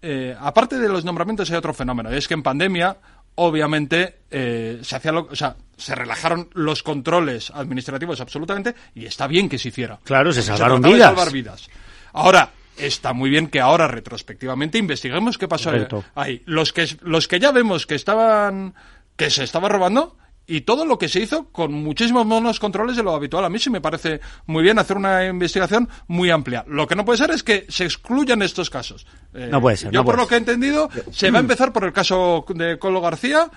eh, 0.00 0.34
aparte 0.40 0.78
de 0.78 0.88
los 0.88 1.04
nombramientos 1.04 1.50
hay 1.50 1.56
otro 1.56 1.74
fenómeno, 1.74 2.10
es 2.10 2.26
que 2.26 2.34
en 2.34 2.42
pandemia 2.42 2.96
obviamente 3.36 4.20
eh, 4.30 4.80
se 4.82 4.96
hacía 4.96 5.12
lo, 5.12 5.28
o 5.30 5.36
sea, 5.36 5.56
se 5.76 5.94
relajaron 5.94 6.48
los 6.54 6.82
controles 6.82 7.50
administrativos 7.50 8.20
absolutamente 8.20 8.74
y 8.94 9.06
está 9.06 9.26
bien 9.26 9.48
que 9.48 9.58
se 9.58 9.68
hiciera. 9.68 9.98
Claro, 10.04 10.32
se 10.32 10.42
salvaron 10.42 10.82
se 10.82 10.88
vidas. 10.88 11.08
salvar 11.08 11.32
vidas. 11.32 11.68
Ahora, 12.12 12.50
está 12.76 13.12
muy 13.12 13.30
bien 13.30 13.48
que 13.48 13.60
ahora 13.60 13.88
retrospectivamente 13.88 14.78
investiguemos 14.78 15.38
qué 15.38 15.48
pasó 15.48 15.70
Correcto. 15.70 16.04
ahí. 16.14 16.42
Los 16.46 16.72
que 16.72 16.86
los 17.02 17.28
que 17.28 17.40
ya 17.40 17.52
vemos 17.52 17.86
que 17.86 17.94
estaban 17.94 18.74
que 19.16 19.30
se 19.30 19.44
estaba 19.44 19.68
robando 19.68 20.16
y 20.46 20.62
todo 20.62 20.84
lo 20.84 20.98
que 20.98 21.08
se 21.08 21.20
hizo 21.20 21.48
con 21.50 21.72
muchísimos 21.72 22.26
menos 22.26 22.60
controles 22.60 22.96
de 22.96 23.02
lo 23.02 23.14
habitual. 23.14 23.44
A 23.44 23.48
mí 23.48 23.58
sí 23.58 23.70
me 23.70 23.80
parece 23.80 24.20
muy 24.46 24.62
bien 24.62 24.78
hacer 24.78 24.96
una 24.96 25.24
investigación 25.24 25.88
muy 26.06 26.30
amplia. 26.30 26.64
Lo 26.68 26.86
que 26.86 26.94
no 26.94 27.04
puede 27.04 27.18
ser 27.18 27.30
es 27.30 27.42
que 27.42 27.66
se 27.68 27.84
excluyan 27.84 28.42
estos 28.42 28.70
casos. 28.70 29.06
Eh, 29.32 29.48
no 29.50 29.60
puede 29.60 29.76
ser. 29.76 29.90
Yo, 29.90 30.00
no 30.00 30.04
por 30.04 30.16
lo 30.16 30.26
que 30.26 30.34
he 30.34 30.38
entendido, 30.38 30.90
se 31.10 31.30
va 31.30 31.38
a 31.38 31.40
empezar 31.40 31.72
por 31.72 31.84
el 31.84 31.92
caso 31.92 32.44
de 32.48 32.78
Colo 32.78 33.00
García. 33.00 33.50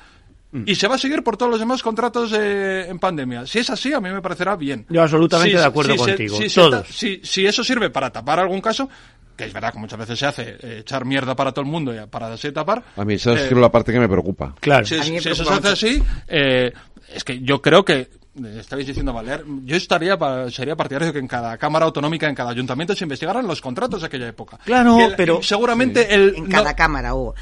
Y 0.66 0.76
se 0.76 0.88
va 0.88 0.96
a 0.96 0.98
seguir 0.98 1.24
por 1.24 1.36
todos 1.36 1.52
los 1.52 1.60
demás 1.60 1.84
contratos 1.84 2.32
eh, 2.34 2.88
en 2.88 3.00
pandemia. 3.00 3.46
Si 3.46 3.60
es 3.60 3.70
así, 3.70 3.92
a 3.92 4.00
mí 4.00 4.10
me 4.10 4.22
parecerá 4.22 4.56
bien. 4.56 4.86
Yo 4.90 5.04
absolutamente 5.04 5.52
si, 5.52 5.58
de 5.58 5.66
acuerdo 5.66 5.92
si 5.92 5.98
contigo. 5.98 6.38
Se, 6.38 6.50
si, 6.50 6.56
Todos. 6.56 6.88
Si, 6.88 7.20
si, 7.22 7.46
eso 7.46 7.66
sirve 7.66 7.90
para 7.90 8.12
tapar 8.12 8.40
algún 8.40 8.62
caso, 8.62 8.90
que 9.38 9.46
es 9.46 9.54
verdad 9.54 9.72
que 9.72 9.80
muchas 9.80 10.00
veces 10.00 10.20
se 10.20 10.26
hace 10.26 10.58
eh, 10.60 10.80
echar 10.80 11.06
mierda 11.06 11.36
para 11.36 11.52
todo 11.52 11.64
el 11.64 11.72
mundo 11.72 11.94
y 11.94 12.06
para 12.08 12.34
así 12.34 12.52
tapar. 12.52 12.84
A 12.96 13.06
mí 13.06 13.14
esa 13.14 13.34
es 13.34 13.52
eh, 13.52 13.56
la 13.56 13.72
parte 13.72 13.94
que 13.94 14.00
me 14.00 14.10
preocupa. 14.10 14.56
Claro. 14.60 14.86
Si, 14.86 15.00
si 15.02 15.16
eso 15.30 15.46
se 15.46 15.54
hace 15.54 15.68
así, 15.70 16.04
eh, 16.28 16.74
es 17.14 17.24
que 17.24 17.40
yo 17.40 17.62
creo 17.62 17.86
que 17.86 18.10
estabais 18.60 18.86
diciendo 18.88 19.14
Balear, 19.14 19.44
yo 19.64 19.76
estaría 19.76 20.18
sería 20.50 20.76
partidario 20.76 21.08
de 21.08 21.14
que 21.14 21.20
en 21.20 21.28
cada 21.28 21.58
cámara 21.58 21.86
autonómica, 21.86 22.28
en 22.28 22.36
cada 22.36 22.52
ayuntamiento 22.52 22.96
se 22.96 23.04
investigaran 23.06 23.48
los 23.48 23.62
contratos 23.62 24.02
de 24.02 24.08
aquella 24.08 24.28
época. 24.28 24.60
Claro, 24.64 24.98
pero 25.16 25.42
seguramente 25.42 26.14
el 26.14 26.36
en 26.36 26.46
cada 26.48 26.76
cámara 26.76 27.14
hubo. 27.14 27.36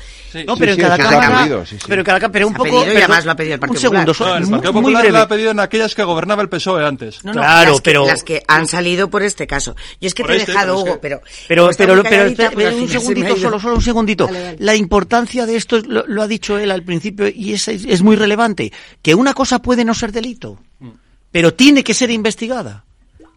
No, 0.45 0.57
pero 0.57 0.73
en 0.73 0.79
cada 0.79 0.97
cámara, 0.97 1.65
pero 1.87 2.01
en 2.01 2.05
cada 2.05 2.29
pero 2.29 2.47
un 2.47 2.53
poco, 2.53 2.81
pedido, 2.81 2.93
y 2.93 2.97
además 2.97 3.25
lo 3.25 3.31
ha 3.31 3.35
pedido 3.35 3.53
el 3.55 3.59
Partido 3.59 3.77
un 3.77 3.81
segundo, 3.81 4.13
no, 4.19 4.35
el 4.37 4.49
Partido 4.49 4.73
Popular 4.73 5.11
lo 5.11 5.19
ha 5.19 5.27
pedido 5.27 5.51
en 5.51 5.59
aquellas 5.59 5.95
que 5.95 6.03
gobernaba 6.03 6.41
el 6.41 6.49
PSOE 6.49 6.85
antes. 6.85 7.23
No, 7.23 7.33
no, 7.33 7.41
claro, 7.41 7.71
las 7.71 7.81
pero 7.81 8.03
que, 8.03 8.07
las 8.09 8.23
que 8.23 8.43
han 8.47 8.67
salido 8.67 9.09
por 9.09 9.23
este 9.23 9.47
caso. 9.47 9.75
Yo 10.01 10.07
es 10.07 10.13
que 10.13 10.23
Por 10.23 10.31
te 10.31 10.37
he 10.37 10.39
este, 10.39 10.51
dejado 10.51 10.75
pero 10.75 10.81
Hugo, 10.83 10.93
que- 10.93 10.99
pero 10.99 11.21
Pero, 11.47 11.69
pero, 11.77 11.93
pero, 11.93 12.03
calladita, 12.03 12.51
pero 12.55 12.69
al 12.69 12.75
un 12.75 12.89
segundito, 12.89 13.35
solo, 13.37 13.59
solo 13.59 13.75
un 13.75 13.81
segundito. 13.81 14.29
La 14.59 14.75
importancia 14.75 15.45
de 15.45 15.55
esto 15.55 15.77
es- 15.77 15.85
lo, 15.87 16.05
lo 16.07 16.21
ha 16.21 16.27
dicho 16.27 16.57
él 16.57 16.71
al 16.71 16.83
principio 16.83 17.27
y 17.27 17.53
es, 17.53 17.67
es 17.67 18.01
muy 18.01 18.15
relevante. 18.15 18.71
Que 19.01 19.15
una 19.15 19.33
cosa 19.33 19.59
puede 19.59 19.85
no 19.85 19.93
ser 19.93 20.11
delito, 20.11 20.59
pero 21.35 21.53
tiene 21.53 21.83
que 21.83 21.93
ser 21.93 22.11
investigada. 22.11 22.85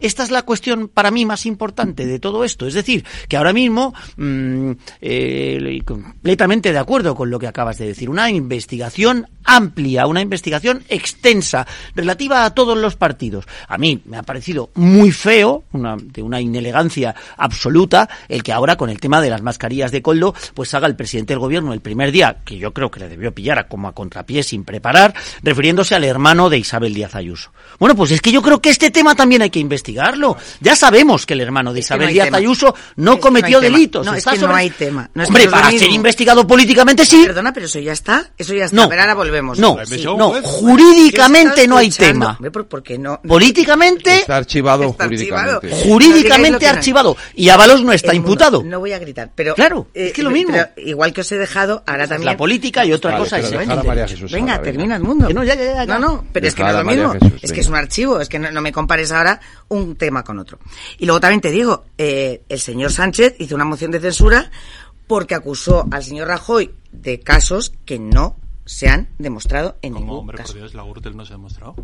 Esta 0.00 0.22
es 0.22 0.30
la 0.30 0.42
cuestión 0.42 0.88
para 0.88 1.10
mí 1.10 1.24
más 1.24 1.46
importante 1.46 2.06
de 2.06 2.18
todo 2.18 2.44
esto. 2.44 2.66
Es 2.66 2.74
decir, 2.74 3.04
que 3.28 3.36
ahora 3.36 3.52
mismo, 3.52 3.94
mm, 4.16 4.72
eh, 5.00 5.80
completamente 5.84 6.72
de 6.72 6.78
acuerdo 6.78 7.14
con 7.14 7.30
lo 7.30 7.38
que 7.38 7.46
acabas 7.46 7.78
de 7.78 7.86
decir, 7.86 8.10
una 8.10 8.30
investigación 8.30 9.26
amplia, 9.44 10.06
una 10.06 10.20
investigación 10.20 10.84
extensa, 10.88 11.66
relativa 11.94 12.44
a 12.44 12.54
todos 12.54 12.76
los 12.76 12.96
partidos. 12.96 13.46
A 13.66 13.78
mí 13.78 14.02
me 14.04 14.18
ha 14.18 14.22
parecido 14.22 14.70
muy 14.74 15.10
feo, 15.10 15.64
una, 15.72 15.96
de 15.96 16.22
una 16.22 16.40
inelegancia 16.40 17.14
absoluta, 17.36 18.08
el 18.28 18.42
que 18.42 18.52
ahora 18.52 18.76
con 18.76 18.90
el 18.90 19.00
tema 19.00 19.20
de 19.20 19.30
las 19.30 19.42
mascarillas 19.42 19.90
de 19.90 20.02
coldo, 20.02 20.34
pues 20.54 20.74
haga 20.74 20.86
el 20.86 20.96
presidente 20.96 21.32
del 21.32 21.40
gobierno 21.40 21.72
el 21.72 21.80
primer 21.80 22.12
día, 22.12 22.38
que 22.44 22.58
yo 22.58 22.72
creo 22.72 22.90
que 22.90 23.00
le 23.00 23.08
debió 23.08 23.34
pillar 23.34 23.58
a 23.58 23.68
como 23.68 23.88
a 23.88 23.94
contrapié 23.94 24.42
sin 24.42 24.64
preparar, 24.64 25.14
refiriéndose 25.42 25.94
al 25.94 26.04
hermano 26.04 26.50
de 26.50 26.58
Isabel 26.58 26.94
Díaz 26.94 27.14
Ayuso. 27.14 27.50
Bueno, 27.78 27.96
pues 27.96 28.10
es 28.10 28.20
que 28.20 28.32
yo 28.32 28.42
creo 28.42 28.60
que 28.60 28.70
este 28.70 28.90
tema 28.90 29.14
también 29.14 29.42
hay 29.42 29.50
que 29.50 29.60
investigarlo. 29.88 30.36
Ya 30.60 30.76
sabemos 30.76 31.24
que 31.26 31.34
el 31.34 31.40
hermano 31.40 31.72
de 31.72 31.80
Es 31.80 31.86
que 31.86 31.94
Isabel 31.94 32.06
no 32.08 32.12
Díaz 32.12 32.24
tema. 32.26 32.38
Ayuso 32.38 32.74
no 32.96 33.14
Es 33.14 33.18
cometió 33.20 33.60
delitos. 33.60 34.06
No, 34.06 34.12
es 34.12 34.18
Está 34.18 34.32
que 34.32 34.38
no 34.38 34.54
hay 34.54 34.70
tema. 34.70 35.10
No 35.14 35.24
Hombre, 35.24 35.48
para 35.48 35.70
ser 35.70 35.90
investigado 35.90 36.46
políticamente 36.46 37.04
sí. 37.04 37.24
Perdona, 37.26 37.52
pero 37.52 37.66
eso 37.66 37.78
ya 37.80 37.92
está. 37.92 38.30
Eso 38.36 38.54
ya 38.54 38.66
está. 38.66 38.76
No. 38.76 38.88
Pero 38.88 39.00
ahora 39.02 39.14
volvemos. 39.14 39.58
No, 39.58 39.76
Sí. 39.84 40.04
no, 40.04 40.32
jurídicamente 40.42 41.66
no 41.66 41.76
hay 41.76 41.90
tema. 41.90 42.32
Hombre, 42.36 42.50
¿por- 42.50 42.66
¿Por 42.68 42.82
qué 42.82 42.98
no? 42.98 43.20
Políticamente, 43.22 44.16
Está 44.18 44.36
archivado 44.36 44.84
Está 44.84 45.04
archivado. 45.04 45.60
jurídicamente. 45.60 45.88
Jurídicamente 45.88 46.66
archivado. 46.66 47.16
Y 47.34 47.48
Ábalos 47.48 47.82
no 47.82 47.92
está 47.92 48.12
El 48.12 48.18
mundo- 48.18 48.32
imputado. 48.32 48.62
No 48.62 48.80
voy 48.80 48.92
a 48.92 48.98
gritar, 48.98 49.30
pero. 49.34 49.54
Claro, 49.54 49.88
es 49.94 50.12
que 50.12 50.22
lo 50.22 50.30
mismo. 50.30 50.52
pero 50.52 50.68
igual 50.88 51.12
que 51.12 51.22
os 51.22 51.32
he 51.32 51.38
dejado, 51.38 51.82
ahora 51.86 52.06
también. 52.06 52.26
la 52.32 52.36
política 52.36 52.84
y 52.84 52.92
otra 52.92 53.12
Vale, 53.12 53.24
cosa 53.24 53.38
es 53.38 54.30
Venga, 54.30 54.60
termina 54.60 54.96
el 54.96 55.02
mundo. 55.02 55.28
No, 55.32 55.42
ya, 55.44 55.54
ya, 55.54 55.64
ya, 55.64 55.84
ya. 55.84 55.98
No, 55.98 55.98
no, 55.98 56.24
pero 56.32 56.46
es 56.46 56.54
que 56.54 56.62
no 56.62 56.68
es 56.70 56.74
lo 56.76 56.84
mismo. 56.84 57.14
Es 57.40 57.52
que 57.52 57.60
es 57.60 57.66
un 57.68 57.74
archivo, 57.76 58.20
es 58.20 58.28
que 58.28 58.38
no, 58.38 58.50
no 58.50 58.60
me 58.60 58.72
compares 58.72 59.12
ahora 59.12 59.40
un 59.68 59.77
tema 59.96 60.24
con 60.24 60.38
otro. 60.38 60.58
Y 60.98 61.06
luego 61.06 61.20
también 61.20 61.40
te 61.40 61.50
digo, 61.50 61.84
eh, 61.96 62.42
el 62.48 62.60
señor 62.60 62.92
Sánchez 62.92 63.36
hizo 63.38 63.54
una 63.54 63.64
moción 63.64 63.90
de 63.90 64.00
censura 64.00 64.50
porque 65.06 65.34
acusó 65.34 65.86
al 65.90 66.04
señor 66.04 66.28
Rajoy 66.28 66.70
de 66.92 67.20
casos 67.20 67.72
que 67.84 67.98
no 67.98 68.36
se 68.64 68.88
han 68.88 69.08
demostrado 69.18 69.78
en 69.80 69.94
ningún 69.94 70.18
hombre, 70.18 70.36
caso. 70.36 70.52
por 70.52 70.60
Dios, 70.60 70.74
la 70.74 70.82
Gürtel 70.82 71.16
no 71.16 71.24
se 71.24 71.32
ha 71.32 71.36
demostrado. 71.36 71.74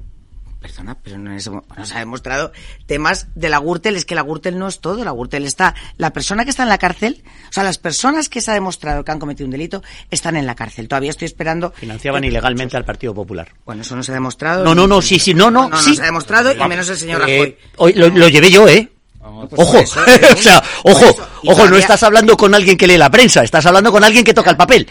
Perdona, 0.65 0.97
pero 1.03 1.19
no, 1.19 1.31
es- 1.36 1.47
no 1.51 1.85
se 1.85 1.95
ha 1.95 1.99
demostrado 1.99 2.51
temas 2.86 3.27
de 3.35 3.51
la 3.51 3.59
Gürtel, 3.59 3.97
es 3.97 4.07
que 4.07 4.15
la 4.15 4.23
Gürtel 4.23 4.59
no 4.59 4.66
es 4.66 4.81
todo, 4.81 5.05
la 5.05 5.11
Gürtel 5.12 5.45
está, 5.45 5.74
la 5.99 6.11
persona 6.15 6.45
que 6.45 6.51
está 6.51 6.62
en 6.62 6.70
la 6.70 6.78
cárcel, 6.78 7.23
o 7.51 7.53
sea, 7.53 7.65
las 7.65 7.77
personas 7.77 8.31
que 8.31 8.41
se 8.41 8.51
ha 8.51 8.55
demostrado 8.55 9.05
que 9.05 9.12
han 9.12 9.19
cometido 9.19 9.45
un 9.45 9.51
delito 9.51 9.82
están 10.11 10.36
en 10.36 10.47
la 10.47 10.55
cárcel. 10.55 10.89
Todavía 10.89 11.11
estoy 11.11 11.27
esperando. 11.27 11.73
Financiaban 11.77 12.24
ilegalmente 12.24 12.78
al 12.78 12.85
Partido 12.86 13.12
Popular. 13.15 13.53
Bueno, 13.66 13.82
eso 13.82 13.95
no 13.95 14.03
se 14.03 14.12
ha 14.12 14.15
demostrado. 14.15 14.65
No, 14.65 14.74
no, 14.74 14.86
no, 14.86 15.03
sí, 15.03 15.19
sí, 15.19 15.35
no, 15.35 15.51
no, 15.51 15.65
No, 15.65 15.69
no 15.69 15.77
sí. 15.82 15.97
se 15.97 16.01
ha 16.01 16.07
demostrado, 16.07 16.51
y 16.55 16.69
menos 16.69 16.89
el 16.89 16.97
señor 16.97 17.28
Eh, 17.28 17.36
Rajoy. 17.36 17.57
hoy 17.77 17.93
lo, 17.93 18.09
lo 18.09 18.28
llevé 18.28 18.51
yo, 18.51 18.66
¿eh? 18.66 18.91
Pues 19.20 19.61
Ojo, 19.61 19.78
o 19.82 20.36
sea, 20.36 20.62
ojo, 20.85 21.16
ojo, 21.47 21.66
no 21.69 21.77
estás 21.77 22.03
hablando 22.05 22.39
con 22.39 22.55
alguien 22.55 22.78
que 22.78 22.86
lee 22.86 22.97
la 22.97 23.11
prensa, 23.11 23.43
estás 23.43 23.66
hablando 23.66 23.93
con 23.93 24.03
alguien 24.03 24.24
que 24.24 24.32
toca 24.32 24.51
el 24.51 24.57
papel. 24.57 24.89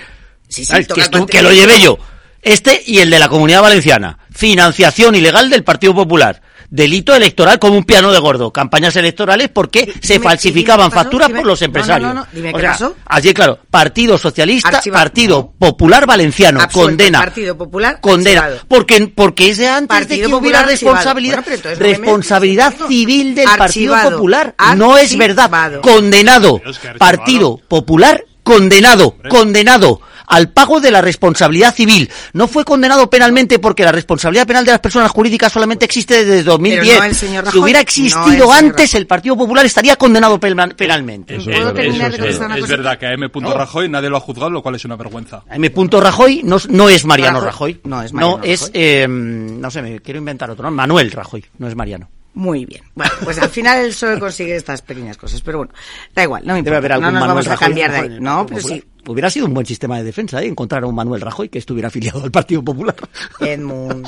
Sí, 0.47 0.63
sí, 0.65 0.71
toca 0.85 0.93
que, 0.93 1.01
el 1.01 1.09
papel. 1.09 1.25
que 1.27 1.41
lo 1.41 1.51
llevé 1.51 1.79
yo. 1.81 1.97
Este 2.43 2.81
y 2.85 2.99
el 2.99 3.09
de 3.09 3.19
la 3.19 3.29
Comunidad 3.29 3.61
Valenciana. 3.61 4.19
Financiación 4.31 5.15
ilegal 5.15 5.49
del 5.49 5.63
Partido 5.63 5.93
Popular. 5.95 6.41
Delito 6.69 7.13
electoral 7.15 7.59
como 7.59 7.77
un 7.77 7.83
piano 7.83 8.11
de 8.11 8.17
gordo. 8.17 8.51
Campañas 8.51 8.95
electorales 8.95 9.49
porque 9.49 9.93
se 10.01 10.19
falsificaban 10.19 10.89
dime 10.89 11.03
facturas 11.03 11.27
dime- 11.27 11.39
por 11.41 11.47
los 11.47 11.61
no, 11.61 11.63
no, 11.63 11.65
empresarios. 11.67 12.13
no, 12.15 12.19
no, 12.21 12.27
dime 12.33 12.49
O 12.49 12.53
qué 12.55 12.61
sea, 12.61 12.71
pasó. 12.71 12.95
Allí, 13.05 13.31
claro, 13.33 13.59
Partido 13.69 14.17
Socialista, 14.17 14.69
Archiva- 14.69 14.97
Partido 14.97 15.53
Popular 15.59 16.07
Valenciano, 16.07 16.59
Absuelto, 16.59 16.89
condena. 16.89 17.19
Partido 17.19 17.55
Popular, 17.57 17.99
condena. 18.01 18.41
archivado. 18.41 18.65
Porque, 18.67 19.07
porque 19.13 19.49
es 19.51 19.57
de 19.59 19.67
antes 19.67 19.99
de 19.99 20.05
Partido 20.05 20.29
que 20.29 20.35
hubiera 20.35 20.63
responsabilidad, 20.63 21.45
Bueno, 21.45 21.75
responsabilidad 21.79 22.73
civil 22.87 23.35
del 23.35 23.45
Partido 23.45 23.93
Archivado. 23.93 24.17
Popular. 24.17 24.55
No 24.75 24.97
es 24.97 25.15
verdad. 25.15 25.79
Condenado. 25.81 26.59
Partido 26.97 27.59
Popular 27.67 28.23
condenado, 28.43 29.15
condenado 29.29 30.01
al 30.25 30.49
pago 30.51 30.79
de 30.79 30.89
la 30.89 31.01
responsabilidad 31.01 31.75
civil. 31.75 32.09
No 32.31 32.47
fue 32.47 32.63
condenado 32.63 33.09
penalmente 33.09 33.59
porque 33.59 33.83
la 33.83 33.91
responsabilidad 33.91 34.47
penal 34.47 34.65
de 34.65 34.71
las 34.71 34.79
personas 34.79 35.11
jurídicas 35.11 35.51
solamente 35.51 35.85
existe 35.85 36.23
desde 36.25 36.43
2010. 36.43 36.97
no 36.97 37.03
el 37.03 37.15
señor 37.15 37.43
si 37.43 37.45
Rajoy, 37.47 37.61
hubiera 37.61 37.79
no 37.79 37.81
el 37.81 37.83
existido 37.83 38.23
señor 38.25 38.55
antes, 38.57 38.93
el 38.95 39.05
Partido 39.07 39.35
Popular 39.37 39.65
estaría 39.65 39.95
condenado 39.97 40.39
penal- 40.39 40.75
penalmente. 40.75 41.35
Eso 41.35 41.45
¿Puedo 41.45 41.57
es 41.57 41.65
verdad. 41.65 41.81
terminar 41.81 42.13
Eso 42.13 42.23
de 42.23 42.29
es, 42.29 42.37
contestar 42.37 42.45
una 42.47 42.55
es 42.55 42.61
cosita? 42.61 42.77
verdad 42.77 42.99
que 42.99 43.05
a 43.05 43.13
M. 43.13 43.27
Rajoy 43.53 43.89
nadie 43.89 44.09
lo 44.09 44.17
ha 44.17 44.21
juzgado, 44.21 44.49
lo 44.49 44.61
cual 44.63 44.75
es 44.75 44.85
una 44.85 44.95
vergüenza. 44.95 45.43
M. 45.51 45.71
Rajoy 45.91 46.41
no, 46.43 46.57
no 46.69 46.89
es 46.89 47.05
Mariano 47.05 47.41
Rajoy. 47.41 47.73
Rajoy. 47.73 47.81
No 47.89 48.01
es 48.01 48.13
Mariano 48.13 48.37
No, 48.37 48.43
es, 48.43 48.71
eh, 48.73 49.05
no 49.09 49.69
sé, 49.71 49.81
me 49.81 49.99
quiero 49.99 50.19
inventar 50.19 50.49
otro 50.49 50.63
nombre. 50.63 50.77
Manuel 50.77 51.11
Rajoy, 51.11 51.43
no 51.59 51.67
es 51.67 51.75
Mariano. 51.75 52.09
Muy 52.35 52.65
bien. 52.65 52.83
Bueno, 52.95 53.11
pues 53.23 53.37
al 53.39 53.49
final 53.49 53.79
el 53.79 53.89
PSOE 53.89 54.19
consigue 54.19 54.55
estas 54.55 54.81
pequeñas 54.81 55.17
cosas, 55.17 55.41
pero 55.41 55.59
bueno, 55.59 55.73
da 56.15 56.23
igual, 56.23 56.41
no 56.45 56.53
me 56.55 56.63
Debe 56.63 56.77
importa. 56.77 56.95
haber 56.95 57.01
No 57.03 57.11
nos 57.11 57.19
Manuel 57.27 57.45
vamos 57.45 57.47
a 57.47 57.57
cambiar 57.63 57.91
de 57.91 57.97
ahí. 57.97 58.17
No, 58.19 58.45
pero 58.47 58.59
Popular. 58.61 58.79
sí. 58.79 58.87
Hubiera 59.05 59.29
sido 59.29 59.45
un 59.47 59.53
buen 59.53 59.65
sistema 59.65 59.97
de 59.97 60.03
defensa, 60.05 60.41
¿eh? 60.41 60.47
Encontrar 60.47 60.83
a 60.83 60.87
un 60.87 60.95
Manuel 60.95 61.19
Rajoy 61.21 61.49
que 61.49 61.59
estuviera 61.59 61.89
afiliado 61.89 62.23
al 62.23 62.31
Partido 62.31 62.63
Popular. 62.63 62.95
Edmund. 63.41 64.07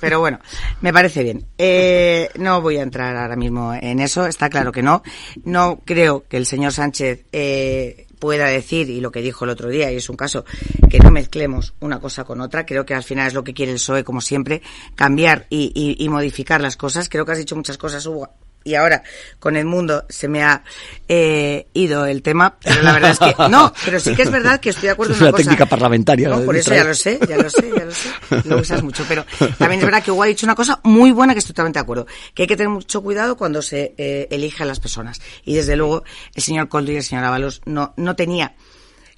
Pero 0.00 0.20
bueno, 0.20 0.38
me 0.82 0.92
parece 0.92 1.22
bien. 1.24 1.44
Eh, 1.58 2.30
no 2.38 2.60
voy 2.62 2.76
a 2.76 2.82
entrar 2.82 3.16
ahora 3.16 3.34
mismo 3.34 3.74
en 3.74 3.98
eso, 4.00 4.26
está 4.26 4.48
claro 4.48 4.70
que 4.72 4.82
no. 4.82 5.02
No 5.44 5.80
creo 5.84 6.24
que 6.28 6.36
el 6.36 6.46
señor 6.46 6.72
Sánchez 6.72 7.24
eh, 7.32 8.03
pueda 8.18 8.46
decir, 8.46 8.88
y 8.90 9.00
lo 9.00 9.10
que 9.12 9.20
dijo 9.22 9.44
el 9.44 9.50
otro 9.50 9.68
día, 9.68 9.90
y 9.92 9.96
es 9.96 10.08
un 10.08 10.16
caso, 10.16 10.44
que 10.88 10.98
no 10.98 11.10
mezclemos 11.10 11.74
una 11.80 12.00
cosa 12.00 12.24
con 12.24 12.40
otra. 12.40 12.64
Creo 12.66 12.84
que 12.86 12.94
al 12.94 13.02
final 13.04 13.26
es 13.28 13.34
lo 13.34 13.44
que 13.44 13.54
quiere 13.54 13.72
el 13.72 13.76
PSOE, 13.78 14.04
como 14.04 14.20
siempre, 14.20 14.62
cambiar 14.94 15.46
y, 15.50 15.72
y- 15.98 16.08
modificar 16.08 16.60
las 16.60 16.76
cosas. 16.76 17.08
Creo 17.08 17.24
que 17.26 17.32
has 17.32 17.38
dicho 17.38 17.56
muchas 17.56 17.76
cosas, 17.78 18.04
Hugo. 18.06 18.28
Y 18.64 18.74
ahora, 18.74 19.02
con 19.38 19.56
el 19.56 19.66
mundo, 19.66 20.04
se 20.08 20.26
me 20.26 20.42
ha 20.42 20.64
eh, 21.06 21.68
ido 21.74 22.06
el 22.06 22.22
tema, 22.22 22.56
pero 22.62 22.82
la 22.82 22.92
verdad 22.94 23.10
es 23.10 23.18
que 23.18 23.34
no, 23.50 23.72
pero 23.84 24.00
sí 24.00 24.14
que 24.16 24.22
es 24.22 24.30
verdad 24.30 24.58
que 24.58 24.70
estoy 24.70 24.84
de 24.86 24.92
acuerdo 24.92 25.12
en 25.12 25.18
una 25.18 25.28
una 25.28 25.32
cosa. 25.32 25.42
técnica 25.44 25.66
parlamentaria. 25.66 26.28
No, 26.30 26.40
por 26.42 26.56
eso 26.56 26.74
ya 26.74 26.84
lo 26.84 26.94
sé, 26.94 27.18
ya 27.28 27.36
lo 27.36 27.50
sé, 27.50 27.70
ya 27.76 27.84
lo 27.84 27.92
sé. 27.92 28.08
Lo 28.48 28.58
usas 28.58 28.82
mucho. 28.82 29.04
Pero 29.06 29.24
también 29.58 29.80
es 29.80 29.84
verdad 29.84 30.02
que 30.02 30.10
Hugo 30.10 30.22
ha 30.22 30.26
dicho 30.26 30.46
una 30.46 30.54
cosa 30.54 30.80
muy 30.82 31.12
buena 31.12 31.34
que 31.34 31.40
estoy 31.40 31.52
totalmente 31.52 31.78
de 31.78 31.82
acuerdo. 31.82 32.06
Que 32.34 32.42
hay 32.42 32.48
que 32.48 32.56
tener 32.56 32.70
mucho 32.70 33.02
cuidado 33.02 33.36
cuando 33.36 33.60
se 33.62 33.94
eh, 33.98 34.28
elige 34.30 34.62
a 34.62 34.66
las 34.66 34.80
personas. 34.80 35.20
Y 35.44 35.54
desde 35.54 35.76
luego, 35.76 36.04
el 36.34 36.42
señor 36.42 36.68
Coldo 36.68 36.92
y 36.92 36.96
el 36.96 37.02
señor 37.02 37.24
Ábalos 37.24 37.60
no, 37.66 37.92
no 37.96 38.16
tenía, 38.16 38.54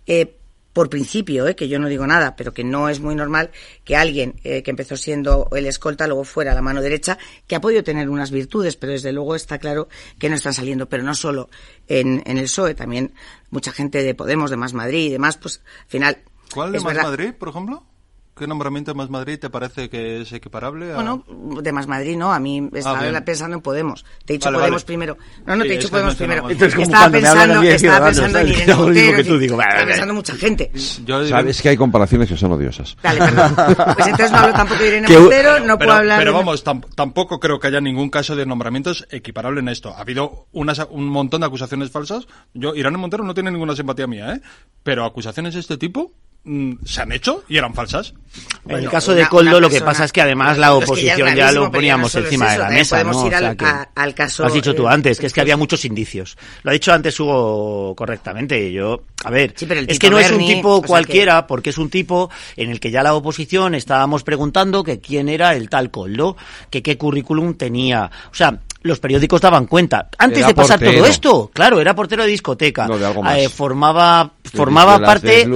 eh, 0.06 0.36
por 0.76 0.90
principio, 0.90 1.46
eh, 1.48 1.56
que 1.56 1.68
yo 1.68 1.78
no 1.78 1.88
digo 1.88 2.06
nada, 2.06 2.36
pero 2.36 2.52
que 2.52 2.62
no 2.62 2.90
es 2.90 3.00
muy 3.00 3.14
normal 3.14 3.50
que 3.82 3.96
alguien 3.96 4.34
eh, 4.44 4.62
que 4.62 4.70
empezó 4.70 4.94
siendo 4.98 5.48
el 5.56 5.64
escolta 5.64 6.06
luego 6.06 6.22
fuera 6.24 6.52
la 6.52 6.60
mano 6.60 6.82
derecha, 6.82 7.16
que 7.46 7.56
ha 7.56 7.62
podido 7.62 7.82
tener 7.82 8.10
unas 8.10 8.30
virtudes, 8.30 8.76
pero 8.76 8.92
desde 8.92 9.10
luego 9.10 9.34
está 9.34 9.56
claro 9.58 9.88
que 10.18 10.28
no 10.28 10.36
están 10.36 10.52
saliendo. 10.52 10.86
Pero 10.86 11.02
no 11.02 11.14
solo 11.14 11.48
en, 11.88 12.22
en 12.26 12.36
el 12.36 12.44
PSOE, 12.44 12.74
también 12.74 13.14
mucha 13.48 13.72
gente 13.72 14.02
de 14.02 14.14
Podemos, 14.14 14.50
de 14.50 14.58
Más 14.58 14.74
Madrid 14.74 15.06
y 15.06 15.10
demás, 15.12 15.38
pues 15.38 15.62
al 15.84 15.88
final. 15.88 16.18
¿Cuál 16.52 16.72
de 16.72 16.80
Más 16.80 16.86
verdad- 16.92 17.04
Madrid, 17.04 17.32
por 17.32 17.48
ejemplo? 17.48 17.82
¿Qué 18.36 18.46
nombramiento 18.46 18.90
de 18.90 18.96
Más 18.98 19.08
Madrid 19.08 19.38
te 19.38 19.48
parece 19.48 19.88
que 19.88 20.20
es 20.20 20.30
equiparable 20.30 20.92
a...? 20.92 20.96
Bueno, 20.96 21.24
de 21.62 21.72
Más 21.72 21.86
Madrid 21.86 22.18
no, 22.18 22.34
a 22.34 22.38
mí 22.38 22.68
estaba 22.74 23.00
bien. 23.00 23.24
pensando 23.24 23.56
en 23.56 23.62
Podemos. 23.62 24.04
Te 24.26 24.34
he 24.34 24.36
dicho 24.36 24.48
Vale, 24.48 24.58
Podemos 24.58 24.82
vale. 24.82 24.86
primero. 24.86 25.16
No, 25.46 25.56
no, 25.56 25.62
te 25.62 25.68
Sí, 25.70 25.74
he 25.74 25.78
dicho 25.78 25.88
Podemos 25.88 26.12
no 26.12 26.18
primero. 26.18 26.50
Estaba 26.50 27.10
pensando, 27.10 27.62
estaba 27.62 28.06
pensando 28.06 28.38
en. 28.40 28.48
Irene 28.48 28.72
Hago 28.72 28.82
lo 28.82 28.88
mismo 28.90 29.06
Montero, 29.06 29.16
que 29.16 29.24
tú, 29.24 29.38
digo, 29.38 29.56
vale, 29.56 29.68
estaba 29.70 29.86
pensando 29.86 30.10
en 30.12 30.16
mucha 30.16 30.34
gente. 30.34 30.70
Yo 31.06 31.26
Sabes 31.26 31.62
que 31.62 31.68
hay 31.70 31.76
comparaciones 31.78 32.28
que 32.28 32.36
son 32.36 32.52
odiosas. 32.52 32.94
Vale, 33.02 33.18
perdón. 33.20 33.54
Pues 33.96 34.06
entonces 34.08 34.30
no 34.32 34.38
hablo 34.38 34.52
tampoco 34.54 34.80
de 34.82 34.88
Irene 34.88 35.08
Montero, 35.18 35.52
no 35.60 35.64
pero, 35.64 35.78
puedo 35.78 35.92
hablar 35.92 36.18
pero 36.18 36.32
de... 36.32 36.36
vamos, 36.36 36.62
tam- 36.64 36.84
tampoco 36.94 37.40
creo 37.40 37.58
que 37.58 37.68
haya 37.68 37.80
ningún 37.80 38.10
caso 38.10 38.36
de 38.36 38.44
nombramientos 38.44 39.06
equiparable 39.10 39.60
en 39.60 39.68
esto. 39.68 39.94
Ha 39.96 40.00
habido 40.02 40.46
unas, 40.52 40.86
un 40.90 41.08
montón 41.08 41.40
de 41.40 41.46
acusaciones 41.46 41.90
falsas. 41.90 42.26
Yo, 42.52 42.74
Irán 42.74 43.00
Montero 43.00 43.24
no 43.24 43.32
tiene 43.32 43.50
ninguna 43.50 43.74
simpatía 43.74 44.06
mía, 44.06 44.34
¿eh? 44.34 44.40
Pero 44.82 45.06
acusaciones 45.06 45.54
de 45.54 45.60
este 45.60 45.78
tipo, 45.78 46.12
se 46.84 47.02
han 47.02 47.10
hecho 47.10 47.42
y 47.48 47.56
eran 47.56 47.74
falsas. 47.74 48.14
en 48.68 48.76
el 48.76 48.88
caso 48.88 49.14
de 49.14 49.26
Coldo, 49.26 49.60
lo 49.60 49.68
que 49.68 49.80
pasa 49.80 50.04
es 50.04 50.12
que 50.12 50.22
además 50.22 50.58
la 50.58 50.74
oposición 50.74 51.34
ya, 51.34 51.50
lo 51.50 51.70
poníamos 51.70 52.14
encima 52.14 52.52
de 52.52 52.58
la 52.58 52.70
mesa. 52.70 52.96
Podemos 52.96 53.26
ir 53.26 53.34
al, 53.34 54.14
caso. 54.14 54.44
Lo 54.44 54.48
has 54.48 54.54
dicho 54.54 54.74
tú 54.74 54.86
antes, 54.86 55.18
que 55.18 55.26
es 55.26 55.32
que 55.32 55.40
había 55.40 55.56
muchos 55.56 55.84
indicios. 55.84 56.36
Lo 56.62 56.70
ha 56.70 56.74
dicho 56.74 56.92
antes 56.92 57.18
Hugo 57.18 57.94
correctamente. 57.96 58.72
Yo, 58.72 59.02
a 59.24 59.30
ver, 59.30 59.54
es 59.88 59.98
que 59.98 60.10
no 60.10 60.18
es 60.18 60.30
un 60.30 60.46
tipo 60.46 60.82
cualquiera, 60.82 61.46
porque 61.46 61.70
es 61.70 61.78
un 61.78 61.90
tipo 61.90 62.30
en 62.56 62.70
el 62.70 62.78
que 62.78 62.90
ya 62.90 63.02
la 63.02 63.14
oposición 63.14 63.74
estábamos 63.74 64.22
preguntando 64.22 64.84
que 64.84 65.00
quién 65.00 65.28
era 65.28 65.54
el 65.56 65.68
tal 65.68 65.90
Coldo, 65.90 66.36
que 66.70 66.82
qué 66.82 66.96
currículum 66.96 67.54
tenía. 67.54 68.10
O 68.30 68.34
sea, 68.34 68.60
los 68.86 68.98
periódicos 68.98 69.40
daban 69.40 69.66
cuenta. 69.66 70.08
Antes 70.18 70.46
de 70.46 70.54
pasar 70.54 70.78
todo 70.78 71.06
esto, 71.06 71.50
claro, 71.52 71.80
era 71.80 71.94
portero 71.94 72.22
de 72.24 72.30
discoteca. 72.30 72.88
Eh, 73.36 73.48
formaba 73.48 74.32
formaba 74.44 74.98
parte 74.98 75.46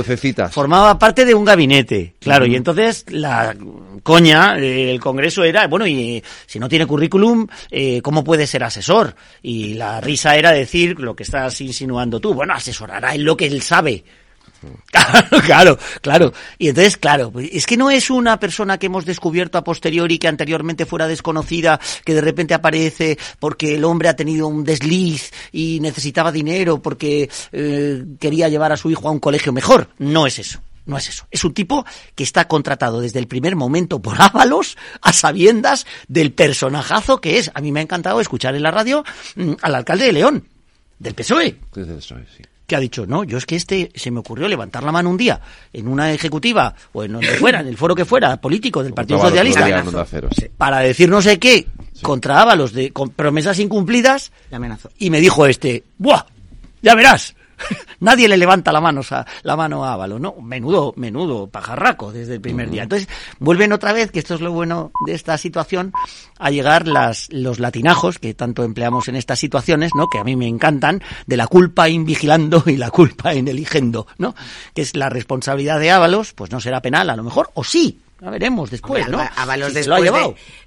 formaba 0.51 0.98
parte 0.98 1.24
de 1.24 1.35
un 1.35 1.44
gabinete, 1.44 2.15
claro, 2.20 2.47
y 2.47 2.57
entonces 2.57 3.05
la 3.09 3.55
coña 4.02 4.55
del 4.55 5.01
Congreso 5.01 5.44
era, 5.44 5.66
bueno, 5.66 5.86
y 5.86 6.23
si 6.47 6.59
no 6.59 6.69
tiene 6.69 6.86
currículum, 6.86 7.47
eh, 7.70 8.01
¿cómo 8.02 8.24
puede 8.24 8.47
ser 8.47 8.65
asesor? 8.65 9.15
Y 9.43 9.74
la 9.74 10.01
risa 10.01 10.36
era 10.36 10.52
decir 10.52 10.98
lo 10.98 11.15
que 11.15 11.23
estás 11.23 11.61
insinuando 11.61 12.20
tú, 12.20 12.35
bueno, 12.35 12.55
asesorará 12.55 13.15
en 13.15 13.24
lo 13.24 13.36
que 13.36 13.47
él 13.47 13.62
sabe. 13.62 14.05
Claro, 15.45 15.78
claro, 16.01 16.32
Y 16.59 16.69
entonces, 16.69 16.97
claro, 16.97 17.32
es 17.39 17.66
que 17.66 17.77
no 17.77 17.91
es 17.91 18.11
una 18.11 18.39
persona 18.39 18.78
que 18.78 18.87
hemos 18.87 19.05
descubierto 19.05 19.59
a 19.59 19.65
posteriori 19.65 20.19
que 20.19 20.28
anteriormente 20.28 20.87
fuera 20.87 21.09
desconocida, 21.09 21.81
que 22.05 22.15
de 22.15 22.20
repente 22.20 22.55
aparece 22.55 23.19
porque 23.39 23.77
el 23.77 23.85
hombre 23.85 24.09
ha 24.09 24.16
tenido 24.16 24.47
un 24.49 24.65
desliz 24.65 25.32
y 25.53 25.81
necesitaba 25.81 26.32
dinero 26.32 26.81
porque 26.82 27.31
eh, 27.53 28.05
quería 28.19 28.49
llevar 28.49 28.73
a 28.73 28.77
su 28.77 28.91
hijo 28.91 29.09
a 29.09 29.12
un 29.12 29.20
colegio 29.20 29.53
mejor. 29.53 29.89
No 29.99 30.27
es 30.27 30.39
eso. 30.39 30.61
No 30.87 30.97
es 30.97 31.09
eso. 31.09 31.27
Es 31.31 31.45
un 31.45 31.55
tipo 31.55 31.85
que 32.15 32.24
está 32.24 32.49
contratado 32.49 33.01
desde 33.01 33.19
el 33.19 33.28
primer 33.28 33.55
momento 33.55 34.01
por 34.01 34.20
Ábalos 34.20 34.77
a 35.03 35.12
sabiendas 35.12 35.87
del 36.09 36.32
personajazo 36.32 37.20
que 37.20 37.39
es. 37.39 37.51
A 37.55 37.61
mí 37.61 37.70
me 37.70 37.81
ha 37.81 37.82
encantado 37.82 38.20
escuchar 38.20 38.55
en 38.57 38.62
la 38.62 38.70
radio 38.70 39.05
mm, 39.37 39.53
al 39.62 39.74
alcalde 39.74 40.07
de 40.07 40.12
León, 40.12 40.49
del 40.99 41.15
PSOE. 41.15 41.57
Desde 41.74 41.93
el 41.93 41.99
PSOE, 41.99 42.27
sí 42.37 42.43
que 42.70 42.76
ha 42.76 42.80
dicho, 42.80 43.05
no, 43.05 43.24
yo 43.24 43.36
es 43.36 43.47
que 43.47 43.56
este 43.56 43.90
se 43.97 44.12
me 44.12 44.20
ocurrió 44.20 44.47
levantar 44.47 44.84
la 44.84 44.92
mano 44.92 45.10
un 45.10 45.16
día 45.16 45.40
en 45.72 45.88
una 45.88 46.12
ejecutiva 46.12 46.72
o 46.92 47.02
en 47.02 47.14
donde 47.14 47.26
fuera, 47.26 47.59
en 47.59 47.66
el 47.66 47.76
foro 47.76 47.97
que 47.97 48.05
fuera, 48.05 48.40
político 48.40 48.84
del 48.84 48.94
Partido 48.94 49.20
Socialista, 49.20 49.84
para 50.56 50.78
decir 50.78 51.10
no 51.10 51.20
sé 51.20 51.40
qué 51.40 51.66
contra 52.01 52.40
Ábalos 52.40 52.72
de 52.72 52.92
con 52.92 53.10
promesas 53.10 53.59
incumplidas 53.59 54.30
y 55.01 55.10
me 55.10 55.20
dijo 55.20 55.47
este, 55.47 55.82
¡buah! 55.98 56.22
Ya 56.80 56.94
verás, 56.94 57.34
Nadie 58.01 58.28
le 58.28 58.37
levanta 58.37 58.73
la 58.73 58.81
mano, 58.81 59.03
a, 59.11 59.27
la 59.43 59.57
mano 59.57 59.85
a 59.85 59.95
Ávalo, 59.95 60.19
¿no? 60.19 60.37
Menudo, 60.43 60.93
menudo 60.97 61.49
pajarraco 61.49 62.12
desde 62.12 62.35
el 62.35 62.41
primer 62.41 62.70
día. 62.70 62.85
Entonces, 62.85 63.09
vuelven 63.39 63.73
otra 63.73 63.93
vez, 63.93 64.11
que 64.11 64.19
esto 64.19 64.35
es 64.35 64.41
lo 64.41 64.53
bueno 64.53 64.93
de 65.07 65.15
esta 65.15 65.37
situación, 65.39 65.93
a 66.39 66.51
llegar 66.51 66.89
las, 66.89 67.28
los 67.32 67.59
latinajos 67.59 68.19
que 68.19 68.35
tanto 68.35 68.65
empleamos 68.65 69.09
en 69.09 69.16
estas 69.16 69.39
situaciones, 69.39 69.93
¿no? 69.95 70.09
Que 70.09 70.19
a 70.19 70.24
mí 70.24 70.37
me 70.37 70.47
encantan, 70.47 71.03
de 71.27 71.37
la 71.37 71.47
culpa 71.47 71.89
invigilando 71.89 72.62
y 72.66 72.77
la 72.77 72.91
culpa 72.91 73.32
en 73.35 73.49
eligiendo, 73.49 74.07
¿no? 74.19 74.35
Que 74.74 74.82
es 74.82 74.97
la 74.97 75.09
responsabilidad 75.09 75.78
de 75.81 75.91
Ábalos, 75.91 76.32
pues 76.32 76.51
no 76.51 76.61
será 76.61 76.81
penal 76.81 77.11
a 77.11 77.16
lo 77.16 77.23
mejor, 77.23 77.51
o 77.55 77.65
sí, 77.65 78.01
ya 78.20 78.28
veremos 78.28 78.70
después, 78.70 79.09
¿no? 79.09 79.18
Avalos 79.36 79.72
después 79.72 80.12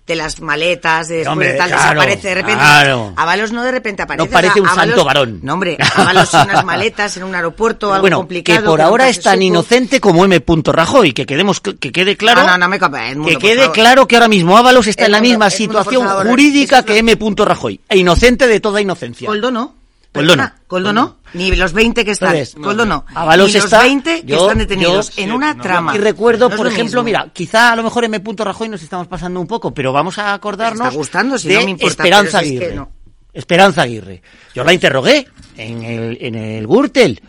de, 0.05 0.15
las 0.15 0.41
maletas, 0.41 1.07
de 1.07 1.17
después 1.17 1.47
de 1.47 1.53
tal, 1.53 1.69
desaparece 1.69 2.27
de 2.30 2.35
repente. 2.35 2.59
Claro. 2.59 3.13
Avalos 3.15 3.51
no 3.51 3.63
de 3.63 3.71
repente 3.71 4.01
aparece. 4.01 4.27
No 4.27 4.34
parece 4.34 4.59
un 4.59 4.69
santo 4.69 5.05
varón. 5.05 5.39
No, 5.43 5.53
hombre, 5.53 5.77
Avalos 5.95 6.34
unas 6.34 6.65
maletas 6.65 7.15
en 7.17 7.23
un 7.23 7.35
aeropuerto, 7.35 7.88
algo 7.93 8.01
bueno, 8.01 8.17
complicado. 8.17 8.61
que 8.61 8.65
por 8.65 8.81
ahora 8.81 9.07
es 9.07 9.21
tan 9.21 9.41
inocente 9.41 10.01
como 10.01 10.25
M. 10.25 10.43
Rajoy, 10.65 11.13
que 11.13 11.25
quedemos, 11.25 11.61
que 11.61 11.91
quede 11.91 12.17
claro. 12.17 12.41
No, 12.41 12.47
no, 12.47 12.57
no 12.57 12.69
me 12.69 12.80
copia, 12.80 13.13
Que 13.25 13.38
quede 13.38 13.69
claro 13.71 14.07
que 14.07 14.15
ahora 14.15 14.27
mismo 14.27 14.57
Avalos 14.57 14.88
está 14.88 15.05
en 15.05 15.11
la 15.11 15.21
misma 15.21 15.49
situación 15.49 16.07
jurídica 16.07 16.84
que 16.84 16.97
M. 16.97 17.15
Rajoy. 17.38 17.80
E 17.88 17.97
inocente 17.97 18.47
de 18.47 18.59
toda 18.59 18.81
inocencia. 18.81 19.27
Coldo 19.27 19.51
no. 19.51 19.82
Coldo 20.14 20.35
no. 20.35 20.52
Coldo 20.68 20.94
no, 20.94 21.18
ni 21.34 21.56
los 21.56 21.73
20 21.73 22.06
que 22.06 22.11
están. 22.11 22.35
Coldo 22.61 22.85
no. 22.85 23.03
Avalos 23.15 23.52
ni 23.52 23.60
los 23.60 23.72
20 23.72 24.26
que 24.26 24.35
están 24.35 24.60
detenidos 24.60 25.18
en 25.18 25.31
una 25.31 25.57
trama. 25.57 25.95
Y 25.95 25.98
recuerdo, 25.98 26.49
por 26.49 26.68
ejemplo, 26.68 27.03
mira, 27.03 27.30
quizá 27.34 27.72
a 27.72 27.76
lo 27.76 27.84
mejor 27.84 28.06
en 28.06 28.14
M. 28.14 28.23
Rajoy 28.38 28.69
nos 28.69 28.84
estamos 28.84 29.07
pasando 29.07 29.41
un 29.41 29.48
poco, 29.48 29.73
pero 29.73 29.91
vamos 29.91 30.19
a 30.19 30.34
acordarnos 30.34 30.88
está 30.88 30.98
gustando, 30.98 31.38
si 31.38 31.48
de 31.48 31.56
no 31.56 31.65
me 31.65 31.72
importa, 31.72 32.03
Esperanza 32.03 32.40
Aguirre. 32.40 32.85
Esperanza 33.34 33.81
Aguirre. 33.81 34.22
Yo 34.53 34.64
la 34.64 34.73
interrogué 34.73 35.27
en 35.57 35.84
el, 35.84 36.18
en 36.22 36.35
el 36.35 36.68
Gürtel 36.68 37.19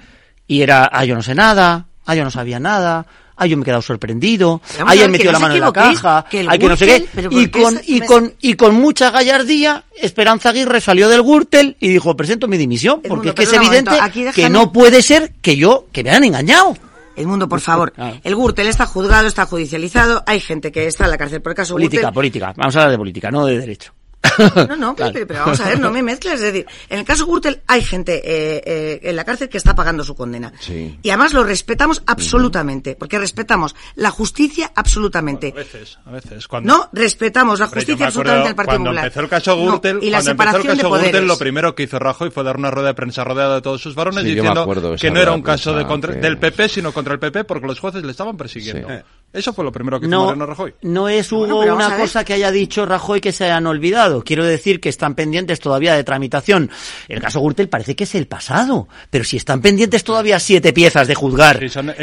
y 0.47 0.61
era, 0.61 0.90
ah, 0.93 1.05
yo 1.05 1.15
no 1.15 1.23
sé 1.23 1.35
nada, 1.35 1.86
ah, 2.05 2.15
yo 2.15 2.24
no 2.24 2.31
sabía 2.31 2.61
nada, 2.61 3.06
ay, 3.36 3.51
yo 3.51 3.56
me 3.56 3.62
he 3.62 3.65
quedado 3.65 3.82
sorprendido, 3.82 4.61
ay, 4.85 5.01
él 5.01 5.11
metió 5.11 5.32
la 5.32 5.39
mano 5.39 5.55
en 5.55 5.61
la 5.61 5.73
caja, 5.73 6.27
ay, 6.31 6.59
que 6.59 6.69
no 6.69 6.77
sé 6.77 6.86
qué, 6.86 7.28
y 7.31 7.48
con, 7.48 7.81
y 7.86 8.01
con, 8.01 8.35
y 8.40 8.55
con 8.55 8.74
mucha 8.74 9.11
gallardía, 9.11 9.85
Esperanza 10.01 10.51
Aguirre 10.51 10.81
salió 10.81 11.09
del 11.09 11.23
Gürtel 11.23 11.77
y 11.81 11.89
dijo, 11.89 12.16
presento 12.16 12.48
mi 12.48 12.56
dimisión, 12.56 13.01
porque 13.06 13.31
es 13.31 13.35
que 13.35 13.43
es 13.44 13.52
evidente 13.52 13.93
que 14.35 14.51
no 14.51 14.73
puede 14.73 15.02
ser 15.02 15.32
que 15.40 15.56
yo, 15.56 15.86
que 15.93 16.02
me 16.02 16.11
han 16.11 16.24
engañado. 16.24 16.77
El 17.16 17.28
mundo, 17.28 17.48
por 17.48 17.61
favor. 17.61 17.93
El 18.24 18.35
Gürtel 18.35 18.66
está 18.66 18.86
juzgado, 18.86 19.28
está 19.28 19.47
judicializado, 19.47 20.23
hay 20.27 20.40
gente 20.40 20.73
que 20.73 20.86
está 20.86 21.05
en 21.05 21.11
la 21.11 21.19
cárcel 21.19 21.40
por 21.43 21.52
el 21.52 21.56
caso 21.56 21.74
Política, 21.74 22.12
política. 22.12 22.52
Vamos 22.56 22.74
a 22.77 22.81
hablar 22.81 22.93
de 22.93 22.98
política, 22.98 23.31
no 23.31 23.47
de 23.47 23.59
derecho. 23.59 23.93
No, 24.68 24.76
no, 24.76 24.96
pero, 24.96 25.26
vamos 25.28 25.60
a 25.60 25.68
ver, 25.68 25.80
no 25.80 25.90
me 25.90 26.02
mezcles. 26.02 26.34
Es 26.34 26.40
decir, 26.40 26.66
en 26.88 27.01
el 27.01 27.05
caso 27.05 27.26
Gürtel 27.26 27.60
hay 27.66 27.82
gente 27.82 28.16
eh, 28.24 28.62
eh, 28.64 29.01
en 29.02 29.16
la 29.16 29.24
cárcel 29.24 29.48
que 29.48 29.59
está 29.59 29.74
pagando 29.74 30.05
su 30.05 30.14
condena. 30.14 30.52
Y 30.68 31.09
además 31.10 31.32
lo 31.32 31.44
respetamos 31.44 32.02
absolutamente, 32.06 32.96
porque 32.96 33.18
respetamos 33.18 33.74
la 33.94 34.10
justicia 34.10 34.72
absolutamente. 34.74 35.52
a 35.52 35.55
veces, 35.55 35.98
a 36.05 36.10
veces. 36.10 36.48
Cuando... 36.48 36.72
No, 36.72 36.88
respetamos 36.92 37.60
la 37.60 37.68
justicia 37.68 38.06
absolutamente 38.06 38.48
del 38.48 38.56
Partido 38.56 38.78
Popular. 38.78 39.05
Empezó 39.05 39.20
el 39.20 39.28
caso 39.28 39.56
Gürtel, 39.56 39.98
y 40.02 40.10
la 40.10 40.20
separación 40.20 40.62
el 40.62 40.78
caso 40.78 40.94
de 40.96 41.02
Gürtel, 41.02 41.26
lo 41.26 41.38
primero 41.38 41.74
que 41.74 41.84
hizo 41.84 41.98
Rajoy 41.98 42.30
fue 42.30 42.44
dar 42.44 42.56
una 42.56 42.70
rueda 42.70 42.88
de 42.88 42.94
prensa 42.94 43.24
rodeada 43.24 43.56
de 43.56 43.62
todos 43.62 43.80
sus 43.80 43.94
varones 43.94 44.24
diciendo 44.24 44.66
que 45.01 45.10
no 45.10 45.20
era 45.20 45.32
un 45.32 45.42
caso 45.42 45.74
de 45.74 45.86
contra, 45.86 46.14
del 46.14 46.38
PP, 46.38 46.68
sino 46.68 46.92
contra 46.92 47.14
el 47.14 47.20
PP 47.20 47.44
porque 47.44 47.66
los 47.66 47.78
jueces 47.78 48.02
le 48.02 48.10
estaban 48.10 48.36
persiguiendo. 48.36 48.88
Eso 49.32 49.52
fue 49.52 49.64
lo 49.64 49.72
primero 49.72 49.98
que 49.98 50.06
hizo 50.06 50.14
no, 50.14 50.26
Mariano 50.26 50.46
Rajoy. 50.46 50.74
No 50.82 51.09
es 51.09 51.32
una 51.32 51.96
cosa 51.96 52.24
que 52.24 52.34
haya 52.34 52.51
dicho 52.51 52.86
Rajoy 52.86 53.20
que 53.20 53.32
se 53.32 53.44
hayan 53.44 53.66
olvidado. 53.66 54.14
Quiero 54.23 54.45
decir 54.45 54.81
que 54.81 54.89
están 54.89 55.15
pendientes 55.15 55.61
todavía 55.61 55.95
de 55.95 56.05
tramitación. 56.05 56.70
El 57.09 57.20
caso 57.20 57.41
Gürtel 57.41 57.69
parece 57.69 57.97
que 57.97 58.05
es 58.05 58.15
el 58.15 58.27
pasado, 58.27 58.89
pero 59.11 59.24
si 59.24 59.36
están 59.36 59.61
pendientes 59.61 60.05
todavía 60.05 60.39
siete 60.39 60.73
piezas 60.73 61.09
de 61.09 61.15
juzgar 61.15 61.61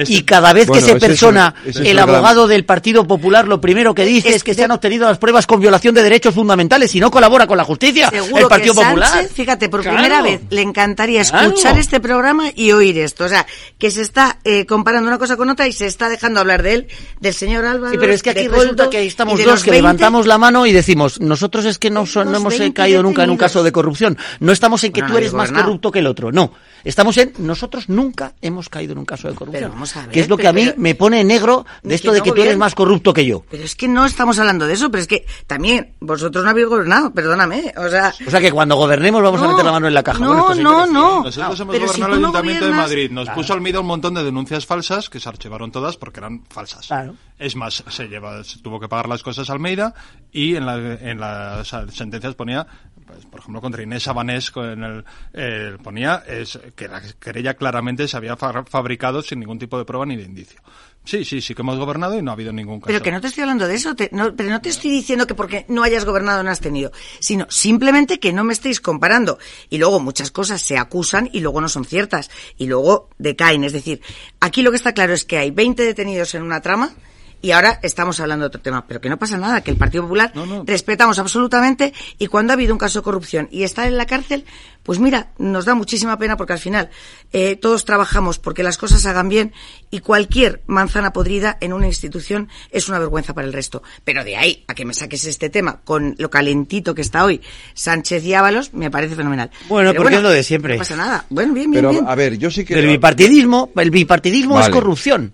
y 0.07 0.23
cada 0.23 0.53
vez 0.53 0.69
que 0.69 0.81
se 0.81 0.95
persona 0.95 1.53
el 1.65 1.99
abogado 1.99 2.47
del 2.47 2.65
Partido 2.65 3.07
Popular 3.07 3.47
lo 3.47 3.61
primero 3.61 3.93
que 3.93 4.05
dice 4.05 4.35
es, 4.35 4.43
que 4.43 4.53
se 4.53 4.63
han 4.63 4.71
obtenido 4.71 5.07
las 5.07 5.17
pruebas 5.17 5.47
con 5.47 5.59
violación 5.59 5.95
de 5.95 6.03
derechos 6.03 6.33
fundamentales 6.33 6.93
y 6.95 6.99
no 6.99 7.11
colabora 7.11 7.47
con 7.47 7.57
la 7.57 7.63
justicia. 7.63 8.11
el 8.11 8.47
Partido 8.47 8.73
Popular. 8.73 9.27
Fíjate, 9.33 9.69
por 9.69 9.81
primera 9.81 10.21
vez 10.21 10.41
le 10.49 10.61
encantaría 10.61 11.21
escuchar 11.21 11.77
este 11.77 11.99
programa 11.99 12.51
y 12.55 12.71
oír 12.71 12.97
esto. 12.99 13.25
O 13.25 13.29
sea, 13.29 13.45
que 13.77 13.91
se 13.91 14.01
está 14.01 14.39
eh, 14.43 14.65
comparando 14.65 15.07
una 15.07 15.17
cosa 15.17 15.37
con 15.37 15.49
otra 15.49 15.67
y 15.67 15.73
se 15.73 15.85
está 15.85 16.09
dejando 16.09 16.39
hablar 16.39 16.63
de 16.63 16.73
él 16.73 16.87
del 17.19 17.33
señor 17.33 17.65
Álvaro. 17.65 17.91
Sí, 17.91 17.97
pero 17.99 18.13
es 18.13 18.23
que 18.23 18.31
aquí 18.31 18.47
resulta 18.47 18.89
que 18.89 19.05
estamos 19.05 19.43
dos 19.43 19.63
que 19.63 19.71
levantamos 19.71 20.27
la 20.27 20.37
mano 20.37 20.65
y 20.65 20.71
decimos, 20.71 21.19
nosotros 21.19 21.65
es 21.65 21.77
que 21.77 21.89
no, 21.89 22.00
no 22.05 22.37
hemos 22.37 22.55
caído 22.73 23.03
nunca 23.03 23.23
en 23.23 23.29
un 23.29 23.37
caso 23.37 23.63
de 23.63 23.71
corrupción. 23.71 24.17
No 24.39 24.51
estamos 24.51 24.83
en 24.83 24.91
que 24.91 25.01
tú 25.03 25.17
eres 25.17 25.33
más 25.33 25.51
corrupto 25.51 25.91
que 25.91 25.99
el 25.99 26.07
otro, 26.07 26.31
no. 26.31 26.53
Estamos 26.83 27.17
en, 27.17 27.33
nosotros 27.39 27.89
nunca 27.89 28.33
hemos 28.41 28.69
caído 28.69 28.93
en 28.93 28.99
un 28.99 29.05
caso 29.05 29.27
de 29.27 29.35
corrupción. 29.35 29.71
que 30.11 30.19
es 30.19 30.29
lo 30.29 30.37
que 30.37 30.47
a 30.47 30.53
mí 30.53 30.71
me 30.77 30.95
pone 30.95 31.23
negro 31.23 31.65
de 31.83 31.95
esto 31.95 32.11
de 32.11 32.21
que 32.21 32.31
tú 32.31 32.41
eres 32.41 32.57
más 32.57 32.75
corrupto 32.75 33.13
que 33.13 33.25
yo. 33.25 33.43
Pero 33.49 33.63
es 33.63 33.75
que 33.75 33.87
no 33.87 34.05
estamos 34.05 34.39
hablando 34.39 34.67
de 34.67 34.73
eso, 34.73 34.89
pero 34.89 35.01
es 35.01 35.07
que 35.07 35.25
también 35.47 35.93
vosotros 35.99 36.43
no 36.43 36.49
habéis 36.49 36.67
gobernado, 36.67 37.11
perdóname. 37.11 37.73
O 37.77 37.89
sea, 37.89 38.13
o 38.25 38.29
sea 38.29 38.39
que 38.39 38.51
cuando 38.51 38.75
gobernemos 38.75 39.21
vamos 39.21 39.41
a 39.41 39.47
meter 39.47 39.65
la 39.65 39.71
mano 39.71 39.87
en 39.87 39.93
la 39.93 40.03
caja. 40.03 40.19
No, 40.19 40.53
no, 40.55 40.85
no. 40.85 41.23
Nosotros 41.23 41.59
hemos 41.59 41.79
gobernado 41.79 42.13
el 42.13 42.19
Ayuntamiento 42.19 42.65
de 42.65 42.71
Madrid. 42.71 43.11
Nos 43.11 43.29
puso 43.29 43.53
al 43.53 43.61
medio 43.61 43.81
un 43.81 43.87
montón 43.87 44.13
de 44.13 44.23
denuncias 44.23 44.65
falsas 44.65 45.09
que 45.09 45.19
se 45.19 45.29
archivaron 45.29 45.71
todas 45.71 45.97
porque 45.97 46.19
eran 46.19 46.43
falsas. 46.49 46.87
Claro. 46.87 47.15
Es 47.37 47.55
más, 47.55 47.83
se, 47.87 48.07
lleva, 48.07 48.43
se 48.43 48.59
tuvo 48.59 48.79
que 48.79 48.87
pagar 48.87 49.09
las 49.09 49.23
cosas 49.23 49.49
a 49.49 49.53
Almeida 49.53 49.95
y 50.31 50.55
en, 50.55 50.65
la, 50.65 50.75
en 50.77 51.19
las 51.19 51.73
sentencias 51.91 52.35
ponía 52.35 52.67
pues, 53.11 53.25
por 53.25 53.39
ejemplo, 53.41 53.61
contra 53.61 53.83
Inés 53.83 54.03
Sabanés 54.03 54.51
en 54.55 55.03
el, 55.33 55.79
ponía 55.79 56.23
es 56.27 56.59
que 56.75 56.87
la 56.87 57.01
querella 57.19 57.55
claramente 57.55 58.07
se 58.07 58.15
había 58.15 58.37
fabricado 58.37 59.21
sin 59.21 59.39
ningún 59.39 59.59
tipo 59.59 59.77
de 59.77 59.85
prueba 59.85 60.05
ni 60.05 60.15
de 60.15 60.23
indicio. 60.23 60.61
Sí, 61.03 61.25
sí, 61.25 61.41
sí 61.41 61.55
que 61.55 61.61
hemos 61.63 61.79
gobernado 61.79 62.17
y 62.17 62.21
no 62.21 62.31
ha 62.31 62.35
habido 62.35 62.53
ningún 62.53 62.79
caso. 62.79 62.87
Pero 62.87 63.01
que 63.01 63.11
no 63.11 63.19
te 63.19 63.27
estoy 63.27 63.41
hablando 63.41 63.67
de 63.67 63.75
eso, 63.75 63.95
pero 63.95 64.49
no 64.49 64.61
te 64.61 64.69
estoy 64.69 64.91
diciendo 64.91 65.25
que 65.25 65.33
porque 65.33 65.65
no 65.67 65.83
hayas 65.83 66.05
gobernado 66.05 66.43
no 66.43 66.51
has 66.51 66.59
tenido, 66.59 66.91
sino 67.19 67.47
simplemente 67.49 68.19
que 68.19 68.31
no 68.31 68.43
me 68.43 68.53
estéis 68.53 68.79
comparando. 68.79 69.39
Y 69.69 69.79
luego 69.79 69.99
muchas 69.99 70.29
cosas 70.31 70.61
se 70.61 70.77
acusan 70.77 71.29
y 71.33 71.39
luego 71.39 71.59
no 71.59 71.69
son 71.69 71.85
ciertas 71.85 72.29
y 72.57 72.67
luego 72.67 73.09
decaen. 73.17 73.63
Es 73.63 73.73
decir, 73.73 74.01
aquí 74.39 74.61
lo 74.61 74.69
que 74.69 74.77
está 74.77 74.93
claro 74.93 75.13
es 75.13 75.25
que 75.25 75.37
hay 75.37 75.51
20 75.51 75.83
detenidos 75.83 76.35
en 76.35 76.43
una 76.43 76.61
trama 76.61 76.93
y 77.41 77.51
ahora 77.51 77.79
estamos 77.81 78.19
hablando 78.19 78.43
de 78.43 78.47
otro 78.47 78.61
tema. 78.61 78.85
Pero 78.87 79.01
que 79.01 79.09
no 79.09 79.17
pasa 79.17 79.37
nada, 79.37 79.61
que 79.61 79.71
el 79.71 79.77
Partido 79.77 80.03
Popular 80.03 80.31
respetamos 80.65 81.19
absolutamente 81.19 81.93
y 82.17 82.27
cuando 82.27 82.53
ha 82.53 82.55
habido 82.55 82.73
un 82.73 82.79
caso 82.79 82.99
de 82.99 83.03
corrupción 83.03 83.47
y 83.51 83.63
está 83.63 83.87
en 83.87 83.97
la 83.97 84.05
cárcel, 84.05 84.45
pues 84.83 84.99
mira, 84.99 85.31
nos 85.37 85.65
da 85.65 85.75
muchísima 85.75 86.17
pena 86.17 86.37
porque 86.37 86.53
al 86.53 86.59
final 86.59 86.89
eh, 87.33 87.55
todos 87.55 87.85
trabajamos 87.85 88.39
porque 88.39 88.63
las 88.63 88.77
cosas 88.77 89.01
se 89.01 89.09
hagan 89.09 89.29
bien 89.29 89.53
y 89.89 89.99
cualquier 89.99 90.61
manzana 90.67 91.13
podrida 91.13 91.57
en 91.61 91.73
una 91.73 91.87
institución 91.87 92.49
es 92.71 92.89
una 92.89 92.99
vergüenza 92.99 93.33
para 93.33 93.47
el 93.47 93.53
resto. 93.53 93.83
Pero 94.03 94.23
de 94.23 94.37
ahí 94.37 94.63
a 94.67 94.73
que 94.73 94.85
me 94.85 94.93
saques 94.93 95.25
este 95.25 95.49
tema 95.49 95.81
con 95.83 96.15
lo 96.17 96.29
calentito 96.29 96.95
que 96.95 97.01
está 97.01 97.25
hoy 97.25 97.41
Sánchez 97.73 98.23
y 98.23 98.33
Ábalos, 98.33 98.73
me 98.73 98.91
parece 98.91 99.15
fenomenal. 99.15 99.51
Bueno, 99.67 99.93
porque 99.93 100.15
es 100.15 100.21
lo 100.21 100.29
de 100.29 100.43
siempre. 100.43 100.73
No 100.73 100.79
pasa 100.79 100.95
nada. 100.95 101.25
Bueno, 101.29 101.53
bien, 101.53 101.69
bien, 101.71 101.85
Pero, 101.85 102.07
a 102.07 102.15
ver, 102.15 102.37
yo 102.37 102.49
sí 102.49 102.65
que... 102.65 102.73
El 102.73 102.87
bipartidismo, 102.87 103.71
el 103.75 103.91
bipartidismo 103.91 104.59
es 104.59 104.69
corrupción. 104.69 105.33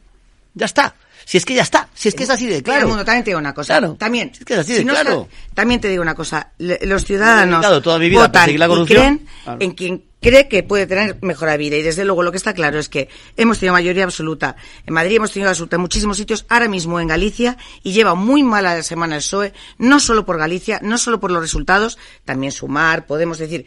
Ya 0.54 0.66
está. 0.66 0.96
Si 1.28 1.38
es 1.38 1.44
que 1.44 1.54
ya 1.54 1.64
está, 1.64 1.90
si 1.94 2.08
es 2.08 2.16
que 2.16 2.24
es 2.24 2.30
así 2.30 2.48
de 2.48 2.64
claro. 2.64 2.88
Mundo, 2.88 3.04
también 3.04 3.26
te 3.26 3.32
digo 3.32 3.40
una 3.40 3.54
cosa. 3.54 3.82
También, 3.98 4.32
es 4.34 4.46
que 4.46 4.54
es 4.54 4.60
así 4.62 4.76
de 4.76 4.86
claro. 4.86 5.28
también 5.54 5.82
te 5.82 5.90
digo 5.90 6.02
una 6.02 6.16
cosa. 6.16 6.54
los 6.58 7.04
ciudadanos 7.04 7.84
toda 7.84 8.00
mi 8.00 8.08
vida 8.08 8.22
votan 8.22 8.58
la 8.58 8.66
corrupción. 8.70 9.20
y 9.20 9.26
creen 9.46 9.58
en 9.60 9.72
quien 9.72 10.04
cree 10.22 10.48
que 10.48 10.64
puede 10.64 10.88
tener 10.88 11.18
mejor 11.22 11.56
vida. 11.58 11.78
Y 11.78 11.82
desde 11.82 12.06
luego 12.06 12.24
lo 12.24 12.32
que 12.32 12.38
está 12.38 12.54
claro 12.54 12.80
es 12.80 12.90
que 12.90 13.10
hemos 13.36 13.60
tenido 13.60 13.74
mayoría 13.74 14.04
absoluta. 14.04 14.56
En 14.86 14.94
Madrid 14.94 15.18
hemos 15.18 15.32
tenido 15.32 15.50
absoluta 15.50 15.76
en 15.76 15.82
muchísimos 15.82 16.18
sitios, 16.18 16.46
ahora 16.50 16.68
mismo 16.68 17.00
en 17.00 17.08
Galicia, 17.08 17.58
y 17.84 17.94
lleva 17.94 18.16
muy 18.16 18.44
mala 18.44 18.82
semana 18.84 19.16
el 19.16 19.22
PSOE, 19.22 19.54
no 19.78 20.00
solo 20.00 20.26
por 20.26 20.38
Galicia, 20.38 20.80
no 20.84 20.98
solo 20.98 21.20
por 21.20 21.32
los 21.32 21.42
resultados, 21.42 21.98
también 22.26 22.52
Sumar, 22.52 23.06
podemos 23.06 23.38
decir 23.38 23.66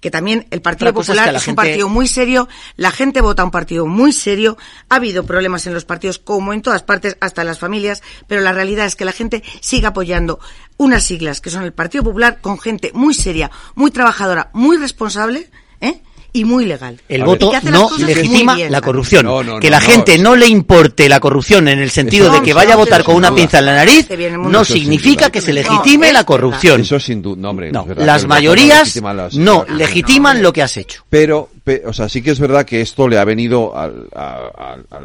que 0.00 0.10
también 0.10 0.46
el 0.50 0.62
Partido 0.62 0.94
Popular 0.94 1.34
es, 1.34 1.46
un 1.46 1.54
partido 1.54 1.88
muy 1.88 2.08
serio, 2.08 2.48
la 2.76 2.90
gente 2.90 3.20
vota 3.20 3.44
un 3.44 3.50
partido 3.50 3.86
muy 3.86 4.12
serio, 4.12 4.56
ha 4.88 4.96
habido 4.96 5.26
problemas 5.26 5.66
en 5.66 5.74
los 5.74 5.84
partidos 5.84 6.18
como 6.18 6.54
en 6.54 6.62
todas 6.62 6.82
partes, 6.82 7.18
hasta 7.20 7.42
en 7.42 7.48
las 7.48 7.58
familias, 7.58 8.02
pero 8.26 8.40
la 8.40 8.52
realidad 8.52 8.86
es 8.86 8.96
que 8.96 9.04
la 9.04 9.12
gente 9.12 9.42
sigue 9.60 9.86
apoyando 9.86 10.40
unas 10.78 11.04
siglas 11.04 11.42
que 11.42 11.50
son 11.50 11.64
el 11.64 11.74
Partido 11.74 12.02
Popular 12.02 12.40
con 12.40 12.58
gente 12.58 12.92
muy 12.94 13.12
seria, 13.12 13.50
muy 13.74 13.90
trabajadora, 13.90 14.48
muy 14.54 14.78
responsable, 14.78 15.50
¿eh? 15.80 16.00
y 16.32 16.44
muy 16.44 16.66
legal. 16.66 17.00
El 17.08 17.24
voto 17.24 17.52
no 17.64 17.90
legitima 17.98 18.56
la 18.56 18.80
corrupción. 18.80 19.60
que 19.60 19.70
la 19.70 19.80
gente 19.80 20.18
no 20.18 20.36
le 20.36 20.46
importe 20.46 21.08
la 21.08 21.20
corrupción 21.20 21.68
en 21.68 21.78
el 21.78 21.90
sentido 21.90 22.30
de 22.30 22.42
que 22.42 22.54
vaya 22.54 22.74
a 22.74 22.76
votar 22.76 23.04
con 23.04 23.16
una 23.16 23.34
pinza 23.34 23.58
en 23.58 23.66
la 23.66 23.74
nariz 23.74 24.08
no 24.38 24.64
significa 24.64 25.30
que 25.30 25.40
se 25.40 25.52
legitime 25.52 26.12
la 26.12 26.24
corrupción. 26.24 26.80
Eso 26.80 26.98
sin 27.00 27.22
duda, 27.22 27.40
no, 27.40 27.50
hombre, 27.50 27.72
las 27.96 28.26
mayorías 28.26 29.00
no 29.34 29.64
legitiman 29.68 30.42
lo 30.42 30.52
que 30.52 30.62
has 30.62 30.76
hecho. 30.76 31.04
Pero 31.08 31.50
o 31.84 31.92
sea, 31.92 32.08
sí 32.08 32.22
que 32.22 32.30
es 32.30 32.40
verdad 32.40 32.64
que 32.64 32.80
esto 32.80 33.08
le 33.08 33.18
ha 33.18 33.24
venido 33.24 33.76
al, 33.76 34.08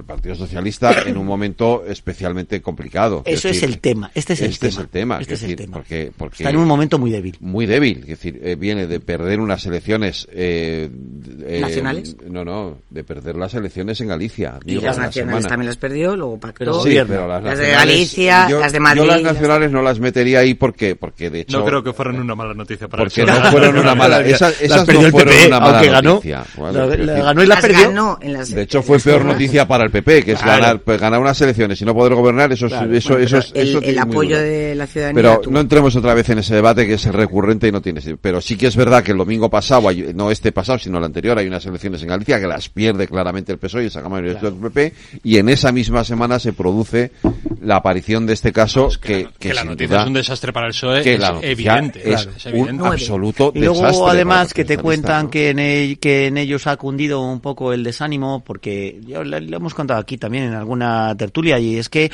Partido 0.05 0.35
Socialista 0.35 1.03
en 1.05 1.17
un 1.17 1.25
momento 1.25 1.83
especialmente 1.87 2.61
complicado. 2.61 3.23
Eso 3.25 3.49
es, 3.49 3.63
el 3.63 3.79
tema. 3.79 4.11
Este 4.13 4.33
es 4.33 4.41
el 4.41 4.51
este 4.51 4.69
tema. 4.69 4.73
Es 4.73 4.79
el 4.79 4.89
tema. 4.89 5.17
Este 5.19 5.33
es 5.33 5.43
el 5.43 5.55
tema. 5.55 5.73
Porque, 5.73 6.11
porque 6.15 6.43
Está 6.43 6.49
en 6.49 6.57
un 6.57 6.67
momento 6.67 6.99
muy 6.99 7.11
débil. 7.11 7.35
Muy 7.39 7.65
débil. 7.65 7.99
Es 8.01 8.07
decir, 8.07 8.39
eh, 8.43 8.55
viene 8.55 8.87
de 8.87 8.99
perder 8.99 9.39
unas 9.39 9.65
elecciones. 9.65 10.27
Eh, 10.31 10.89
eh, 11.45 11.59
¿Nacionales? 11.61 12.15
No, 12.29 12.45
no, 12.45 12.77
de 12.89 13.03
perder 13.03 13.35
las 13.35 13.53
elecciones 13.53 13.99
en 14.01 14.07
Galicia. 14.09 14.59
Y 14.65 14.75
las 14.75 14.97
nacionales 14.97 15.47
también 15.47 15.67
las 15.67 15.77
perdió, 15.77 16.15
luego 16.15 16.39
pactó. 16.39 16.83
Sí, 16.83 16.97
pero 17.07 17.27
las, 17.27 17.57
de 17.57 17.71
Galicia, 17.71 18.49
las 18.49 18.71
de 18.71 18.79
Madrid. 18.79 19.01
Yo 19.01 19.07
las 19.07 19.23
nacionales 19.23 19.71
no 19.71 19.81
las 19.81 19.99
metería 19.99 20.39
ahí 20.39 20.53
porque, 20.53 20.95
porque 20.95 21.29
de 21.29 21.41
hecho. 21.41 21.59
No 21.59 21.65
creo 21.65 21.83
que 21.83 21.93
fueran 21.93 22.19
una 22.19 22.35
mala 22.35 22.53
noticia 22.53 22.87
para 22.87 23.03
Porque 23.03 23.25
no 23.25 23.33
fueron 23.51 23.77
una 23.77 23.95
mala. 23.95 24.21
Esas, 24.21 24.61
esas 24.61 24.87
no 24.87 25.09
fueron 25.09 25.33
una 25.47 25.59
mala 25.59 25.81
noticia 25.81 25.95
ganó 25.95 26.21
y 26.57 27.45
las, 27.45 27.61
perdió. 27.61 28.17
de 28.21 28.61
hecho, 28.61 28.81
fue 28.81 28.99
peor 28.99 29.25
noticia 29.25 29.67
para 29.67 29.83
el 29.83 29.91
PP, 29.91 30.23
que 30.23 30.31
es 30.33 30.43
ganar, 30.43 30.79
pues, 30.79 30.99
ganar 30.99 31.19
unas 31.19 31.39
elecciones 31.41 31.81
y 31.81 31.85
no 31.85 31.93
poder 31.93 32.13
gobernar. 32.15 32.51
Eso, 32.51 32.67
eso, 32.67 33.17
eso, 33.17 33.39
el, 33.53 33.83
el 33.83 33.99
apoyo 33.99 34.39
de 34.39 34.75
la 34.75 34.87
ciudadanía. 34.87 35.21
Pero 35.21 35.41
no 35.49 35.59
entremos 35.59 35.95
otra 35.95 36.13
vez 36.13 36.29
en 36.29 36.39
ese 36.39 36.55
debate 36.55 36.87
que 36.87 36.93
es 36.93 37.05
recurrente 37.05 37.67
y 37.67 37.71
no 37.71 37.81
tiene. 37.81 38.01
Pero 38.21 38.41
sí 38.41 38.57
que 38.57 38.67
es 38.67 38.75
verdad 38.75 39.03
que 39.03 39.11
el 39.11 39.17
domingo 39.17 39.49
pasado, 39.49 39.89
no 40.13 40.31
este 40.31 40.51
pasado, 40.51 40.79
sino 40.79 40.97
el 40.97 41.03
anterior, 41.03 41.37
hay 41.37 41.47
unas 41.47 41.65
elecciones 41.65 42.01
en 42.01 42.09
Galicia 42.09 42.39
que 42.39 42.47
las 42.47 42.69
pierde 42.69 43.07
claramente 43.07 43.51
el 43.51 43.57
PSOE 43.57 43.85
y 43.85 43.89
saca 43.89 44.09
mayoría 44.09 44.35
del 44.35 44.53
PP. 44.53 44.93
Y 45.23 45.37
en 45.37 45.49
esa 45.49 45.71
misma 45.71 46.03
semana 46.03 46.39
se 46.39 46.53
produce 46.53 47.11
la 47.61 47.77
aparición 47.77 48.25
de 48.25 48.33
este 48.33 48.51
caso 48.51 48.89
que, 49.01 49.27
que, 49.39 49.53
la 49.53 49.63
noticia 49.63 50.01
es 50.01 50.07
un 50.07 50.13
desastre 50.13 50.53
para 50.53 50.67
el 50.67 50.73
PSOE. 50.73 51.01
Que 51.01 51.15
es 51.15 51.23
evidente. 51.41 52.13
Es, 52.13 52.27
un 52.53 52.85
absoluto 52.85 53.51
y 53.53 53.59
luego, 53.59 54.07
además, 54.07 54.53
que 54.53 54.65
te 54.65 54.77
cuentan 54.77 55.29
que, 55.29 55.49
en 55.49 55.95
que 55.97 56.27
en 56.27 56.34
ellos 56.37 56.67
ha 56.67 56.77
cundido 56.77 57.21
un 57.21 57.39
poco 57.39 57.73
el 57.73 57.83
desánimo, 57.83 58.43
porque 58.43 58.99
ya 59.05 59.23
lo, 59.23 59.37
hemos 59.37 59.73
contado 59.73 59.99
aquí 59.99 60.17
también 60.17 60.45
en 60.45 60.53
alguna 60.53 61.15
tertulia, 61.17 61.59
y 61.59 61.77
es 61.77 61.89
que 61.89 62.11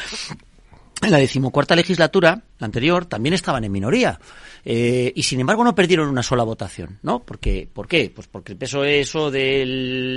en 1.01 1.11
la 1.11 1.17
decimocuarta 1.17 1.75
legislatura, 1.75 2.41
la 2.59 2.65
anterior, 2.65 3.05
también 3.05 3.33
estaban 3.33 3.63
en 3.63 3.71
minoría. 3.71 4.19
Eh, 4.63 5.11
y 5.15 5.23
sin 5.23 5.39
embargo 5.39 5.63
no 5.63 5.73
perdieron 5.73 6.07
una 6.07 6.21
sola 6.21 6.43
votación, 6.43 6.99
¿no? 7.01 7.19
Porque, 7.19 7.67
¿Por 7.71 7.87
qué? 7.87 8.11
Pues 8.13 8.27
porque 8.27 8.51
el 8.51 8.57
peso 8.57 8.83
eso 8.83 9.31
de 9.31 9.63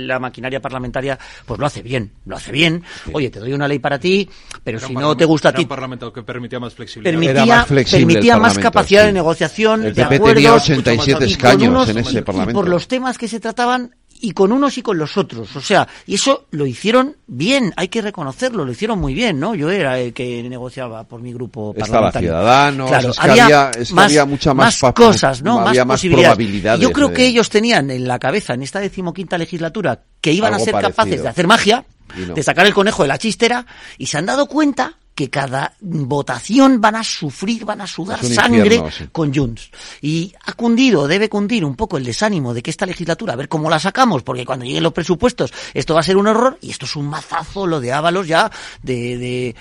la 0.05 0.19
maquinaria 0.19 0.61
parlamentaria, 0.61 1.17
pues 1.45 1.59
lo 1.59 1.65
hace 1.65 1.81
bien, 1.81 2.11
lo 2.25 2.35
hace 2.35 2.51
bien. 2.51 2.83
Oye, 3.11 3.31
te 3.31 3.39
doy 3.39 3.53
una 3.53 3.67
ley 3.67 3.79
para 3.79 3.99
ti, 3.99 4.29
pero 4.63 4.79
si 4.79 4.93
no 4.93 5.17
te 5.17 5.25
gusta 5.25 5.49
a 5.49 5.53
ti... 5.53 5.63
un 5.63 5.67
parlamento 5.67 6.13
que 6.13 6.21
permitía 6.21 6.59
más 6.59 6.75
flexibilidad. 6.75 7.65
Permitía, 7.65 7.85
permitía 7.91 8.37
más 8.37 8.59
capacidad 8.59 9.05
de 9.05 9.13
negociación, 9.13 9.85
el 9.85 9.95
de 9.95 10.05
PP 10.05 10.33
tenía 10.35 10.53
87 10.53 11.25
escaños 11.25 11.89
en 11.89 11.97
ese 11.97 12.21
parlamento. 12.21 12.59
Y 12.59 12.61
por 12.61 12.69
los 12.69 12.87
temas 12.87 13.17
que 13.17 13.27
se 13.27 13.39
trataban 13.39 13.95
y 14.21 14.31
con 14.31 14.51
unos 14.51 14.77
y 14.77 14.81
con 14.81 14.97
los 14.97 15.17
otros. 15.17 15.55
O 15.55 15.61
sea, 15.61 15.87
y 16.05 16.15
eso 16.15 16.45
lo 16.51 16.65
hicieron 16.65 17.17
bien, 17.27 17.73
hay 17.75 17.89
que 17.89 18.01
reconocerlo, 18.01 18.65
lo 18.65 18.71
hicieron 18.71 18.99
muy 18.99 19.13
bien, 19.13 19.39
¿no? 19.39 19.55
Yo 19.55 19.69
era 19.69 19.99
el 19.99 20.13
que 20.13 20.43
negociaba 20.43 21.03
por 21.03 21.21
mi 21.21 21.33
grupo 21.33 21.73
parlamentario. 21.73 22.29
Estaba 22.29 22.71
Ciudadanos, 22.71 22.89
claro, 22.89 23.11
había, 23.17 23.71
había, 23.97 24.25
mucha 24.25 24.53
más, 24.53 24.79
cosas, 24.95 25.41
¿no? 25.41 25.59
Más, 25.61 25.77
posibilidades. 25.77 26.79
Yo 26.79 26.91
creo 26.91 27.13
que 27.13 27.25
ellos 27.25 27.49
tenían 27.49 27.91
en 27.91 28.07
la 28.07 28.19
cabeza, 28.19 28.53
en 28.53 28.63
esta 28.63 28.79
decimoquinta 28.79 29.37
legislatura, 29.37 30.03
que 30.21 30.31
iban 30.31 30.53
a 30.53 30.59
ser 30.59 30.73
capaces 30.73 31.21
de 31.21 31.27
hacer 31.27 31.47
magia, 31.47 31.85
de 32.33 32.43
sacar 32.43 32.65
el 32.65 32.73
conejo 32.73 33.03
de 33.03 33.09
la 33.09 33.17
chistera, 33.17 33.65
y 33.97 34.05
se 34.07 34.17
han 34.17 34.25
dado 34.25 34.47
cuenta 34.47 34.97
que 35.15 35.29
cada 35.29 35.73
votación 35.79 36.81
van 36.81 36.97
a 36.97 37.03
sufrir, 37.03 37.63
van 37.63 37.79
a 37.79 37.87
sudar 37.87 38.23
sangre 38.23 38.83
con 39.13 39.33
Junts. 39.33 39.71
Y 40.01 40.33
ha 40.45 40.51
cundido, 40.53 41.07
debe 41.07 41.29
cundir 41.29 41.63
un 41.63 41.77
poco 41.77 41.97
el 41.97 42.03
desánimo 42.03 42.53
de 42.53 42.61
que 42.61 42.69
esta 42.69 42.85
legislatura, 42.85 43.33
a 43.33 43.37
ver 43.37 43.47
cómo 43.47 43.69
la 43.69 43.79
sacamos, 43.79 44.23
porque 44.23 44.45
cuando 44.45 44.65
lleguen 44.65 44.83
los 44.83 44.91
presupuestos 44.91 45.53
esto 45.73 45.93
va 45.93 46.01
a 46.01 46.03
ser 46.03 46.17
un 46.17 46.27
horror 46.27 46.57
y 46.61 46.71
esto 46.71 46.85
es 46.85 46.95
un 46.97 47.07
mazazo 47.07 47.65
lo 47.65 47.79
de 47.79 47.93
Ábalos 47.93 48.27
ya 48.27 48.51
de, 48.83 49.17
de, 49.17 49.55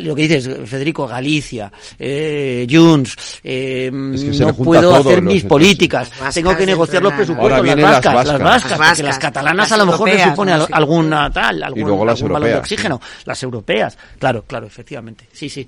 lo 0.00 0.14
que 0.14 0.22
dices, 0.22 0.48
Federico, 0.64 1.06
Galicia, 1.06 1.70
eh, 1.98 2.66
Junts, 2.70 3.40
eh, 3.44 3.90
no 3.92 4.54
puedo 4.54 4.94
hacer 4.94 5.22
mis 5.22 5.44
políticas, 5.44 6.10
tengo 6.32 6.56
que 6.56 6.66
negociar 6.66 7.02
los 7.02 7.12
presupuestos, 7.12 7.66
las 7.66 7.80
vascas, 7.80 8.26
las 8.26 8.40
vascas, 8.40 8.78
las, 8.78 9.00
las 9.00 9.18
catalanas 9.18 9.72
a 9.72 9.76
lo 9.76 9.86
mejor 9.86 10.08
me 10.08 10.24
supone 10.24 10.52
alguna 10.52 11.30
tal, 11.30 11.62
algún, 11.62 12.08
algún 12.08 12.32
valor 12.32 12.48
de 12.48 12.56
oxígeno, 12.56 13.00
las 13.24 13.42
europeas, 13.42 13.98
claro 14.18 14.36
claro, 14.46 14.66
efectivamente. 14.66 15.28
Sí, 15.32 15.48
sí. 15.48 15.66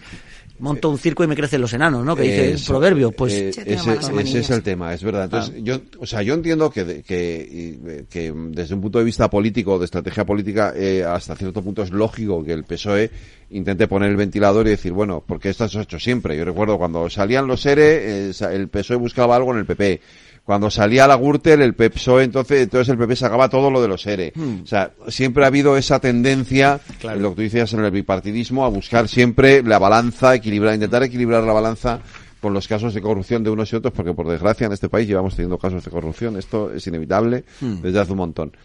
Monto 0.59 0.91
un 0.91 0.99
circo 0.99 1.25
y 1.25 1.27
me 1.27 1.37
crecen 1.37 1.61
los 1.61 1.73
enanos, 1.73 2.05
¿no? 2.05 2.17
Que 2.17 2.23
dice 2.23 2.53
el 2.53 2.61
proverbio. 2.61 3.13
Pues 3.13 3.33
eh, 3.33 3.51
ese, 3.65 4.39
es 4.41 4.51
el 4.51 4.63
tema, 4.63 4.93
es 4.93 5.03
verdad. 5.03 5.25
Entonces, 5.25 5.55
ah. 5.57 5.61
yo, 5.63 5.81
o 6.01 6.07
sea, 6.07 6.23
yo 6.23 6.35
entiendo 6.35 6.71
que, 6.71 7.03
que, 7.03 8.07
que, 8.11 8.33
desde 8.51 8.75
un 8.75 8.81
punto 8.81 8.99
de 8.99 9.05
vista 9.05 9.31
político, 9.31 9.79
de 9.79 9.85
estrategia 9.85 10.25
política, 10.25 10.73
eh, 10.75 11.05
hasta 11.05 11.37
cierto 11.37 11.63
punto 11.63 11.83
es 11.83 11.91
lógico 11.91 12.45
que 12.45 12.53
el 12.53 12.65
PSOE 12.65 13.11
intente 13.51 13.89
poner 13.89 14.11
el 14.11 14.17
ventilador 14.17 14.67
y 14.67 14.71
decir, 14.71 14.93
bueno, 14.93 15.23
porque 15.27 15.51
esto 15.51 15.69
se 15.69 15.79
ha 15.79 15.83
hecho 15.83 15.99
siempre. 15.99 16.37
Yo 16.37 16.45
recuerdo 16.45 16.79
cuando 16.79 17.09
salían 17.09 17.47
los 17.47 17.65
ERE, 17.65 18.29
eh, 18.29 18.33
el 18.53 18.69
PSOE 18.69 18.97
buscaba 18.97 19.37
algo 19.37 19.53
en 19.53 19.61
el 19.61 19.67
PP 19.67 20.01
cuando 20.49 20.71
salía 20.71 21.07
la 21.07 21.17
Gürtel, 21.17 21.61
el 21.61 21.75
PSOE, 21.75 22.25
entonces, 22.25 22.63
entonces 22.63 22.89
el 22.89 22.97
PP 22.97 23.17
sacaba 23.17 23.51
todo 23.51 23.71
lo 23.71 23.83
de 23.83 23.89
los 23.89 24.07
ERE. 24.07 24.33
Hmm. 24.35 24.63
O 24.63 24.67
sea, 24.67 24.93
siempre 25.09 25.45
ha 25.45 25.49
habido 25.49 25.77
esa 25.77 26.01
tendencia, 26.01 26.81
lo 27.03 27.29
que 27.29 27.37
tú 27.37 27.43
decías 27.43 27.71
en 27.75 27.85
el 27.85 27.91
bipartidismo, 27.91 28.65
a 28.65 28.71
buscar 28.71 29.09
siempre 29.09 29.63
la 29.63 29.79
balanza, 29.79 30.35
equilibrar, 30.35 30.73
intentar 30.73 31.03
equilibrar 31.03 31.45
la 31.45 31.53
balanza 31.53 32.01
por 32.41 32.51
los 32.51 32.67
casos 32.67 32.95
de 32.95 33.03
corrupción 33.03 33.45
de 33.45 33.51
unos 33.51 33.71
y 33.75 33.77
otros, 33.77 33.93
porque 33.93 34.15
por 34.15 34.27
desgracia 34.27 34.67
en 34.67 34.73
este 34.73 34.89
país 34.89 35.07
llevamos 35.07 35.37
teniendo 35.37 35.59
casos 35.59 35.85
de 35.85 35.91
corrupción. 35.91 36.39
Esto 36.39 36.73
es 36.73 36.87
inevitable 36.87 37.45
hmm. 37.61 37.83
desde 37.83 38.01
hace 38.01 38.13
un 38.13 38.19
montón. 38.19 38.57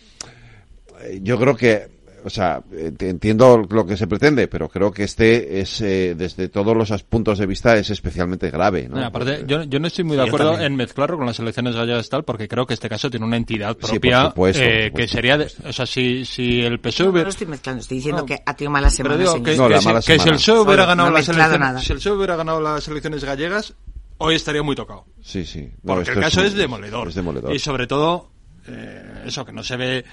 Eh, 1.02 1.20
yo 1.22 1.38
creo 1.38 1.54
que 1.54 1.90
o 2.24 2.30
sea, 2.30 2.62
entiendo 2.72 3.66
lo 3.70 3.86
que 3.86 3.98
se 3.98 4.08
pretende, 4.08 4.48
pero 4.48 4.70
creo 4.70 4.92
que 4.92 5.04
este 5.04 5.60
es, 5.60 5.82
eh, 5.82 6.16
desde 6.16 6.50
todos 6.50 6.76
los 6.76 7.04
puntos 7.04 7.40
de 7.40 7.46
vista, 7.46 7.76
es 7.76 7.90
especialmente 7.90 8.50
grave. 8.50 8.88
¿no? 8.90 9.04
aparte, 9.04 9.44
yo, 9.46 9.64
yo, 9.64 9.80
no 9.80 9.88
estoy 9.88 10.04
muy 10.06 10.18
de 10.18 10.24
acuerdo 10.24 10.60
en 10.60 10.76
mezclarlo 10.76 11.18
con 11.18 11.26
las 11.26 11.40
elecciones 11.40 11.76
gallegas 11.76 12.10
tal, 12.10 12.24
porque 12.24 12.48
creo 12.48 12.66
que 12.66 12.74
este 12.74 12.90
caso 12.90 13.10
tiene 13.10 13.26
una 13.26 13.38
entidad 13.38 13.76
propia 13.76 14.34
eh, 14.56 14.92
que 14.96 15.08
sería, 15.08 15.46
o 15.66 15.74
sea, 15.74 15.86
si, 15.86 16.26
si 16.26 16.62
el 16.62 16.80
PSOE... 16.80 17.12
No, 17.12 17.24
no, 17.24 17.30
estoy 17.30 17.48
mezclando, 17.48 17.82
estoy 17.82 17.98
diciendo 17.98 18.26
que 18.26 18.42
ha 18.46 18.56
tenido 18.56 18.72
malas 18.72 18.94
semanas. 18.94 19.18
Pero 19.18 19.32
digo, 19.34 19.44
que, 19.44 19.58
no, 19.58 19.68
que, 19.68 19.80
si, 19.80 20.12
que, 20.12 20.20
si, 20.20 20.30
el 20.30 20.36
PSOE 20.36 20.60
hubiera 20.60 20.86
ganado 20.86 21.12
las 21.12 21.28
elecciones, 21.30 21.84
si 21.84 21.92
el 21.92 21.98
PSOE 21.98 22.18
hubiera 22.18 22.36
ganado 22.36 22.62
las 22.62 22.88
elecciones 22.88 23.24
gallegas, 23.24 23.74
hoy 24.18 24.36
estaría 24.36 24.64
muy 24.64 24.76
tocado. 24.76 25.06
Sí, 25.22 25.46
sí. 25.46 25.70
porque 25.86 26.12
el 26.12 26.20
caso 26.20 26.42
es, 26.42 26.54
demoledor. 26.54 27.10
es 27.10 27.16
demoledor. 27.16 27.54
Y 27.54 27.60
sobre 27.60 27.88
todo, 27.88 28.32
eh, 28.68 29.24
eso, 29.26 29.46
que 29.46 29.52
no 29.52 29.64
se 29.64 29.76
ve, 29.76 30.06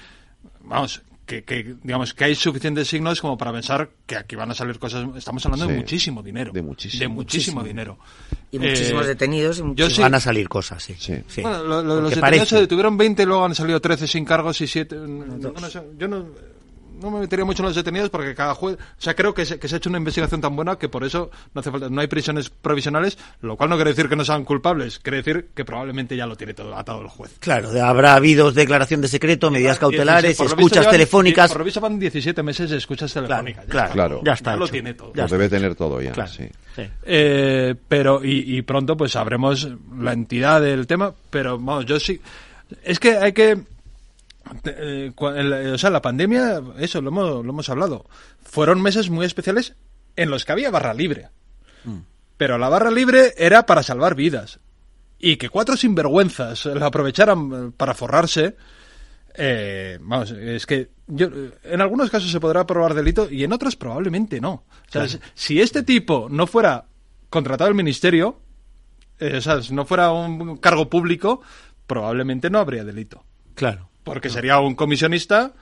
vamos, 0.61 1.01
que, 1.39 1.75
digamos 1.81 2.13
que 2.13 2.25
hay 2.25 2.35
suficientes 2.35 2.87
signos 2.87 3.21
como 3.21 3.37
para 3.37 3.53
pensar 3.53 3.89
que 4.05 4.17
aquí 4.17 4.35
van 4.35 4.51
a 4.51 4.53
salir 4.53 4.77
cosas 4.77 5.07
estamos 5.15 5.45
hablando 5.45 5.67
de 5.67 5.77
muchísimo 5.77 6.21
dinero. 6.21 6.51
De 6.51 6.61
muchísimo, 6.61 7.01
de 7.01 7.07
muchísimo, 7.07 7.63
dinero. 7.63 7.97
Y 8.51 8.59
muchísimos 8.59 9.05
eh, 9.05 9.09
detenidos 9.09 9.59
y 9.59 10.01
van 10.01 10.15
a 10.15 10.19
salir 10.19 10.49
cosas 10.49 10.83
sí, 10.83 10.95
sí. 10.97 11.41
Bueno, 11.41 11.63
los 11.83 12.13
detenidos 12.13 12.49
se 12.49 12.59
detuvieron 12.59 12.97
20 12.97 13.23
y 13.23 13.25
luego 13.25 13.45
han 13.45 13.55
salido 13.55 13.79
13 13.79 14.07
sin 14.07 14.25
cargos 14.25 14.59
y 14.61 14.67
7 14.67 14.95
yo 15.97 16.07
no 16.07 16.50
no 17.01 17.11
me 17.11 17.19
metería 17.21 17.45
mucho 17.45 17.63
en 17.63 17.67
los 17.67 17.75
detenidos 17.75 18.09
porque 18.09 18.35
cada 18.35 18.53
juez, 18.55 18.77
o 18.77 19.01
sea, 19.01 19.15
creo 19.15 19.33
que 19.33 19.45
se, 19.45 19.59
que 19.59 19.67
se 19.67 19.75
ha 19.75 19.77
hecho 19.77 19.89
una 19.89 19.97
investigación 19.97 20.41
tan 20.41 20.55
buena 20.55 20.77
que 20.77 20.89
por 20.89 21.03
eso 21.03 21.31
no 21.53 21.61
hace 21.61 21.71
falta, 21.71 21.89
no 21.89 22.01
hay 22.01 22.07
prisiones 22.07 22.49
provisionales, 22.49 23.17
lo 23.41 23.57
cual 23.57 23.69
no 23.69 23.75
quiere 23.75 23.91
decir 23.91 24.07
que 24.07 24.15
no 24.15 24.23
sean 24.23 24.45
culpables, 24.45 24.99
quiere 24.99 25.17
decir 25.17 25.49
que 25.53 25.65
probablemente 25.65 26.15
ya 26.15 26.25
lo 26.25 26.35
tiene 26.35 26.53
todo 26.53 26.75
atado 26.75 27.01
el 27.01 27.07
juez. 27.07 27.35
Claro, 27.39 27.69
habrá 27.83 28.15
habido 28.15 28.51
declaración 28.51 29.01
de 29.01 29.07
secreto, 29.07 29.49
medidas 29.51 29.79
cautelares, 29.79 30.39
escuchas 30.39 30.89
telefónicas. 30.89 31.51
Por 31.51 31.65
lo 31.65 31.81
van 31.81 31.99
17 31.99 32.43
meses 32.43 32.69
de 32.69 32.77
escuchas 32.77 33.11
telefónicas. 33.13 33.65
Claro, 33.65 33.93
claro, 33.93 34.21
ya 34.23 34.33
está. 34.33 34.51
Ya 34.51 34.57
lo 34.57 34.67
tiene 34.67 34.93
todo. 34.93 35.11
lo 35.13 35.27
debe 35.27 35.49
tener 35.49 35.75
todo 35.75 36.01
ya, 36.01 36.27
sí. 36.27 36.47
Eh, 37.03 37.75
pero, 37.87 38.23
y, 38.23 38.57
y 38.57 38.61
pronto 38.61 38.95
pues 38.95 39.11
sabremos 39.11 39.67
la 39.97 40.13
entidad 40.13 40.61
del 40.61 40.87
tema, 40.87 41.13
pero 41.29 41.57
vamos, 41.57 41.85
yo 41.85 41.99
sí. 41.99 42.19
Es 42.83 42.99
que 42.99 43.17
hay 43.17 43.33
que 43.33 43.59
eh, 44.63 45.11
o 45.17 45.77
sea, 45.77 45.89
la 45.89 46.01
pandemia, 46.01 46.61
eso 46.79 47.01
lo 47.01 47.09
hemos, 47.09 47.45
lo 47.45 47.51
hemos 47.51 47.69
hablado, 47.69 48.05
fueron 48.43 48.81
meses 48.81 49.09
muy 49.09 49.25
especiales 49.25 49.75
en 50.15 50.29
los 50.29 50.45
que 50.45 50.51
había 50.51 50.71
barra 50.71 50.93
libre. 50.93 51.29
Mm. 51.83 51.99
Pero 52.37 52.57
la 52.57 52.69
barra 52.69 52.91
libre 52.91 53.33
era 53.37 53.65
para 53.65 53.83
salvar 53.83 54.15
vidas. 54.15 54.59
Y 55.19 55.37
que 55.37 55.49
cuatro 55.49 55.77
sinvergüenzas 55.77 56.65
la 56.65 56.87
aprovecharan 56.87 57.51
eh, 57.53 57.71
para 57.75 57.93
forrarse, 57.93 58.55
eh, 59.35 59.99
vamos, 60.01 60.31
es 60.31 60.65
que 60.65 60.89
yo, 61.07 61.27
en 61.63 61.81
algunos 61.81 62.09
casos 62.09 62.31
se 62.31 62.39
podrá 62.39 62.65
probar 62.65 62.93
delito 62.93 63.29
y 63.29 63.43
en 63.43 63.53
otros 63.53 63.75
probablemente 63.75 64.41
no. 64.41 64.51
O 64.51 64.91
sea, 64.91 65.05
si 65.35 65.61
este 65.61 65.83
tipo 65.83 66.27
no 66.29 66.47
fuera 66.47 66.85
contratado 67.29 67.67
al 67.67 67.75
ministerio, 67.75 68.41
o 69.19 69.41
sea, 69.41 69.61
si 69.61 69.73
no 69.73 69.85
fuera 69.85 70.11
un 70.11 70.57
cargo 70.57 70.89
público, 70.89 71.41
probablemente 71.85 72.49
no 72.49 72.59
habría 72.59 72.83
delito. 72.83 73.23
Claro. 73.53 73.90
Porque 74.03 74.29
sería 74.29 74.59
un 74.59 74.75
comisionista 74.75 75.53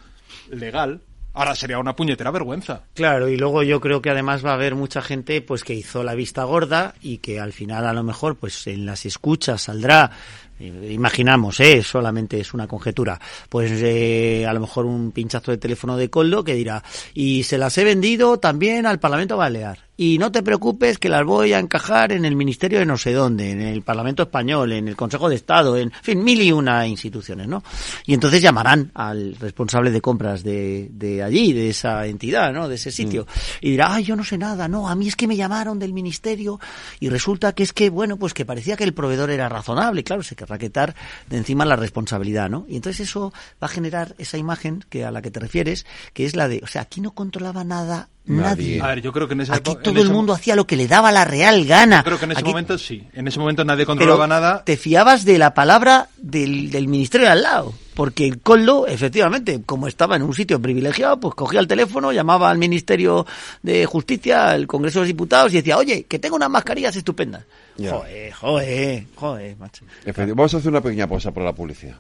legal. 0.50 1.02
Ahora 1.34 1.56
sería 1.56 1.78
una 1.78 1.96
puñetera 1.96 2.32
vergüenza. 2.32 2.82
Claro, 2.96 3.30
y 3.30 3.38
luego 3.38 3.62
yo 3.64 3.80
creo 3.80 4.02
que 4.02 4.10
además 4.10 4.44
va 4.44 4.52
a 4.52 4.56
haber 4.56 4.76
mucha 4.76 5.02
gente 5.02 5.42
pues 5.42 5.64
que 5.64 5.74
hizo 5.74 6.04
la 6.04 6.16
vista 6.16 6.44
gorda 6.44 6.96
y 7.02 7.20
que 7.20 7.40
al 7.40 7.54
final 7.54 7.86
a 7.86 7.94
lo 7.94 8.04
mejor 8.04 8.36
pues 8.36 8.66
en 8.68 8.86
las 8.86 9.06
escuchas 9.06 9.62
saldrá 9.62 10.12
imaginamos, 10.60 11.60
¿eh? 11.60 11.82
solamente 11.84 12.40
es 12.40 12.54
una 12.54 12.68
conjetura, 12.68 13.20
pues 13.50 13.72
eh, 13.72 14.46
a 14.48 14.54
lo 14.54 14.62
mejor 14.62 14.86
un 14.86 15.12
pinchazo 15.12 15.52
de 15.52 15.58
teléfono 15.58 15.98
de 15.98 16.10
Coldo 16.10 16.44
que 16.44 16.56
dirá, 16.56 16.84
y 17.14 17.44
se 17.44 17.58
las 17.58 17.78
he 17.78 17.84
vendido 17.84 18.40
también 18.40 18.86
al 18.86 19.00
Parlamento 19.00 19.38
Balear. 19.38 19.90
Y 20.02 20.18
no 20.18 20.32
te 20.32 20.44
preocupes 20.44 20.98
que 20.98 21.10
las 21.10 21.26
voy 21.26 21.52
a 21.52 21.60
encajar 21.60 22.14
en 22.14 22.24
el 22.24 22.38
Ministerio 22.38 22.80
de 22.80 22.86
no 22.86 22.98
sé 22.98 23.12
dónde, 23.12 23.52
en 23.52 23.60
el 23.60 23.82
Parlamento 23.82 24.24
Español, 24.24 24.72
en 24.72 24.88
el 24.88 24.96
Consejo 24.96 25.28
de 25.28 25.36
Estado, 25.36 25.76
en, 25.76 25.92
fin, 25.92 26.24
mil 26.24 26.42
y 26.42 26.54
una 26.54 26.88
instituciones, 26.88 27.50
¿no? 27.50 27.62
Y 28.06 28.14
entonces 28.14 28.42
llamarán 28.42 28.92
al 28.94 29.36
responsable 29.36 29.92
de 29.92 30.00
compras 30.00 30.42
de, 30.42 30.88
de 30.94 31.22
allí, 31.22 31.52
de 31.52 31.72
esa 31.72 32.06
entidad, 32.06 32.54
¿no? 32.54 32.70
De 32.70 32.76
ese 32.76 32.92
sitio. 32.92 33.24
Mm. 33.24 33.66
Y 33.66 33.72
dirá, 33.72 33.94
ay, 33.94 34.06
yo 34.06 34.16
no 34.16 34.24
sé 34.24 34.38
nada, 34.38 34.70
no, 34.70 34.88
a 34.88 34.96
mí 34.96 35.06
es 35.10 35.18
que 35.18 35.28
me 35.28 35.36
llamaron 35.36 35.80
del 35.80 35.92
Ministerio 35.92 36.62
y 37.02 37.10
resulta 37.10 37.52
que 37.52 37.64
es 37.64 37.74
que, 37.74 37.90
bueno, 37.90 38.16
pues 38.16 38.34
que 38.34 38.46
parecía 38.46 38.78
que 38.78 38.86
el 38.86 38.94
proveedor 38.94 39.32
era 39.32 39.50
razonable, 39.50 40.06
claro, 40.06 40.24
se 40.24 40.34
raquetar 40.50 40.96
de 41.28 41.38
encima 41.38 41.66
la 41.66 41.76
responsabilidad, 41.76 42.50
¿no? 42.50 42.66
Y 42.68 42.76
entonces 42.76 43.08
eso 43.08 43.32
va 43.62 43.68
a 43.68 43.70
generar 43.70 44.16
esa 44.18 44.38
imagen 44.38 44.84
que 44.90 45.06
a 45.06 45.12
la 45.12 45.22
que 45.22 45.32
te 45.32 45.40
refieres, 45.40 45.86
que 46.14 46.26
es 46.26 46.36
la 46.36 46.48
de, 46.48 46.62
o 46.64 46.68
sea, 46.68 46.82
aquí 46.82 47.02
no 47.02 47.12
controlaba 47.12 47.64
nada 47.64 48.10
Nadie. 48.30 48.80
A 48.80 48.88
ver, 48.88 49.02
yo 49.02 49.12
creo 49.12 49.28
que 49.28 49.34
en 49.34 49.42
ese 49.42 49.54
Aquí 49.54 49.76
todo 49.82 50.00
el 50.02 50.12
mundo 50.12 50.34
hacía 50.34 50.56
lo 50.56 50.68
que 50.68 50.76
le 50.76 50.88
daba 50.88 51.12
la 51.12 51.26
real 51.26 51.66
gana. 51.66 51.98
Yo 51.98 52.04
creo 52.04 52.20
que 52.20 52.26
en 52.26 52.32
ese 52.34 52.44
momento 52.44 52.78
sí. 52.78 53.08
En 53.14 53.28
ese 53.28 53.40
momento 53.40 53.66
nadie 53.66 53.88
controlaba 53.88 54.28
nada. 54.28 54.64
Te 54.64 54.78
fiabas 54.78 55.26
de 55.26 55.40
la 55.40 55.56
palabra 55.56 56.10
del, 56.18 56.70
del 56.70 56.88
ministerio 56.88 57.26
de 57.26 57.34
al 57.34 57.42
lado. 57.42 57.74
Porque 57.96 58.28
el 58.28 58.40
Coldo, 58.40 58.86
efectivamente, 58.88 59.62
como 59.66 59.88
estaba 59.88 60.16
en 60.16 60.22
un 60.22 60.34
sitio 60.34 60.62
privilegiado, 60.62 61.20
pues 61.20 61.34
cogía 61.34 61.60
el 61.60 61.68
teléfono, 61.68 62.12
llamaba 62.12 62.52
al 62.52 62.58
Ministerio 62.60 63.26
de 63.64 63.86
Justicia, 63.88 64.52
al 64.52 64.68
Congreso 64.68 65.00
de 65.00 65.06
los 65.06 65.08
Diputados 65.08 65.52
y 65.52 65.58
decía, 65.58 65.78
oye, 65.78 66.04
que 66.04 66.20
tengo 66.20 66.36
unas 66.36 66.50
mascarillas 66.50 66.96
estupendas. 66.96 67.44
Joder, 67.88 68.34
joder, 68.34 69.06
joder, 69.16 69.58
macho. 69.58 69.86
Vamos 70.16 70.54
a 70.54 70.58
hacer 70.58 70.70
una 70.70 70.82
pequeña 70.82 71.08
pausa 71.08 71.32
por 71.32 71.44
la 71.44 71.54
publicidad. 71.54 71.96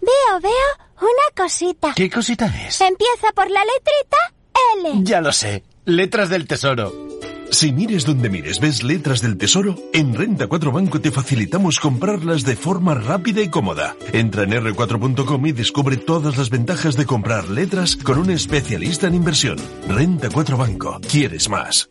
Veo, 0.00 0.40
veo 0.40 0.50
una 1.00 1.36
cosita. 1.36 1.92
¿Qué 1.94 2.08
cosita 2.10 2.46
es? 2.46 2.80
Empieza 2.80 3.32
por 3.34 3.50
la 3.50 3.60
letrita 3.60 4.16
L. 4.78 5.04
Ya 5.04 5.20
lo 5.20 5.32
sé. 5.32 5.62
Letras 5.84 6.28
del 6.28 6.46
Tesoro. 6.46 7.10
Si 7.50 7.72
mires 7.72 8.04
donde 8.04 8.30
mires, 8.30 8.60
ves 8.60 8.84
letras 8.84 9.22
del 9.22 9.36
tesoro, 9.36 9.74
en 9.92 10.14
Renta 10.14 10.46
4 10.46 10.70
Banco 10.70 11.00
te 11.00 11.10
facilitamos 11.10 11.80
comprarlas 11.80 12.44
de 12.44 12.54
forma 12.54 12.94
rápida 12.94 13.42
y 13.42 13.48
cómoda. 13.48 13.96
Entra 14.12 14.44
en 14.44 14.52
r4.com 14.52 15.46
y 15.46 15.52
descubre 15.52 15.96
todas 15.96 16.38
las 16.38 16.48
ventajas 16.48 16.96
de 16.96 17.06
comprar 17.06 17.48
letras 17.48 17.96
con 17.96 18.18
un 18.18 18.30
especialista 18.30 19.08
en 19.08 19.16
inversión. 19.16 19.58
Renta 19.88 20.28
4 20.32 20.56
Banco. 20.56 21.00
¿Quieres 21.10 21.48
más? 21.48 21.90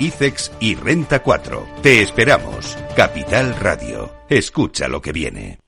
ICEX 0.00 0.50
y 0.60 0.76
Renta 0.76 1.22
4. 1.22 1.66
Te 1.82 2.00
esperamos. 2.00 2.76
Capital 2.96 3.54
Radio. 3.60 4.10
Escucha 4.30 4.88
lo 4.88 5.02
que 5.02 5.12
viene. 5.12 5.58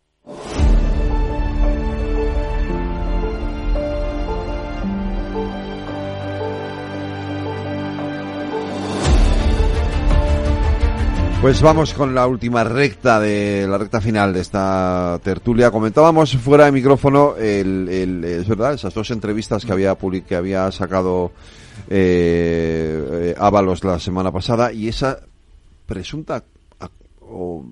Pues 11.43 11.61
vamos 11.61 11.93
con 11.93 12.15
la 12.15 12.27
última 12.27 12.65
recta 12.65 13.21
de 13.21 13.67
la 13.69 13.77
recta 13.77 14.01
final 14.01 14.33
de 14.33 14.41
esta 14.41 15.21
tertulia. 15.23 15.71
Comentábamos 15.71 16.37
fuera 16.37 16.65
de 16.65 16.73
micrófono 16.73 17.35
el, 17.37 18.25
es 18.25 18.49
verdad 18.49 18.75
esas 18.75 18.95
dos 18.95 19.11
entrevistas 19.11 19.67
que 19.67 19.73
había 19.73 19.95
que 20.27 20.37
había 20.37 20.71
sacado 20.71 21.33
eh, 21.89 23.35
Ábalos 23.39 23.85
la 23.85 23.99
semana 23.99 24.31
pasada 24.31 24.73
y 24.73 24.89
esa 24.89 25.21
presunta 25.87 26.45
o, 27.21 27.65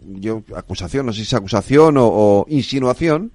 yo, 0.00 0.42
acusación, 0.56 1.06
no 1.06 1.12
sé 1.12 1.18
si 1.18 1.22
es 1.24 1.34
acusación 1.34 1.96
o, 1.98 2.44
insinuación 2.48 3.32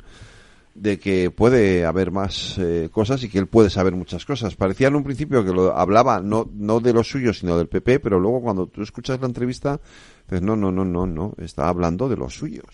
de 0.74 1.00
que 1.00 1.32
puede 1.32 1.86
haber 1.86 2.12
más 2.12 2.58
eh, 2.58 2.90
cosas 2.92 3.24
y 3.24 3.30
que 3.30 3.40
él 3.40 3.48
puede 3.48 3.70
saber 3.70 3.94
muchas 3.94 4.26
cosas. 4.26 4.56
Parecía 4.56 4.88
en 4.88 4.96
un 4.96 5.04
principio 5.04 5.44
que 5.44 5.52
lo 5.52 5.76
hablaba 5.76 6.22
no, 6.22 6.50
no 6.54 6.80
de 6.80 6.94
lo 6.94 7.04
suyo, 7.04 7.34
sino 7.34 7.58
del 7.58 7.68
PP, 7.68 8.00
pero 8.00 8.20
luego 8.20 8.42
cuando 8.42 8.68
tú 8.68 8.82
escuchas 8.82 9.20
la 9.20 9.28
entrevista, 9.28 9.80
dices, 10.26 10.42
no, 10.42 10.56
no, 10.56 10.72
no, 10.72 10.86
no, 10.86 11.06
no, 11.06 11.34
está 11.38 11.68
hablando 11.68 12.08
de 12.08 12.16
los 12.16 12.36
suyos. 12.36 12.66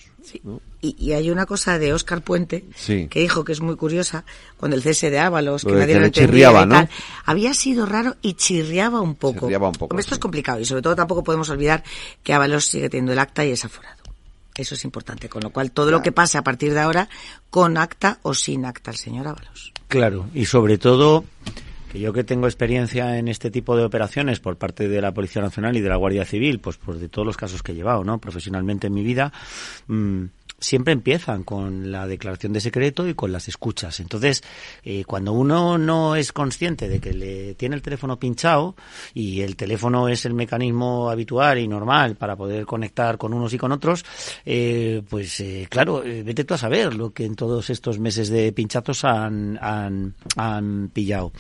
Y, 0.82 1.14
hay 1.14 1.32
una 1.32 1.46
cosa 1.46 1.80
de 1.80 1.94
Óscar 1.94 2.22
Puente 2.22 2.66
que 2.86 3.20
dijo 3.20 3.44
que 3.44 3.54
es 3.54 3.62
muy 3.62 3.76
curiosa, 3.76 4.26
cuando 4.58 4.76
el 4.76 4.84
cese 4.84 5.10
de 5.10 5.20
Ábalos, 5.20 5.64
que 5.64 5.72
nadie 5.72 6.00
lo 6.00 6.06
entendía 6.06 6.52
y 6.52 6.70
tal, 6.70 6.90
había 7.26 7.54
sido 7.54 7.86
raro 7.86 8.16
y 8.22 8.34
chirriaba 8.34 9.02
un 9.02 9.16
poco. 9.16 9.42
Chirriaba 9.42 9.70
un 9.70 9.76
poco 9.76 9.98
esto 9.98 10.14
es 10.14 10.20
complicado 10.20 10.60
y 10.60 10.66
sobre 10.66 10.82
todo 10.82 10.96
tampoco 10.96 11.24
podemos 11.24 11.50
olvidar 11.50 11.84
que 12.22 12.34
Ábalos 12.34 12.66
sigue 12.66 12.90
teniendo 12.90 13.14
el 13.14 13.20
acta 13.20 13.44
y 13.44 13.52
es 13.52 13.66
aforado. 13.66 13.97
Eso 14.58 14.76
es 14.76 14.84
importante, 14.84 15.30
con 15.30 15.44
lo 15.44 15.52
cual 15.52 15.72
todo 15.72 15.92
lo 15.92 16.02
que 16.02 16.12
pase 16.12 16.38
a 16.38 16.44
partir 16.44 16.74
de 16.74 16.80
ahora, 16.80 17.10
con 17.50 17.78
acta 17.78 18.20
o 18.24 18.34
sin 18.34 18.66
acta, 18.66 18.92
el 18.92 18.98
señor 18.98 19.28
Ábalos. 19.28 19.72
Claro, 19.88 20.28
y 20.34 20.46
sobre 20.46 20.78
todo 20.78 21.24
que 21.92 22.00
yo 22.00 22.12
que 22.12 22.24
tengo 22.24 22.48
experiencia 22.48 23.18
en 23.18 23.28
este 23.28 23.50
tipo 23.50 23.78
de 23.78 23.86
operaciones 23.86 24.40
por 24.40 24.58
parte 24.58 24.90
de 24.90 25.02
la 25.02 25.14
Policía 25.14 25.42
Nacional 25.42 25.78
y 25.78 25.82
de 25.82 25.90
la 25.90 25.96
Guardia 25.96 26.26
Civil, 26.26 26.60
pues, 26.60 26.78
por 26.78 26.98
de 26.98 27.08
todos 27.08 27.26
los 27.26 27.38
casos 27.38 27.64
que 27.64 27.72
he 27.72 27.76
llevado, 27.76 28.04
¿no? 28.04 28.20
Profesionalmente 28.20 28.88
en 28.88 28.94
mi 28.94 29.04
vida, 29.04 29.32
mmm, 29.88 30.26
siempre 30.60 30.94
empiezan 30.94 31.44
con 31.44 31.92
la 31.92 32.08
declaración 32.08 32.54
de 32.54 32.62
secreto 32.62 33.08
y 33.08 33.14
con 33.14 33.32
las 33.32 33.48
escuchas. 33.48 34.00
Entonces, 34.00 34.44
eh, 34.84 35.04
cuando 35.06 35.34
uno 35.34 35.78
no 35.78 36.16
es 36.16 36.32
consciente 36.34 36.90
de 36.90 37.00
que 37.00 37.14
le 37.14 37.56
tiene 37.56 37.76
el 37.76 37.82
teléfono 37.82 38.18
pinchado 38.18 38.76
y 39.14 39.42
el 39.42 39.56
teléfono 39.56 40.08
es 40.08 40.26
el 40.26 40.34
mecanismo 40.34 41.10
habitual 41.10 41.60
y 41.60 41.68
normal 41.68 42.16
para 42.16 42.36
poder 42.36 42.66
conectar 42.66 43.18
con 43.18 43.34
unos 43.34 43.54
y 43.54 43.58
con 43.58 43.72
otros, 43.72 44.04
eh, 44.46 45.04
pues 45.08 45.40
eh, 45.42 45.68
claro, 45.70 46.02
vete 46.04 46.44
tú 46.44 46.56
a 46.56 46.58
saber 46.58 46.96
lo 46.96 47.12
que 47.12 47.26
en 47.26 47.36
todos 47.36 47.70
estos 47.70 48.00
meses 48.00 48.30
de 48.30 48.52
pinchazos 48.52 49.04
han, 49.04 49.60
han, 49.62 50.90
pillado. 50.94 51.32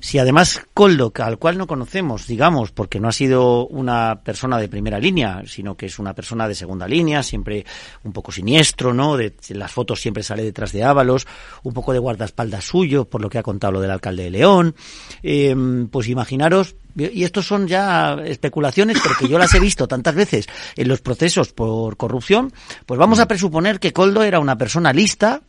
Si 0.00 0.18
además 0.18 0.62
Coldo, 0.74 1.12
al 1.16 1.38
cual 1.38 1.58
no 1.58 1.66
conocemos, 1.66 2.26
digamos, 2.26 2.72
porque 2.72 3.00
no 3.00 3.08
ha 3.08 3.12
sido 3.12 3.66
una 3.66 4.22
persona 4.22 4.58
de 4.58 4.68
primera 4.68 4.98
línea, 4.98 5.42
sino 5.46 5.76
que 5.76 5.86
es 5.86 5.98
una 5.98 6.14
persona 6.14 6.48
de 6.48 6.54
segunda 6.54 6.86
línea, 6.86 7.22
siempre 7.22 7.64
un 8.04 8.12
poco 8.12 8.32
siniestro, 8.52 8.92
¿no? 8.92 9.16
De, 9.16 9.32
las 9.50 9.72
fotos 9.72 10.00
siempre 10.00 10.22
sale 10.22 10.42
detrás 10.42 10.72
de 10.72 10.84
Ábalos, 10.84 11.26
un 11.62 11.72
poco 11.72 11.92
de 11.92 11.98
guardaespaldas 11.98 12.64
suyo, 12.64 13.06
por 13.06 13.22
lo 13.22 13.30
que 13.30 13.38
ha 13.38 13.42
contado 13.42 13.72
lo 13.72 13.80
del 13.80 13.90
alcalde 13.90 14.24
de 14.24 14.30
León. 14.30 14.74
Eh, 15.22 15.54
pues 15.90 16.08
imaginaros 16.08 16.76
y 16.94 17.24
estos 17.24 17.46
son 17.46 17.66
ya 17.66 18.18
especulaciones, 18.22 18.98
pero 19.02 19.14
que 19.18 19.26
yo 19.26 19.38
las 19.38 19.54
he 19.54 19.60
visto 19.60 19.88
tantas 19.88 20.14
veces 20.14 20.46
en 20.76 20.88
los 20.88 21.00
procesos 21.00 21.50
por 21.54 21.96
corrupción, 21.96 22.52
pues 22.84 22.98
vamos 22.98 23.18
a 23.18 23.26
presuponer 23.26 23.80
que 23.80 23.94
Coldo 23.94 24.22
era 24.22 24.38
una 24.38 24.58
persona 24.58 24.92
lista 24.92 25.40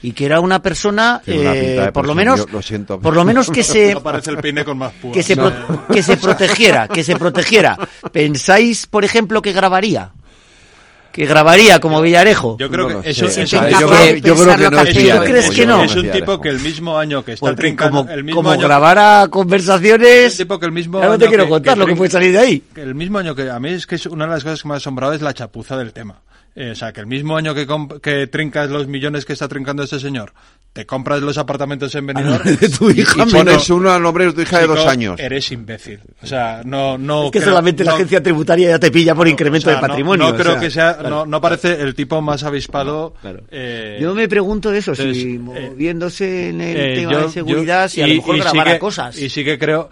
y 0.00 0.12
que 0.12 0.24
era 0.24 0.40
una 0.40 0.62
persona, 0.62 1.20
eh, 1.26 1.90
por 1.92 2.06
lo 2.06 2.14
menos, 2.14 2.46
por 3.02 3.14
lo 3.14 3.24
menos 3.26 3.50
que 3.50 3.62
se, 3.62 3.94
que 5.12 5.22
se, 5.22 5.36
que 5.92 6.02
se 6.02 6.16
protegiera, 6.16 6.88
que 6.88 7.04
se 7.04 7.16
protegiera. 7.16 7.76
¿Pensáis, 8.10 8.86
por 8.86 9.04
ejemplo, 9.04 9.42
que 9.42 9.52
grabaría? 9.52 10.12
Que 11.16 11.24
grabaría 11.24 11.80
como 11.80 12.02
Villarejo. 12.02 12.58
Yo 12.58 12.68
creo 12.68 13.00
que 13.00 13.08
eso, 13.08 13.24
yo, 13.26 13.58
creo 13.58 14.54
que 14.54 14.70
no 14.70 15.18
¿Tú 15.18 15.24
crees 15.24 15.50
que 15.50 15.64
no? 15.64 15.82
Es 15.82 15.96
un 15.96 16.10
tipo 16.10 16.38
que 16.38 16.50
el 16.50 16.60
mismo 16.60 16.98
año 16.98 17.24
que 17.24 17.32
está 17.32 17.56
trincando, 17.56 18.00
como, 18.00 18.10
el 18.10 18.22
mismo 18.22 18.40
como 18.40 18.50
año 18.50 18.66
grabara 18.66 19.26
conversaciones. 19.30 20.26
Es 20.26 20.32
un 20.34 20.38
tipo 20.44 20.58
que 20.58 20.66
el 20.66 20.72
mismo 20.72 21.00
no 21.00 21.18
te 21.18 21.26
quiero 21.26 21.48
contar 21.48 21.78
lo 21.78 21.86
que 21.86 21.96
puede 21.96 22.10
salir 22.10 22.32
de 22.32 22.38
ahí. 22.38 22.62
El 22.74 22.94
mismo 22.94 23.16
año 23.16 23.34
que 23.34 23.48
a 23.48 23.58
mí 23.58 23.70
es 23.70 23.86
que 23.86 23.94
es 23.94 24.04
una 24.04 24.26
de 24.26 24.32
las 24.32 24.44
cosas 24.44 24.60
que 24.60 24.68
me 24.68 24.74
ha 24.74 24.76
asombrado 24.76 25.14
es 25.14 25.22
la 25.22 25.32
chapuza 25.32 25.78
del 25.78 25.94
tema. 25.94 26.20
Eh, 26.58 26.70
o 26.70 26.74
sea, 26.74 26.90
que 26.90 27.00
el 27.00 27.06
mismo 27.06 27.36
año 27.36 27.54
que, 27.54 27.66
que 28.00 28.26
trincas 28.28 28.70
los 28.70 28.86
millones 28.86 29.26
que 29.26 29.34
está 29.34 29.46
trincando 29.46 29.82
este 29.82 30.00
señor, 30.00 30.32
te 30.72 30.86
compras 30.86 31.20
los 31.20 31.36
apartamentos 31.36 31.94
en 31.94 32.06
Benidorm 32.06 32.44
de 32.60 32.68
tu 32.70 32.88
hija 32.88 33.24
y, 33.26 33.30
pones 33.30 33.68
uno 33.68 33.90
al 33.90 34.02
nombre 34.02 34.24
de 34.24 34.32
tu 34.32 34.40
hija 34.40 34.60
de 34.60 34.66
dos 34.66 34.86
años. 34.86 35.20
Eres 35.20 35.52
imbécil. 35.52 36.00
O 36.22 36.26
sea, 36.26 36.62
no, 36.64 36.96
no. 36.96 37.26
Es 37.26 37.30
que 37.30 37.42
solamente 37.42 37.84
la 37.84 37.92
agencia 37.92 38.22
tributaria 38.22 38.70
ya 38.70 38.78
te 38.78 38.90
pilla 38.90 39.14
por 39.14 39.28
incremento 39.28 39.68
de 39.68 39.76
patrimonio. 39.76 40.30
No, 40.30 40.34
creo 40.34 40.58
que 40.58 40.70
sea, 40.70 40.98
no, 41.02 41.26
no, 41.26 41.40
parece 41.42 41.80
el 41.80 41.94
tipo 41.94 42.22
más 42.22 42.42
avispado. 42.42 43.12
Eh, 43.50 43.98
yo 44.00 44.14
me 44.14 44.26
pregunto 44.26 44.72
eso, 44.72 44.94
si 44.94 45.34
eh, 45.34 45.38
moviéndose 45.38 46.48
en 46.48 46.62
el 46.62 46.94
tema 46.94 47.18
de 47.18 47.28
seguridad, 47.28 47.88
si 47.88 48.00
a 48.00 48.06
lo 48.06 48.14
mejor 48.14 48.38
grabara 48.38 48.78
cosas. 48.78 49.18
Y 49.18 49.28
sí 49.28 49.44
que 49.44 49.58
creo, 49.58 49.90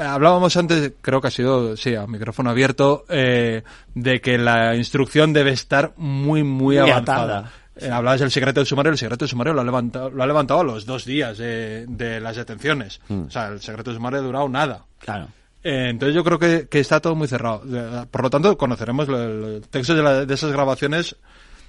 hablábamos 0.00 0.56
antes, 0.56 0.92
creo 1.00 1.20
que 1.20 1.28
ha 1.28 1.30
sido, 1.30 1.76
sí, 1.76 1.94
a 1.94 2.06
micrófono 2.06 2.50
abierto, 2.50 3.04
eh, 3.08 3.62
de 3.94 4.20
que 4.20 4.38
la 4.38 4.74
instrucción 4.76 5.32
debe 5.32 5.52
estar 5.52 5.92
muy, 5.96 6.42
muy, 6.42 6.78
avanzada. 6.78 7.52
Eh, 7.76 7.88
hablabas 7.88 8.20
del 8.20 8.30
secreto 8.30 8.60
del 8.60 8.66
sumario, 8.66 8.92
el 8.92 8.98
secreto 8.98 9.24
del 9.24 9.30
sumario 9.30 9.54
lo 9.54 9.62
ha 9.62 9.64
levantado, 9.64 10.10
lo 10.10 10.22
ha 10.22 10.26
levantado 10.26 10.60
a 10.60 10.64
los 10.64 10.84
dos 10.84 11.04
días 11.04 11.38
de, 11.38 12.20
las 12.20 12.36
detenciones. 12.36 13.00
Mm. 13.08 13.22
O 13.22 13.30
sea, 13.30 13.48
el 13.48 13.60
secreto 13.60 13.90
del 13.90 13.98
sumario 13.98 14.20
ha 14.20 14.22
durado 14.22 14.48
nada. 14.48 14.84
Claro. 14.98 15.28
Eh, 15.64 15.88
entonces 15.90 16.14
yo 16.14 16.24
creo 16.24 16.38
que, 16.38 16.68
está 16.78 17.00
todo 17.00 17.14
muy 17.14 17.28
cerrado. 17.28 17.62
Por 18.10 18.22
lo 18.22 18.30
tanto, 18.30 18.56
conoceremos 18.58 19.08
el, 19.08 19.62
texto 19.70 19.94
de, 19.94 20.26
de 20.26 20.34
esas 20.34 20.52
grabaciones 20.52 21.16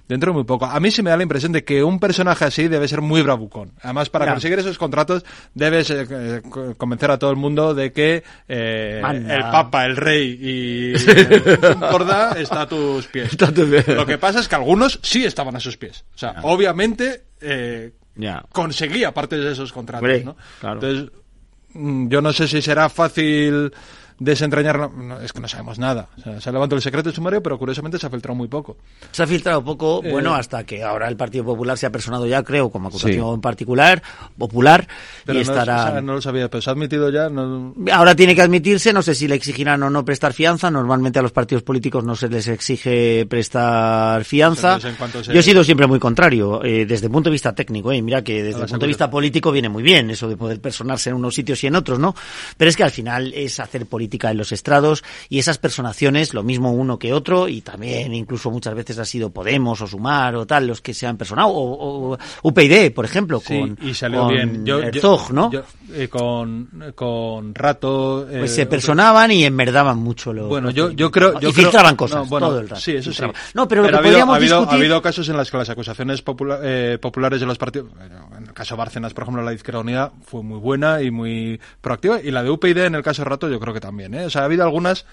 dentro 0.07 0.31
de 0.31 0.35
muy 0.35 0.43
poco. 0.43 0.65
A 0.65 0.79
mí 0.79 0.91
se 0.91 1.03
me 1.03 1.09
da 1.09 1.17
la 1.17 1.23
impresión 1.23 1.51
de 1.51 1.63
que 1.63 1.83
un 1.83 1.99
personaje 1.99 2.45
así 2.45 2.67
debe 2.67 2.87
ser 2.87 3.01
muy 3.01 3.21
bravucón. 3.21 3.71
Además, 3.81 4.09
para 4.09 4.31
conseguir 4.31 4.59
esos 4.59 4.77
contratos 4.77 5.25
debes 5.53 5.89
eh, 5.89 6.05
eh, 6.09 6.41
convencer 6.77 7.11
a 7.11 7.17
todo 7.17 7.31
el 7.31 7.37
mundo 7.37 7.73
de 7.73 7.91
que 7.91 8.23
eh, 8.47 9.01
el 9.03 9.41
Papa, 9.41 9.85
el 9.85 9.95
Rey 9.95 10.37
y 10.41 10.93
Corda 11.79 12.33
está 12.33 12.61
a 12.61 12.67
tus 12.67 13.07
pies. 13.07 13.37
Lo 13.87 14.05
que 14.05 14.17
pasa 14.17 14.39
es 14.39 14.47
que 14.47 14.55
algunos 14.55 14.99
sí 15.01 15.25
estaban 15.25 15.55
a 15.55 15.59
sus 15.59 15.77
pies. 15.77 16.05
O 16.15 16.17
sea, 16.17 16.35
obviamente 16.43 17.23
conseguía 18.51 19.13
parte 19.13 19.37
de 19.37 19.51
esos 19.51 19.71
contratos. 19.71 20.35
Entonces, 20.61 21.11
mm, 21.73 22.07
yo 22.09 22.21
no 22.21 22.33
sé 22.33 22.47
si 22.47 22.61
será 22.61 22.89
fácil 22.89 23.71
desentrañar, 24.19 24.89
es 25.23 25.33
que 25.33 25.39
no 25.39 25.47
sabemos 25.47 25.79
nada. 25.79 26.07
se 26.39 26.49
ha 26.49 26.51
levantado 26.51 26.77
el 26.77 26.81
secreto 26.81 27.09
de 27.09 27.15
sumario, 27.15 27.41
pero 27.41 27.57
curiosamente 27.57 27.97
se 27.99 28.07
ha 28.07 28.09
filtrado 28.09 28.35
muy 28.35 28.47
poco. 28.47 28.77
Se 29.11 29.23
ha 29.23 29.27
filtrado 29.27 29.63
poco, 29.63 30.01
eh, 30.03 30.11
bueno, 30.11 30.35
hasta 30.35 30.63
que 30.65 30.83
ahora 30.83 31.07
el 31.07 31.17
Partido 31.17 31.43
Popular 31.43 31.77
se 31.77 31.85
ha 31.85 31.91
personado 31.91 32.25
ya, 32.25 32.43
creo, 32.43 32.69
como 32.69 32.87
acusación 32.87 33.41
particular, 33.41 34.01
popular, 34.37 34.87
pero 35.25 35.39
y 35.39 35.43
no, 35.43 35.51
estará... 35.51 36.01
no 36.01 36.13
lo 36.13 36.21
sabía, 36.21 36.49
pero 36.49 36.61
se 36.61 36.69
ha 36.69 36.73
admitido 36.73 37.09
ya. 37.09 37.29
Ahora 37.91 38.15
tiene 38.15 38.35
que 38.35 38.41
admitirse, 38.41 38.93
no 38.93 39.01
sé 39.01 39.15
si 39.15 39.27
le 39.27 39.35
exigirán 39.35 39.83
o 39.83 39.89
no 39.89 40.05
prestar 40.05 40.33
fianza. 40.33 40.69
Normalmente 40.71 41.19
a 41.19 41.21
los 41.21 41.31
partidos 41.31 41.63
políticos 41.63 42.03
no 42.03 42.15
se 42.15 42.29
les 42.29 42.47
exige 42.47 43.25
prestar 43.25 44.23
fianza. 44.23 44.79
Yo 44.79 45.39
he 45.39 45.43
sido 45.43 45.63
siempre 45.63 45.87
muy 45.87 45.99
contrario, 45.99 46.63
eh, 46.63 46.85
desde 46.85 47.07
el 47.07 47.11
punto 47.11 47.29
de 47.29 47.33
vista 47.33 47.53
técnico, 47.53 47.91
eh. 47.91 48.01
mira 48.01 48.23
que 48.23 48.43
desde 48.43 48.61
el 48.61 48.67
punto 48.67 48.85
de 48.85 48.87
vista 48.87 49.09
político 49.09 49.51
viene 49.51 49.69
muy 49.69 49.83
bien 49.83 50.09
eso 50.09 50.27
de 50.27 50.37
poder 50.37 50.59
personarse 50.59 51.09
en 51.09 51.15
unos 51.15 51.35
sitios 51.35 51.63
y 51.63 51.67
en 51.67 51.75
otros, 51.75 51.99
¿no? 51.99 52.15
Pero 52.57 52.69
es 52.69 52.77
que 52.77 52.83
al 52.83 52.91
final 52.91 53.33
es 53.33 53.59
hacer 53.59 53.85
política 53.85 54.02
en 54.31 54.37
los 54.37 54.51
estrados 54.51 55.03
y 55.29 55.39
esas 55.39 55.57
personaciones, 55.57 56.33
lo 56.33 56.43
mismo 56.43 56.71
uno 56.71 56.99
que 56.99 57.13
otro, 57.13 57.47
y 57.47 57.61
también 57.61 58.13
incluso 58.13 58.51
muchas 58.51 58.73
veces 58.75 58.99
ha 58.99 59.05
sido 59.05 59.31
Podemos 59.31 59.81
o 59.81 59.87
Sumar 59.87 60.35
o 60.35 60.45
tal, 60.45 60.67
los 60.67 60.81
que 60.81 60.93
se 60.93 61.07
han 61.07 61.17
personado, 61.17 61.49
o, 61.51 62.17
UPyD, 62.43 62.93
por 62.93 63.05
ejemplo, 63.05 63.41
con, 63.41 63.77
y 63.81 63.93
salió 63.93 64.27
bien. 64.27 64.65
Yo, 64.65 64.79
¿no? 65.31 65.51
Eh, 65.93 66.07
con, 66.07 66.69
con 66.95 67.55
Rato... 67.55 68.27
pues 68.29 68.53
se 68.53 68.63
eh, 68.63 68.65
personaban 68.65 69.31
y 69.31 69.43
enmerdaban 69.43 69.97
mucho 69.97 70.33
los... 70.33 70.47
Bueno, 70.47 70.69
yo, 70.71 70.91
yo 70.91 71.11
creo... 71.11 71.39
Yo 71.39 71.49
y 71.49 71.53
filtraban 71.53 71.95
cosas 71.95 72.27
todo 72.29 72.59
el 72.59 72.69
rato. 72.69 72.81
Sí, 72.81 72.93
eso 72.93 73.11
sí. 73.11 73.23
No, 73.53 73.67
pero, 73.67 73.83
lo 73.83 73.89
que 73.89 73.95
ha 73.95 73.99
habido, 73.99 74.63
ha 74.63 74.73
habido, 74.73 75.01
casos 75.01 75.27
en 75.29 75.37
los 75.37 75.49
que 75.49 75.57
las 75.57 75.69
acusaciones 75.69 76.23
eh, 76.63 76.97
populares 77.01 77.39
de 77.39 77.45
los 77.45 77.57
partidos... 77.57 77.89
En 78.37 78.43
el 78.43 78.53
caso 78.53 78.75
de 78.75 78.79
Bárcenas, 78.79 79.13
por 79.13 79.23
ejemplo, 79.23 79.43
la 79.43 79.53
Izquierda 79.53 79.79
Unida 79.79 80.11
fue 80.25 80.43
muy 80.43 80.59
buena 80.59 81.01
y 81.01 81.11
muy 81.11 81.59
proactiva, 81.81 82.21
y 82.21 82.31
la 82.31 82.43
de 82.43 82.49
UPyD 82.49 82.77
en 82.79 82.95
el 82.95 83.03
caso 83.03 83.23
de 83.23 83.29
Rato 83.29 83.49
yo 83.49 83.59
creo 83.59 83.73
que 83.73 83.79
también, 83.79 83.92
¿eh? 83.99 84.25
O 84.25 84.29
sea, 84.29 84.41
ha 84.41 84.45
habido 84.45 84.63
algunas 84.63 85.05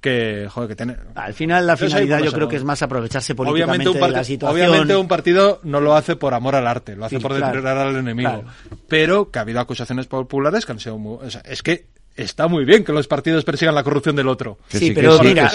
que, 0.00 0.48
joder, 0.50 0.68
que 0.68 0.76
tiene... 0.76 0.96
Al 1.14 1.32
final 1.32 1.66
la 1.66 1.76
finalidad 1.76 2.20
yo 2.20 2.32
creo 2.32 2.48
que 2.48 2.56
es 2.56 2.64
más 2.64 2.82
aprovecharse 2.82 3.34
políticamente 3.34 3.88
obviamente 3.88 4.06
de 4.06 4.16
la 4.16 4.24
situación. 4.24 4.68
Obviamente 4.68 4.96
un 4.96 5.08
partido 5.08 5.60
no 5.62 5.80
lo 5.80 5.94
hace 5.94 6.16
por 6.16 6.34
amor 6.34 6.56
al 6.56 6.66
arte, 6.66 6.96
lo 6.96 7.04
hace 7.04 7.20
por 7.20 7.32
deteriorar 7.32 7.78
al 7.78 7.96
enemigo. 7.96 8.44
Pero 8.88 9.30
que 9.30 9.38
ha 9.38 9.42
habido 9.42 9.60
acusaciones 9.60 10.06
populares 10.06 10.66
que 10.66 10.72
han 10.72 10.80
sido 10.80 10.98
muy... 10.98 11.24
O 11.24 11.30
sea, 11.30 11.42
es 11.42 11.62
que 11.62 11.86
está 12.14 12.46
muy 12.46 12.64
bien 12.64 12.84
que 12.84 12.92
los 12.92 13.06
partidos 13.08 13.44
persigan 13.44 13.74
la 13.74 13.82
corrupción 13.82 14.14
del 14.16 14.28
otro. 14.28 14.58
Sí, 14.68 14.90
pero 14.90 15.18
mira, 15.22 15.50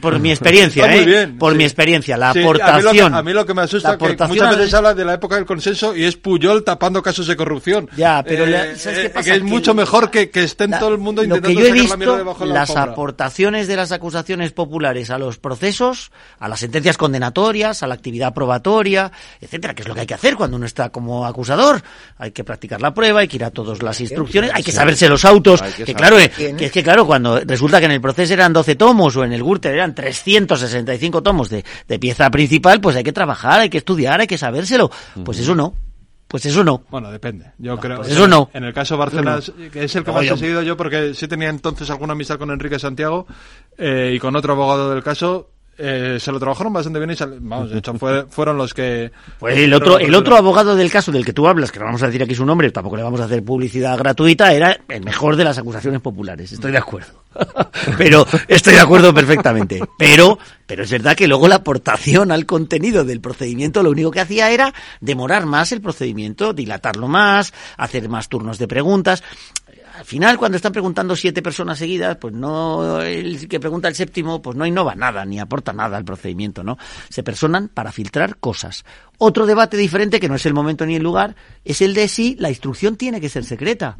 por, 0.00 0.18
mi 0.18 0.30
experiencia, 0.30 0.94
¿eh? 0.94 1.28
por 1.38 1.54
mi 1.54 1.64
experiencia, 1.64 2.16
la 2.16 2.30
aportación. 2.30 3.14
A 3.14 3.22
mí, 3.22 3.32
lo 3.32 3.44
que, 3.44 3.54
me 3.54 3.62
asusta 3.62 3.92
es 3.92 3.98
que 3.98 4.26
muchas 4.26 4.56
veces 4.56 4.70
se 4.70 4.76
habla 4.76 4.94
de 4.94 5.04
la 5.04 5.14
época 5.14 5.36
del 5.36 5.44
consenso 5.44 5.94
y 5.94 6.04
es 6.04 6.16
Puyol 6.16 6.64
tapando 6.64 7.02
casos 7.02 7.26
de 7.26 7.36
corrupción. 7.36 7.88
Ya, 7.96 8.22
pero 8.22 8.46
eh, 8.46 8.74
eh, 8.86 9.12
que 9.22 9.34
es 9.34 9.42
mucho 9.42 9.74
mejor 9.74 10.10
que, 10.10 10.30
que 10.30 10.44
estén 10.44 10.70
todo 10.70 10.92
el 10.92 10.98
mundo 10.98 11.22
intentando 11.22 11.60
lo 11.60 11.64
que 11.64 11.68
yo 11.68 11.74
he 11.74 11.80
visto, 11.80 12.46
las 12.46 12.70
aportaciones 12.76 13.68
de 13.68 13.76
las 13.76 13.92
acusaciones 13.92 14.52
populares 14.52 15.10
a 15.10 15.18
los 15.18 15.38
procesos, 15.38 16.10
a 16.38 16.48
las 16.48 16.60
sentencias 16.60 16.96
condenatorias, 16.96 17.82
a 17.82 17.86
la 17.86 17.94
actividad 17.94 18.32
probatoria, 18.32 19.12
etcétera, 19.40 19.74
que 19.74 19.82
es 19.82 19.88
lo 19.88 19.94
que 19.94 20.00
hay 20.00 20.06
que 20.06 20.14
hacer 20.14 20.36
cuando 20.36 20.56
uno 20.56 20.66
está 20.66 20.90
como 20.90 21.26
acusador. 21.26 21.82
Hay 22.16 22.32
que 22.32 22.44
practicar 22.44 22.80
la 22.80 22.94
prueba, 22.94 23.20
hay 23.20 23.28
que 23.28 23.36
ir 23.36 23.44
a 23.44 23.50
todas 23.50 23.82
las 23.82 24.00
instrucciones, 24.00 24.50
hay 24.54 24.62
que 24.62 24.72
saberse 24.78 25.08
los 25.08 25.24
autos, 25.24 25.62
que, 25.62 25.94
claro, 25.94 26.18
eh, 26.18 26.30
que 26.30 26.66
es 26.66 26.72
que 26.72 26.82
claro, 26.82 27.06
cuando 27.06 27.40
resulta 27.40 27.80
que 27.80 27.86
en 27.86 27.92
el 27.92 28.00
proceso 28.00 28.32
eran 28.32 28.52
12 28.52 28.76
tomos 28.76 29.16
o 29.16 29.24
en 29.24 29.32
el 29.32 29.42
Gürtel 29.42 29.74
eran 29.74 29.94
365 29.94 31.22
tomos 31.22 31.50
de, 31.50 31.64
de 31.86 31.98
pieza 31.98 32.30
principal, 32.30 32.80
pues 32.80 32.96
hay 32.96 33.04
que 33.04 33.12
trabajar, 33.12 33.60
hay 33.60 33.70
que 33.70 33.78
estudiar, 33.78 34.20
hay 34.20 34.26
que 34.26 34.38
sabérselo. 34.38 34.90
Pues 35.24 35.38
eso 35.38 35.54
no. 35.54 35.74
Pues 36.28 36.44
eso 36.44 36.62
no. 36.62 36.84
Bueno, 36.90 37.10
depende. 37.10 37.52
Yo 37.56 37.78
creo. 37.78 37.96
Pues 37.96 38.10
eso 38.10 38.28
no. 38.28 38.50
En 38.52 38.62
el 38.64 38.74
caso 38.74 38.98
Barcelona, 38.98 39.40
que 39.72 39.84
es 39.84 39.96
el 39.96 40.04
que 40.04 40.12
más 40.12 40.24
he 40.24 40.36
seguido 40.36 40.62
yo, 40.62 40.76
porque 40.76 41.14
sí 41.14 41.26
tenía 41.26 41.48
entonces 41.48 41.88
alguna 41.88 42.12
amistad 42.12 42.38
con 42.38 42.50
Enrique 42.50 42.78
Santiago 42.78 43.26
eh, 43.78 44.12
y 44.14 44.18
con 44.18 44.36
otro 44.36 44.52
abogado 44.52 44.90
del 44.90 45.02
caso, 45.02 45.50
eh, 45.78 46.18
se 46.20 46.32
lo 46.32 46.38
trabajaron 46.38 46.72
bastante 46.72 46.98
bien 46.98 47.10
y 47.10 47.16
vamos, 47.40 47.70
de 47.70 47.78
hecho 47.78 47.94
fueron 48.28 48.58
los 48.58 48.74
que 48.74 49.12
pues 49.38 49.56
el 49.56 49.72
otro 49.72 49.98
el 49.98 50.14
otro 50.14 50.36
abogado 50.36 50.74
del 50.74 50.90
caso 50.90 51.12
del 51.12 51.24
que 51.24 51.32
tú 51.32 51.46
hablas 51.46 51.70
que 51.70 51.78
no 51.78 51.86
vamos 51.86 52.02
a 52.02 52.06
decir 52.06 52.22
aquí 52.22 52.34
su 52.34 52.44
nombre 52.44 52.70
tampoco 52.70 52.96
le 52.96 53.02
vamos 53.04 53.20
a 53.20 53.24
hacer 53.24 53.44
publicidad 53.44 53.96
gratuita 53.96 54.52
era 54.52 54.76
el 54.88 55.04
mejor 55.04 55.36
de 55.36 55.44
las 55.44 55.56
acusaciones 55.56 56.00
populares 56.00 56.52
estoy 56.52 56.72
de 56.72 56.78
acuerdo. 56.78 57.22
Pero 57.98 58.26
estoy 58.48 58.74
de 58.74 58.80
acuerdo 58.80 59.12
perfectamente. 59.14 59.80
Pero 59.98 60.38
pero 60.66 60.82
es 60.82 60.90
verdad 60.90 61.16
que 61.16 61.28
luego 61.28 61.48
la 61.48 61.56
aportación 61.56 62.30
al 62.30 62.44
contenido 62.44 63.04
del 63.04 63.20
procedimiento 63.22 63.82
lo 63.82 63.90
único 63.90 64.10
que 64.10 64.20
hacía 64.20 64.50
era 64.50 64.74
demorar 65.00 65.46
más 65.46 65.72
el 65.72 65.80
procedimiento 65.80 66.52
dilatarlo 66.52 67.08
más 67.08 67.54
hacer 67.78 68.08
más 68.10 68.28
turnos 68.28 68.58
de 68.58 68.68
preguntas 68.68 69.22
al 69.98 70.04
final, 70.04 70.38
cuando 70.38 70.56
están 70.56 70.70
preguntando 70.70 71.16
siete 71.16 71.42
personas 71.42 71.76
seguidas, 71.76 72.16
pues 72.18 72.32
no, 72.32 73.02
el 73.02 73.48
que 73.48 73.58
pregunta 73.58 73.88
el 73.88 73.96
séptimo, 73.96 74.40
pues 74.40 74.56
no 74.56 74.64
innova 74.64 74.94
nada, 74.94 75.24
ni 75.24 75.40
aporta 75.40 75.72
nada 75.72 75.96
al 75.96 76.04
procedimiento, 76.04 76.62
¿no? 76.62 76.78
Se 77.08 77.24
personan 77.24 77.68
para 77.68 77.90
filtrar 77.90 78.36
cosas. 78.36 78.84
Otro 79.18 79.44
debate 79.44 79.76
diferente, 79.76 80.20
que 80.20 80.28
no 80.28 80.36
es 80.36 80.46
el 80.46 80.54
momento 80.54 80.86
ni 80.86 80.94
el 80.94 81.02
lugar, 81.02 81.34
es 81.64 81.82
el 81.82 81.94
de 81.94 82.06
si 82.06 82.36
la 82.36 82.48
instrucción 82.48 82.94
tiene 82.94 83.20
que 83.20 83.28
ser 83.28 83.44
secreta. 83.44 83.96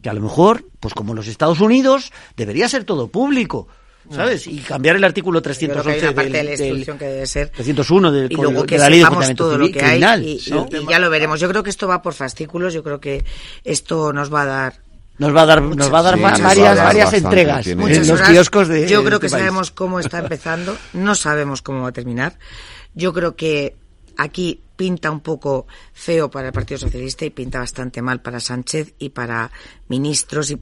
Que 0.00 0.08
a 0.08 0.12
lo 0.12 0.20
mejor, 0.20 0.64
pues 0.78 0.94
como 0.94 1.10
en 1.10 1.16
los 1.16 1.26
Estados 1.26 1.60
Unidos, 1.60 2.12
debería 2.36 2.68
ser 2.68 2.84
todo 2.84 3.08
público. 3.08 3.66
¿sabes? 4.08 4.46
Y 4.46 4.58
cambiar 4.58 4.94
el 4.94 5.02
artículo 5.02 5.42
311 5.42 6.12
del, 6.12 6.32
de 6.32 6.44
la 6.44 6.50
instrucción 6.52 6.98
que 6.98 7.04
debe 7.06 7.26
ser 7.26 7.48
301 7.48 8.12
del, 8.12 8.32
y 8.32 8.36
luego 8.36 8.64
que 8.64 8.76
de 8.76 8.80
la 8.80 8.88
ley 8.88 9.02
de 9.02 9.34
todo 9.34 9.58
lo 9.58 9.68
que 9.72 9.82
hay 9.82 10.00
y, 10.24 10.36
y, 10.36 10.86
ya 10.88 11.00
lo 11.00 11.10
veremos. 11.10 11.40
Yo 11.40 11.48
creo 11.48 11.64
que 11.64 11.70
esto 11.70 11.88
va 11.88 12.00
por 12.00 12.14
fascículos, 12.14 12.72
yo 12.72 12.84
creo 12.84 13.00
que 13.00 13.24
esto 13.64 14.12
nos 14.12 14.32
va 14.32 14.42
a 14.42 14.46
dar 14.46 14.85
nos 15.18 15.34
va 15.34 15.42
a 15.42 15.46
dar, 15.46 15.62
nos 15.62 15.92
va 15.92 16.00
a 16.00 16.02
dar 16.02 16.18
varias, 16.18 16.78
varias 16.78 17.12
entregas 17.12 17.66
en 17.66 18.06
los 18.06 18.22
kioscos 18.22 18.68
de. 18.68 18.88
Yo 18.88 19.02
creo 19.02 19.16
este 19.16 19.26
que 19.26 19.30
sabemos 19.30 19.70
cómo 19.70 20.00
está 20.00 20.18
empezando, 20.18 20.76
no 20.92 21.14
sabemos 21.14 21.62
cómo 21.62 21.82
va 21.82 21.88
a 21.88 21.92
terminar. 21.92 22.38
Yo 22.94 23.12
creo 23.12 23.36
que 23.36 23.76
aquí 24.16 24.62
pinta 24.76 25.10
un 25.10 25.20
poco 25.20 25.66
feo 25.92 26.30
para 26.30 26.48
el 26.48 26.52
Partido 26.52 26.78
Socialista 26.78 27.24
y 27.24 27.30
pinta 27.30 27.58
bastante 27.58 28.02
mal 28.02 28.20
para 28.20 28.40
Sánchez 28.40 28.94
y 28.98 29.10
para 29.10 29.50
ministros. 29.88 30.50
Y 30.50 30.56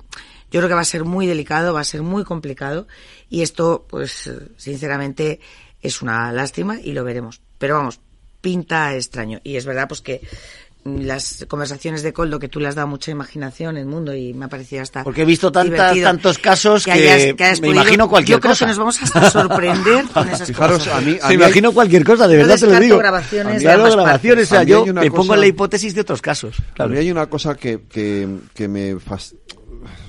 yo 0.51 0.60
creo 0.60 0.68
que 0.68 0.74
va 0.74 0.82
a 0.82 0.85
ser 0.85 1.05
muy 1.05 1.26
delicado, 1.26 1.74
va 1.74 1.81
a 1.81 1.85
ser 1.85 2.02
muy 2.02 2.24
complicado 2.24 2.86
y 3.28 3.43
esto, 3.43 3.86
pues, 3.89 4.31
sinceramente, 4.56 5.40
es 5.82 6.01
una 6.01 6.32
lástima 6.32 6.81
y 6.81 6.93
lo 6.93 7.02
veremos. 7.02 7.40
Pero 7.59 7.74
vamos, 7.74 8.01
pinta 8.40 8.94
extraño. 8.94 9.40
Y 9.43 9.56
es 9.56 9.66
verdad, 9.66 9.89
pues 9.89 10.01
que 10.01 10.20
las 10.85 11.47
conversaciones 11.48 12.02
de 12.02 12.12
Coldo 12.12 12.39
que 12.39 12.48
tú 12.48 12.61
le 12.61 12.69
has 12.69 12.74
dado 12.74 12.86
mucha 12.86 13.11
imaginación 13.11 13.77
en 13.77 13.82
el 13.82 13.86
mundo 13.86 14.15
y 14.15 14.35
me 14.35 14.44
ha 14.44 14.48
parecido 14.48 14.82
hasta 14.82 15.02
porque 15.02 15.23
he 15.23 15.24
visto 15.24 15.51
tantas, 15.51 15.98
tantos 15.98 16.39
casos 16.39 16.85
que, 16.85 17.35
me 17.62 17.69
imagino 17.69 18.06
cualquier 18.06 18.36
yo 18.36 18.40
creo 18.40 18.52
cosa 18.52 18.66
que 18.66 18.69
nos 18.69 18.78
vamos 18.78 19.16
a 19.16 19.31
sorprender 19.31 20.05
con 20.12 20.28
esas 20.28 20.51
cosas 20.52 20.89
a 20.89 21.01
mí, 21.01 21.16
me 21.28 21.35
imagino 21.35 21.73
cualquier 21.73 22.05
cosa 22.05 22.28
de 22.28 22.36
verdad 22.36 22.59
te 22.59 22.66
lo 22.66 22.78
digo 22.78 22.98
grabaciones 22.98 23.62
grabaciones 23.62 24.52
o 24.52 24.55
sea 24.55 24.62
yo 24.62 24.85
me 24.85 25.11
pongo 25.11 25.35
en 25.35 25.40
la 25.40 25.47
hipótesis 25.47 25.94
de 25.94 26.02
otros 26.02 26.20
casos 26.20 26.56
claro. 26.74 26.90
a 26.90 26.94
mí 26.94 27.01
hay 27.01 27.11
una 27.11 27.27
cosa 27.27 27.55
que, 27.55 27.85
que, 27.89 28.28
que 28.52 28.69
me 28.69 29.01
fast... 29.01 29.35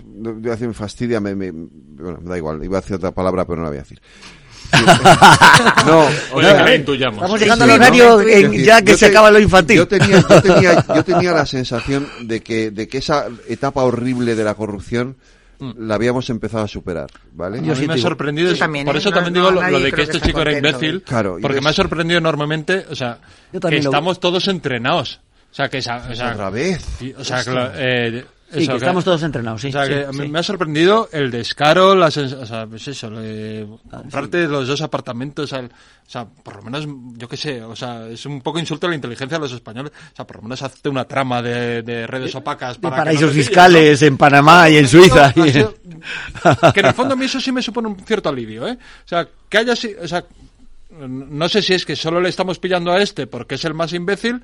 me 0.06 0.74
fastidia 0.74 1.22
me, 1.22 1.36
me, 1.36 1.52
bueno 1.52 2.20
da 2.22 2.38
igual 2.38 2.62
iba 2.66 2.80
a 2.80 2.82
decir 2.82 2.98
otra 2.98 3.12
palabra 3.12 3.46
pero 3.46 3.58
no 3.58 3.64
la 3.64 3.70
voy 3.70 3.78
a 3.78 3.82
decir 3.82 4.02
no, 5.86 6.08
Estamos 6.10 7.40
llegando 7.40 7.66
al 7.66 7.72
horario 7.72 8.22
ya 8.52 8.82
que 8.82 8.98
se 8.98 9.08
acaba 9.08 9.32
lo 9.32 9.40
infantil. 9.40 9.78
Yo 9.78 9.88
tenía, 9.88 10.24
yo 10.28 10.42
tenía, 10.42 10.86
yo 10.96 11.04
tenía 11.04 11.32
la 11.32 11.46
sensación 11.46 12.08
de 12.22 12.42
que, 12.42 12.72
de 12.72 12.88
que 12.88 12.98
esa 13.00 13.28
etapa 13.48 13.84
horrible 13.84 14.36
de 14.36 14.44
la 14.44 14.56
corrupción 14.56 15.18
mm. 15.60 15.72
la 15.80 15.96
habíamos 15.96 16.30
empezado 16.30 16.64
a 16.64 16.68
superar, 16.68 17.10
¿vale? 17.34 17.62
Yo 17.64 17.74
a 17.74 17.76
mí 17.76 17.88
me 17.88 17.94
ha 17.94 17.98
sorprendido, 17.98 18.54
por 18.86 18.96
¿eh? 18.96 19.00
eso 19.00 19.12
también 19.12 19.34
digo 19.34 19.52
lo, 19.52 19.80
de 19.80 19.92
que 19.92 20.02
este 20.04 20.22
chico 20.22 20.42
era 20.42 20.58
imbécil, 20.58 21.02
claro, 21.04 21.38
porque 21.42 21.62
me 21.62 21.70
ha 21.70 21.74
sorprendido 21.74 22.18
enormemente, 22.18 22.86
o 22.90 22.96
sea, 22.96 23.20
que 23.52 23.78
estamos 23.78 24.20
todos 24.20 24.48
entrenados. 24.48 25.20
O 25.52 25.56
sea, 25.56 25.70
que 25.70 25.78
esa, 25.78 26.06
o 26.12 26.14
sea, 26.14 26.34
otra 26.34 26.50
vez. 26.50 26.86
O 27.18 27.24
sea, 27.24 27.42
eh, 27.76 28.26
Sí, 28.52 28.68
que 28.68 28.76
estamos 28.76 29.04
todos 29.04 29.24
entrenados, 29.24 29.62
sí. 29.62 29.70
O 29.70 29.72
sea, 29.72 29.88
que 29.88 30.28
me 30.28 30.40
ha 30.40 30.44
sorprendido 30.44 31.10
el 31.12 31.32
descaro, 31.32 31.96
las, 31.96 32.16
o 32.18 32.46
sea, 32.46 32.68
pues 32.68 32.88
eso, 32.88 33.12
eh, 33.16 33.68
comprarte 33.90 34.48
los 34.48 34.68
dos 34.68 34.82
apartamentos, 34.82 35.52
al, 35.52 35.66
o 35.66 35.70
sea, 36.10 36.26
por 36.26 36.58
lo 36.58 36.62
menos, 36.62 36.88
yo 37.18 37.28
qué 37.28 37.38
sé, 37.38 37.64
o 37.64 37.76
sea, 37.76 38.08
es 38.08 38.24
un 38.28 38.42
poco 38.42 38.60
insulto 38.60 38.86
a 38.86 38.90
la 38.92 38.96
inteligencia 38.96 39.38
de 39.38 39.42
los 39.42 39.52
españoles, 39.52 39.92
o 39.92 40.16
sea, 40.16 40.28
por 40.28 40.38
lo 40.38 40.44
menos 40.44 40.62
hazte 40.62 40.90
una 40.90 41.06
trama 41.06 41.42
de, 41.42 41.82
de 41.82 42.06
redes 42.06 42.36
opacas 42.36 42.78
para... 42.78 42.96
De 42.96 43.02
paraísos 43.02 43.32
fiscales 43.32 44.02
en 44.04 44.16
Panamá 44.16 44.70
y 44.70 44.78
en 44.78 44.88
Suiza. 44.88 45.34
que 45.34 46.80
en 46.80 46.86
el 46.86 46.94
fondo 46.94 47.16
a 47.16 47.18
mí 47.18 47.26
eso 47.26 47.42
sí 47.42 47.52
me 47.52 47.64
supone 47.64 47.88
un 47.88 47.98
cierto 48.06 48.30
alivio, 48.30 48.68
¿eh? 48.68 48.78
O 48.78 49.08
sea, 49.08 49.28
que 49.50 49.58
haya, 49.58 49.74
o 49.74 50.08
sea, 50.08 50.24
no 50.92 51.50
sé 51.50 51.62
si 51.62 51.74
es 51.74 51.86
que 51.86 51.96
solo 51.96 52.22
le 52.22 52.30
estamos 52.30 52.60
pillando 52.60 52.92
a 52.92 53.02
este 53.02 53.28
porque 53.28 53.56
es 53.56 53.66
el 53.66 53.74
más 53.74 53.92
imbécil 53.94 54.42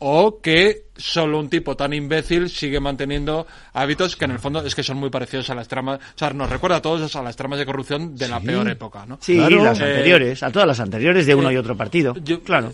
o 0.00 0.40
que 0.40 0.86
solo 0.96 1.38
un 1.38 1.48
tipo 1.48 1.76
tan 1.76 1.92
imbécil 1.92 2.50
sigue 2.50 2.80
manteniendo 2.80 3.46
hábitos 3.72 4.16
que 4.16 4.24
en 4.24 4.32
el 4.32 4.38
fondo 4.38 4.64
es 4.64 4.74
que 4.74 4.82
son 4.82 4.96
muy 4.96 5.10
parecidos 5.10 5.50
a 5.50 5.54
las 5.54 5.68
tramas, 5.68 6.00
o 6.00 6.18
sea, 6.18 6.30
nos 6.30 6.50
recuerda 6.50 6.76
a 6.76 6.82
todos 6.82 7.14
a 7.14 7.22
las 7.22 7.36
tramas 7.36 7.58
de 7.58 7.66
corrupción 7.66 8.16
de 8.16 8.28
la 8.28 8.40
peor 8.40 8.68
época, 8.68 9.06
¿no? 9.06 9.18
Sí, 9.20 9.36
las 9.36 9.78
eh, 9.80 9.84
anteriores, 9.84 10.42
a 10.42 10.50
todas 10.50 10.66
las 10.66 10.80
anteriores 10.80 11.26
de 11.26 11.34
uno 11.34 11.52
y 11.52 11.56
otro 11.56 11.76
partido. 11.76 12.14
Yo, 12.24 12.42
claro. 12.42 12.72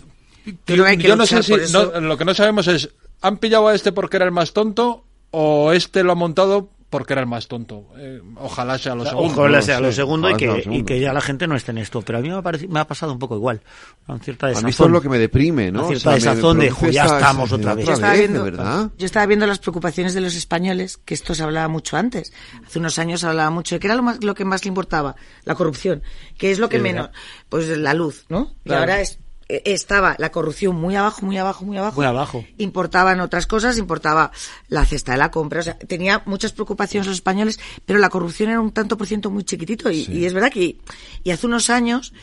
yo 0.65 1.15
no 1.15 1.25
sé 1.25 1.43
si 1.43 1.53
lo 1.73 2.17
que 2.17 2.25
no 2.25 2.33
sabemos 2.33 2.67
es 2.67 2.89
¿han 3.21 3.37
pillado 3.37 3.67
a 3.67 3.75
este 3.75 3.91
porque 3.91 4.17
era 4.17 4.25
el 4.25 4.31
más 4.31 4.53
tonto 4.53 5.03
o 5.31 5.71
este 5.73 6.03
lo 6.03 6.13
ha 6.13 6.15
montado 6.15 6.69
porque 6.89 7.13
era 7.13 7.21
el 7.21 7.27
más 7.27 7.47
tonto. 7.47 7.87
Eh, 7.97 8.21
ojalá 8.37 8.77
sea 8.77 8.95
lo 8.95 9.05
segundo. 9.05 9.41
Ojalá 9.41 9.61
sea 9.61 9.79
lo 9.79 9.91
segundo, 9.91 10.29
y, 10.29 10.35
que, 10.35 10.63
y 10.71 10.83
que 10.83 10.99
ya 10.99 11.11
la 11.11 11.19
gente 11.19 11.45
no 11.47 11.55
esté 11.55 11.71
en 11.71 11.79
esto. 11.79 12.01
Pero 12.01 12.19
a 12.19 12.21
mí 12.21 12.29
me 12.29 12.35
ha, 12.35 12.41
me 12.69 12.79
ha 12.79 12.87
pasado 12.87 13.11
un 13.11 13.19
poco 13.19 13.35
igual. 13.35 13.61
Una 14.07 14.19
cierta 14.19 14.47
desazón. 14.47 14.65
A 14.65 14.67
mí 14.67 14.71
esto 14.71 14.85
es 14.85 14.91
lo 14.91 15.01
que 15.01 15.09
me 15.09 15.19
deprime, 15.19 15.71
¿no? 15.71 15.79
Una 15.79 15.87
cierta 15.89 16.13
desazón 16.13 16.59
de, 16.59 16.73
ya 16.91 17.05
estamos 17.05 17.51
otra 17.51 17.73
vez. 17.73 17.85
Yo 17.85 17.93
estaba, 17.93 18.13
viendo, 18.13 18.43
¿verdad? 18.43 18.89
yo 18.97 19.05
estaba 19.05 19.25
viendo 19.25 19.45
las 19.47 19.59
preocupaciones 19.59 20.13
de 20.13 20.21
los 20.21 20.35
españoles, 20.35 20.97
que 20.97 21.13
esto 21.13 21.35
se 21.35 21.43
hablaba 21.43 21.67
mucho 21.67 21.97
antes. 21.97 22.31
Hace 22.65 22.79
unos 22.79 22.97
años 22.99 23.19
se 23.21 23.27
hablaba 23.27 23.49
mucho 23.49 23.75
de 23.75 23.79
que 23.79 23.87
era 23.87 23.95
lo, 23.95 24.03
más, 24.03 24.23
lo 24.23 24.33
que 24.33 24.45
más 24.45 24.63
le 24.63 24.69
importaba, 24.69 25.15
la 25.43 25.55
corrupción. 25.55 26.03
que 26.37 26.51
es 26.51 26.59
lo 26.59 26.69
que 26.69 26.79
menos? 26.79 27.09
Pues 27.49 27.67
la 27.77 27.93
luz, 27.93 28.25
¿no? 28.29 28.55
Y 28.63 28.71
ahora 28.71 29.01
es 29.01 29.19
estaba 29.47 30.15
la 30.19 30.31
corrupción 30.31 30.75
muy 30.75 30.95
abajo, 30.95 31.25
muy 31.25 31.37
abajo, 31.37 31.65
muy 31.65 31.77
abajo. 31.77 31.95
Muy 31.95 32.05
abajo. 32.05 32.45
Importaban 32.57 33.19
otras 33.21 33.47
cosas, 33.47 33.77
importaba 33.77 34.31
la 34.67 34.85
cesta 34.85 35.13
de 35.13 35.17
la 35.17 35.31
compra. 35.31 35.61
O 35.61 35.63
sea, 35.63 35.77
tenía 35.77 36.21
muchas 36.25 36.51
preocupaciones 36.51 37.07
los 37.07 37.17
españoles, 37.17 37.59
pero 37.85 37.99
la 37.99 38.09
corrupción 38.09 38.49
era 38.49 38.59
un 38.59 38.71
tanto 38.71 38.97
por 38.97 39.07
ciento 39.07 39.29
muy 39.29 39.43
chiquitito. 39.43 39.89
Y, 39.89 40.25
es 40.25 40.33
verdad 40.33 40.51
que, 40.51 40.77
y 41.23 41.31
hace 41.31 41.47
unos 41.47 41.69
años, 41.69 42.13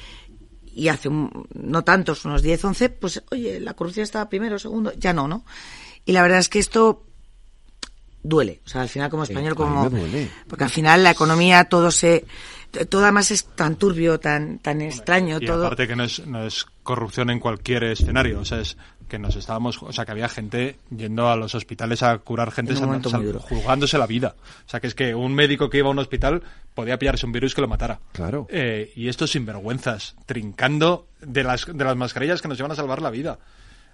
y 0.67 0.89
hace 0.89 1.09
no 1.11 1.85
tantos, 1.85 2.25
unos 2.25 2.43
10, 2.43 2.65
11, 2.65 2.89
pues, 2.91 3.23
oye, 3.31 3.61
la 3.61 3.75
corrupción 3.75 4.05
estaba 4.05 4.29
primero, 4.29 4.59
segundo, 4.59 4.93
ya 4.99 5.13
no, 5.13 5.29
¿no? 5.29 5.45
Y 6.05 6.13
la 6.13 6.23
verdad 6.23 6.41
es 6.41 6.49
que 6.49 6.59
esto 6.59 7.07
duele. 8.23 8.61
O 8.67 8.69
sea, 8.69 8.83
al 8.83 8.89
final 8.89 9.11
como 9.11 9.23
español, 9.23 9.55
como... 9.55 9.91
Porque 10.49 10.65
al 10.65 10.71
final 10.71 11.03
la 11.03 11.13
economía, 11.13 11.65
todo 11.65 11.91
se 11.91 12.25
todo 12.89 13.03
además 13.03 13.31
es 13.31 13.45
tan 13.45 13.77
turbio, 13.77 14.19
tan 14.21 14.59
tan 14.59 14.81
extraño. 14.81 15.39
Y 15.41 15.47
todo. 15.47 15.67
aparte 15.67 15.87
que 15.87 15.97
no 15.97 16.05
es, 16.05 16.27
no 16.27 16.47
es 16.47 16.67
corrupción 16.83 17.31
en 17.31 17.41
cualquier 17.41 17.85
escenario, 17.85 18.41
o 18.41 18.45
sea, 18.45 18.61
es 18.61 18.77
que 19.09 19.19
nos 19.19 19.37
estábamos, 19.37 19.83
o 19.83 19.93
sea, 19.93 20.05
que 20.05 20.13
había 20.13 20.29
gente 20.29 20.77
yendo 20.95 21.29
a 21.29 21.37
los 21.37 21.55
hospitales 21.55 22.03
a 22.03 22.19
curar 22.19 22.51
gente 22.51 22.75
jugándose 22.75 23.99
la 23.99 24.07
vida. 24.07 24.35
O 24.67 24.69
sea, 24.69 24.81
que 24.81 24.87
es 24.87 24.95
que 24.95 25.15
un 25.15 25.35
médico 25.35 25.71
que 25.71 25.79
iba 25.79 25.89
a 25.89 25.91
un 25.91 25.99
hospital 25.99 26.43
podía 26.75 26.99
pillarse 26.99 27.27
un 27.27 27.33
virus 27.33 27.55
que 27.55 27.61
lo 27.61 27.69
matara. 27.69 28.01
Claro. 28.13 28.47
Eh, 28.51 28.93
y 28.97 29.09
estos 29.09 29.31
sinvergüenzas, 29.33 30.17
trincando 30.27 31.07
de 31.21 31.45
las, 31.45 31.67
de 31.67 31.85
las 31.85 31.97
mascarillas 31.97 32.41
que 32.43 32.49
nos 32.49 32.59
iban 32.59 32.73
a 32.73 32.75
salvar 32.75 33.03
la 33.03 33.11
vida. 33.11 33.39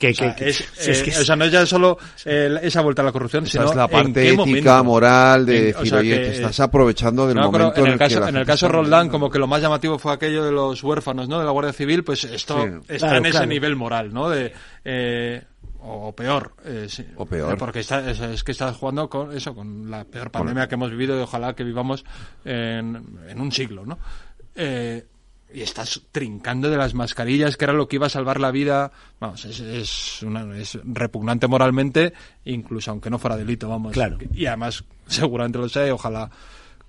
Que, 0.01 0.09
o, 0.09 0.15
sea, 0.15 0.35
es, 0.39 0.63
eh, 0.89 1.13
o 1.21 1.25
sea, 1.25 1.37
no 1.37 1.45
es 1.45 1.53
ya 1.53 1.67
solo 1.67 1.99
esa 2.25 2.81
vuelta 2.81 3.03
a 3.03 3.05
la 3.05 3.13
corrupción, 3.13 3.47
sino 3.47 3.67
es 3.67 3.75
la 3.75 3.87
parte 3.87 4.31
ética, 4.31 4.83
moral, 4.83 5.45
de 5.45 5.73
decir, 5.73 5.95
oye, 5.95 6.17
te 6.17 6.31
estás 6.33 6.59
aprovechando 6.61 7.27
del 7.27 7.37
momento 7.37 7.85
en 7.85 7.93
el, 7.93 7.99
caso, 7.99 8.27
En 8.27 8.37
el 8.37 8.47
caso 8.47 8.67
Roldán, 8.69 9.11
como 9.11 9.29
que 9.31 9.39
lo 9.39 9.47
más 9.47 9.61
llamativo 9.61 9.99
fue 9.99 10.15
aquello 10.15 10.43
de 10.43 10.53
los 10.53 10.83
huérfanos, 10.83 11.29
¿no? 11.29 11.39
De 11.39 11.45
la 11.45 11.51
Guardia 11.51 11.75
Civil, 11.75 12.03
pues 12.03 12.25
esto 12.25 12.67
está 12.89 13.19
en 13.19 13.27
ese 13.27 13.47
nivel 13.47 13.77
moral, 13.77 14.13
¿no? 14.13 14.31
De, 14.31 14.53
eh, 14.85 15.43
o 15.83 16.15
peor. 16.15 16.55
Eh, 16.65 16.89
o 17.17 17.27
peor. 17.27 17.59
porque 17.59 17.81
está, 17.81 18.11
es, 18.11 18.43
que 18.43 18.53
estás 18.53 18.77
jugando 18.77 19.09
con 19.09 19.37
eso, 19.37 19.55
con 19.55 19.91
la 19.91 20.05
peor 20.05 20.31
pandemia 20.31 20.67
que 20.69 20.77
hemos 20.77 20.91
vivido 20.91 21.19
y 21.19 21.23
ojalá 21.23 21.55
que 21.55 21.65
vivamos 21.65 22.05
en, 22.45 23.19
en 23.29 23.41
un 23.41 23.53
siglo, 23.53 23.85
¿no? 23.85 23.99
Eh, 24.55 25.07
y 25.53 25.63
estás 25.63 26.03
trincando 26.13 26.71
de 26.71 26.77
las 26.77 26.95
mascarillas, 26.95 27.57
que 27.57 27.65
era 27.65 27.73
lo 27.73 27.89
que 27.89 27.97
iba 27.97 28.07
a 28.07 28.11
salvar 28.11 28.41
la 28.41 28.51
vida. 28.51 28.93
Vamos, 29.19 29.45
es, 29.45 29.61
es, 29.61 30.23
una, 30.23 30.57
es 30.57 30.79
repugnante 30.85 31.47
moralmente, 31.47 32.13
incluso 32.45 32.91
aunque 32.91 33.11
no 33.11 33.19
fuera 33.19 33.37
delito, 33.37 33.69
vamos. 33.69 33.93
Claro. 33.93 34.19
Y 34.33 34.47
además, 34.47 34.85
seguramente 35.07 35.59
lo 35.59 35.69
sé, 35.69 35.91
ojalá 35.93 36.31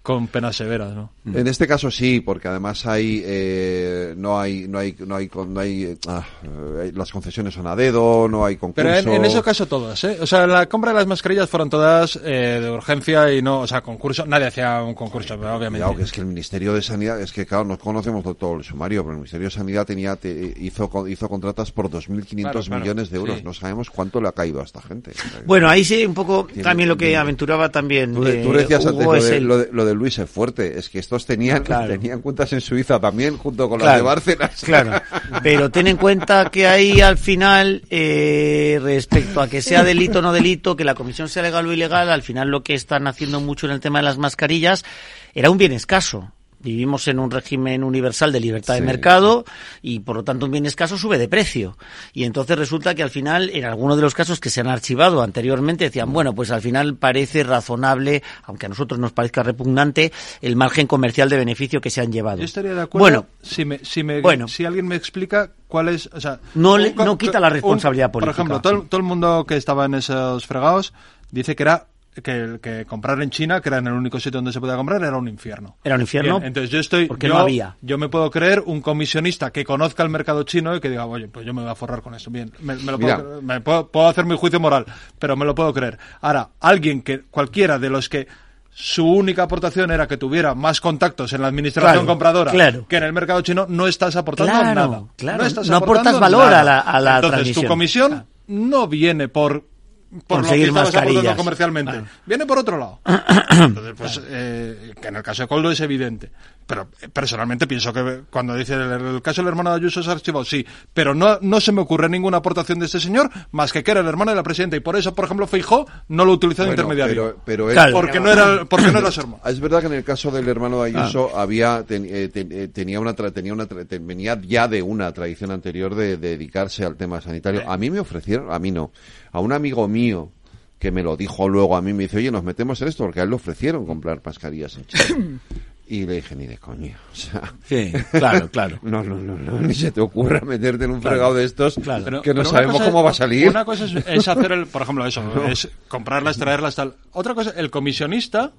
con 0.01 0.27
penas 0.27 0.55
severas, 0.55 0.93
¿no? 0.95 1.11
En 1.31 1.45
este 1.47 1.67
caso 1.67 1.91
sí, 1.91 2.21
porque 2.21 2.47
además 2.47 2.87
hay 2.87 3.21
eh, 3.23 4.15
no 4.17 4.39
hay 4.39 4.67
no 4.67 4.79
hay 4.79 4.95
no 5.05 5.15
hay 5.15 5.29
no 5.47 5.59
hay 5.59 5.95
ah, 6.07 6.25
eh, 6.43 6.91
las 6.95 7.11
concesiones 7.11 7.53
son 7.53 7.67
a 7.67 7.75
dedo, 7.75 8.27
no 8.27 8.43
hay 8.43 8.55
concurso. 8.55 8.89
Pero 8.89 8.95
en, 8.95 9.09
en 9.13 9.25
ese 9.25 9.43
caso 9.43 9.67
todas, 9.67 10.03
¿eh? 10.03 10.17
O 10.19 10.25
sea, 10.25 10.47
la 10.47 10.67
compra 10.67 10.91
de 10.91 10.97
las 10.97 11.05
mascarillas 11.07 11.47
fueron 11.47 11.69
todas 11.69 12.19
eh, 12.23 12.59
de 12.63 12.71
urgencia 12.71 13.31
y 13.31 13.43
no, 13.43 13.59
o 13.61 13.67
sea, 13.67 13.81
concurso, 13.81 14.25
nadie 14.25 14.47
hacía 14.47 14.81
un 14.81 14.95
concurso, 14.95 15.37
pero 15.37 15.55
obviamente. 15.55 15.83
Claro, 15.85 15.97
que 15.97 16.03
es 16.03 16.11
que 16.11 16.21
el 16.21 16.27
Ministerio 16.27 16.73
de 16.73 16.81
Sanidad, 16.81 17.21
es 17.21 17.31
que 17.31 17.45
claro, 17.45 17.65
no 17.65 17.77
conocemos 17.77 18.23
todo 18.37 18.55
el 18.55 18.63
sumario, 18.63 19.03
pero 19.03 19.11
el 19.11 19.17
Ministerio 19.19 19.47
de 19.49 19.51
Sanidad 19.51 19.85
tenía 19.85 20.15
te- 20.15 20.53
hizo 20.59 20.89
hizo 21.07 21.29
contratas 21.29 21.71
por 21.71 21.89
2.500 21.91 22.41
Claro, 22.41 22.61
claro, 22.61 22.81
millones 22.81 23.09
de 23.11 23.17
euros. 23.17 23.37
sí. 23.37 23.43
No 23.43 23.53
sabemos 23.53 23.91
cuánto 23.91 24.19
le 24.19 24.29
ha 24.29 24.31
caído 24.31 24.61
a 24.61 24.63
esta 24.63 24.81
gente. 24.81 25.11
Bueno, 25.45 25.69
ahí 25.69 25.83
sí, 25.83 26.03
un 26.07 26.15
poco 26.15 26.47
también 26.63 26.89
lo 26.89 26.97
que 26.97 27.15
aventuraba 27.15 27.69
también 27.69 28.15
Tú, 28.15 28.21
tú 28.21 28.27
eh, 28.27 28.57
decías 28.57 28.83
antes 28.85 29.03
Hugo 29.05 29.13
lo 29.13 29.17
es 29.19 29.25
de, 29.29 29.37
el- 29.37 29.43
lo, 29.45 29.57
de, 29.59 29.69
lo 29.71 29.85
de 29.85 29.90
Luis 29.93 30.17
es 30.19 30.29
fuerte, 30.29 30.77
es 30.77 30.89
que 30.89 30.99
estos 30.99 31.25
tenían, 31.25 31.63
Claro. 31.63 31.87
tenían 31.93 32.21
cuentas 32.21 32.51
en 32.53 32.61
Suiza 32.61 32.99
también, 32.99 33.37
junto 33.37 33.69
con 33.69 33.79
las 33.79 33.95
de 33.95 34.01
Bárcenas. 34.01 34.61
Claro, 34.71 35.01
pero 35.43 35.69
ten 35.69 35.87
en 35.87 35.97
cuenta 35.97 36.49
que 36.49 36.67
ahí 36.67 37.01
al 37.01 37.17
final, 37.17 37.83
eh, 37.89 38.79
respecto 38.81 39.41
a 39.41 39.47
que 39.47 39.61
sea 39.61 39.83
delito 39.83 40.19
o 40.19 40.21
no 40.21 40.31
delito, 40.33 40.75
que 40.75 40.83
la 40.83 40.95
comisión 40.95 41.27
sea 41.29 41.43
legal 41.43 41.65
o 41.67 41.73
ilegal, 41.73 42.09
al 42.09 42.21
final 42.21 42.49
lo 42.49 42.63
que 42.63 42.73
están 42.73 43.07
haciendo 43.07 43.41
mucho 43.41 43.65
en 43.65 43.73
el 43.73 43.79
tema 43.79 43.99
de 43.99 44.03
las 44.03 44.17
mascarillas 44.17 44.85
era 45.33 45.49
un 45.49 45.57
bien 45.57 45.71
escaso. 45.71 46.31
Vivimos 46.61 47.07
en 47.07 47.19
un 47.19 47.31
régimen 47.31 47.83
universal 47.83 48.31
de 48.31 48.39
libertad 48.39 48.75
de 48.75 48.79
Sí. 48.81 48.85
mercado 48.85 49.45
y 49.81 49.99
por 49.99 50.15
lo 50.17 50.23
tanto 50.23 50.45
un 50.45 50.51
bien 50.51 50.65
escaso 50.65 50.97
sube 50.97 51.17
de 51.17 51.27
precio. 51.27 51.77
Y 52.13 52.23
entonces 52.25 52.57
resulta 52.57 52.95
que 52.95 53.03
al 53.03 53.09
final, 53.09 53.49
en 53.51 53.65
algunos 53.65 53.95
de 53.97 54.03
los 54.03 54.13
casos 54.13 54.39
que 54.39 54.49
se 54.49 54.61
han 54.61 54.67
archivado 54.67 55.21
anteriormente, 55.21 55.85
decían, 55.85 56.11
bueno, 56.13 56.33
pues 56.35 56.51
al 56.51 56.61
final 56.61 56.95
parece 56.95 57.43
razonable, 57.43 58.21
aunque 58.43 58.65
a 58.65 58.69
nosotros 58.69 58.99
nos 58.99 59.11
parezca 59.11 59.43
repugnante, 59.43 60.11
el 60.41 60.55
margen 60.55 60.87
comercial 60.87 61.29
de 61.29 61.37
beneficio 61.37 61.81
que 61.81 61.89
se 61.89 62.01
han 62.01 62.11
llevado. 62.11 62.37
Yo 62.39 62.45
estaría 62.45 62.73
de 62.73 62.81
acuerdo 62.81 63.03
Bueno, 63.03 63.25
si, 63.41 63.65
me, 63.65 63.79
si, 63.83 64.03
me, 64.03 64.21
Bueno. 64.21 64.47
si 64.47 64.65
alguien 64.65 64.87
me 64.87 64.95
explica 64.95 65.51
cuál 65.67 65.89
es... 65.89 66.09
O 66.13 66.21
sea, 66.21 66.39
No 66.55 66.77
le- 66.77 66.89
un- 66.89 66.95
no 67.05 67.17
quita 67.17 67.39
la 67.39 67.47
un- 67.47 67.53
responsabilidad 67.53 68.11
Por 68.11 68.21
política. 68.23 68.41
ejemplo, 68.43 68.61
todo, 68.61 68.83
todo 68.87 68.97
el 68.99 69.03
mundo 69.07 69.45
que 69.47 69.57
estaba 69.57 69.85
en 69.85 69.95
esos 69.95 70.45
fregados 70.45 70.93
dice 71.31 71.55
que 71.55 71.63
era 71.63 71.87
que, 72.23 72.59
que 72.61 72.85
comprar 72.85 73.21
en 73.21 73.29
China, 73.29 73.61
que 73.61 73.69
era 73.69 73.77
en 73.77 73.87
el 73.87 73.93
único 73.93 74.19
sitio 74.19 74.37
donde 74.39 74.51
se 74.51 74.59
podía 74.59 74.75
comprar, 74.75 75.01
era 75.03 75.15
un 75.17 75.27
infierno. 75.27 75.77
Era 75.83 75.95
un 75.95 76.01
infierno. 76.01 76.35
Bien, 76.39 76.47
entonces 76.47 76.69
yo 76.69 76.79
estoy... 76.79 77.05
Porque 77.07 77.27
yo, 77.27 77.33
no 77.33 77.39
había. 77.39 77.77
Yo 77.81 77.97
me 77.97 78.09
puedo 78.09 78.29
creer 78.29 78.61
un 78.65 78.81
comisionista 78.81 79.51
que 79.51 79.63
conozca 79.63 80.03
el 80.03 80.09
mercado 80.09 80.43
chino 80.43 80.75
y 80.75 80.79
que 80.81 80.89
diga, 80.89 81.05
oye, 81.05 81.27
pues 81.27 81.45
yo 81.45 81.53
me 81.53 81.61
voy 81.61 81.71
a 81.71 81.75
forrar 81.75 82.01
con 82.01 82.13
esto. 82.13 82.29
Bien, 82.29 82.51
me, 82.59 82.75
me 82.75 82.91
lo 82.91 82.99
puedo, 82.99 83.41
me 83.41 83.61
puedo, 83.61 83.87
puedo 83.87 84.07
hacer 84.07 84.25
mi 84.25 84.35
juicio 84.35 84.59
moral, 84.59 84.85
pero 85.19 85.35
me 85.37 85.45
lo 85.45 85.55
puedo 85.55 85.73
creer. 85.73 85.97
Ahora, 86.21 86.49
alguien 86.59 87.01
que, 87.01 87.21
cualquiera 87.31 87.79
de 87.79 87.89
los 87.89 88.09
que 88.09 88.27
su 88.73 89.05
única 89.05 89.43
aportación 89.43 89.91
era 89.91 90.07
que 90.07 90.15
tuviera 90.17 90.55
más 90.55 90.79
contactos 90.79 91.33
en 91.33 91.41
la 91.41 91.47
administración 91.47 91.91
Claro, 91.93 92.07
compradora 92.07 92.51
claro. 92.51 92.85
que 92.87 92.95
en 92.97 93.03
el 93.03 93.11
mercado 93.13 93.41
chino, 93.41 93.65
no 93.67 93.85
estás 93.87 94.15
aportando 94.15 94.51
Claro, 94.53 94.73
nada. 94.75 95.03
claro. 95.17 95.37
No, 95.39 95.45
estás 95.45 95.67
No 95.69 95.75
aportas 95.77 96.17
valor 96.19 96.45
nada. 96.45 96.59
a 96.61 96.63
la- 96.63 96.79
a 96.79 96.99
la 97.01 97.15
Entonces, 97.15 97.31
transmisión. 97.37 97.65
tu 97.65 97.69
comisión 97.69 98.25
no 98.47 98.87
viene 98.87 99.27
por 99.27 99.65
por 100.11 100.37
lo 100.39 100.43
que 100.43 100.49
Conseguir 100.49 100.67
estabas 100.67 100.89
aportando 100.89 101.13
mascarillas. 101.13 101.37
comercialmente. 101.37 101.91
Claro. 101.91 102.07
Viene 102.25 102.45
por 102.45 102.57
otro 102.57 102.77
lado. 102.77 102.99
Entonces, 103.49 103.93
pues, 103.97 104.21
eh, 104.25 104.93
que 105.01 105.07
en 105.07 105.15
el 105.15 105.23
caso 105.23 105.43
de 105.43 105.47
Coldo 105.47 105.71
es 105.71 105.79
evidente. 105.79 106.31
Pero 106.71 106.87
eh, 107.01 107.09
personalmente 107.09 107.67
pienso 107.67 107.93
que 107.93 108.21
cuando 108.29 108.55
dice 108.55 108.73
el, 108.73 108.81
el 108.91 109.21
caso 109.21 109.41
del 109.41 109.49
hermano 109.49 109.69
de 109.71 109.75
Ayuso 109.77 110.01
ha 110.09 110.11
archivado, 110.13 110.43
sí. 110.45 110.65
Pero 110.93 111.13
no, 111.13 111.37
no 111.41 111.59
se 111.61 111.71
me 111.71 111.81
ocurre 111.81 112.09
ninguna 112.09 112.37
aportación 112.37 112.79
de 112.79 112.85
este 112.87 112.99
señor 112.99 113.29
más 113.51 113.71
que 113.71 113.83
que 113.83 113.91
era 113.91 113.99
el 114.01 114.07
hermano 114.07 114.31
de 114.31 114.35
la 114.37 114.43
presidenta. 114.43 114.75
Y 114.75 114.79
por 114.79 114.95
eso, 114.95 115.13
por 115.13 115.25
ejemplo, 115.25 115.45
Feijó 115.47 115.85
no 116.07 116.25
lo 116.25 116.33
utilizó 116.33 116.63
de 116.63 116.69
Bueno, 116.69 116.81
intermediario. 116.83 117.35
Pero, 117.45 117.65
pero 117.67 117.85
él- 117.87 117.91
porque, 117.93 118.19
no 118.19 118.31
era, 118.31 118.65
porque 118.65 118.91
no 118.91 118.99
era 118.99 119.11
su 119.11 119.21
hermano. 119.21 119.41
Es 119.45 119.59
verdad 119.59 119.81
que 119.81 119.87
en 119.87 119.93
el 119.93 120.03
caso 120.03 120.31
del 120.31 120.47
hermano 120.47 120.81
de 120.83 120.89
Ayuso 120.97 121.31
Ah. 121.35 121.41
había 121.43 121.83
ten- 121.83 122.05
eh, 122.09 122.29
ten- 122.33 122.51
eh, 122.51 122.67
tenía 122.67 122.99
una 122.99 123.15
tra- 123.15 123.31
tenía 123.33 123.53
una 123.53 123.67
tra- 123.67 123.85
ten- 123.87 124.05
venía 124.07 124.39
ya 124.41 124.67
de 124.67 124.81
una 124.81 125.11
tradición 125.13 125.51
anterior 125.51 125.93
de, 125.95 126.17
de 126.17 126.29
dedicarse 126.31 126.85
al 126.85 126.95
tema 126.95 127.21
sanitario. 127.21 127.63
A 127.69 127.77
mí 127.77 127.89
me 127.89 127.99
ofrecieron, 127.99 128.51
a 128.51 128.59
mí 128.59 128.71
no, 128.71 128.91
a 129.31 129.39
un 129.39 129.51
amigo 129.53 129.87
mío 129.87 130.31
que 130.79 130.91
me 130.91 131.03
lo 131.03 131.15
dijo 131.15 131.47
luego 131.47 131.75
a 131.77 131.81
mí 131.81 131.93
me 131.93 132.03
dice, 132.03 132.17
"Oye, 132.17 132.31
nos 132.31 132.43
metemos 132.43 132.81
en 132.81 132.87
esto 132.87 133.03
porque 133.03 133.19
a 133.19 133.23
él 133.23 133.29
le 133.29 133.35
ofrecieron 133.35 133.85
comprar 133.85 134.21
mascarillas 134.25 134.77
en 134.77 134.85
China." 134.85 135.39
Y 135.93 136.05
le 136.05 136.13
dije, 136.15 136.37
ni 136.37 136.47
de 136.47 136.57
coño. 136.57 136.95
O 137.11 137.15
sea, 137.15 137.53
Sí, 137.65 137.91
claro, 138.11 138.49
claro. 138.49 138.79
No, 138.83 139.03
no, 139.03 139.17
no, 139.17 139.35
no, 139.35 139.59
ni 139.59 139.73
se 139.73 139.91
te 139.91 139.99
ocurra 139.99 140.39
meterte 140.39 140.85
en 140.85 140.91
un 140.91 141.01
Claro. 141.01 141.15
fregado 141.17 141.33
de 141.35 141.43
estos 141.43 141.75
Pero- 141.83 142.21
que 142.21 142.33
no 142.33 142.45
sabemos 142.45 142.77
cosa 142.77 142.85
cómo 142.85 142.99
es- 142.99 143.05
va 143.07 143.09
a 143.09 143.13
salir. 143.13 143.49
Una 143.49 143.65
cosa 143.65 143.83
es, 143.83 143.95
es 144.07 144.27
hacer 144.29 144.53
el, 144.53 144.67
por 144.67 144.83
ejemplo, 144.83 145.05
eso, 145.05 145.21
No. 145.35 145.47
es 145.49 145.67
comprarlas, 145.89 146.37
traerlas, 146.37 146.75
tal. 146.75 146.95
Otra 147.11 147.33
cosa, 147.35 147.51
el 147.57 147.69
comisionista 147.69 148.53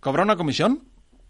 cobra 0.00 0.24
una 0.24 0.36
comisión 0.36 0.82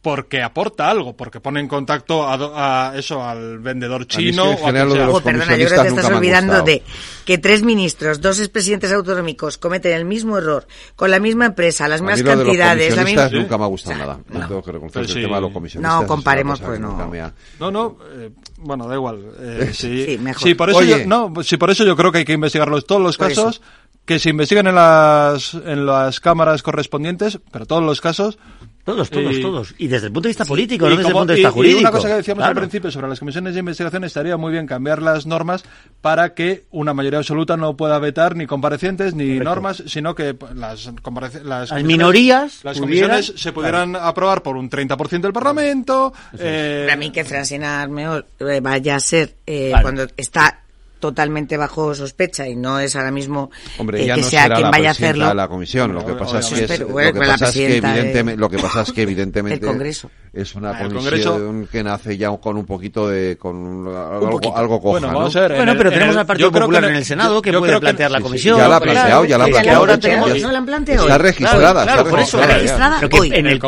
porque 0.04 0.40
aporta 0.42 0.88
algo, 0.88 1.16
porque 1.16 1.40
pone 1.40 1.58
en 1.60 1.66
contacto 1.66 2.28
a, 2.28 2.36
do- 2.36 2.52
a 2.54 2.92
eso 2.94 3.24
al 3.24 3.58
vendedor 3.58 4.02
mí 4.02 4.06
es 4.08 4.16
chino 4.16 4.44
que 4.44 4.62
en 4.62 4.62
o 4.62 4.66
a 4.68 4.84
lo 4.84 4.94
de 4.94 5.00
los 5.06 5.14
Oh, 5.16 5.20
perdona, 5.22 5.56
yo 5.56 5.66
creo 5.66 5.82
que 5.82 5.88
te 5.88 5.94
estás 5.96 6.12
olvidando 6.12 6.62
de 6.62 6.82
que 7.24 7.38
tres 7.38 7.62
ministros, 7.64 8.20
dos 8.20 8.38
expresidentes 8.38 8.92
autonómicos 8.92 9.58
cometen 9.58 9.92
el 9.94 10.04
mismo 10.04 10.36
error 10.38 10.66
con 10.94 11.10
la 11.10 11.18
misma 11.18 11.46
empresa, 11.46 11.88
las 11.88 12.00
A 12.00 12.04
mí 12.04 12.10
mismas 12.12 12.28
de 12.28 12.34
los 12.36 12.44
cantidades, 12.44 12.96
la 12.96 13.04
misma... 13.04 13.28
nunca 13.30 13.58
me 13.58 13.64
ha 13.64 13.68
gustado 13.68 13.96
nada. 13.96 14.18
No 14.28 14.46
tengo 14.46 14.62
que 14.62 14.72
reconocer 14.72 15.06
sí. 15.08 15.18
el 15.18 15.24
tema 15.24 15.36
de 15.36 15.42
los 15.42 15.52
comisionistas. 15.52 16.00
No, 16.02 16.06
comparemos, 16.06 16.60
pues 16.60 16.78
no. 16.78 16.88
nunca 16.90 17.06
me 17.06 17.20
ha- 17.22 17.32
No, 17.58 17.70
no, 17.70 17.96
eh, 18.14 18.30
bueno, 18.58 18.86
da 18.86 18.94
igual. 18.94 19.24
Eh, 19.40 19.70
sí, 19.74 20.04
Sí, 20.04 20.18
mejor. 20.18 20.42
sí, 20.42 20.54
por 20.54 20.68
eso 20.68 20.78
Oye. 20.80 21.00
yo, 21.00 21.06
no, 21.06 21.32
sí, 21.42 21.56
por 21.56 21.70
eso 21.70 21.84
yo 21.84 21.96
creo 21.96 22.12
que 22.12 22.18
hay 22.18 22.24
que 22.26 22.34
investigarlos 22.34 22.84
todos 22.86 23.00
los 23.00 23.16
Por 23.16 23.28
casos, 23.28 23.56
eso. 23.56 23.64
que 24.04 24.18
se 24.18 24.28
investiguen 24.28 24.66
en 24.66 24.74
las 24.74 25.54
en 25.54 25.86
las 25.86 26.20
cámaras 26.20 26.62
correspondientes, 26.62 27.38
pero 27.50 27.64
todos 27.64 27.82
los 27.82 28.02
casos. 28.02 28.38
Todos, 28.84 29.08
todos, 29.08 29.34
Y- 29.38 29.40
todos. 29.40 29.74
Y 29.78 29.86
desde 29.88 30.08
el 30.08 30.12
punto 30.12 30.26
de 30.26 30.30
vista 30.30 30.44
político, 30.44 30.86
y 30.86 30.90
no 30.90 30.96
desde 30.96 31.08
el 31.08 31.14
punto 31.14 31.28
de 31.32 31.34
vista 31.36 31.48
y 31.48 31.52
jurídico. 31.52 31.80
una 31.80 31.90
cosa 31.90 32.08
que 32.08 32.14
decíamos 32.16 32.44
al 32.44 32.54
principio 32.54 32.90
sobre 32.90 33.08
las 33.08 33.18
comisiones 33.18 33.54
de 33.54 33.60
investigación, 33.60 34.04
estaría 34.04 34.36
muy 34.36 34.52
bien 34.52 34.66
cambiar 34.66 35.00
las 35.00 35.24
normas 35.24 35.64
para 36.02 36.34
que 36.34 36.64
una 36.70 36.92
mayoría 36.92 37.18
absoluta 37.20 37.56
no 37.56 37.76
pueda 37.78 37.98
vetar 37.98 38.36
ni 38.36 38.46
comparecientes 38.46 39.14
ni 39.14 39.38
normas, 39.38 39.82
sino 39.86 40.14
que 40.14 40.36
las, 40.54 40.84
las, 40.84 41.70
comisiones- 41.70 41.82
minorías 41.84 42.60
las 42.62 42.78
pudieran- 42.78 42.80
comisiones 43.20 43.32
se 43.40 43.52
pudieran 43.52 43.96
aprobar 43.96 44.42
por 44.42 44.56
un 44.58 44.68
30% 44.68 45.22
del 45.22 45.32
Parlamento. 45.32 46.12
eh, 46.38 46.84
Para 46.86 46.96
mí 46.98 47.10
que 47.10 47.24
Francina 47.24 47.80
Armeol 47.80 48.26
eh, 48.40 48.60
vaya 48.60 48.96
a 48.96 49.00
ser, 49.00 49.34
eh, 49.46 49.68
Claro. 49.70 49.82
cuando 49.82 50.06
está 50.16 50.60
totalmente 51.08 51.58
bajo 51.58 51.94
sospecha 51.94 52.48
y 52.48 52.56
no 52.56 52.78
es 52.80 52.96
ahora 52.96 53.10
mismo 53.10 53.50
Hombre, 53.78 54.02
eh, 54.02 54.06
que 54.06 54.16
no 54.22 54.26
sea 54.26 54.44
será 54.44 54.54
quien 54.56 54.70
vaya 54.70 54.88
a 54.88 54.92
hacerlo. 54.92 55.28
de 55.28 55.34
la 55.34 55.48
comisión. 55.48 55.92
Lo 55.92 56.06
que 56.06 56.14
pasa 56.14 56.38
es 56.38 56.46
que, 56.48 57.76
evidentemente, 57.76 58.36
lo 58.38 58.48
que 58.48 58.58
pasa 58.58 58.82
es 58.82 58.92
que 58.92 59.02
evidentemente 59.02 59.66
El 59.66 59.70
Congreso. 59.72 60.10
es 60.32 60.54
una 60.54 60.70
Ah, 60.70 60.78
comisión 60.78 61.02
Congreso- 61.04 61.70
que 61.70 61.82
nace 61.82 62.16
ya 62.16 62.30
con 62.38 62.56
un 62.56 62.64
poquito 62.64 63.06
de 63.08 63.36
con 63.36 63.54
un- 63.56 63.86
algo, 63.88 64.56
algo 64.56 64.80
coja, 64.80 64.92
Bueno, 64.92 65.08
¿no? 65.12 65.18
vamos 65.18 65.36
a 65.36 65.40
ver. 65.40 65.50
en 65.52 65.56
Bueno, 65.58 65.72
el- 65.72 65.78
pero 65.78 65.90
en 65.90 65.94
tenemos 65.94 66.16
al 66.16 66.26
Partido 66.26 66.50
que 66.50 66.60
Popular 66.60 66.84
en 66.84 66.96
el- 66.96 67.04
Senado 67.04 67.34
yo- 67.34 67.42
que 67.42 67.52
yo 67.52 67.58
puede 67.60 67.74
que- 67.74 67.80
plantear 67.80 68.10
la 68.10 68.18
sí, 68.18 68.22
sí, 68.22 68.28
comisión. 68.28 68.58
ya 68.58 68.68
la 68.68 68.76
ha 68.76 68.80
planteado, 68.80 69.24
ya 69.26 69.38
la 69.38 69.44
ha 69.44 69.48
planteado. 69.48 69.78
ahora 69.78 69.94
Ya 69.94 70.00
tenemos- 70.00 70.28
la- 70.30 70.38
no 70.38 70.52
la 70.52 70.58
han 70.58 70.66
planteado. 70.66 71.02
Está 71.02 71.18
registrada, 71.18 71.82
Claro, 71.84 71.98
está 72.00 72.10
por 72.10 72.20
eso, 72.20 72.40
registrada. 72.40 73.00
hoy. 73.12 73.30
en 73.34 73.46
el, 73.46 73.58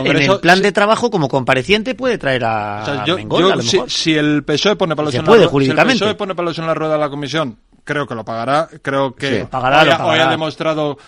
plan 0.41 0.63
de 0.63 0.73
trabajo, 0.73 1.11
como 1.11 1.29
compareciente, 1.29 1.95
puede 1.95 2.17
traer 2.19 2.45
a, 2.45 3.05
lo 3.07 3.17
si, 3.63 3.77
mejor. 3.77 3.91
si 3.91 4.15
el 4.15 4.43
PSOE 4.45 4.77
pone 4.77 4.97
palos 4.97 5.13
Se 5.13 5.19
en 5.19 5.25
la 5.25 5.31
rueda, 5.33 5.47
jurídicamente. 5.49 5.99
si 5.99 6.05
el 6.05 6.11
PSOE 6.11 6.15
pone 6.17 6.35
palos 6.35 6.59
en 6.59 6.67
la 6.67 6.75
la 6.97 7.09
comisión, 7.27 7.59
creo 7.85 8.07
que 8.07 8.15
lo 8.15 8.25
pagará. 8.25 8.69
Creo 8.83 9.15
que 9.15 9.41
Sí. 9.41 9.47
Pagará, 9.51 9.83
hoy, 9.83 9.89
ha- 9.89 9.93
hoy 9.93 9.99
ha 9.99 10.07
pagará. 10.07 10.31
demostrado 10.31 10.99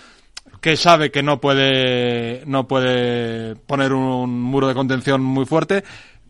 que 0.61 0.77
sabe 0.77 1.11
que 1.11 1.23
no 1.23 1.41
puede 1.41 2.43
no 2.47 2.67
puede 2.67 3.55
poner 3.57 3.93
un 3.93 4.41
muro 4.41 4.67
de 4.69 4.75
contención 4.75 5.23
muy 5.23 5.45
fuerte. 5.47 5.85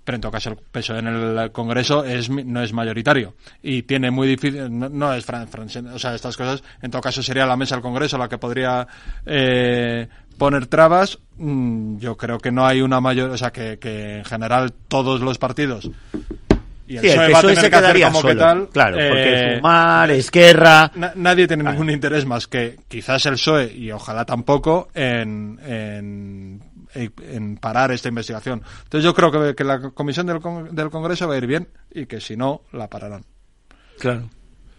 Pero 0.04 0.16
en 0.16 0.20
todo 0.22 0.32
caso 0.32 0.48
el 0.48 0.56
PSOE 0.56 1.00
en 1.00 1.06
el 1.06 1.52
Congreso 1.52 2.02
es, 2.02 2.30
mi- 2.30 2.42
no 2.42 2.62
es 2.62 2.72
mayoritario 2.72 3.34
y 3.62 3.82
tiene 3.82 4.10
muy 4.10 4.26
difícil, 4.26 4.66
no, 4.78 4.88
no 4.88 5.12
es 5.12 5.22
Fran, 5.22 5.46
Fran- 5.48 5.92
o 5.92 5.98
sea, 5.98 6.14
estas 6.14 6.34
cosas, 6.34 6.62
en 6.80 6.90
todo 6.90 7.02
caso 7.02 7.22
sería 7.22 7.44
la 7.44 7.58
mesa 7.58 7.74
del 7.74 7.82
Congreso 7.82 8.16
la 8.16 8.26
que 8.26 8.38
podría 8.38 8.86
eh, 9.26 10.08
poner 10.38 10.66
trabas. 10.66 11.18
Mm, 11.36 11.98
Yo 11.98 12.16
creo 12.16 12.38
que 12.38 12.50
no 12.50 12.66
hay 12.66 12.80
una 12.80 13.02
mayor, 13.02 13.28
o 13.28 13.36
sea, 13.36 13.50
que, 13.50 13.78
que 13.78 14.16
en 14.18 14.24
general 14.24 14.72
todos 14.88 15.20
los 15.20 15.36
partidos 15.36 15.90
y 16.88 16.96
el 16.96 17.00
Sí, 17.02 17.08
el 17.08 17.14
PSOE 17.14 17.32
va 17.32 17.38
a 17.38 17.40
PSOE 17.42 17.54
tener 17.54 17.64
se 17.64 17.70
que 17.70 17.76
hacer 17.76 17.80
quedaría 17.80 18.06
como 18.10 18.22
que 18.28 18.34
tal. 18.34 18.68
Claro, 18.70 18.96
porque 18.96 19.34
eh, 19.34 19.56
Fumar, 19.58 20.10
Esquerra... 20.10 20.90
na- 20.94 21.12
nadie 21.14 21.46
tiene 21.46 21.62
ningún 21.64 21.90
interés 21.90 22.24
más 22.26 22.46
que 22.46 22.76
quizás 22.88 23.24
el 23.26 23.34
PSOE 23.34 23.72
y 23.74 23.92
ojalá 23.92 24.24
tampoco 24.24 24.88
en, 24.94 25.58
en, 25.64 26.62
en 26.94 27.56
parar 27.58 27.92
esta 27.92 28.08
investigación. 28.08 28.62
Entonces 28.84 29.04
yo 29.04 29.14
creo 29.14 29.30
que, 29.30 29.54
que 29.54 29.64
la 29.64 29.80
comisión 29.90 30.26
del, 30.26 30.40
Con- 30.40 30.74
del 30.74 30.90
Congreso 30.90 31.28
va 31.28 31.34
a 31.34 31.38
ir 31.38 31.46
bien 31.46 31.68
y 31.92 32.06
que 32.06 32.20
si 32.20 32.36
no, 32.36 32.62
la 32.72 32.88
pararán. 32.88 33.24
Claro. 33.98 34.28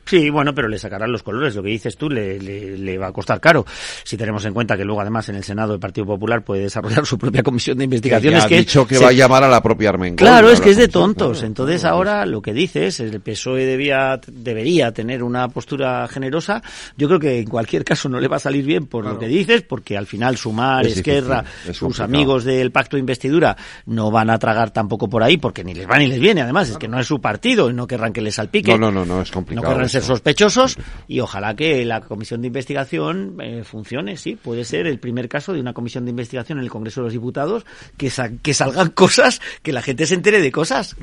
Sí, 0.05 0.29
bueno, 0.29 0.55
pero 0.55 0.67
le 0.67 0.79
sacarán 0.79 1.11
los 1.11 1.21
colores. 1.21 1.55
Lo 1.55 1.61
que 1.61 1.69
dices 1.69 1.95
tú 1.95 2.09
le, 2.09 2.39
le, 2.39 2.97
va 2.97 3.07
a 3.07 3.11
costar 3.11 3.39
caro. 3.39 3.65
Si 4.03 4.17
tenemos 4.17 4.43
en 4.45 4.53
cuenta 4.53 4.75
que 4.75 4.83
luego, 4.83 5.01
además, 5.01 5.29
en 5.29 5.35
el 5.35 5.43
Senado 5.43 5.73
el 5.73 5.79
Partido 5.79 6.07
Popular 6.07 6.43
puede 6.43 6.63
desarrollar 6.63 7.05
su 7.05 7.17
propia 7.17 7.43
comisión 7.43 7.77
de 7.77 7.83
investigación. 7.83 8.33
Que 8.47 8.55
ha 8.55 8.57
dicho 8.57 8.87
que 8.87 8.97
va 8.97 9.09
a 9.09 9.11
llamar 9.11 9.43
a 9.43 9.49
la 9.49 9.61
propia 9.61 9.89
Armengol. 9.89 10.17
Claro, 10.17 10.49
es 10.49 10.61
que 10.61 10.71
es 10.71 10.77
de 10.77 10.87
tontos. 10.87 11.43
Entonces, 11.43 11.85
ahora 11.85 12.25
lo 12.25 12.41
que 12.41 12.53
dices, 12.53 12.99
el 12.99 13.19
PSOE 13.21 13.65
debía, 13.65 14.19
debería 14.27 14.91
tener 14.91 15.23
una 15.23 15.47
postura 15.49 16.07
generosa. 16.07 16.61
Yo 16.97 17.07
creo 17.07 17.19
que 17.19 17.39
en 17.39 17.47
cualquier 17.47 17.83
caso 17.83 18.09
no 18.09 18.19
le 18.19 18.27
va 18.27 18.37
a 18.37 18.39
salir 18.39 18.65
bien 18.65 18.87
por 18.87 19.05
lo 19.05 19.19
que 19.19 19.27
dices, 19.27 19.61
porque 19.61 19.97
al 19.97 20.07
final 20.07 20.37
Sumar, 20.37 20.87
Esquerra, 20.87 21.43
sus 21.71 21.99
amigos 21.99 22.43
del 22.43 22.71
pacto 22.71 22.97
de 22.97 23.01
investidura 23.01 23.55
no 23.85 24.11
van 24.11 24.29
a 24.29 24.39
tragar 24.39 24.71
tampoco 24.71 25.07
por 25.07 25.23
ahí, 25.23 25.37
porque 25.37 25.63
ni 25.63 25.73
les 25.73 25.87
va 25.87 25.97
ni 25.97 26.07
les 26.07 26.19
viene. 26.19 26.41
Además, 26.41 26.69
es 26.69 26.77
que 26.77 26.87
no 26.87 26.99
es 26.99 27.07
su 27.07 27.21
partido 27.21 27.69
y 27.69 27.73
no 27.73 27.85
querrán 27.87 28.13
que 28.13 28.21
les 28.21 28.35
salpique. 28.35 28.71
No, 28.71 28.91
no, 28.91 28.91
no, 28.91 29.05
no 29.05 29.21
es 29.21 29.31
complicado 29.31 29.79
sospechosos 30.01 30.77
y 31.07 31.19
ojalá 31.19 31.55
que 31.55 31.85
la 31.85 32.01
comisión 32.01 32.41
de 32.41 32.47
investigación 32.47 33.37
eh, 33.41 33.63
funcione, 33.63 34.17
sí, 34.17 34.35
puede 34.35 34.65
ser 34.65 34.87
el 34.87 34.99
primer 34.99 35.29
caso 35.29 35.53
de 35.53 35.59
una 35.59 35.73
comisión 35.73 36.05
de 36.05 36.11
investigación 36.11 36.57
en 36.57 36.63
el 36.63 36.69
Congreso 36.69 37.01
de 37.01 37.05
los 37.05 37.13
Diputados 37.13 37.65
que, 37.97 38.11
que 38.41 38.53
salgan 38.53 38.89
cosas, 38.95 39.41
que 39.61 39.73
la 39.73 39.81
gente 39.81 40.05
se 40.05 40.15
entere 40.15 40.41
de 40.41 40.51
cosas. 40.51 40.95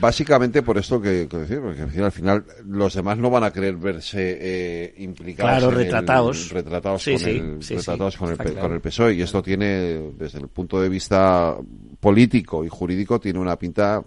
Básicamente 0.00 0.62
por 0.62 0.78
esto 0.78 1.00
que, 1.00 1.26
decir, 1.26 1.60
porque 1.60 2.02
al 2.02 2.12
final 2.12 2.44
los 2.66 2.94
demás 2.94 3.18
no 3.18 3.30
van 3.30 3.44
a 3.44 3.52
querer 3.52 3.76
verse 3.76 4.38
eh, 4.40 4.94
implicados. 4.98 5.58
Claro, 5.58 5.70
retratados. 5.70 6.50
retratados, 6.50 7.04
con, 7.04 7.12
el, 7.14 7.60
retratados 7.60 8.16
con, 8.16 8.30
el, 8.30 8.54
con 8.54 8.72
el 8.72 8.80
PSOE 8.80 9.14
y 9.14 9.22
esto 9.22 9.42
tiene, 9.42 10.12
desde 10.16 10.38
el 10.38 10.48
punto 10.48 10.80
de 10.80 10.88
vista 10.88 11.56
político 12.00 12.64
y 12.64 12.68
jurídico, 12.68 13.20
tiene 13.20 13.38
una 13.38 13.56
pinta... 13.56 14.02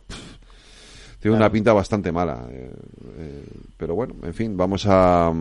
Tiene 1.23 1.37
una 1.37 1.49
pinta 1.49 1.71
bastante 1.71 2.11
mala. 2.11 2.45
Eh, 2.51 2.69
eh, 3.17 3.45
pero 3.77 3.95
bueno, 3.95 4.15
en 4.23 4.33
fin, 4.33 4.57
vamos 4.57 4.85
a... 4.89 5.31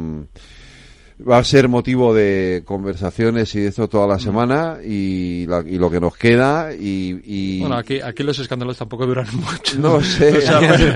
Va 1.29 1.39
a 1.39 1.45
ser 1.45 1.69
motivo 1.69 2.15
de 2.15 2.63
conversaciones 2.65 3.55
y 3.55 3.61
de 3.61 3.69
esto 3.69 3.89
toda 3.89 4.07
la 4.07 4.17
mm. 4.17 4.21
semana 4.21 4.79
y, 4.85 5.43
y 5.43 5.79
lo 5.79 5.91
que 5.91 6.01
nos 6.01 6.17
queda 6.17 6.73
y, 6.75 7.61
Bueno, 7.61 7.77
aquí, 7.77 8.01
aquí 8.01 8.23
los 8.23 8.39
escándalos 8.39 8.79
tampoco 8.79 9.07
duran 9.07 9.27
mucho. 9.33 9.79
No 9.79 10.01
sé. 10.03 10.43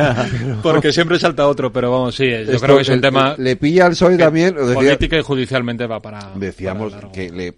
porque 0.62 0.92
siempre 0.92 1.18
salta 1.18 1.46
otro, 1.46 1.72
pero 1.72 1.90
vamos, 1.90 2.16
sí, 2.16 2.24
yo 2.28 2.58
creo 2.58 2.76
que 2.76 2.82
es 2.82 2.88
un 2.88 3.00
tema... 3.00 3.34
Le, 3.38 3.56
pilla 3.56 3.86
al 3.86 3.92
PSOE 3.92 4.16
también... 4.16 4.54
política 4.54 5.18
y 5.18 5.22
judicialmente 5.22 5.86
va 5.86 6.00
para... 6.00 6.32
Decíamos 6.34 6.92
que 7.12 7.30
le, 7.30 7.54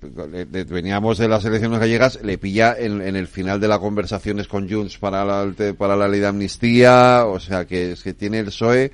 veníamos 0.65 1.19
de 1.19 1.29
las 1.29 1.45
elecciones 1.45 1.79
gallegas, 1.79 2.21
le 2.23 2.39
pilla 2.39 2.75
en, 2.79 3.01
en, 3.01 3.17
el 3.17 3.27
final 3.27 3.61
de 3.61 3.69
las 3.69 3.79
conversaciones 3.79 4.47
con 4.49 4.69
Junts 4.69 4.99
para 4.99 5.25
la, 5.25 5.53
para 5.77 5.97
la 5.97 6.09
ley 6.09 6.21
de 6.21 6.27
amnistía, 6.27 7.25
o 7.27 7.41
sea 7.41 7.65
que 7.65 7.93
es 7.93 8.03
que 8.03 8.15
tiene 8.15 8.41
el 8.41 8.47
PSOE 8.47 8.93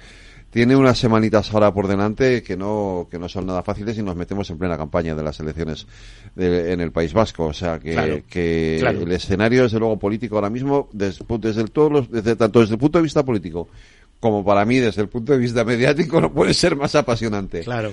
tiene 0.55 0.77
unas 0.77 0.97
semanitas 0.97 1.53
ahora 1.53 1.75
por 1.75 1.89
delante 1.89 2.41
que 2.45 2.57
no, 2.57 3.09
que 3.11 3.19
no 3.19 3.29
son 3.29 3.45
nada 3.45 3.65
fáciles 3.65 3.99
y 3.99 4.05
nos 4.05 4.15
metemos 4.15 4.49
en 4.51 4.57
plena 4.57 4.77
campaña 4.77 5.13
de 5.17 5.23
las 5.25 5.41
elecciones 5.41 5.85
en 6.37 6.81
el 6.81 6.93
País 6.93 7.13
Vasco. 7.13 7.47
O 7.47 7.53
sea 7.53 7.81
que, 7.81 8.23
que 8.31 8.79
el 8.79 9.11
escenario, 9.11 9.65
desde 9.65 9.81
luego, 9.81 9.99
político 9.99 10.37
ahora 10.37 10.51
mismo, 10.51 10.89
desde, 10.93 11.25
desde, 11.41 11.65
todos 11.65 11.91
los, 11.91 12.09
desde, 12.09 12.37
tanto 12.37 12.61
desde 12.61 12.75
el 12.75 12.79
punto 12.79 12.99
de 12.99 13.03
vista 13.03 13.25
político 13.25 13.67
como 14.21 14.45
para 14.45 14.65
mí 14.65 14.79
desde 14.79 15.03
el 15.03 15.09
punto 15.09 15.33
de 15.33 15.39
vista 15.39 15.65
mediático, 15.65 16.21
no 16.21 16.33
puede 16.33 16.55
ser 16.55 16.77
más 16.77 16.95
apasionante. 16.95 17.63
Claro. 17.63 17.91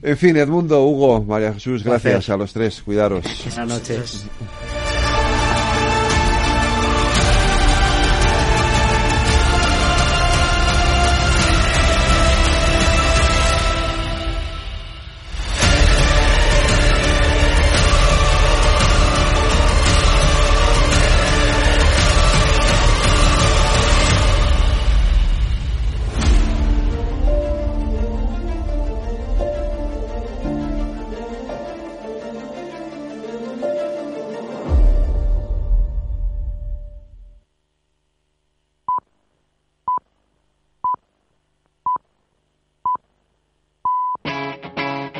En 0.00 0.16
fin, 0.16 0.36
Edmundo, 0.36 0.84
Hugo, 0.84 1.24
María 1.24 1.54
Jesús, 1.54 1.82
gracias, 1.82 2.30
a 2.30 2.36
los 2.36 2.52
tres. 2.52 2.82
Cuidaros. 2.82 3.24
Buenas 3.46 3.80
noches. 3.80 4.26